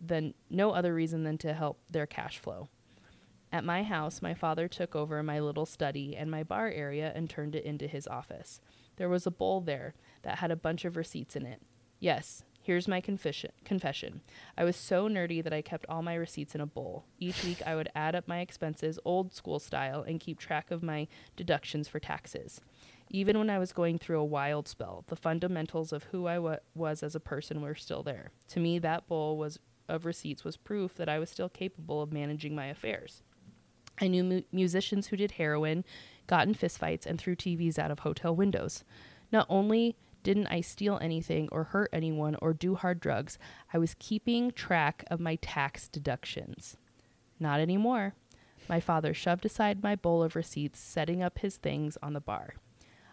than 0.00 0.34
no 0.50 0.72
other 0.72 0.92
reason 0.92 1.22
than 1.22 1.38
to 1.38 1.54
help 1.54 1.80
their 1.88 2.06
cash 2.06 2.38
flow. 2.38 2.68
At 3.54 3.62
my 3.62 3.84
house, 3.84 4.20
my 4.20 4.34
father 4.34 4.66
took 4.66 4.96
over 4.96 5.22
my 5.22 5.38
little 5.38 5.64
study 5.64 6.16
and 6.16 6.28
my 6.28 6.42
bar 6.42 6.66
area 6.70 7.12
and 7.14 7.30
turned 7.30 7.54
it 7.54 7.64
into 7.64 7.86
his 7.86 8.08
office. 8.08 8.60
There 8.96 9.08
was 9.08 9.28
a 9.28 9.30
bowl 9.30 9.60
there 9.60 9.94
that 10.22 10.38
had 10.38 10.50
a 10.50 10.56
bunch 10.56 10.84
of 10.84 10.96
receipts 10.96 11.36
in 11.36 11.46
it. 11.46 11.62
Yes, 12.00 12.42
here's 12.60 12.88
my 12.88 13.00
confession. 13.00 13.52
Confession. 13.64 14.22
I 14.58 14.64
was 14.64 14.74
so 14.74 15.08
nerdy 15.08 15.40
that 15.40 15.52
I 15.52 15.62
kept 15.62 15.86
all 15.88 16.02
my 16.02 16.16
receipts 16.16 16.56
in 16.56 16.60
a 16.60 16.66
bowl. 16.66 17.04
Each 17.20 17.44
week 17.44 17.62
I 17.64 17.76
would 17.76 17.88
add 17.94 18.16
up 18.16 18.26
my 18.26 18.40
expenses 18.40 18.98
old 19.04 19.32
school 19.32 19.60
style 19.60 20.02
and 20.02 20.18
keep 20.18 20.40
track 20.40 20.72
of 20.72 20.82
my 20.82 21.06
deductions 21.36 21.86
for 21.86 22.00
taxes. 22.00 22.60
Even 23.08 23.38
when 23.38 23.50
I 23.50 23.60
was 23.60 23.72
going 23.72 23.98
through 24.00 24.18
a 24.18 24.24
wild 24.24 24.66
spell, 24.66 25.04
the 25.06 25.14
fundamentals 25.14 25.92
of 25.92 26.02
who 26.10 26.26
I 26.26 26.40
wa- 26.40 26.56
was 26.74 27.04
as 27.04 27.14
a 27.14 27.20
person 27.20 27.62
were 27.62 27.76
still 27.76 28.02
there. 28.02 28.32
To 28.48 28.58
me, 28.58 28.80
that 28.80 29.06
bowl 29.06 29.38
was 29.38 29.60
of 29.88 30.06
receipts 30.06 30.42
was 30.42 30.56
proof 30.56 30.94
that 30.96 31.08
I 31.08 31.20
was 31.20 31.30
still 31.30 31.48
capable 31.48 32.02
of 32.02 32.12
managing 32.12 32.56
my 32.56 32.66
affairs. 32.66 33.22
I 34.00 34.08
knew 34.08 34.24
mu- 34.24 34.42
musicians 34.52 35.08
who 35.08 35.16
did 35.16 35.32
heroin, 35.32 35.84
got 36.26 36.46
in 36.46 36.54
fistfights, 36.54 37.06
and 37.06 37.18
threw 37.18 37.36
TVs 37.36 37.78
out 37.78 37.90
of 37.90 38.00
hotel 38.00 38.34
windows. 38.34 38.84
Not 39.30 39.46
only 39.48 39.96
didn't 40.22 40.46
I 40.46 40.62
steal 40.62 40.98
anything 41.00 41.48
or 41.52 41.64
hurt 41.64 41.90
anyone 41.92 42.36
or 42.40 42.54
do 42.54 42.74
hard 42.74 42.98
drugs, 42.98 43.38
I 43.72 43.78
was 43.78 43.94
keeping 43.98 44.50
track 44.50 45.04
of 45.08 45.20
my 45.20 45.36
tax 45.36 45.86
deductions. 45.86 46.76
Not 47.38 47.60
anymore. 47.60 48.14
My 48.68 48.80
father 48.80 49.12
shoved 49.12 49.44
aside 49.44 49.82
my 49.82 49.94
bowl 49.94 50.22
of 50.22 50.34
receipts, 50.34 50.80
setting 50.80 51.22
up 51.22 51.40
his 51.40 51.58
things 51.58 51.98
on 52.02 52.14
the 52.14 52.20
bar. 52.20 52.54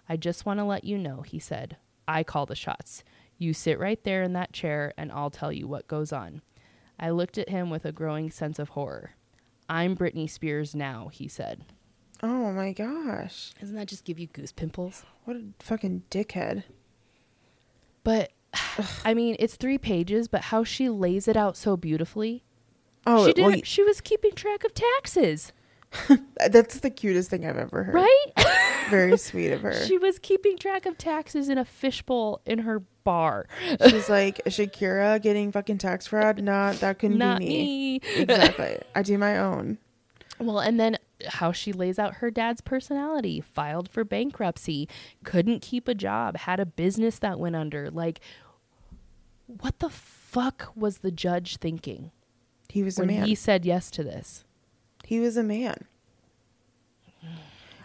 I 0.07 0.15
just 0.15 0.45
want 0.45 0.59
to 0.59 0.63
let 0.63 0.86
you 0.86 0.97
know, 0.97 1.21
he 1.21 1.39
said. 1.39 1.77
I 2.07 2.23
call 2.23 2.45
the 2.45 2.55
shots. 2.55 3.03
You 3.38 3.53
sit 3.53 3.79
right 3.79 4.01
there 4.03 4.23
in 4.23 4.34
that 4.34 4.53
chair, 4.53 4.93
and 4.97 5.11
I'll 5.11 5.29
tell 5.29 5.51
you 5.51 5.67
what 5.67 5.88
goes 5.88 6.13
on. 6.13 6.41
I 6.99 7.09
looked 7.09 7.38
at 7.38 7.49
him 7.49 7.69
with 7.69 7.86
a 7.86 7.91
growing 7.91 8.32
sense 8.32 8.59
of 8.59 8.69
horror. 8.69 9.11
I'm 9.72 9.95
Britney 9.95 10.30
Spears 10.30 10.76
now, 10.76 11.07
he 11.13 11.30
said. 11.30 11.63
Oh 12.22 12.51
my 12.51 12.74
gosh. 12.74 13.53
Doesn't 13.57 13.78
that 13.78 13.88
just 13.88 14.03
give 14.03 14.19
you 14.19 14.28
goose 14.28 14.51
pimples? 14.51 15.05
What 15.24 15.38
a 15.38 15.43
fucking 15.59 16.03
dickhead. 16.11 16.63
But 18.03 18.34
I 19.05 19.13
mean, 19.13 19.38
it's 19.39 19.55
three 19.55 19.78
pages, 19.78 20.28
but 20.28 20.41
how 20.41 20.65
she 20.65 20.89
lays 20.89 21.26
it 21.30 21.38
out 21.38 21.55
so 21.55 21.78
beautifully. 21.78 22.43
Oh, 23.07 23.28
she 23.28 23.34
did. 23.34 23.45
well, 23.45 23.61
she 23.63 23.82
was 23.82 24.01
keeping 24.01 24.34
track 24.34 24.65
of 24.65 24.74
taxes. 24.74 25.53
That's 26.49 26.79
the 26.79 26.89
cutest 26.89 27.29
thing 27.29 27.45
I've 27.45 27.57
ever 27.57 27.83
heard. 27.83 27.95
Right? 27.95 28.47
Very 28.89 29.17
sweet 29.17 29.51
of 29.51 29.61
her. 29.61 29.73
she 29.85 29.97
was 29.97 30.19
keeping 30.19 30.57
track 30.57 30.85
of 30.85 30.97
taxes 30.97 31.49
in 31.49 31.57
a 31.57 31.65
fishbowl 31.65 32.41
in 32.45 32.59
her 32.59 32.79
bar. 33.03 33.47
She's 33.89 34.09
like 34.09 34.41
Shakira 34.45 35.21
getting 35.21 35.51
fucking 35.51 35.79
tax 35.79 36.07
fraud. 36.07 36.41
Not 36.41 36.75
that 36.75 36.99
couldn't 36.99 37.17
Not 37.17 37.39
be 37.39 37.45
me. 37.47 37.99
me. 37.99 38.01
Exactly. 38.21 38.79
I 38.95 39.01
do 39.01 39.17
my 39.17 39.37
own. 39.37 39.77
Well, 40.39 40.59
and 40.59 40.79
then 40.79 40.97
how 41.27 41.51
she 41.51 41.71
lays 41.71 41.99
out 41.99 42.15
her 42.15 42.31
dad's 42.31 42.61
personality, 42.61 43.41
filed 43.41 43.89
for 43.89 44.03
bankruptcy, 44.03 44.87
couldn't 45.23 45.61
keep 45.61 45.87
a 45.87 45.93
job, 45.93 46.35
had 46.37 46.59
a 46.59 46.65
business 46.65 47.19
that 47.19 47.39
went 47.39 47.55
under. 47.55 47.91
Like, 47.91 48.21
what 49.45 49.79
the 49.79 49.89
fuck 49.89 50.71
was 50.75 50.99
the 50.99 51.11
judge 51.11 51.57
thinking 51.57 52.11
He 52.69 52.81
was 52.81 52.97
a 52.97 53.05
man. 53.05 53.25
he 53.25 53.35
said 53.35 53.65
yes 53.65 53.91
to 53.91 54.03
this? 54.03 54.45
He 55.12 55.20
was 55.20 55.36
a 55.36 55.43
man. 55.43 55.76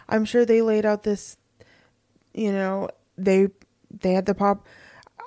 I'm 0.07 0.23
sure 0.23 0.45
they 0.45 0.61
laid 0.61 0.85
out 0.85 1.03
this, 1.03 1.35
you 2.33 2.53
know, 2.53 2.87
they 3.17 3.49
they 3.91 4.13
had 4.13 4.25
the 4.25 4.33
pop. 4.33 4.65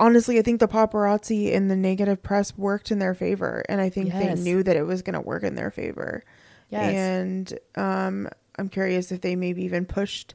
Honestly, 0.01 0.39
I 0.39 0.43
think 0.43 0.61
the 0.61 0.67
paparazzi 0.67 1.55
and 1.55 1.71
the 1.71 1.77
negative 1.77 2.23
press 2.23 2.57
worked 2.57 2.91
in 2.91 3.01
their 3.01 3.13
favor, 3.13 3.63
and 3.69 3.83
I 3.83 3.91
think 3.91 4.09
Yes. 4.15 4.39
they 4.39 4.43
knew 4.43 4.63
that 4.63 4.77
it 4.77 4.85
was 4.87 5.03
going 5.03 5.13
to 5.13 5.21
work 5.21 5.43
in 5.43 5.57
their 5.57 5.71
favor. 5.71 6.25
Yes. 6.71 6.95
And 6.95 7.59
um, 7.75 8.31
I'm 8.57 8.71
curious 8.71 9.13
if 9.13 9.21
they 9.21 9.37
maybe 9.37 9.63
even 9.65 9.85
pushed 9.85 10.35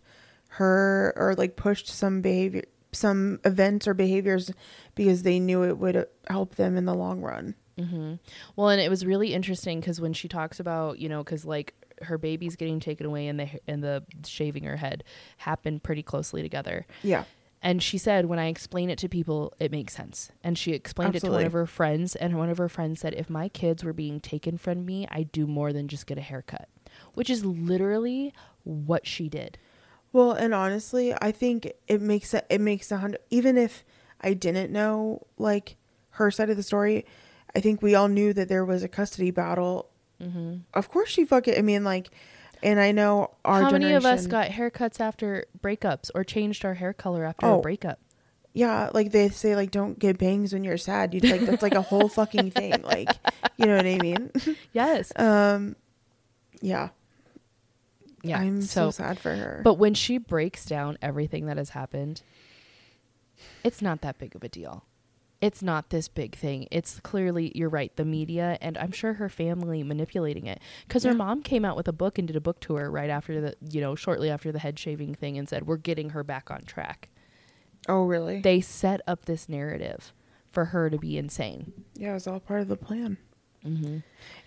her 0.50 1.14
or 1.16 1.34
like 1.34 1.56
pushed 1.56 1.88
some 1.88 2.22
behavior, 2.22 2.62
some 2.92 3.40
events 3.44 3.88
or 3.88 3.96
behaviors 3.96 4.52
because 4.94 5.24
they 5.24 5.40
knew 5.40 5.64
it 5.64 5.80
would 5.80 6.06
help 6.28 6.58
them 6.58 6.78
in 6.78 6.86
the 6.86 6.94
long 6.94 7.22
run. 7.22 7.56
Hmm 7.78 8.16
Well, 8.56 8.70
and 8.70 8.82
it 8.82 8.90
was 8.90 9.06
really 9.06 9.34
interesting 9.34 9.80
because 9.80 10.00
when 10.00 10.14
she 10.14 10.28
talks 10.28 10.60
about, 10.60 11.00
you 11.00 11.10
know, 11.10 11.24
because 11.24 11.46
like 11.46 11.74
her 12.02 12.18
baby's 12.18 12.56
getting 12.56 12.80
taken 12.80 13.06
away 13.06 13.28
and 13.28 13.40
the 13.40 13.50
and 13.68 13.84
the 13.84 14.04
shaving 14.26 14.64
her 14.64 14.78
head 14.78 15.04
happened 15.38 15.84
pretty 15.84 16.04
closely 16.04 16.42
together. 16.42 16.86
Yeah. 17.04 17.26
And 17.62 17.82
she 17.82 17.98
said, 17.98 18.28
when 18.28 18.38
I 18.38 18.48
explain 18.48 18.92
it 18.92 19.00
to 19.00 19.10
people, 19.10 19.52
it 19.60 19.72
makes 19.72 19.96
sense. 19.96 20.32
And 20.44 20.56
she 20.56 20.74
explained 20.74 21.16
it 21.16 21.22
to 21.22 21.32
one 21.32 21.46
of 21.46 21.54
her 21.54 21.66
friends, 21.66 22.16
and 22.16 22.38
one 22.38 22.50
of 22.50 22.60
her 22.60 22.70
friends 22.70 23.00
said, 23.00 23.16
if 23.16 23.28
my 23.28 23.50
kids 23.50 23.84
were 23.84 23.94
being 23.94 24.20
taken 24.20 24.60
from 24.60 24.86
me, 24.86 25.08
I'd 25.10 25.32
do 25.32 25.48
more 25.48 25.74
than 25.74 25.88
just 25.88 26.06
get 26.06 26.20
a 26.20 26.22
haircut, 26.22 26.70
which 27.16 27.28
is 27.28 27.44
literally 27.44 28.34
what 28.64 29.08
she 29.08 29.30
did. 29.30 29.58
Well, 30.14 30.32
and 30.32 30.54
honestly, 30.54 31.16
I 31.20 31.32
think 31.32 31.72
it 31.88 32.02
makes 32.02 32.36
it, 32.36 32.46
it 32.52 32.62
makes 32.62 32.92
a 32.92 32.98
hundred. 32.98 33.22
Even 33.32 33.58
if 33.58 33.84
I 34.22 34.34
didn't 34.34 34.72
know 34.72 35.26
like 35.40 35.76
her 36.12 36.30
side 36.30 36.52
of 36.52 36.58
the 36.58 36.64
story, 36.64 37.06
I 37.56 37.62
think 37.62 37.82
we 37.82 37.96
all 37.96 38.08
knew 38.08 38.34
that 38.34 38.50
there 38.50 38.66
was 38.66 38.84
a 38.84 38.88
custody 38.88 39.32
battle. 39.32 39.90
Mm-hmm. 40.22 40.58
Of 40.74 40.90
course, 40.90 41.10
she 41.10 41.26
fucking. 41.26 41.58
I 41.58 41.62
mean, 41.62 41.84
like, 41.84 42.10
and 42.64 42.80
I 42.80 42.92
know 42.92 43.32
our 43.46 43.62
How 43.64 43.70
many 43.72 43.94
of 43.94 44.06
us 44.06 44.28
got 44.28 44.50
haircuts 44.50 45.00
after 45.00 45.46
breakups 45.62 46.10
or 46.16 46.24
changed 46.24 46.66
our 46.66 46.74
hair 46.74 46.94
color 46.94 47.24
after 47.24 47.46
Oh. 47.46 47.60
a 47.60 47.62
breakup? 47.62 48.00
Yeah, 48.54 48.90
like 48.94 49.12
they 49.12 49.28
say, 49.30 49.56
like 49.56 49.72
don't 49.72 50.00
get 50.00 50.18
bangs 50.18 50.54
when 50.54 50.64
you're 50.64 50.78
sad. 50.78 51.14
You 51.14 51.20
like 51.20 51.42
that's 51.42 51.62
like 51.62 51.76
a 51.76 51.82
whole 51.82 52.08
fucking 52.08 52.52
thing. 52.52 52.82
Like, 52.84 53.10
you 53.58 53.66
know 53.66 53.76
what 53.76 53.86
I 53.86 53.98
mean? 53.98 54.32
Yes. 54.74 55.12
Um, 55.18 55.76
yeah. 56.62 56.90
Yeah. 58.24 58.40
I'm 58.40 58.62
so, 58.62 58.86
so 58.90 58.92
sad 59.04 59.20
for 59.20 59.36
her. 59.36 59.62
But 59.64 59.74
when 59.76 59.94
she 59.94 60.18
breaks 60.18 60.66
down 60.66 60.98
everything 61.02 61.46
that 61.48 61.58
has 61.58 61.70
happened, 61.72 62.22
it's 63.64 63.82
not 63.82 64.02
that 64.02 64.18
big 64.18 64.36
of 64.36 64.44
a 64.44 64.50
deal. 64.50 64.86
It's 65.46 65.62
not 65.62 65.92
this 65.92 66.08
big 66.08 66.36
thing. 66.36 66.68
It's 66.72 67.00
clearly, 67.02 67.52
you're 67.54 67.70
right, 67.70 67.96
the 67.96 68.04
media 68.04 68.58
and 68.62 68.80
I'm 68.80 68.92
sure 68.92 69.14
her 69.14 69.30
family 69.30 69.84
manipulating 69.84 70.48
it. 70.48 70.60
Because 70.88 71.04
her 71.04 71.14
mom 71.14 71.44
came 71.44 71.64
out 71.64 71.78
with 71.78 71.88
a 71.88 71.94
book 71.94 72.18
and 72.18 72.28
did 72.28 72.36
a 72.36 72.42
book 72.42 72.60
tour 72.60 72.90
right 72.90 73.12
after 73.12 73.40
the, 73.40 73.56
you 73.70 73.80
know, 73.80 73.94
shortly 73.94 74.32
after 74.32 74.52
the 74.52 74.58
head 74.58 74.80
shaving 74.80 75.14
thing 75.14 75.38
and 75.38 75.48
said, 75.48 75.68
we're 75.68 75.78
getting 75.78 76.10
her 76.10 76.24
back 76.24 76.50
on 76.50 76.64
track. 76.64 77.10
oh, 77.88 78.06
really? 78.06 78.40
They 78.42 78.60
set 78.60 79.02
up 79.06 79.26
this 79.26 79.48
narrative 79.48 80.14
for 80.52 80.66
her 80.66 80.90
to 80.90 80.98
be 80.98 81.16
insane. 81.16 81.74
yeah, 81.94 82.10
it 82.10 82.14
was 82.14 82.26
all 82.26 82.40
part 82.40 82.62
of 82.62 82.68
the 82.68 82.76
plan. 82.78 83.18
Mm-hmm. 83.64 83.98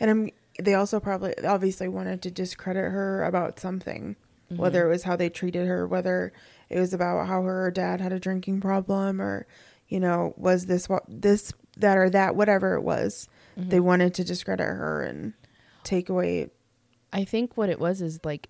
And 0.00 0.10
I'm. 0.10 0.30
They 0.60 0.74
also 0.74 0.98
probably 0.98 1.34
obviously 1.44 1.86
wanted 1.86 2.22
to 2.22 2.30
discredit 2.32 2.90
her 2.90 3.22
about 3.22 3.60
something, 3.60 4.16
whether 4.48 4.84
it 4.84 4.90
was 4.90 5.04
how 5.04 5.14
they 5.14 5.28
treated 5.28 5.68
her, 5.68 5.86
whether 5.86 6.32
it 6.68 6.80
was 6.80 6.92
about 6.92 7.28
how 7.28 7.42
her 7.42 7.70
dad 7.70 8.00
had 8.00 8.12
a 8.12 8.18
drinking 8.18 8.60
problem, 8.60 9.20
or 9.20 9.46
you 9.88 10.00
know, 10.00 10.34
was 10.36 10.66
this 10.66 10.88
what 10.88 11.04
this 11.08 11.52
that 11.76 11.96
or 11.96 12.10
that, 12.10 12.36
whatever 12.36 12.74
it 12.74 12.82
was. 12.82 13.28
Mm-hmm. 13.58 13.70
They 13.70 13.80
wanted 13.80 14.14
to 14.14 14.24
discredit 14.24 14.66
her 14.66 15.02
and 15.02 15.32
take 15.84 16.08
away. 16.08 16.50
I 17.12 17.24
think 17.24 17.56
what 17.56 17.70
it 17.70 17.80
was 17.80 18.02
is 18.02 18.20
like 18.24 18.48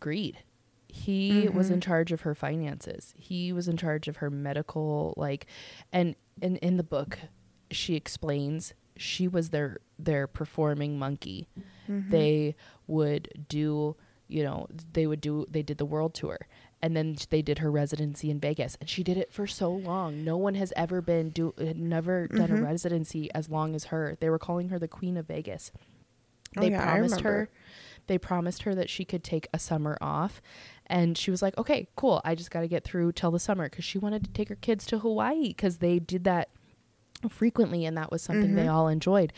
greed. 0.00 0.38
He 0.88 1.48
was 1.48 1.70
in 1.70 1.80
charge 1.80 2.12
of 2.12 2.20
her 2.22 2.34
finances. 2.34 3.14
He 3.16 3.52
was 3.52 3.66
in 3.66 3.76
charge 3.78 4.08
of 4.08 4.16
her 4.18 4.30
medical 4.30 5.14
like 5.16 5.46
and 5.92 6.14
and 6.40 6.58
in 6.58 6.76
the 6.76 6.82
book 6.82 7.18
she 7.70 7.94
explains 7.94 8.74
she 8.96 9.26
was 9.26 9.50
their 9.50 9.78
their 9.98 10.26
performing 10.26 10.98
monkey. 10.98 11.48
They 12.10 12.56
would 12.86 13.46
do, 13.48 13.96
you 14.28 14.42
know, 14.42 14.66
they 14.92 15.06
would 15.06 15.20
do 15.20 15.46
they 15.50 15.62
did 15.62 15.78
the 15.78 15.86
world 15.86 16.14
tour 16.14 16.46
and 16.82 16.96
then 16.96 17.16
they 17.30 17.42
did 17.42 17.58
her 17.58 17.70
residency 17.70 18.30
in 18.30 18.40
Vegas 18.40 18.76
and 18.80 18.88
she 18.88 19.02
did 19.02 19.16
it 19.16 19.32
for 19.32 19.46
so 19.46 19.70
long. 19.72 20.24
No 20.24 20.36
one 20.36 20.54
has 20.56 20.72
ever 20.76 21.00
been 21.00 21.30
do 21.30 21.54
had 21.58 21.78
never 21.78 22.26
done 22.26 22.50
a 22.50 22.54
mm-hmm. 22.54 22.64
residency 22.64 23.32
as 23.34 23.48
long 23.48 23.74
as 23.74 23.84
her. 23.84 24.16
They 24.20 24.28
were 24.28 24.38
calling 24.38 24.70
her 24.70 24.78
the 24.78 24.88
queen 24.88 25.16
of 25.16 25.26
Vegas. 25.26 25.70
Oh, 26.56 26.60
They 26.60 26.70
yeah, 26.70 26.82
I 26.82 26.98
promised 26.98 27.20
her 27.20 27.48
they 28.06 28.18
promised 28.18 28.62
her 28.62 28.74
that 28.74 28.90
she 28.90 29.04
could 29.04 29.22
take 29.22 29.48
a 29.52 29.58
summer 29.58 29.96
off 30.00 30.42
and 30.86 31.16
she 31.16 31.30
was 31.30 31.42
like 31.42 31.56
okay 31.56 31.86
cool 31.96 32.20
i 32.24 32.34
just 32.34 32.50
got 32.50 32.60
to 32.60 32.68
get 32.68 32.84
through 32.84 33.12
till 33.12 33.30
the 33.30 33.38
summer 33.38 33.68
because 33.68 33.84
she 33.84 33.98
wanted 33.98 34.24
to 34.24 34.30
take 34.30 34.48
her 34.48 34.56
kids 34.56 34.84
to 34.86 34.98
hawaii 34.98 35.48
because 35.48 35.78
they 35.78 35.98
did 35.98 36.24
that 36.24 36.48
frequently 37.28 37.84
and 37.84 37.96
that 37.96 38.10
was 38.10 38.20
something 38.20 38.54
they 38.54 38.62
mm-hmm. 38.62 38.74
all 38.74 38.88
enjoyed 38.88 39.32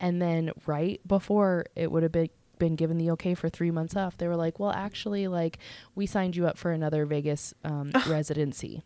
and 0.00 0.20
then 0.20 0.50
right 0.66 1.00
before 1.06 1.66
it 1.76 1.90
would 1.90 2.02
have 2.02 2.12
been 2.12 2.28
been 2.58 2.76
given 2.76 2.98
the 2.98 3.10
okay 3.10 3.34
for 3.34 3.48
three 3.48 3.70
months 3.70 3.96
off 3.96 4.16
they 4.16 4.28
were 4.28 4.36
like 4.36 4.58
well 4.58 4.70
actually 4.70 5.28
like 5.28 5.58
we 5.94 6.06
signed 6.06 6.36
you 6.36 6.46
up 6.46 6.58
for 6.58 6.72
another 6.72 7.04
vegas 7.06 7.54
um, 7.64 7.90
residency 8.06 8.82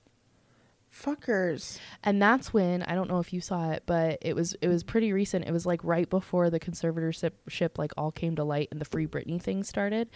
Fuckers. 0.92 1.78
and 2.04 2.20
that's 2.20 2.52
when 2.52 2.82
I 2.82 2.94
don't 2.94 3.08
know 3.08 3.18
if 3.18 3.32
you 3.32 3.40
saw 3.40 3.70
it, 3.70 3.84
but 3.86 4.18
it 4.20 4.36
was 4.36 4.54
it 4.60 4.68
was 4.68 4.84
pretty 4.84 5.14
recent. 5.14 5.46
It 5.46 5.50
was 5.50 5.64
like 5.64 5.82
right 5.82 6.08
before 6.08 6.50
the 6.50 6.60
conservatorship 6.60 7.78
like 7.78 7.92
all 7.96 8.12
came 8.12 8.36
to 8.36 8.44
light 8.44 8.68
and 8.70 8.78
the 8.78 8.84
Free 8.84 9.06
Britney 9.06 9.40
thing 9.40 9.64
started. 9.64 10.10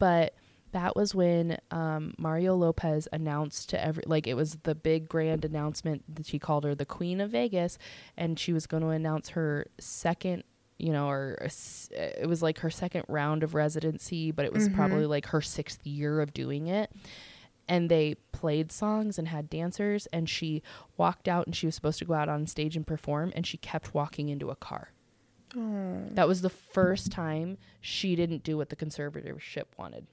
But 0.00 0.34
that 0.72 0.96
was 0.96 1.14
when 1.14 1.58
um, 1.70 2.14
Mario 2.18 2.54
Lopez 2.54 3.08
announced 3.12 3.70
to 3.70 3.82
every 3.82 4.02
like 4.06 4.26
it 4.26 4.34
was 4.34 4.58
the 4.64 4.74
big 4.74 5.08
grand 5.08 5.44
announcement 5.44 6.02
that 6.16 6.26
she 6.26 6.38
called 6.38 6.64
her 6.64 6.74
the 6.74 6.84
Queen 6.84 7.20
of 7.20 7.30
Vegas, 7.30 7.78
and 8.16 8.38
she 8.38 8.52
was 8.52 8.66
going 8.66 8.82
to 8.82 8.90
announce 8.90 9.30
her 9.30 9.68
second. 9.78 10.42
You 10.78 10.92
know, 10.92 11.08
or 11.08 11.38
a 11.40 11.44
s- 11.46 11.88
it 11.92 12.28
was 12.28 12.42
like 12.42 12.58
her 12.58 12.70
second 12.70 13.04
round 13.08 13.42
of 13.42 13.54
residency, 13.54 14.30
but 14.30 14.44
it 14.44 14.52
was 14.52 14.68
probably 14.68 15.06
like 15.06 15.26
her 15.26 15.40
sixth 15.40 15.86
year 15.86 16.20
of 16.20 16.34
doing 16.34 16.66
it 16.66 16.90
and 17.68 17.90
they 17.90 18.14
played 18.30 18.70
songs 18.70 19.18
and 19.18 19.26
had 19.26 19.50
dancers 19.50 20.06
and 20.12 20.28
she 20.28 20.62
walked 20.96 21.26
out 21.26 21.46
and 21.46 21.56
she 21.56 21.66
was 21.66 21.74
supposed 21.74 21.98
to 21.98 22.04
go 22.04 22.14
out 22.14 22.28
on 22.28 22.46
stage 22.46 22.76
and 22.76 22.86
perform 22.86 23.32
and 23.34 23.44
she 23.44 23.56
kept 23.56 23.92
walking 23.92 24.28
into 24.28 24.50
a 24.50 24.54
car 24.54 24.92
that 25.54 26.28
was 26.28 26.42
the 26.42 26.50
first 26.50 27.10
time 27.10 27.56
she 27.80 28.14
didn't 28.14 28.42
do 28.44 28.56
what 28.58 28.68
the 28.68 28.76
conservatorship 28.76 29.64
wanted 29.78 30.06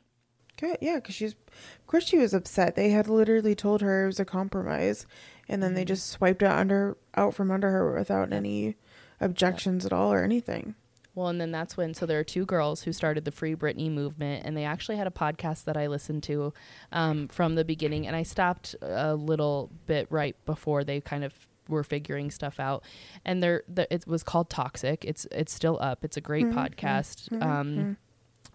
Good. 0.55 0.77
Yeah, 0.81 0.95
because 0.97 1.15
she's, 1.15 1.33
of 1.33 1.87
course, 1.87 2.07
she 2.07 2.19
was 2.19 2.31
upset. 2.31 2.75
They 2.75 2.91
had 2.91 3.07
literally 3.09 3.55
told 3.55 3.81
her 3.81 4.03
it 4.03 4.05
was 4.05 4.19
a 4.19 4.23
compromise, 4.25 5.07
and 5.49 5.63
then 5.63 5.71
Mm-hmm. 5.71 5.75
they 5.77 5.85
just 5.85 6.07
swiped 6.09 6.43
it 6.43 6.47
under 6.47 6.95
out 7.15 7.33
from 7.33 7.49
under 7.49 7.71
her 7.71 7.91
without 7.97 8.31
any 8.31 8.75
objections 9.23 9.85
at 9.85 9.93
all 9.93 10.11
or 10.13 10.23
anything. 10.23 10.75
well 11.15 11.27
and 11.27 11.39
then 11.39 11.51
that's 11.51 11.77
when 11.77 11.93
so 11.93 12.05
there 12.05 12.19
are 12.19 12.23
two 12.23 12.45
girls 12.45 12.83
who 12.83 12.91
started 12.91 13.23
the 13.25 13.31
free 13.31 13.55
britney 13.55 13.89
movement 13.91 14.45
and 14.45 14.55
they 14.57 14.63
actually 14.65 14.97
had 14.97 15.07
a 15.07 15.11
podcast 15.11 15.63
that 15.65 15.77
i 15.77 15.85
listened 15.87 16.23
to 16.23 16.53
um, 16.91 17.27
from 17.27 17.55
the 17.55 17.63
beginning 17.65 18.07
and 18.07 18.15
i 18.15 18.23
stopped 18.23 18.75
a 18.81 19.15
little 19.15 19.69
bit 19.85 20.07
right 20.09 20.35
before 20.45 20.83
they 20.83 20.99
kind 20.99 21.23
of 21.23 21.33
were 21.69 21.83
figuring 21.83 22.29
stuff 22.29 22.59
out 22.59 22.83
and 23.23 23.41
they're 23.41 23.63
the, 23.67 23.91
it 23.93 24.05
was 24.07 24.21
called 24.23 24.49
toxic 24.49 25.05
it's 25.05 25.25
it's 25.31 25.53
still 25.53 25.77
up 25.81 26.03
it's 26.03 26.17
a 26.17 26.21
great 26.21 26.47
podcast 26.47 27.41
um 27.41 27.95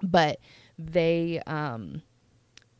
but 0.02 0.38
they 0.78 1.40
um 1.46 2.02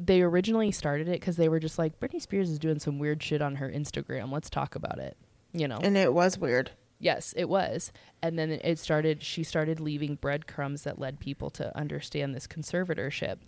they 0.00 0.22
originally 0.22 0.70
started 0.70 1.08
it 1.08 1.18
because 1.20 1.36
they 1.36 1.48
were 1.48 1.58
just 1.58 1.76
like 1.76 1.98
Britney 1.98 2.20
Spears 2.22 2.50
is 2.50 2.58
doing 2.60 2.78
some 2.78 3.00
weird 3.00 3.20
shit 3.20 3.42
on 3.42 3.56
her 3.56 3.68
Instagram. 3.68 4.30
Let's 4.30 4.48
talk 4.48 4.76
about 4.76 5.00
it. 5.00 5.16
You 5.52 5.66
know. 5.66 5.78
And 5.82 5.96
it 5.96 6.14
was 6.14 6.38
weird. 6.38 6.70
Yes, 6.98 7.34
it 7.36 7.48
was. 7.48 7.92
And 8.22 8.38
then 8.38 8.50
it 8.50 8.78
started. 8.78 9.22
She 9.22 9.42
started 9.42 9.80
leaving 9.80 10.16
breadcrumbs 10.16 10.84
that 10.84 10.98
led 10.98 11.20
people 11.20 11.50
to 11.50 11.76
understand 11.76 12.34
this 12.34 12.46
conservatorship. 12.46 13.38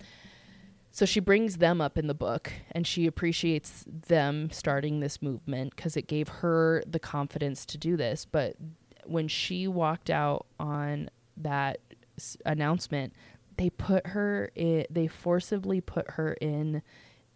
So 0.92 1.07
she 1.07 1.20
brings 1.20 1.59
them 1.59 1.80
up 1.80 1.96
in 1.96 2.09
the 2.09 2.14
book, 2.14 2.53
and 2.72 2.84
she 2.86 3.07
appreciates 3.07 3.84
them 3.86 4.51
starting 4.51 4.98
this 5.01 5.22
movement 5.22 5.76
because 5.76 5.96
it 5.96 6.09
gave 6.09 6.28
her 6.28 6.82
the 6.86 6.98
confidence 6.98 7.64
to 7.66 7.78
do 7.78 7.96
this. 7.96 8.24
But 8.24 8.57
when 9.05 9.28
she 9.28 9.68
walked 9.68 10.11
out 10.11 10.46
on 10.59 11.11
that 11.36 11.78
s- 12.18 12.36
announcement, 12.44 13.12
they 13.57 13.70
put 13.70 14.09
her 14.09 14.51
in, 14.57 14.86
they 14.90 15.07
forcibly 15.07 15.80
put 15.80 16.12
her 16.12 16.32
in 16.34 16.82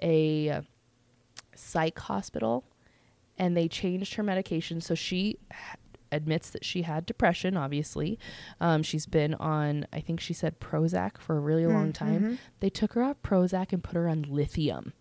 a 0.03 0.49
uh, 0.49 0.63
psych 1.55 1.99
hospital 1.99 2.65
and 3.39 3.57
they 3.57 3.69
changed 3.69 4.15
her 4.15 4.23
medication 4.23 4.81
so 4.81 4.95
she 4.95 5.39
admits 6.15 6.51
that 6.51 6.65
she 6.65 6.83
had 6.83 7.05
depression 7.07 7.57
obviously 7.57 8.19
um, 8.61 8.83
she's 8.83 9.07
been 9.07 9.35
on 9.35 9.87
i 9.93 10.01
think 10.01 10.21
she 10.21 10.33
said 10.33 10.59
prozac 10.61 11.19
for 11.19 11.37
a 11.37 11.41
really 11.41 11.67
long 11.67 11.93
time 11.93 12.21
mhm. 12.23 12.39
they 12.61 12.71
took 12.71 12.93
her 12.95 13.03
off 13.03 13.17
prozac 13.23 13.73
and 13.73 13.83
put 13.85 13.95
her 13.95 14.09
on 14.09 14.23
lithium 14.23 14.93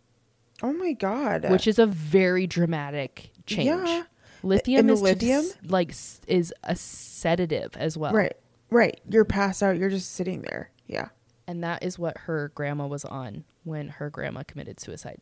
Oh 0.61 0.71
my 0.71 0.93
god. 0.93 1.49
which 1.49 1.67
is 1.67 1.77
a 1.79 1.85
very 1.85 2.47
dramatic 2.47 3.31
change 3.45 3.67
Yeah. 3.67 4.03
lithium 4.43 4.79
And 4.81 4.91
is 4.91 5.01
lithium? 5.01 5.45
like 5.67 5.89
is 6.27 6.53
a 6.63 6.75
sedative 6.75 7.75
as 7.75 7.97
well 7.97 8.13
right. 8.13 8.33
Right. 8.69 8.99
You're 9.07 9.25
passed 9.25 9.61
out. 9.61 9.77
You're 9.77 9.89
just 9.91 10.13
sitting 10.13 10.41
there. 10.41 10.71
Yeah. 10.87 11.09
and 11.47 11.63
that 11.63 11.83
is 11.83 11.99
what 11.99 12.17
her 12.19 12.51
grandma 12.55 12.87
was 12.87 13.03
on 13.05 13.43
when 13.63 13.87
her 13.89 14.09
grandma 14.09 14.43
committed 14.43 14.79
suicide 14.79 15.19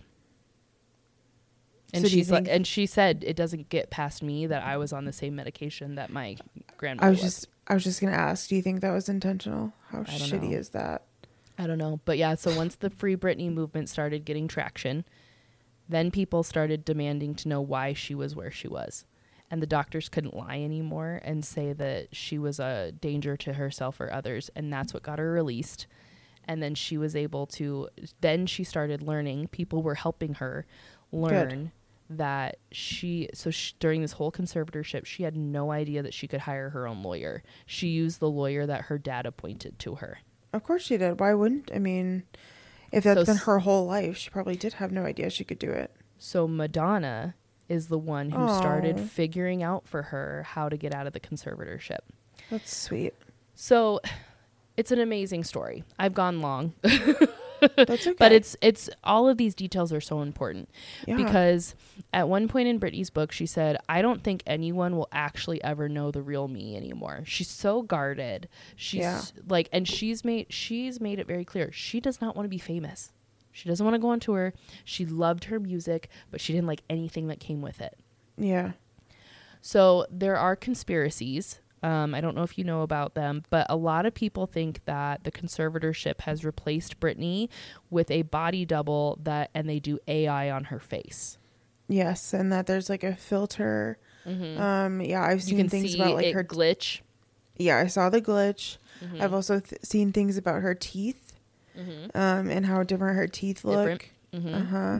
and 1.93 2.03
So 2.03 2.09
do 2.09 2.15
you 2.15 2.23
she's 2.23 2.31
like 2.31 2.47
and 2.47 2.65
she 2.65 2.85
said 2.85 3.23
it 3.25 3.35
doesn't 3.35 3.69
get 3.69 3.89
past 3.89 4.23
me 4.23 4.47
that 4.47 4.63
i 4.63 4.77
was 4.77 4.93
on 4.93 5.05
the 5.05 5.11
same 5.11 5.35
medication 5.35 5.95
that 5.95 6.09
my 6.09 6.37
grandmother 6.77 7.07
I 7.07 7.09
was, 7.11 7.21
was 7.21 7.33
just 7.33 7.47
I 7.71 7.73
was 7.73 7.85
just 7.85 8.01
gonna 8.01 8.11
ask, 8.11 8.49
do 8.49 8.57
you 8.57 8.61
think 8.61 8.81
that 8.81 8.91
was 8.91 9.07
intentional? 9.07 9.71
How 9.91 9.99
shitty 10.03 10.49
know. 10.49 10.57
is 10.57 10.69
that? 10.69 11.03
I 11.57 11.67
don't 11.67 11.77
know. 11.77 12.01
But 12.03 12.17
yeah, 12.17 12.35
so 12.35 12.53
once 12.53 12.75
the 12.75 12.89
Free 12.89 13.15
Britney 13.15 13.49
movement 13.49 13.87
started 13.87 14.25
getting 14.25 14.49
traction, 14.49 15.05
then 15.87 16.11
people 16.11 16.43
started 16.43 16.83
demanding 16.83 17.33
to 17.35 17.47
know 17.47 17.61
why 17.61 17.93
she 17.93 18.13
was 18.13 18.35
where 18.35 18.51
she 18.51 18.67
was. 18.67 19.05
And 19.49 19.61
the 19.61 19.67
doctors 19.67 20.09
couldn't 20.09 20.35
lie 20.35 20.59
anymore 20.59 21.21
and 21.23 21.45
say 21.45 21.71
that 21.71 22.13
she 22.13 22.37
was 22.37 22.59
a 22.59 22.91
danger 22.91 23.37
to 23.37 23.53
herself 23.53 24.01
or 24.01 24.11
others. 24.11 24.49
And 24.53 24.71
that's 24.71 24.93
what 24.93 25.03
got 25.03 25.19
her 25.19 25.31
released. 25.31 25.87
And 26.45 26.61
then 26.61 26.75
she 26.75 26.97
was 26.97 27.15
able 27.15 27.45
to, 27.47 27.87
then 28.19 28.47
she 28.47 28.65
started 28.65 29.01
learning. 29.01 29.47
People 29.47 29.81
were 29.81 29.95
helping 29.95 30.35
her 30.35 30.65
learn 31.11 31.71
that 32.17 32.57
she, 32.71 33.29
so 33.33 33.49
she, 33.51 33.73
during 33.79 34.01
this 34.01 34.13
whole 34.13 34.31
conservatorship, 34.31 35.05
she 35.05 35.23
had 35.23 35.35
no 35.35 35.71
idea 35.71 36.01
that 36.03 36.13
she 36.13 36.27
could 36.27 36.41
hire 36.41 36.69
her 36.69 36.87
own 36.87 37.03
lawyer. 37.03 37.43
She 37.65 37.87
used 37.87 38.19
the 38.19 38.29
lawyer 38.29 38.65
that 38.65 38.83
her 38.83 38.97
dad 38.97 39.25
appointed 39.25 39.79
to 39.79 39.95
her. 39.95 40.19
Of 40.53 40.63
course 40.63 40.83
she 40.83 40.97
did. 40.97 41.19
Why 41.19 41.33
wouldn't? 41.33 41.71
I 41.73 41.79
mean, 41.79 42.23
if 42.91 43.03
So 43.03 43.13
that's 43.13 43.27
been 43.27 43.37
her 43.37 43.59
whole 43.59 43.85
life, 43.85 44.17
she 44.17 44.29
probably 44.29 44.55
did 44.55 44.73
have 44.73 44.91
no 44.91 45.03
idea 45.03 45.29
she 45.29 45.43
could 45.43 45.59
do 45.59 45.69
it. 45.71 45.91
So 46.17 46.47
Madonna 46.47 47.35
is 47.69 47.87
the 47.87 47.97
one 47.97 48.31
who 48.31 48.47
started 48.57 48.99
figuring 48.99 49.63
out 49.63 49.87
for 49.87 50.01
her 50.03 50.43
how 50.45 50.67
to 50.67 50.75
get 50.75 50.93
out 50.93 51.07
of 51.07 51.13
the 51.13 51.19
conservatorship. 51.21 51.99
That's 52.49 52.75
sweet. 52.75 53.13
So 53.55 54.01
it's 54.75 54.91
an 54.91 54.99
amazing 54.99 55.45
story. 55.45 55.85
I've 55.97 56.13
gone 56.13 56.41
long, 56.41 56.73
That's 57.75 58.07
okay. 58.07 58.15
but 58.17 58.31
it's 58.31 58.55
it's 58.61 58.89
all 59.03 59.29
of 59.29 59.37
these 59.37 59.55
details 59.55 59.93
are 59.93 60.01
so 60.01 60.21
important 60.21 60.69
yeah. 61.07 61.15
because 61.15 61.75
at 62.13 62.27
one 62.27 62.47
point 62.47 62.67
in 62.67 62.79
Britney's 62.79 63.09
book 63.09 63.31
she 63.31 63.45
said, 63.45 63.77
"I 63.87 64.01
don't 64.01 64.23
think 64.23 64.43
anyone 64.45 64.95
will 64.95 65.07
actually 65.11 65.63
ever 65.63 65.87
know 65.87 66.11
the 66.11 66.21
real 66.21 66.47
me 66.47 66.75
anymore." 66.75 67.21
She's 67.25 67.49
so 67.49 67.81
guarded. 67.81 68.49
She's 68.75 69.01
Yeah. 69.01 69.21
like 69.47 69.69
and 69.71 69.87
she's 69.87 70.25
made 70.25 70.47
she's 70.51 70.99
made 70.99 71.19
it 71.19 71.27
very 71.27 71.45
clear 71.45 71.71
she 71.71 71.99
does 71.99 72.19
not 72.21 72.35
want 72.35 72.45
to 72.45 72.49
be 72.49 72.57
famous. 72.57 73.11
She 73.53 73.67
doesn't 73.67 73.85
want 73.85 73.95
to 73.95 73.99
go 73.99 74.09
on 74.09 74.19
tour. 74.21 74.53
She 74.85 75.05
loved 75.05 75.45
her 75.45 75.59
music, 75.59 76.07
but 76.31 76.39
she 76.39 76.53
didn't 76.53 76.67
like 76.67 76.83
anything 76.89 77.27
that 77.27 77.39
came 77.39 77.61
with 77.61 77.81
it. 77.81 77.97
yeah. 78.37 78.71
So 79.61 80.07
there 80.09 80.37
are 80.37 80.55
conspiracies. 80.55 81.59
Um, 81.83 82.13
I 82.13 82.21
don't 82.21 82.35
know 82.35 82.43
if 82.43 82.57
you 82.57 82.63
know 82.63 82.81
about 82.83 83.15
them, 83.15 83.43
but 83.49 83.65
a 83.69 83.75
lot 83.75 84.05
of 84.05 84.13
people 84.13 84.45
think 84.45 84.85
that 84.85 85.23
the 85.23 85.31
conservatorship 85.31 86.21
has 86.21 86.45
replaced 86.45 86.99
Britney 86.99 87.49
with 87.89 88.11
a 88.11 88.21
body 88.21 88.65
double 88.65 89.17
that, 89.23 89.49
and 89.55 89.67
they 89.67 89.79
do 89.79 89.97
AI 90.07 90.51
on 90.51 90.65
her 90.65 90.79
face. 90.79 91.37
Yes, 91.87 92.33
and 92.33 92.51
that 92.53 92.67
there's 92.67 92.89
like 92.89 93.03
a 93.03 93.15
filter. 93.15 93.97
Um, 94.25 95.01
yeah, 95.01 95.23
I've 95.23 95.41
seen 95.41 95.67
things 95.69 95.95
about 95.95 96.13
like 96.15 96.33
her. 96.35 96.43
glitch. 96.43 96.99
yeah, 97.57 97.77
I 97.79 97.87
saw 97.87 98.09
the 98.09 98.21
glitch. 98.21 98.77
Mm-hmm. 99.03 99.21
I've 99.21 99.33
also 99.33 99.59
th- 99.59 99.81
seen 99.83 100.11
things 100.11 100.37
about 100.37 100.61
her 100.61 100.75
teeth, 100.75 101.33
um, 101.75 102.49
and 102.49 102.65
how 102.67 102.83
different 102.83 103.15
her 103.17 103.27
teeth 103.27 103.63
look. 103.65 104.09
Mhm. 104.31 104.53
Uh 104.53 104.65
huh. 104.65 104.99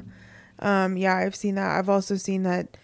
Um, 0.68 0.98
yeah, 0.98 1.16
I've 1.16 1.36
seen 1.36 1.56
that. 1.56 1.78
I've 1.78 1.90
also 1.90 2.16
seen 2.16 2.44
that 2.44 2.78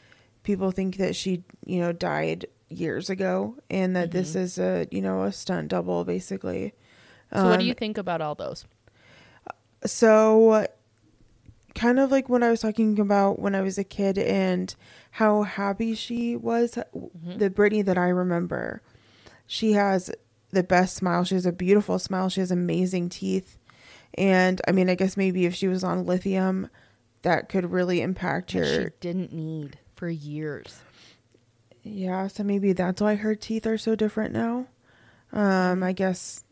people 0.43 0.70
think 0.72 0.98
that 0.98 1.16
she, 1.16 1.43
you 1.66 1.80
know, 1.80 1.91
died 1.91 2.45
years 2.70 3.09
ago, 3.09 3.55
and 3.70 3.95
that 3.95 4.11
this 4.11 4.32
Mm-hmm. 4.32 4.39
is 4.39 4.59
a, 4.59 4.88
you 4.91 5.01
know, 5.01 5.24
a 5.24 5.32
stunt 5.32 5.70
double, 5.70 6.03
basically. 6.03 6.74
So, 7.34 7.43
what 7.49 7.57
do 7.59 7.63
Um, 7.63 7.68
you 7.68 7.74
think 7.74 7.97
about 7.97 8.22
all 8.22 8.36
those? 8.36 8.65
So, 9.86 10.68
kind 11.76 11.99
of 11.99 12.11
like 12.11 12.30
what 12.30 12.43
I 12.43 12.49
was 12.49 12.61
talking 12.61 12.99
about 12.99 13.39
when 13.39 13.53
I 13.55 13.61
was 13.61 13.78
a 13.78 13.84
kid 13.84 14.18
and 14.18 14.74
how 15.11 15.43
happy 15.43 15.93
she 15.93 16.36
was, 16.36 16.72
the 16.72 17.49
britney 17.49 17.86
that 17.86 17.97
I 17.97 18.09
remember, 18.09 18.82
she 19.45 19.74
has 19.74 20.11
the 20.51 20.63
best 20.63 20.95
smile. 20.95 21.24
She 21.24 21.36
has 21.36 21.45
a 21.45 21.51
beautiful 21.51 21.99
smile. 21.99 22.30
She 22.30 22.39
has 22.39 22.51
amazing 22.51 23.09
teeth. 23.09 23.57
And 24.15 24.61
I 24.68 24.72
mean, 24.72 24.89
I 24.89 24.95
guess 24.95 25.15
maybe 25.15 25.45
if 25.45 25.53
she 25.53 25.68
was 25.68 25.84
on 25.84 26.05
lithium, 26.05 26.70
that 27.22 27.49
could 27.49 27.72
really 27.72 28.01
impact 28.01 28.53
her 28.53 28.84
she 28.84 28.89
didn't 28.99 29.32
need 29.34 29.78
for 29.95 30.09
years. 30.09 30.80
Yeah, 31.90 32.28
so 32.28 32.44
maybe 32.44 32.74
that's 32.74 33.02
why 33.02 33.16
her 33.16 33.36
teeth 33.36 33.66
are 33.66 33.78
so 33.78 33.96
different 33.96 34.34
now. 34.34 34.68
Um, 35.34 35.84
I 35.84 35.92
guess 35.94 36.44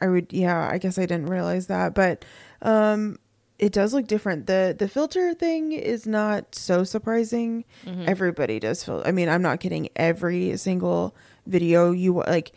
I 0.00 0.08
would 0.08 0.32
yeah, 0.32 0.68
I 0.70 0.78
guess 0.78 0.98
I 0.98 1.02
didn't 1.02 1.26
realize 1.26 1.66
that, 1.68 1.94
but 1.94 2.24
um 2.62 3.18
it 3.58 3.72
does 3.72 3.94
look 3.94 4.08
different. 4.08 4.46
The 4.46 4.74
the 4.76 4.88
filter 4.88 5.34
thing 5.34 5.72
is 5.72 6.06
not 6.06 6.54
so 6.54 6.82
surprising. 6.82 7.64
Everybody 8.08 8.58
does 8.58 8.82
fil 8.82 9.02
I 9.06 9.12
mean, 9.12 9.28
I'm 9.28 9.42
not 9.42 9.60
kidding. 9.60 9.88
Every 9.94 10.56
single 10.56 11.14
video 11.46 11.92
you 11.92 12.14
like 12.26 12.52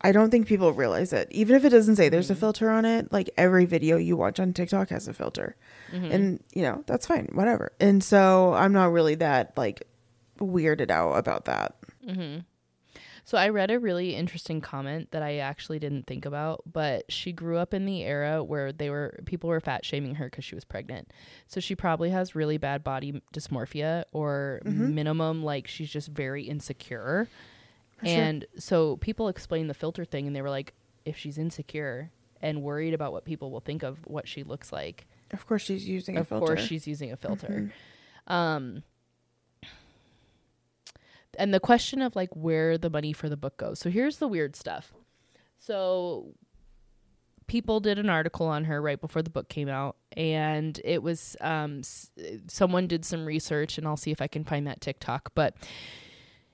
I 0.00 0.12
don't 0.12 0.30
think 0.30 0.46
people 0.46 0.72
realize 0.72 1.12
it. 1.12 1.28
Even 1.30 1.54
if 1.56 1.64
it 1.64 1.68
doesn't 1.68 1.96
say 1.96 2.08
there's 2.08 2.30
a 2.30 2.34
filter 2.34 2.70
on 2.70 2.84
it, 2.86 3.12
like 3.12 3.28
every 3.36 3.66
video 3.66 3.98
you 3.98 4.16
watch 4.16 4.40
on 4.40 4.52
TikTok 4.54 4.88
has 4.88 5.06
a 5.06 5.12
filter. 5.12 5.56
And, 6.10 6.42
you 6.54 6.62
know, 6.62 6.82
that's 6.86 7.06
fine, 7.06 7.28
whatever. 7.34 7.72
And 7.78 8.02
so 8.02 8.54
I'm 8.54 8.72
not 8.72 8.92
really 8.92 9.16
that 9.16 9.52
like 9.58 9.86
weirded 10.40 10.90
out 10.90 11.12
about 11.12 11.44
that. 11.44 11.76
Mm-hmm. 12.06 12.40
So 13.24 13.38
I 13.38 13.50
read 13.50 13.70
a 13.70 13.78
really 13.78 14.16
interesting 14.16 14.60
comment 14.60 15.10
that 15.12 15.22
I 15.22 15.36
actually 15.36 15.78
didn't 15.78 16.06
think 16.06 16.24
about, 16.24 16.62
but 16.70 17.04
she 17.12 17.32
grew 17.32 17.58
up 17.58 17.72
in 17.74 17.84
the 17.84 18.02
era 18.02 18.42
where 18.42 18.72
they 18.72 18.90
were 18.90 19.20
people 19.24 19.48
were 19.50 19.60
fat 19.60 19.84
shaming 19.84 20.16
her 20.16 20.24
because 20.24 20.44
she 20.44 20.54
was 20.54 20.64
pregnant. 20.64 21.12
So 21.46 21.60
she 21.60 21.74
probably 21.76 22.10
has 22.10 22.34
really 22.34 22.58
bad 22.58 22.82
body 22.82 23.22
dysmorphia 23.32 24.04
or 24.12 24.60
mm-hmm. 24.64 24.94
minimum 24.94 25.44
like 25.44 25.68
she's 25.68 25.90
just 25.90 26.08
very 26.08 26.44
insecure. 26.44 27.28
And 28.02 28.46
so 28.58 28.96
people 28.96 29.28
explained 29.28 29.68
the 29.68 29.74
filter 29.74 30.04
thing 30.06 30.26
and 30.26 30.34
they 30.34 30.42
were 30.42 30.50
like 30.50 30.72
if 31.04 31.16
she's 31.16 31.38
insecure 31.38 32.10
and 32.40 32.62
worried 32.62 32.94
about 32.94 33.12
what 33.12 33.24
people 33.24 33.50
will 33.50 33.60
think 33.60 33.82
of 33.82 33.98
what 34.06 34.26
she 34.26 34.42
looks 34.42 34.72
like, 34.72 35.06
Of 35.32 35.46
course 35.46 35.62
she's 35.62 35.86
using 35.86 36.16
a 36.16 36.24
filter. 36.24 36.44
of 36.44 36.48
course 36.48 36.66
she's 36.66 36.86
using 36.86 37.12
a 37.12 37.16
filter. 37.16 37.70
Mm-hmm. 38.26 38.32
Um 38.32 38.82
and 41.38 41.52
the 41.54 41.60
question 41.60 42.02
of 42.02 42.16
like 42.16 42.30
where 42.34 42.76
the 42.78 42.90
money 42.90 43.12
for 43.12 43.28
the 43.28 43.36
book 43.36 43.56
goes. 43.56 43.78
So 43.78 43.90
here's 43.90 44.18
the 44.18 44.28
weird 44.28 44.56
stuff. 44.56 44.92
So 45.58 46.34
people 47.46 47.80
did 47.80 47.98
an 47.98 48.08
article 48.08 48.46
on 48.46 48.64
her 48.64 48.80
right 48.80 49.00
before 49.00 49.22
the 49.22 49.30
book 49.30 49.48
came 49.48 49.68
out 49.68 49.96
and 50.16 50.80
it 50.84 51.02
was 51.02 51.36
um 51.40 51.80
s- 51.80 52.10
someone 52.46 52.86
did 52.86 53.04
some 53.04 53.26
research 53.26 53.76
and 53.76 53.86
I'll 53.88 53.96
see 53.96 54.12
if 54.12 54.22
I 54.22 54.28
can 54.28 54.44
find 54.44 54.66
that 54.66 54.80
TikTok, 54.80 55.32
but 55.34 55.56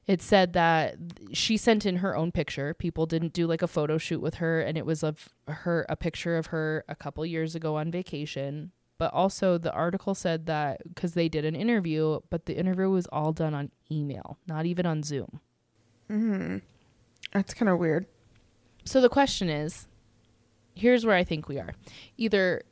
it 0.07 0.23
said 0.23 0.53
that 0.53 0.97
she 1.33 1.57
sent 1.57 1.85
in 1.85 1.97
her 1.97 2.17
own 2.17 2.31
picture. 2.31 2.73
People 2.75 3.07
didn't 3.07 3.33
do 3.33 3.47
like 3.47 3.61
a 3.63 3.67
photo 3.67 3.99
shoot 3.99 4.21
with 4.21 4.37
her, 4.37 4.61
and 4.61 4.79
it 4.79 4.87
was 4.87 5.03
of 5.03 5.31
her 5.49 5.85
a 5.89 5.97
picture 5.97 6.37
of 6.37 6.47
her 6.47 6.85
a 6.89 6.95
couple 6.95 7.27
years 7.27 7.57
ago 7.57 7.77
on 7.77 7.91
vacation. 7.91 8.71
But 8.99 9.13
also, 9.13 9.59
the 9.59 9.73
article 9.73 10.15
said 10.15 10.47
that 10.47 10.81
because 10.89 11.13
they 11.15 11.29
did 11.29 11.45
an 11.45 11.55
interview, 11.55 12.21
but 12.31 12.47
the 12.47 12.57
interview 12.57 12.89
was 12.89 13.07
all 13.09 13.33
done 13.33 13.53
on 13.53 13.71
email, 13.91 14.39
not 14.47 14.65
even 14.65 14.87
on 14.87 15.03
Zoom. 15.03 15.41
Mm-hmm. 16.11 16.59
That's 17.33 17.53
kind 17.53 17.69
of 17.69 17.79
weird. 17.79 18.07
So 18.85 19.01
the 19.01 19.09
question 19.09 19.51
is 19.51 19.87
here's 20.75 21.05
where 21.05 21.17
I 21.17 21.25
think 21.25 21.49
we 21.49 21.59
are. 21.59 21.75
Either 22.17 22.63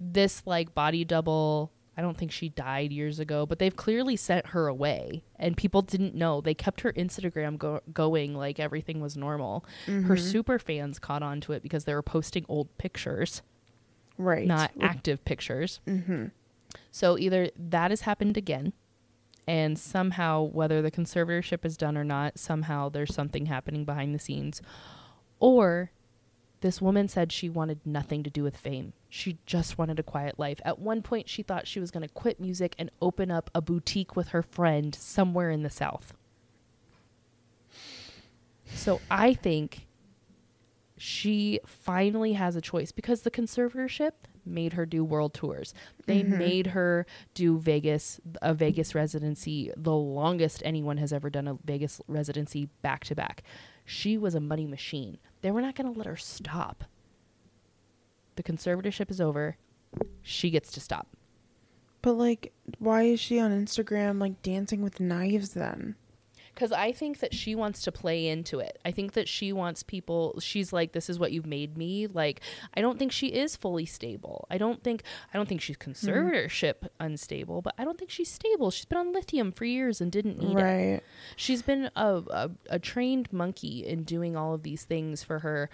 this 0.00 0.42
like 0.46 0.74
body 0.74 1.04
double, 1.04 1.70
I 1.96 2.02
don't 2.02 2.16
think 2.16 2.32
she 2.32 2.48
died 2.48 2.92
years 2.92 3.18
ago, 3.18 3.44
but 3.44 3.58
they've 3.58 3.74
clearly 3.74 4.16
sent 4.16 4.48
her 4.48 4.66
away 4.66 5.24
and 5.36 5.56
people 5.56 5.82
didn't 5.82 6.14
know. 6.14 6.40
They 6.40 6.54
kept 6.54 6.80
her 6.80 6.92
Instagram 6.92 7.58
go- 7.58 7.82
going 7.92 8.34
like 8.34 8.58
everything 8.58 9.00
was 9.00 9.16
normal. 9.16 9.64
Her 9.86 9.92
mm-hmm. 9.92 10.16
super 10.16 10.58
fans 10.58 10.98
caught 10.98 11.22
on 11.22 11.40
to 11.42 11.52
it 11.52 11.62
because 11.62 11.84
they 11.84 11.94
were 11.94 12.02
posting 12.02 12.46
old 12.48 12.76
pictures, 12.78 13.42
Right. 14.18 14.46
not 14.46 14.70
active 14.80 15.24
pictures. 15.24 15.80
Mm-hmm. 15.86 16.26
So 16.90 17.18
either 17.18 17.50
that 17.58 17.90
has 17.90 18.02
happened 18.02 18.36
again 18.36 18.72
and 19.46 19.78
somehow 19.78 20.42
whether 20.42 20.80
the 20.80 20.90
conservatorship 20.90 21.64
is 21.64 21.76
done 21.76 21.96
or 21.96 22.04
not, 22.04 22.38
somehow 22.38 22.88
there's 22.88 23.14
something 23.14 23.46
happening 23.46 23.84
behind 23.84 24.14
the 24.14 24.18
scenes 24.18 24.62
or 25.38 25.90
This 26.64 26.80
woman 26.80 27.08
said 27.08 27.30
she 27.30 27.50
wanted 27.50 27.80
nothing 27.84 28.22
to 28.22 28.30
do 28.30 28.42
with 28.42 28.56
fame. 28.56 28.94
She 29.10 29.36
just 29.44 29.76
wanted 29.76 29.98
a 29.98 30.02
quiet 30.02 30.38
life. 30.38 30.62
At 30.64 30.78
one 30.78 31.02
point, 31.02 31.28
she 31.28 31.42
thought 31.42 31.66
she 31.66 31.78
was 31.78 31.90
going 31.90 32.08
to 32.08 32.14
quit 32.14 32.40
music 32.40 32.74
and 32.78 32.90
open 33.02 33.30
up 33.30 33.50
a 33.54 33.60
boutique 33.60 34.16
with 34.16 34.28
her 34.28 34.40
friend 34.40 34.94
somewhere 34.94 35.50
in 35.50 35.62
the 35.62 35.68
South. 35.68 36.14
So 38.64 39.02
I 39.10 39.34
think 39.34 39.86
she 40.96 41.60
finally 41.66 42.34
has 42.34 42.54
a 42.56 42.60
choice 42.60 42.92
because 42.92 43.22
the 43.22 43.30
conservatorship 43.30 44.12
made 44.46 44.74
her 44.74 44.84
do 44.86 45.02
world 45.04 45.32
tours. 45.34 45.72
They 46.06 46.22
Mhm. 46.22 46.38
made 46.38 46.66
her 46.68 47.06
do 47.32 47.58
Vegas, 47.58 48.20
a 48.42 48.52
Vegas 48.54 48.94
residency, 48.94 49.72
the 49.76 49.94
longest 49.96 50.62
anyone 50.64 50.98
has 50.98 51.12
ever 51.12 51.30
done 51.30 51.48
a 51.48 51.54
Vegas 51.64 52.00
residency 52.06 52.68
back 52.82 53.04
to 53.04 53.14
back. 53.14 53.42
She 53.84 54.16
was 54.18 54.34
a 54.34 54.40
money 54.40 54.66
machine. 54.66 55.18
They 55.40 55.50
were 55.50 55.62
not 55.62 55.74
going 55.74 55.92
to 55.92 55.98
let 55.98 56.06
her 56.06 56.16
stop. 56.16 56.84
The 58.36 58.42
conservatorship 58.42 59.10
is 59.10 59.20
over. 59.20 59.56
She 60.22 60.50
gets 60.50 60.70
to 60.72 60.80
stop. 60.80 61.08
But 62.02 62.12
like, 62.12 62.52
why 62.78 63.04
is 63.04 63.20
she 63.20 63.38
on 63.40 63.50
Instagram 63.50 64.20
like 64.20 64.42
dancing 64.42 64.82
with 64.82 65.00
knives 65.00 65.54
then? 65.54 65.96
Because 66.54 66.70
I 66.70 66.92
think 66.92 67.18
that 67.18 67.34
she 67.34 67.54
wants 67.54 67.82
to 67.82 67.90
play 67.92 68.28
into 68.28 68.60
it. 68.60 68.78
I 68.84 68.92
think 68.92 69.14
that 69.14 69.28
she 69.28 69.52
wants 69.52 69.82
people. 69.82 70.38
She's 70.40 70.72
like, 70.72 70.92
"This 70.92 71.10
is 71.10 71.18
what 71.18 71.32
you've 71.32 71.46
made 71.46 71.76
me." 71.76 72.06
Like, 72.06 72.40
I 72.74 72.80
don't 72.80 72.98
think 72.98 73.10
she 73.10 73.28
is 73.28 73.56
fully 73.56 73.86
stable. 73.86 74.46
I 74.50 74.58
don't 74.58 74.82
think. 74.82 75.02
I 75.32 75.36
don't 75.36 75.48
think 75.48 75.60
she's 75.60 75.76
hmm. 75.82 75.90
conservatorship 75.90 76.88
unstable, 77.00 77.60
but 77.60 77.74
I 77.76 77.84
don't 77.84 77.98
think 77.98 78.10
she's 78.10 78.30
stable. 78.30 78.70
She's 78.70 78.84
been 78.84 78.98
on 78.98 79.12
lithium 79.12 79.50
for 79.52 79.64
years 79.64 80.00
and 80.00 80.12
didn't 80.12 80.38
need 80.38 80.56
it. 80.56 80.62
right. 80.62 81.00
She's 81.36 81.62
been 81.62 81.90
a, 81.96 82.22
a 82.30 82.50
a 82.70 82.78
trained 82.78 83.32
monkey 83.32 83.84
in 83.86 84.04
doing 84.04 84.36
all 84.36 84.54
of 84.54 84.62
these 84.62 84.84
things 84.84 85.22
for 85.24 85.40
her 85.40 85.68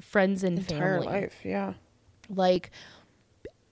friends 0.00 0.44
and 0.44 0.58
Entire 0.58 1.00
family. 1.00 1.20
life. 1.20 1.40
Yeah. 1.44 1.74
Like 2.28 2.70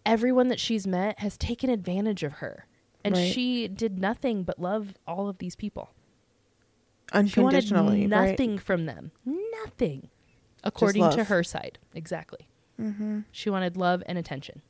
everyone 0.04 0.48
that 0.48 0.60
she's 0.60 0.86
met 0.86 1.18
has 1.18 1.36
taken 1.36 1.68
advantage 1.68 2.22
of 2.22 2.34
her, 2.34 2.66
and 3.04 3.14
Right. 3.14 3.32
she 3.32 3.68
did 3.68 3.98
nothing 3.98 4.42
but 4.44 4.58
love 4.58 4.94
all 5.06 5.28
of 5.28 5.38
these 5.38 5.56
people. 5.56 5.90
She 7.12 7.18
Unconditionally. 7.18 8.06
wanted 8.06 8.10
nothing 8.10 8.58
from 8.58 8.86
them. 8.86 9.12
Nothing. 9.64 10.08
According 10.64 11.10
to 11.12 11.24
her 11.24 11.42
side. 11.44 11.78
Exactly. 11.94 12.48
Right? 12.78 12.92
hmm 12.94 13.20
She 13.32 13.48
wanted 13.50 13.76
love 13.76 14.02
and 14.06 14.18
attention. 14.18 14.62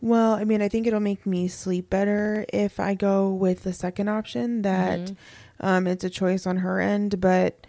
Well, 0.00 0.32
I 0.34 0.44
mean, 0.44 0.62
I 0.62 0.68
think 0.68 0.86
it'll 0.86 1.00
make 1.00 1.26
me 1.26 1.46
sleep 1.48 1.88
better 1.90 2.44
if 2.52 2.80
I 2.80 2.94
go 2.94 3.32
with 3.32 3.62
the 3.62 3.72
second 3.72 4.08
option 4.08 4.62
that 4.62 4.98
Mhm. 5.00 5.16
um, 5.60 5.86
it's 5.86 6.02
a 6.04 6.10
choice 6.10 6.46
on 6.46 6.58
her 6.58 6.80
end. 6.80 7.20
But 7.20 7.66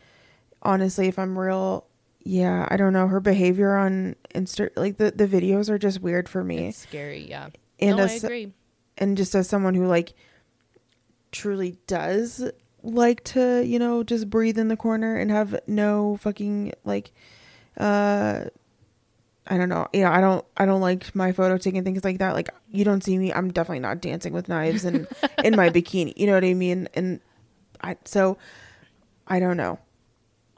honestly, 0.64 1.07
if 1.07 1.19
I'm 1.19 1.38
real, 1.38 1.85
yeah, 2.23 2.68
I 2.72 2.77
don't 2.77 2.93
know. 2.93 3.07
Her 3.07 3.19
behavior 3.19 3.76
on 3.76 4.15
Insta, 4.34 4.69
like 4.76 4.97
the, 4.97 5.11
the 5.11 5.27
videos 5.27 5.69
are 5.69 5.77
just 5.77 6.01
weird 6.01 6.27
for 6.30 6.43
me. 6.43 6.69
It's 6.69 6.77
scary, 6.77 7.27
yeah. 7.30 7.49
and 7.80 7.97
no, 7.97 8.03
I 8.03 8.05
as, 8.07 8.23
agree. 8.23 8.53
and 8.97 9.15
just 9.18 9.35
as 9.35 9.47
someone 9.49 9.76
who 9.76 9.85
like 9.85 10.14
truly 11.31 11.77
does 11.88 12.49
like 12.84 13.23
to, 13.26 13.64
you 13.65 13.80
know, 13.80 14.03
just 14.03 14.30
breathe 14.30 14.60
in 14.60 14.68
the 14.68 14.77
corner 14.77 15.15
and 15.15 15.31
have 15.31 15.60
no 15.68 16.18
fucking 16.18 16.73
like 16.84 17.11
uh 17.77 18.45
I 19.45 19.57
don't 19.57 19.68
know. 19.69 19.88
Yeah, 19.91 20.11
I 20.11 20.22
don't 20.22 20.45
I 20.55 20.65
don't 20.65 20.81
like 20.81 21.14
my 21.15 21.31
photo 21.31 21.57
taking 21.57 21.84
things 21.84 22.03
like 22.03 22.19
that. 22.19 22.34
Like 22.34 22.49
you 22.69 22.85
don't 22.85 23.03
see 23.03 23.18
me, 23.18 23.34
I'm 23.34 23.51
definitely 23.51 23.80
not 23.80 24.01
dancing 24.01 24.34
with 24.34 24.47
knives 24.47 24.85
and 24.85 25.07
in 25.43 25.55
my 25.55 25.69
bikini. 25.69 26.14
You 26.15 26.27
know 26.27 26.34
what 26.34 26.43
I 26.43 26.53
mean? 26.53 26.88
And 26.93 27.19
I 27.81 27.97
so 28.05 28.38
I 29.27 29.39
don't 29.39 29.57
know. 29.57 29.80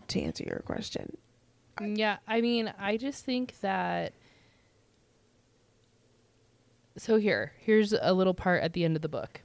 To 0.10 0.22
answer 0.22 0.43
your 0.43 0.60
question. 0.60 1.18
Yeah, 1.84 2.18
I 2.27 2.41
mean, 2.41 2.72
I 2.80 2.97
just 2.97 3.26
think 3.26 3.60
that. 3.61 4.14
So 6.97 7.18
here, 7.18 7.53
here's 7.60 7.91
a 7.91 8.14
little 8.14 8.34
part 8.35 8.64
at 8.64 8.73
the 8.73 8.85
end 8.85 8.95
of 8.95 9.02
the 9.02 9.10
book. 9.10 9.41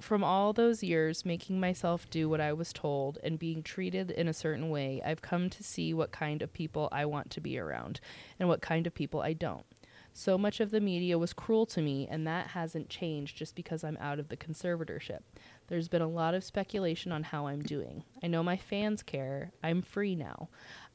From 0.00 0.24
all 0.24 0.52
those 0.52 0.82
years 0.82 1.24
making 1.24 1.60
myself 1.60 2.08
do 2.08 2.28
what 2.28 2.40
I 2.40 2.52
was 2.52 2.72
told 2.72 3.18
and 3.22 3.38
being 3.38 3.62
treated 3.62 4.10
in 4.10 4.28
a 4.28 4.32
certain 4.32 4.70
way, 4.70 5.02
I've 5.04 5.22
come 5.22 5.50
to 5.50 5.62
see 5.62 5.92
what 5.92 6.10
kind 6.10 6.42
of 6.42 6.52
people 6.52 6.88
I 6.90 7.04
want 7.04 7.30
to 7.30 7.40
be 7.40 7.58
around 7.58 8.00
and 8.38 8.48
what 8.48 8.62
kind 8.62 8.86
of 8.86 8.94
people 8.94 9.20
I 9.20 9.34
don't. 9.34 9.66
So 10.12 10.36
much 10.36 10.58
of 10.58 10.70
the 10.70 10.80
media 10.80 11.18
was 11.18 11.32
cruel 11.32 11.66
to 11.66 11.80
me, 11.80 12.08
and 12.10 12.26
that 12.26 12.48
hasn't 12.48 12.88
changed 12.88 13.36
just 13.36 13.54
because 13.54 13.84
I'm 13.84 13.96
out 14.00 14.18
of 14.18 14.28
the 14.28 14.36
conservatorship. 14.36 15.20
There's 15.68 15.88
been 15.88 16.02
a 16.02 16.08
lot 16.08 16.34
of 16.34 16.42
speculation 16.42 17.12
on 17.12 17.22
how 17.22 17.46
I'm 17.46 17.62
doing. 17.62 18.02
I 18.22 18.26
know 18.26 18.42
my 18.42 18.56
fans 18.56 19.02
care. 19.02 19.52
I'm 19.62 19.82
free 19.82 20.16
now. 20.16 20.48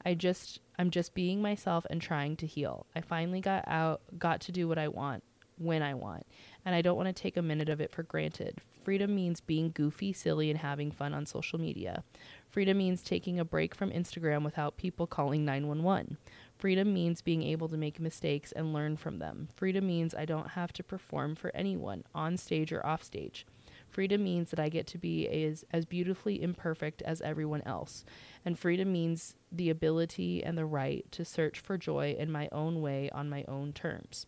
I 0.05 0.15
just 0.15 0.59
I'm 0.77 0.89
just 0.89 1.13
being 1.13 1.41
myself 1.41 1.85
and 1.89 2.01
trying 2.01 2.35
to 2.37 2.45
heal. 2.47 2.85
I 2.95 3.01
finally 3.01 3.39
got 3.39 3.63
out 3.67 4.01
got 4.19 4.41
to 4.41 4.51
do 4.51 4.67
what 4.67 4.77
I 4.77 4.89
want 4.89 5.23
when 5.57 5.81
I 5.81 5.93
want. 5.93 6.25
And 6.65 6.75
I 6.75 6.81
don't 6.81 6.97
want 6.97 7.07
to 7.07 7.13
take 7.13 7.37
a 7.37 7.41
minute 7.41 7.69
of 7.69 7.79
it 7.79 7.91
for 7.91 8.03
granted. 8.03 8.57
Freedom 8.85 9.15
means 9.15 9.41
being 9.41 9.71
goofy, 9.73 10.13
silly 10.13 10.51
and 10.51 10.59
having 10.59 10.91
fun 10.91 11.11
on 11.11 11.25
social 11.25 11.59
media. 11.59 12.03
Freedom 12.51 12.77
means 12.77 13.01
taking 13.01 13.39
a 13.39 13.43
break 13.43 13.73
from 13.73 13.89
Instagram 13.89 14.43
without 14.43 14.77
people 14.77 15.07
calling 15.07 15.43
911. 15.43 16.17
Freedom 16.55 16.93
means 16.93 17.19
being 17.23 17.41
able 17.41 17.67
to 17.67 17.77
make 17.77 17.99
mistakes 17.99 18.51
and 18.51 18.73
learn 18.73 18.95
from 18.95 19.17
them. 19.17 19.49
Freedom 19.55 19.87
means 19.87 20.13
I 20.13 20.25
don't 20.25 20.51
have 20.51 20.71
to 20.73 20.83
perform 20.83 21.33
for 21.33 21.49
anyone, 21.55 22.03
on 22.13 22.37
stage 22.37 22.71
or 22.71 22.85
off 22.85 23.01
stage. 23.01 23.47
Freedom 23.89 24.23
means 24.23 24.51
that 24.51 24.59
I 24.59 24.69
get 24.69 24.85
to 24.87 24.99
be 24.99 25.27
as, 25.27 25.65
as 25.71 25.85
beautifully 25.85 26.39
imperfect 26.43 27.01
as 27.01 27.21
everyone 27.21 27.63
else. 27.65 28.05
And 28.45 28.59
freedom 28.59 28.93
means 28.93 29.35
the 29.51 29.71
ability 29.71 30.43
and 30.43 30.55
the 30.55 30.65
right 30.65 31.11
to 31.13 31.25
search 31.25 31.59
for 31.59 31.75
joy 31.75 32.15
in 32.19 32.31
my 32.31 32.49
own 32.51 32.81
way 32.81 33.09
on 33.09 33.31
my 33.31 33.45
own 33.47 33.73
terms. 33.73 34.27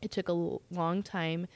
It 0.00 0.12
took 0.12 0.28
a 0.28 0.58
long 0.70 1.02
time 1.02 1.48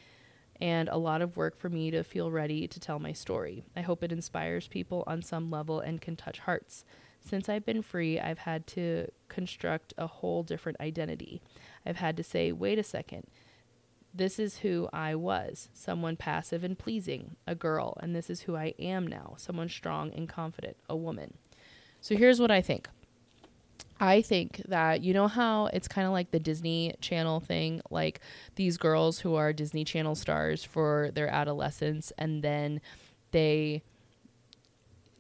and 0.61 0.89
a 0.89 0.97
lot 0.97 1.23
of 1.23 1.37
work 1.37 1.59
for 1.59 1.69
me 1.69 1.91
to 1.91 2.03
feel 2.03 2.31
ready 2.31 2.67
to 2.69 2.81
tell 2.81 2.99
my 2.99 3.13
story. 3.13 3.65
I 3.77 3.81
hope 3.81 4.03
it 4.03 4.13
inspires 4.13 4.69
people 4.69 5.05
on 5.07 5.23
some 5.23 5.51
level 5.51 5.81
and 5.81 6.01
can 6.01 6.17
touch 6.17 6.41
hearts. 6.41 6.85
Since 7.27 7.49
I've 7.49 7.65
been 7.65 7.83
free, 7.83 8.21
I've 8.21 8.41
had 8.41 8.67
to 8.69 9.09
construct 9.29 9.95
a 9.97 10.07
whole 10.07 10.43
different 10.43 10.81
identity. 10.81 11.41
I've 11.87 11.97
had 11.97 12.17
to 12.19 12.23
say, 12.23 12.53
wait 12.53 12.79
a 12.79 12.83
second, 12.83 13.27
this 14.15 14.39
is 14.39 14.59
who 14.59 14.89
I 14.93 15.15
was 15.15 15.71
someone 15.73 16.17
passive 16.17 16.63
and 16.63 16.79
pleasing, 16.79 17.37
a 17.47 17.55
girl, 17.55 17.99
and 18.01 18.15
this 18.15 18.31
is 18.31 18.43
who 18.43 18.55
I 18.55 18.75
am 18.79 19.07
now 19.07 19.35
someone 19.39 19.69
strong 19.69 20.13
and 20.13 20.29
confident, 20.29 20.77
a 20.89 20.97
woman. 20.97 21.35
So 22.01 22.17
here's 22.17 22.41
what 22.41 22.51
I 22.51 22.61
think. 22.61 22.89
I 24.01 24.23
think 24.23 24.61
that 24.69 25.03
you 25.03 25.15
know 25.15 25.29
how 25.29 25.67
it's 25.67 25.87
kind 25.89 26.07
of 26.07 26.13
like 26.13 26.31
the 26.33 26.41
Disney 26.41 26.95
Channel 27.01 27.41
thing, 27.41 27.81
like 27.91 28.21
these 28.57 28.77
girls 28.77 29.21
who 29.21 29.35
are 29.37 29.53
Disney 29.53 29.85
Channel 29.85 30.15
stars 30.15 30.65
for 30.65 31.11
their 31.15 31.29
adolescence, 31.29 32.13
and 32.19 32.43
then 32.43 32.81
they 33.31 33.83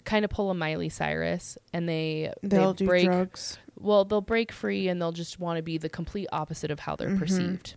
kind 0.04 0.24
of 0.24 0.30
pull 0.30 0.50
a 0.50 0.54
Miley 0.54 0.88
Cyrus 0.90 1.56
and 1.72 1.88
they 1.88 2.32
They'll 2.42 2.74
they 2.74 2.78
do 2.78 2.86
break 2.86 3.06
drugs. 3.06 3.58
well 3.80 4.04
they'll 4.04 4.20
break 4.20 4.52
free 4.52 4.86
and 4.88 5.00
they'll 5.00 5.12
just 5.12 5.40
want 5.40 5.56
to 5.56 5.62
be 5.62 5.78
the 5.78 5.88
complete 5.88 6.28
opposite 6.30 6.70
of 6.70 6.80
how 6.80 6.94
they're 6.94 7.08
Mhm. 7.10 7.18
perceived. 7.18 7.76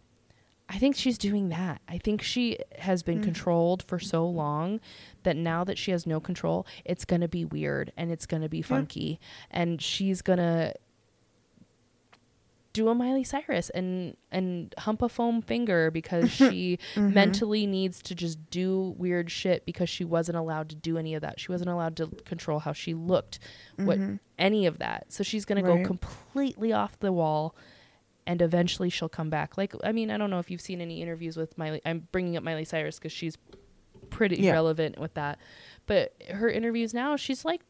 I 0.67 0.77
think 0.77 0.97
she's 0.97 1.17
doing 1.17 1.47
that. 1.49 1.79
I 1.87 1.97
think 1.97 2.21
she 2.21 2.57
has 2.79 3.01
been 3.01 3.19
Mhm. 3.21 3.23
controlled 3.23 3.83
for 3.83 3.97
so 3.99 4.27
long 4.27 4.81
that 5.23 5.37
now 5.37 5.63
that 5.63 5.77
she 5.77 5.91
has 5.91 6.05
no 6.05 6.19
control, 6.19 6.67
it's 6.83 7.05
going 7.05 7.21
to 7.21 7.29
be 7.29 7.45
weird 7.45 7.93
and 7.95 8.11
it's 8.11 8.25
going 8.25 8.41
to 8.41 8.49
be 8.49 8.61
funky 8.61 9.17
and 9.49 9.81
she's 9.81 10.21
going 10.21 10.39
to 10.39 10.73
do 12.77 12.87
a 12.89 12.95
Miley 12.95 13.23
Cyrus 13.23 13.69
and 13.71 14.15
and 14.31 14.73
hump 14.77 15.01
a 15.01 15.09
foam 15.09 15.41
finger 15.41 15.91
because 15.91 16.31
she 16.41 16.79
Mhm. 16.95 17.13
mentally 17.13 17.65
needs 17.67 18.01
to 18.03 18.15
just 18.15 18.37
do 18.49 18.95
weird 18.97 19.29
shit 19.29 19.65
because 19.65 19.89
she 19.89 20.05
wasn't 20.05 20.37
allowed 20.37 20.69
to 20.69 20.75
do 20.75 20.97
any 20.97 21.13
of 21.15 21.21
that. 21.21 21.39
She 21.39 21.51
wasn't 21.51 21.69
allowed 21.69 21.95
to 21.97 22.07
control 22.25 22.59
how 22.59 22.73
she 22.73 22.93
looked, 22.93 23.39
what 23.75 23.99
Mhm. 23.99 24.19
any 24.39 24.65
of 24.65 24.77
that. 24.79 25.11
So 25.11 25.23
she's 25.23 25.45
going 25.45 25.61
to 25.63 25.67
go 25.67 25.83
completely 25.83 26.71
off 26.73 26.97
the 26.99 27.11
wall 27.11 27.55
and 28.25 28.41
eventually 28.41 28.89
she'll 28.89 29.09
come 29.09 29.29
back. 29.29 29.57
Like 29.57 29.73
I 29.83 29.91
mean, 29.91 30.09
I 30.11 30.17
don't 30.17 30.29
know 30.29 30.39
if 30.39 30.49
you've 30.51 30.61
seen 30.61 30.81
any 30.81 31.01
interviews 31.01 31.35
with 31.37 31.57
Miley. 31.57 31.81
I'm 31.85 32.07
bringing 32.11 32.37
up 32.37 32.43
Miley 32.43 32.65
Cyrus 32.65 32.99
cuz 32.99 33.11
she's 33.11 33.37
pretty 34.09 34.37
Yeah. 34.37 34.53
relevant 34.53 34.97
with 34.99 35.13
that. 35.15 35.39
But 35.85 36.13
her 36.29 36.49
interviews 36.49 36.93
now, 36.93 37.15
she's 37.15 37.43
like 37.45 37.61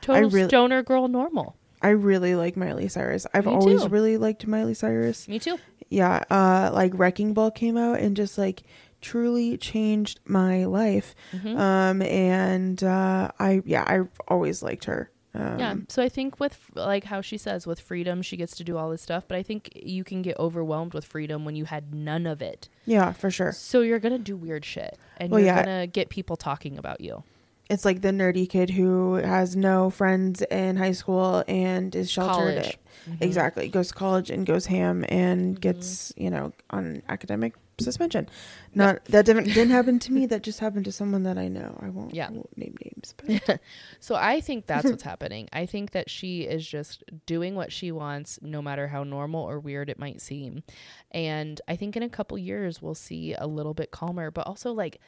total 0.00 0.30
really- 0.30 0.48
stoner 0.48 0.82
girl 0.82 1.08
normal. 1.08 1.56
I 1.82 1.88
really 1.90 2.34
like 2.34 2.56
Miley 2.56 2.88
Cyrus. 2.88 3.26
I've 3.34 3.46
Me 3.46 3.52
always 3.52 3.82
too. 3.82 3.88
really 3.88 4.16
liked 4.16 4.46
Miley 4.46 4.74
Cyrus. 4.74 5.28
Me 5.28 5.38
too. 5.38 5.58
Yeah, 5.90 6.22
uh 6.30 6.70
like 6.72 6.92
Wrecking 6.94 7.32
Ball 7.34 7.50
came 7.50 7.76
out 7.76 7.98
and 8.00 8.16
just 8.16 8.36
like 8.38 8.62
truly 9.00 9.56
changed 9.56 10.20
my 10.26 10.64
life. 10.64 11.14
Mhm. 11.32 11.56
Um 11.58 12.02
and 12.02 12.82
uh 12.82 13.30
I 13.38 13.62
yeah, 13.64 13.84
I've 13.86 14.08
always 14.26 14.62
liked 14.62 14.84
her. 14.86 15.10
Um 15.34 15.58
yeah. 15.58 15.74
So 15.88 16.02
I 16.02 16.08
think 16.08 16.40
with 16.40 16.58
like 16.74 17.04
how 17.04 17.20
she 17.20 17.38
says 17.38 17.66
with 17.66 17.78
freedom, 17.80 18.22
she 18.22 18.36
gets 18.36 18.56
to 18.56 18.64
do 18.64 18.76
all 18.76 18.90
this 18.90 19.02
stuff, 19.02 19.24
but 19.28 19.36
I 19.38 19.42
think 19.42 19.70
you 19.76 20.02
can 20.04 20.20
get 20.20 20.38
overwhelmed 20.38 20.94
with 20.94 21.04
freedom 21.04 21.44
when 21.44 21.54
you 21.54 21.64
had 21.66 21.94
none 21.94 22.26
of 22.26 22.42
it. 22.42 22.68
yeah, 22.86 23.12
for 23.12 23.30
sure. 23.30 23.52
So 23.52 23.80
you're 23.82 23.98
going 24.00 24.12
to 24.12 24.18
do 24.18 24.36
weird 24.36 24.64
shit 24.64 24.98
and 25.18 25.30
Well, 25.30 25.40
you're 25.40 25.46
yeah. 25.54 25.64
going 25.64 25.80
to 25.82 25.86
get 25.86 26.08
people 26.08 26.36
talking 26.36 26.76
about 26.78 27.00
you. 27.00 27.22
It's 27.68 27.84
like 27.84 28.00
the 28.00 28.10
nerdy 28.10 28.48
kid 28.48 28.70
who 28.70 29.14
has 29.14 29.54
no 29.56 29.90
friends 29.90 30.42
in 30.42 30.76
high 30.76 30.92
school 30.92 31.44
and 31.48 31.94
is 31.94 32.10
sheltered. 32.10 32.62
College. 32.62 32.78
Mhm. 33.08 33.22
Exactly. 33.22 33.68
Goes 33.68 33.88
to 33.88 33.94
college 33.94 34.30
and 34.30 34.46
goes 34.46 34.66
ham 34.66 35.04
and 35.08 35.56
Mhm. 35.56 35.60
gets, 35.60 36.12
you 36.16 36.30
know, 36.30 36.52
on 36.70 37.02
academic 37.08 37.54
suspension. 37.80 38.28
Not 38.74 39.04
that 39.04 39.24
didn't 39.24 39.44
didn't 39.44 39.70
happen 39.70 40.00
to 40.00 40.12
me. 40.12 40.26
That 40.26 40.42
just 40.42 40.58
happened 40.58 40.84
to 40.86 40.92
someone 40.92 41.22
that 41.22 41.38
I 41.38 41.46
know. 41.46 41.78
I 41.80 41.90
won't, 41.90 42.12
Yeah. 42.12 42.28
Won't 42.30 42.56
name 42.58 42.74
names. 42.84 43.14
But 43.16 43.60
So 44.00 44.16
I 44.16 44.40
think 44.40 44.66
that's 44.66 44.84
what's 44.90 45.04
happening. 45.04 45.48
I 45.52 45.64
think 45.66 45.92
that 45.92 46.10
she 46.10 46.42
is 46.42 46.66
just 46.66 47.04
doing 47.26 47.54
what 47.54 47.70
she 47.70 47.92
wants, 47.92 48.40
no 48.42 48.60
matter 48.60 48.88
how 48.88 49.04
normal 49.04 49.44
or 49.44 49.60
weird 49.60 49.90
it 49.90 49.98
might 49.98 50.20
seem. 50.20 50.64
And 51.12 51.60
I 51.68 51.76
think 51.76 51.96
in 51.96 52.02
a 52.02 52.08
couple 52.08 52.36
years 52.36 52.82
we'll 52.82 52.96
see 52.96 53.34
a 53.34 53.46
little 53.46 53.74
bit 53.74 53.90
calmer, 53.92 54.30
but 54.32 54.46
also 54.46 54.72
like 54.72 55.00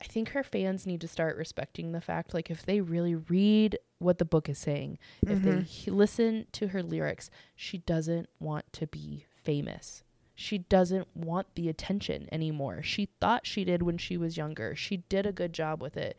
I 0.00 0.04
think 0.04 0.30
her 0.30 0.42
fans 0.44 0.86
need 0.86 1.00
to 1.00 1.08
start 1.08 1.36
respecting 1.36 1.90
the 1.92 2.00
fact 2.00 2.32
like 2.32 2.50
if 2.50 2.64
they 2.64 2.80
really 2.80 3.14
read 3.16 3.78
what 3.98 4.18
the 4.18 4.24
book 4.24 4.48
is 4.48 4.58
saying, 4.58 4.98
if 5.26 5.42
they 5.42 5.60
he- 5.62 5.90
listen 5.90 6.46
to 6.52 6.68
her 6.68 6.82
lyrics, 6.82 7.30
she 7.56 7.78
doesn't 7.78 8.28
want 8.38 8.72
to 8.74 8.86
be 8.86 9.24
famous. 9.42 10.04
She 10.36 10.58
doesn't 10.58 11.08
want 11.16 11.48
the 11.56 11.68
attention 11.68 12.28
anymore. 12.30 12.80
She 12.82 13.06
thought 13.20 13.44
she 13.44 13.64
did 13.64 13.82
when 13.82 13.98
she 13.98 14.16
was 14.16 14.36
younger. 14.36 14.76
She 14.76 14.98
did 14.98 15.26
a 15.26 15.32
good 15.32 15.52
job 15.52 15.82
with 15.82 15.96
it. 15.96 16.16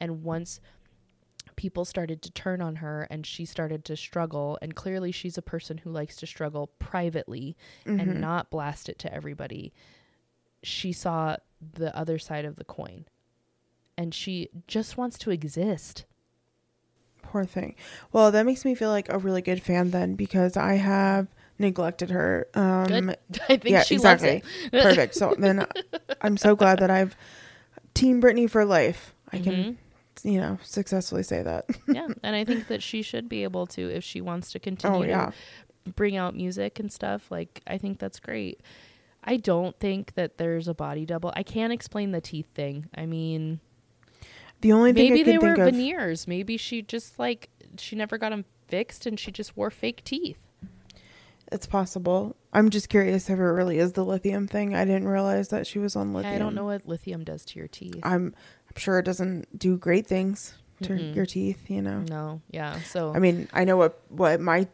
And 0.00 0.24
once 0.24 0.58
people 1.54 1.84
started 1.84 2.22
to 2.22 2.32
turn 2.32 2.60
on 2.60 2.76
her 2.76 3.06
and 3.10 3.24
she 3.24 3.44
started 3.44 3.84
to 3.84 3.96
struggle, 3.96 4.58
and 4.60 4.74
clearly 4.74 5.12
she's 5.12 5.38
a 5.38 5.42
person 5.42 5.78
who 5.78 5.90
likes 5.90 6.16
to 6.16 6.26
struggle 6.26 6.66
privately 6.80 7.56
Mhm. 7.86 8.00
and 8.00 8.20
not 8.20 8.50
blast 8.50 8.88
it 8.88 8.98
to 9.00 9.14
everybody, 9.14 9.72
she 10.64 10.90
saw 10.92 11.36
the 11.60 11.94
other 11.96 12.18
side 12.18 12.44
of 12.44 12.56
the 12.56 12.64
coin. 12.64 13.04
And 13.96 14.14
she 14.14 14.48
just 14.66 14.96
wants 14.96 15.18
to 15.18 15.30
exist. 15.30 16.04
poor 17.22 17.44
thing. 17.44 17.74
Well, 18.12 18.32
that 18.32 18.44
makes 18.46 18.64
me 18.64 18.74
feel 18.74 18.90
like 18.90 19.08
a 19.08 19.18
really 19.18 19.42
good 19.42 19.62
fan 19.62 19.90
then 19.90 20.14
because 20.14 20.56
I 20.56 20.74
have 20.74 21.28
neglected 21.58 22.10
her. 22.10 22.48
Um, 22.54 22.86
Good. 22.86 23.18
I 23.48 23.56
think 23.56 23.64
yeah, 23.66 23.82
she 23.82 23.94
exactly. 23.96 24.42
loves 24.42 24.44
it. 24.72 24.72
Perfect. 24.82 25.14
So 25.14 25.34
then 25.38 25.66
I'm 26.22 26.36
so 26.36 26.56
glad 26.56 26.78
that 26.80 26.90
I've 26.90 27.14
Team 27.94 28.20
Britney 28.22 28.48
for 28.48 28.64
life. 28.64 29.14
I 29.32 29.38
can, 29.38 29.54
Mhm. 29.54 29.76
you 30.32 30.40
know, 30.40 30.58
successfully 30.62 31.22
say 31.22 31.42
that. 31.42 31.66
yeah, 31.86 32.08
and 32.22 32.34
I 32.34 32.44
think 32.44 32.68
that 32.68 32.82
she 32.82 33.02
should 33.02 33.28
be 33.28 33.42
able 33.44 33.66
to 33.68 33.90
if 33.90 34.02
she 34.02 34.20
wants 34.20 34.50
to 34.52 34.58
continue 34.58 35.00
oh 35.00 35.02
yeah. 35.04 35.32
to 35.84 35.92
bring 35.92 36.16
out 36.16 36.34
music 36.34 36.80
and 36.80 36.90
stuff. 36.90 37.30
Like 37.30 37.60
I 37.66 37.76
think 37.78 37.98
that's 37.98 38.18
great. 38.18 38.60
I 39.22 39.36
don't 39.36 39.78
think 39.78 40.14
that 40.14 40.38
there's 40.38 40.66
a 40.66 40.74
body 40.74 41.04
double. 41.04 41.32
I 41.36 41.42
can't 41.42 41.72
explain 41.72 42.10
the 42.12 42.22
teeth 42.22 42.48
thing. 42.54 42.86
I 42.96 43.04
mean, 43.06 43.60
The 44.60 44.72
only 44.72 44.92
thing 44.92 45.12
maybe 45.12 45.22
they 45.22 45.38
were 45.38 45.54
of, 45.54 45.58
veneers. 45.72 46.26
Maybe 46.28 46.56
she 46.56 46.82
just 46.82 47.18
like 47.18 47.48
she 47.78 47.96
never 47.96 48.18
got 48.18 48.30
them 48.30 48.44
fixed 48.68 49.06
and 49.06 49.18
she 49.18 49.30
just 49.30 49.56
wore 49.56 49.70
fake 49.70 50.02
teeth. 50.04 50.38
it's 51.52 51.66
possible. 51.66 52.36
I'm 52.52 52.70
just 52.70 52.88
curious 52.88 53.28
if 53.30 53.38
it 53.38 53.42
really 53.42 53.78
is 53.78 53.92
the 53.92 54.04
lithium 54.04 54.46
thing. 54.46 54.74
I 54.74 54.84
didn't 54.84 55.08
realize 55.08 55.48
that 55.48 55.66
she 55.66 55.78
was 55.78 55.96
on 55.96 56.12
lithium. 56.12 56.34
I 56.34 56.38
don't 56.38 56.54
know 56.54 56.64
what 56.64 56.86
lithium 56.86 57.24
does 57.24 57.44
to 57.46 57.58
your 57.58 57.68
teeth. 57.68 57.98
I'm 58.02 58.34
I'm 58.68 58.76
sure 58.76 58.98
it 58.98 59.04
doesn't 59.04 59.58
do 59.58 59.76
great 59.76 60.06
things 60.06 60.54
to 60.82 60.90
Mm-mm. 60.94 61.14
your 61.14 61.26
teeth, 61.26 61.68
you 61.68 61.82
know. 61.82 62.00
no, 62.00 62.40
yeah. 62.50 62.80
So 62.80 63.12
I 63.14 63.18
mean, 63.18 63.48
I 63.52 63.64
know 63.64 63.76
what 63.76 64.00
what 64.08 64.40
my 64.40 64.66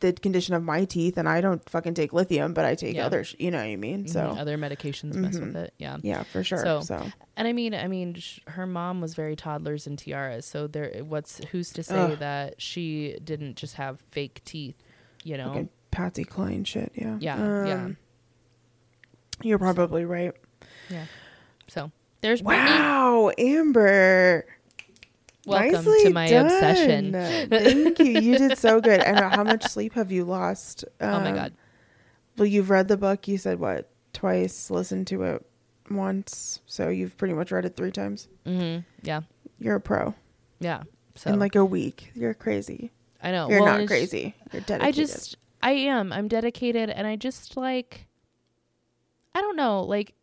the 0.00 0.12
condition 0.12 0.54
of 0.54 0.62
my 0.62 0.84
teeth 0.84 1.16
and 1.16 1.28
I 1.28 1.40
don't 1.40 1.66
fucking 1.68 1.94
take 1.94 2.12
lithium, 2.12 2.52
but 2.54 2.64
I 2.64 2.74
take 2.74 2.96
Yeah. 2.96 3.06
other, 3.06 3.24
sh- 3.24 3.36
you 3.38 3.50
know 3.50 3.58
what 3.58 3.64
I 3.64 3.76
mean? 3.76 4.04
mhm, 4.04 4.10
So, 4.10 4.20
other 4.38 4.56
medications 4.58 5.14
mess 5.14 5.38
with 5.38 5.54
Mhm. 5.54 5.64
it. 5.64 5.74
Yeah. 5.78 5.96
yeah, 6.02 6.22
for 6.24 6.42
sure. 6.44 6.58
So- 6.64 6.80
So, 6.82 7.06
And 7.36 7.48
I 7.48 7.52
mean, 7.52 7.74
I 7.74 7.88
mean, 7.88 8.14
sh- 8.14 8.40
her 8.48 8.66
mom 8.66 9.00
was 9.00 9.14
very 9.14 9.34
toddlers 9.36 9.86
and 9.86 9.98
tiaras. 9.98 10.44
So 10.46 10.66
there, 10.66 10.90
what's 11.04 11.42
who's 11.46 11.70
to 11.72 11.82
say 11.82 11.96
Ugh. 11.96 12.18
that 12.18 12.60
she 12.60 13.16
didn't 13.24 13.56
just 13.56 13.74
have 13.76 14.00
fake 14.10 14.42
teeth? 14.44 14.76
You 15.24 15.36
know? 15.38 15.48
fucking 15.48 15.68
Patsy 15.90 16.24
Cline 16.24 16.64
shit, 16.64 16.92
yeah. 16.94 17.16
Yeah, 17.20 17.66
yeah. 17.66 17.74
Um, 17.84 17.96
You're 19.42 19.58
probably 19.58 20.04
right. 20.04 20.32
Yeah. 20.90 21.06
So 21.68 21.90
there's 22.20 22.42
Britney. 22.42 22.66
Wow, 22.66 23.30
Amber. 23.38 24.44
Welcome 25.46 25.72
nicely 25.72 26.04
to 26.04 26.10
my 26.10 26.28
done. 26.28 26.46
obsession. 26.46 27.12
Thank 27.12 27.98
you. 27.98 28.20
You 28.20 28.38
did 28.38 28.58
so 28.58 28.80
good. 28.80 29.00
And 29.00 29.18
uh, 29.18 29.30
how 29.30 29.44
much 29.44 29.64
sleep 29.70 29.94
have 29.94 30.10
you 30.10 30.24
lost? 30.24 30.84
oh 31.00 31.20
my 31.20 31.30
Um, 31.30 31.34
god. 31.34 31.52
Well, 32.36 32.46
you've 32.46 32.70
read 32.70 32.88
the 32.88 32.96
book. 32.96 33.28
You 33.28 33.38
said 33.38 33.58
what? 33.60 33.90
Twice. 34.12 34.70
Listened 34.70 35.06
to 35.08 35.22
it 35.22 35.46
once. 35.90 36.60
So 36.66 36.88
you've 36.88 37.16
pretty 37.16 37.34
much 37.34 37.52
read 37.52 37.64
it 37.64 37.76
three 37.76 37.92
times. 37.92 38.28
Mm-hmm. 38.46 38.80
Yeah. 39.02 39.20
You're 39.58 39.76
a 39.76 39.80
pro. 39.80 40.14
Yeah. 40.60 40.82
So 41.14 41.30
In 41.30 41.38
like 41.38 41.54
a 41.56 41.64
week. 41.64 42.10
You're 42.14 42.34
crazy. 42.34 42.90
I 43.22 43.30
know. 43.30 43.48
You're 43.48 43.62
Well, 43.62 43.78
not 43.78 43.86
crazy. 43.86 44.34
You're 44.52 44.62
dedicated. 44.62 44.82
I 44.82 44.90
just 44.90 45.36
I 45.62 45.70
am. 45.72 46.12
I'm 46.12 46.28
dedicated 46.28 46.90
and 46.90 47.06
I 47.06 47.16
just 47.16 47.56
like 47.56 48.06
I 49.34 49.40
don't 49.40 49.56
know, 49.56 49.82
like 49.82 50.14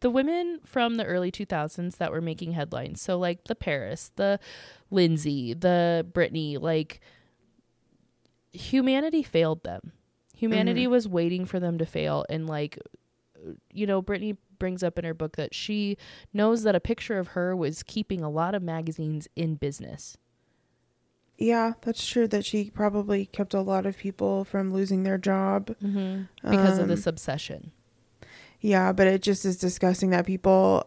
the 0.00 0.10
women 0.10 0.60
from 0.64 0.96
the 0.96 1.04
early 1.04 1.30
2000s 1.32 1.96
that 1.96 2.12
were 2.12 2.20
making 2.20 2.52
headlines. 2.52 3.00
So 3.00 3.18
like 3.18 3.44
the 3.44 3.54
Paris, 3.54 4.10
the 4.16 4.38
Lindsay, 4.90 5.54
the 5.54 6.06
Britney, 6.12 6.60
like 6.60 7.00
humanity 8.52 9.22
failed 9.22 9.62
them. 9.64 9.92
Humanity 10.34 10.84
Mhm. 10.86 10.90
was 10.90 11.08
waiting 11.08 11.46
for 11.46 11.58
them 11.60 11.78
to 11.78 11.86
fail 11.86 12.24
and 12.28 12.46
like 12.46 12.78
you 13.72 13.86
know, 13.86 14.02
Britney 14.02 14.36
brings 14.58 14.82
up 14.82 14.98
in 14.98 15.04
her 15.04 15.14
book 15.14 15.36
that 15.36 15.54
she 15.54 15.96
knows 16.32 16.64
that 16.64 16.74
a 16.74 16.80
picture 16.80 17.18
of 17.18 17.28
her 17.28 17.54
was 17.54 17.84
keeping 17.84 18.22
a 18.24 18.30
lot 18.30 18.54
of 18.56 18.62
magazines 18.62 19.28
in 19.36 19.54
business. 19.54 20.16
Yeah, 21.38 21.74
that's 21.82 22.04
true. 22.04 22.26
That 22.26 22.44
she 22.44 22.70
probably 22.70 23.26
kept 23.26 23.54
a 23.54 23.60
lot 23.60 23.86
of 23.86 23.98
people 23.98 24.44
from 24.44 24.72
losing 24.72 25.04
their 25.04 25.18
job. 25.18 25.68
Mm-hmm. 25.80 26.22
Because 26.50 26.78
of 26.78 26.84
Um, 26.84 26.88
this 26.88 27.06
obsession. 27.06 27.70
Yeah, 28.60 28.92
but 28.92 29.06
it 29.06 29.22
just 29.22 29.44
is 29.44 29.56
disgusting 29.56 30.10
that 30.10 30.26
people 30.26 30.86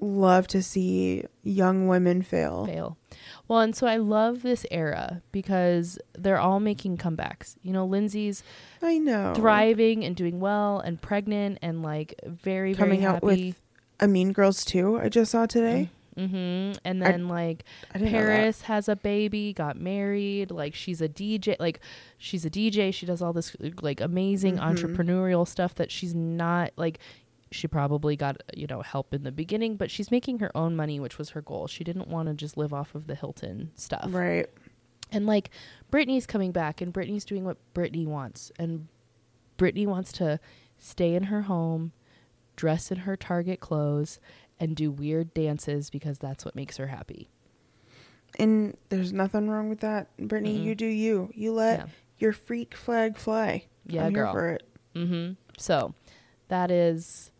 love 0.00 0.46
to 0.48 0.62
see 0.62 1.24
young 1.42 1.86
women 1.86 2.22
fail. 2.22 2.66
fail. 2.66 2.96
Well, 3.48 3.60
and 3.60 3.74
so 3.74 3.86
I 3.86 3.96
love 3.96 4.42
this 4.42 4.64
era 4.70 5.22
because 5.32 5.98
they're 6.14 6.38
all 6.38 6.60
making 6.60 6.96
comebacks. 6.98 7.56
You 7.62 7.72
know, 7.72 7.84
Lindsay's 7.84 8.42
I 8.82 8.98
know. 8.98 9.34
thriving 9.34 10.04
and 10.04 10.16
doing 10.16 10.40
well 10.40 10.80
and 10.80 11.00
pregnant 11.00 11.58
and 11.60 11.82
like 11.82 12.14
very 12.24 12.74
Coming 12.74 13.00
very 13.00 13.14
out 13.14 13.22
with 13.22 13.60
A 13.98 14.08
Mean 14.08 14.32
Girls 14.32 14.64
too. 14.64 14.98
I 14.98 15.08
just 15.08 15.32
saw 15.32 15.46
today. 15.46 15.90
Mm-hmm. 15.90 15.99
Mm-hmm. 16.20 16.78
And 16.84 17.02
I- 17.04 17.10
then 17.12 17.28
like 17.28 17.64
I 17.94 17.98
know 17.98 18.04
that. 18.04 18.10
Paris 18.10 18.62
has 18.62 18.88
a 18.88 18.96
baby, 18.96 19.52
got 19.52 19.80
married. 19.80 20.50
Like 20.50 20.74
she's 20.74 21.00
a 21.00 21.08
DJ. 21.08 21.56
Like 21.58 21.80
she's 22.18 22.44
a 22.44 22.50
DJ. 22.50 22.92
She 22.92 23.06
does 23.06 23.22
all 23.22 23.32
this 23.32 23.56
like 23.82 24.00
amazing 24.00 24.58
Mhm. 24.58 24.74
entrepreneurial 24.76 25.46
stuff 25.46 25.74
that 25.76 25.90
she's 25.90 26.14
not 26.14 26.72
like. 26.76 26.98
She 27.52 27.66
probably 27.66 28.14
got 28.14 28.40
you 28.54 28.68
know 28.68 28.80
help 28.82 29.12
in 29.12 29.24
the 29.24 29.32
beginning, 29.32 29.74
but 29.76 29.90
she's 29.90 30.10
making 30.12 30.38
her 30.38 30.56
own 30.56 30.76
money, 30.76 31.00
which 31.00 31.18
was 31.18 31.30
her 31.30 31.42
goal. 31.42 31.66
She 31.66 31.82
didn't 31.82 32.06
want 32.06 32.28
to 32.28 32.34
just 32.34 32.56
live 32.56 32.72
off 32.72 32.94
of 32.94 33.08
the 33.08 33.16
Hilton 33.16 33.72
stuff. 33.74 34.06
Right. 34.10 34.46
And 35.10 35.26
like 35.26 35.50
Britney's 35.90 36.26
coming 36.26 36.52
back 36.52 36.80
and 36.80 36.94
Britney's 36.94 37.24
doing 37.24 37.44
what 37.44 37.56
Britney 37.74 38.06
wants. 38.06 38.52
And 38.56 38.86
Britney 39.58 39.84
wants 39.84 40.12
to 40.12 40.38
stay 40.78 41.16
in 41.16 41.24
her 41.24 41.42
home, 41.42 41.90
dress 42.54 42.92
in 42.92 42.98
her 42.98 43.16
Target 43.16 43.58
clothes, 43.58 44.20
and 44.60 44.76
do 44.76 44.90
weird 44.90 45.34
dances 45.34 45.90
because 45.90 46.18
that's 46.18 46.44
what 46.44 46.54
makes 46.54 46.76
her 46.76 46.86
happy. 46.86 47.28
And 48.38 48.76
there's 48.90 49.12
nothing 49.12 49.48
wrong 49.48 49.68
with 49.68 49.80
that. 49.80 50.06
Britney, 50.18 50.56
Mm-mm. 50.56 50.64
you 50.64 50.74
do 50.76 50.86
you. 50.86 51.30
You 51.34 51.52
let 51.52 51.80
Yeah. 51.80 51.86
your 52.18 52.32
freak 52.32 52.74
flag 52.76 53.16
fly. 53.16 53.64
Yeah, 53.86 54.04
I'm 54.06 54.12
girl. 54.12 54.32
for 54.32 54.50
it. 54.50 54.62
Mm-hmm. 54.94 55.32
So 55.58 55.94
that 56.48 56.70
is 56.70 57.32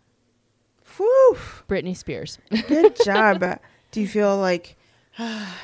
Whew. 0.96 1.36
Britney 1.68 1.96
Spears. 1.96 2.38
Good 2.66 2.96
job. 3.04 3.44
do 3.92 4.00
you 4.00 4.08
feel 4.08 4.36
like 4.38 4.76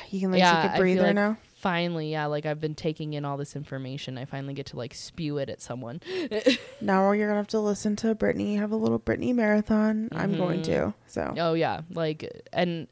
you 0.09 0.19
can 0.21 0.31
like 0.31 0.39
Yeah, 0.39 0.61
take 0.69 0.75
a 0.75 0.79
breather 0.79 1.01
like- 1.03 1.15
now? 1.15 1.37
Finally, 1.57 2.11
yeah, 2.11 2.27
like 2.27 2.45
I've 2.45 2.61
been 2.61 2.75
taking 2.75 3.13
in 3.13 3.25
all 3.25 3.35
this 3.35 3.55
information. 3.55 4.15
I 4.15 4.25
finally 4.25 4.53
get 4.53 4.67
to 4.67 4.77
like 4.77 4.93
spew 4.93 5.39
it 5.39 5.49
at 5.49 5.59
someone. 5.59 6.01
Now 6.81 7.11
you're 7.11 7.27
gonna 7.27 7.39
have 7.39 7.47
to 7.47 7.59
listen 7.59 7.95
to 7.97 8.13
Britney 8.13 8.59
have 8.59 8.71
a 8.71 8.75
little 8.75 8.99
Britney 8.99 9.33
marathon. 9.33 10.09
I'm 10.11 10.37
going 10.37 10.61
to. 10.63 10.93
So 11.07 11.33
Oh 11.35 11.53
yeah, 11.55 11.81
like 11.89 12.43
and 12.53 12.87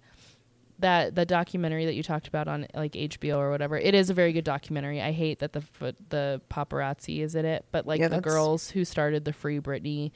that 0.79 1.13
the 1.13 1.27
documentary 1.27 1.85
that 1.85 1.93
you 1.93 2.01
talked 2.01 2.27
about 2.27 2.47
on 2.47 2.65
like 2.73 2.93
HBO 2.93 3.37
or 3.37 3.51
whatever. 3.51 3.77
It 3.77 3.93
is 3.93 4.09
a 4.09 4.15
very 4.15 4.33
good 4.33 4.43
documentary. 4.43 4.99
I 4.99 5.11
hate 5.11 5.39
that 5.39 5.53
the 5.53 5.61
the 6.09 6.41
paparazzi 6.49 7.19
is 7.19 7.35
in 7.35 7.45
it, 7.45 7.65
but 7.71 7.85
like 7.85 7.99
Yeah, 7.99 8.07
the 8.07 8.19
girls 8.19 8.71
who 8.71 8.83
started 8.83 9.25
the 9.25 9.33
Free 9.33 9.59
Britney 9.59 10.11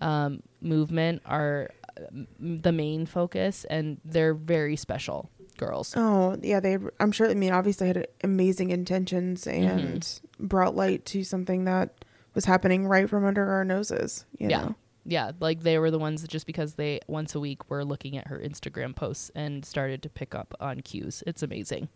um, 0.00 0.42
movement 0.62 1.20
are 1.26 1.68
uh, 1.98 2.24
the 2.38 2.72
main 2.72 3.04
focus, 3.04 3.66
and 3.68 4.00
they're 4.06 4.32
very 4.32 4.76
special 4.76 5.30
girls. 5.60 5.94
Oh 5.96 6.36
yeah, 6.42 6.58
they. 6.60 6.76
I'm 6.98 7.12
sure. 7.12 7.30
I 7.30 7.34
mean, 7.34 7.52
obviously 7.52 7.86
had 7.86 8.06
amazing 8.24 8.70
intentions 8.70 9.46
and 9.46 10.00
Mm-hmm. 10.02 10.46
brought 10.46 10.74
light 10.74 11.04
to 11.06 11.22
something 11.22 11.64
that 11.66 12.04
was 12.34 12.44
happening 12.46 12.86
right 12.88 13.08
from 13.08 13.24
under 13.24 13.44
our 13.48 13.64
noses. 13.64 14.24
You 14.38 14.48
Yeah. 14.48 14.60
know. 14.62 14.74
Yeah, 15.06 15.32
like 15.40 15.62
they 15.62 15.78
were 15.78 15.90
the 15.90 15.98
ones 15.98 16.22
that 16.22 16.30
just 16.30 16.46
because 16.46 16.74
they 16.74 17.00
once 17.08 17.34
a 17.34 17.40
week 17.40 17.70
were 17.70 17.84
looking 17.84 18.16
at 18.18 18.26
her 18.28 18.38
Instagram 18.38 18.94
posts 18.94 19.30
and 19.34 19.64
started 19.64 20.02
to 20.02 20.08
pick 20.10 20.34
up 20.34 20.52
on 20.60 20.80
cues. 20.80 21.22
It's 21.26 21.42
amazing. 21.42 21.88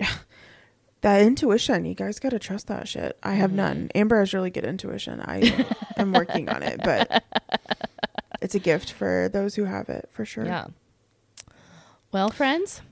That 1.02 1.20
intuition, 1.22 1.84
you 1.84 1.94
guys 1.96 2.20
got 2.20 2.28
to 2.28 2.38
trust 2.38 2.68
that 2.68 2.86
shit. 2.86 3.18
I 3.24 3.34
have 3.34 3.50
Mhm. 3.50 3.54
none. 3.54 3.88
Amber 3.92 4.20
has 4.20 4.32
really 4.32 4.50
good 4.50 4.64
intuition. 4.64 5.20
I 5.20 5.66
am 5.96 6.12
working 6.12 6.48
on 6.48 6.62
it, 6.62 6.78
but 6.84 7.24
it's 8.40 8.54
a 8.54 8.60
gift 8.60 8.92
for 8.92 9.28
those 9.32 9.56
who 9.56 9.64
have 9.64 9.88
it 9.88 10.08
for 10.12 10.24
sure. 10.24 10.44
Yeah. 10.44 10.66
Well, 12.12 12.28
friends, 12.30 12.82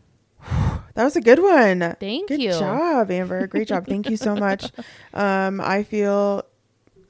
That 0.95 1.05
was 1.05 1.17
a 1.17 1.21
good 1.21 1.39
one. 1.41 1.97
thank 2.01 2.29
Good 2.29 2.41
you. 2.43 2.53
job, 2.53 3.11
Amber. 3.11 3.47
Great 3.47 3.69
job. 3.69 3.87
Thank 3.87 4.09
you 4.11 4.17
so 4.17 4.35
much. 4.35 4.71
Um, 5.13 5.61
I 5.61 5.83
feel, 5.83 6.45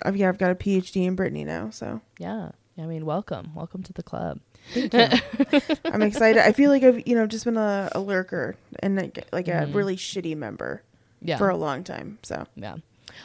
I've, 0.03 0.17
yeah, 0.17 0.29
I've 0.31 0.39
got 0.39 0.51
a 0.51 0.55
PhD 0.55 1.05
in 1.07 1.15
Britney 1.17 1.45
now, 1.45 1.69
so 1.71 2.01
Yeah. 2.19 2.51
I 2.79 2.87
mean, 2.87 3.05
welcome. 3.05 3.51
Welcome 3.55 3.83
to 3.85 3.93
the 3.93 4.03
club. 4.03 4.41
thank 4.73 4.95
you. 4.95 5.77
I'm 5.85 6.01
excited. 6.03 6.43
I 6.43 6.53
feel 6.53 6.71
like 6.71 6.83
I've, 6.83 7.07
you 7.07 7.15
know, 7.15 7.27
just 7.27 7.45
been 7.45 7.59
a, 7.59 7.91
a 7.93 8.01
lurker 8.01 8.57
and 8.81 8.97
like, 8.97 9.27
like 9.33 9.49
a 9.49 9.67
Mhm. 9.67 9.75
really 9.75 9.97
shitty 9.97 10.35
member 10.35 10.83
Yeah. 11.21 11.37
for 11.37 11.51
a 11.51 11.57
long 11.57 11.85
time. 11.85 12.19
So 12.23 12.47
Yeah. 12.57 12.77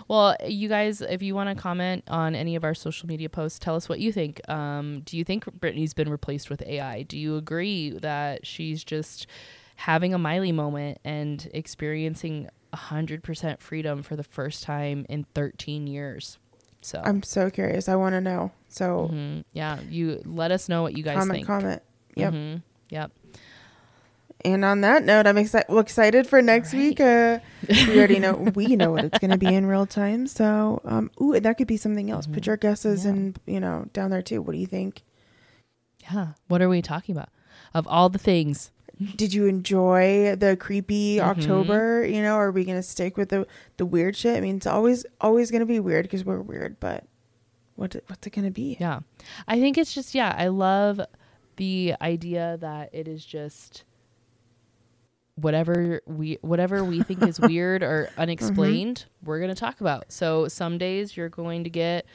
Well, 0.08 0.36
you 0.46 0.70
guys, 0.70 1.02
if 1.02 1.22
you 1.22 1.36
want 1.36 1.56
to 1.56 1.62
comment 1.62 2.04
on 2.08 2.36
any 2.36 2.56
of 2.56 2.64
our 2.64 2.74
social 2.74 3.08
media 3.08 3.30
posts, 3.30 3.60
tell 3.60 3.76
us 3.76 3.88
what 3.90 4.00
you 4.00 4.12
think. 4.12 4.42
Um, 4.50 5.02
do 5.02 5.18
you 5.18 5.24
think 5.24 5.46
Britney's 5.60 5.94
been 5.94 6.10
replaced 6.10 6.50
with 6.50 6.62
AI? 6.64 7.04
Do 7.04 7.18
you 7.18 7.38
agree 7.38 7.92
that 7.92 8.46
she's 8.46 8.84
just 8.84 9.28
having 9.78 10.14
a 10.14 10.18
Miley 10.18 10.52
moment 10.52 11.00
and 11.04 11.50
experiencing 11.54 12.50
100% 12.74 13.60
freedom 13.60 14.04
for 14.04 14.16
the 14.16 14.24
first 14.24 14.64
time 14.64 15.06
in 15.10 15.26
13 15.34 15.88
years? 15.88 16.38
So, 16.82 17.02
I'm 17.04 17.24
so 17.24 17.50
curious. 17.50 17.90
I 17.90 17.96
want 17.96 18.14
to 18.14 18.22
know. 18.22 18.52
So 18.68 19.10
mhm. 19.12 19.44
yeah, 19.54 19.80
you 19.90 20.22
let 20.26 20.52
us 20.52 20.70
know 20.70 20.84
what 20.84 20.96
you 20.96 21.04
guys 21.04 21.18
comment, 21.18 21.38
think. 21.38 21.48
comment. 21.48 21.82
Yep. 22.16 22.34
Mhm. 22.34 22.62
Yep. 22.90 23.12
And 24.44 24.64
on 24.64 24.82
that 24.82 25.04
note, 25.04 25.26
I'm 25.26 25.38
excited. 25.38 25.66
Well, 25.70 25.80
excited 25.80 26.28
for 26.28 26.42
next 26.42 26.74
All 26.74 26.80
week. 26.80 27.00
Uh, 27.00 27.40
we 27.68 27.98
already 27.98 28.20
know 28.20 28.34
we 28.54 28.76
know 28.76 28.92
what 28.92 29.06
it's 29.06 29.18
going 29.20 29.32
to 29.32 29.38
be 29.38 29.48
in 29.54 29.66
real 29.66 29.86
time. 29.88 30.28
So, 30.28 30.82
um, 30.86 31.10
ooh, 31.20 31.34
and 31.34 31.44
that 31.46 31.58
could 31.58 31.68
be 31.68 31.78
something 31.78 32.12
else. 32.12 32.28
Put 32.28 32.44
Mhm. 32.44 32.46
your 32.48 32.58
guesses 32.58 33.06
Yeah. 33.06 33.12
and 33.12 33.40
you 33.48 33.60
know 33.60 33.88
down 33.94 34.12
there 34.12 34.22
too. 34.22 34.42
What 34.42 34.52
do 34.52 34.60
you 34.60 34.68
think? 34.68 35.02
Yeah. 36.12 36.34
What 36.48 36.62
are 36.62 36.70
we 36.70 36.82
talking 36.84 37.16
about? 37.16 37.30
Of 37.74 37.88
all 37.88 38.10
the 38.10 38.20
things. 38.20 38.72
Did 39.18 39.34
you 39.34 39.46
enjoy 39.48 40.36
the 40.38 40.56
creepy 40.56 41.18
Mhm. 41.18 41.22
October? 41.24 42.06
You 42.06 42.22
know, 42.22 42.36
are 42.36 42.52
we 42.52 42.64
going 42.66 42.78
to 42.78 42.84
stick 42.84 43.18
with 43.18 43.30
the 43.30 43.48
the 43.78 43.86
weird 43.86 44.16
shit? 44.16 44.38
I 44.38 44.42
mean, 44.42 44.58
it's 44.58 44.68
always 44.68 45.06
always 45.20 45.50
going 45.50 45.62
to 45.62 45.66
be 45.66 45.80
weird 45.80 46.04
because 46.04 46.24
we're 46.24 46.40
weird. 46.42 46.80
But 46.80 47.06
what 47.76 47.96
what's 48.08 48.28
it 48.28 48.34
going 48.34 48.46
to 48.46 48.52
be? 48.52 48.78
Yeah. 48.80 49.00
I 49.48 49.60
think 49.60 49.78
it's 49.78 49.94
just 49.94 50.14
yeah, 50.14 50.36
I 50.38 50.48
love 50.48 51.02
the 51.56 51.96
idea 52.00 52.58
that 52.62 52.90
it 52.94 53.08
is 53.08 53.26
just 53.26 53.84
whatever 55.36 56.02
we 56.06 56.38
whatever 56.42 56.84
we 56.84 57.02
think 57.04 57.22
is 57.24 57.40
weird 57.40 57.84
or 57.84 58.10
unexplained, 58.18 59.06
we're 59.24 59.40
going 59.40 59.54
to 59.54 59.60
talk 59.60 59.82
about. 59.82 60.12
So 60.12 60.48
some 60.48 60.78
days 60.78 61.16
you're 61.18 61.30
going 61.30 61.64
to 61.66 61.70
get 61.70 62.06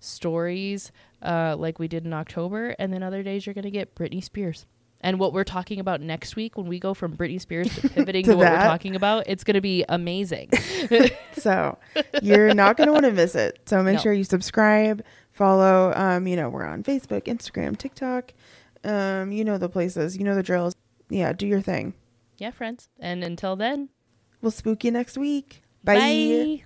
stories 0.00 0.92
uh 1.22 1.56
like 1.58 1.78
we 1.80 1.88
did 1.88 2.04
in 2.04 2.12
October 2.12 2.68
and 2.78 2.92
then 2.92 3.02
other 3.02 3.22
days 3.24 3.44
you're 3.46 3.54
going 3.54 3.64
to 3.64 3.70
get 3.70 3.94
Britney 3.94 4.22
Spears. 4.22 4.66
And 5.00 5.20
what 5.20 5.32
we're 5.32 5.44
talking 5.44 5.78
about 5.78 6.00
next 6.00 6.34
week 6.34 6.56
when 6.56 6.66
we 6.66 6.80
go 6.80 6.92
from 6.92 7.16
Britney 7.16 7.40
Spears 7.40 7.72
to 7.76 7.88
pivoting 7.90 8.24
To 8.24 8.32
to, 8.32 8.36
what 8.36 8.44
that. 8.44 8.58
we're 8.64 8.68
talking 8.68 8.96
about, 8.96 9.24
it's 9.28 9.44
going 9.44 9.54
to 9.54 9.60
be 9.60 9.84
amazing. 9.88 10.50
So 11.34 11.78
you're 12.20 12.52
not 12.52 12.76
going 12.76 12.88
to 12.88 12.92
want 12.92 13.04
to 13.04 13.12
miss 13.12 13.36
it. 13.36 13.60
So 13.66 13.80
make 13.84 13.94
No. 13.96 14.00
sure 14.00 14.12
you 14.12 14.24
subscribe, 14.24 15.04
follow. 15.30 15.92
Um, 15.94 16.26
you 16.26 16.34
know, 16.34 16.48
we're 16.48 16.64
on 16.64 16.82
Facebook, 16.82 17.26
Instagram, 17.26 17.78
TikTok. 17.78 18.32
Um, 18.82 19.30
you 19.30 19.44
know 19.44 19.56
the 19.56 19.68
places, 19.68 20.16
you 20.16 20.24
know 20.24 20.34
the 20.34 20.42
drills. 20.42 20.74
Yeah, 21.10 21.32
do 21.32 21.46
your 21.46 21.60
thing. 21.60 21.94
Yeah, 22.38 22.50
friends. 22.50 22.88
And 22.98 23.22
until 23.22 23.56
then, 23.56 23.90
We'll 24.40 24.52
spook 24.52 24.84
you 24.84 24.90
next 24.90 25.18
week. 25.18 25.62
Bye. 25.84 25.94
bye. 25.96 26.64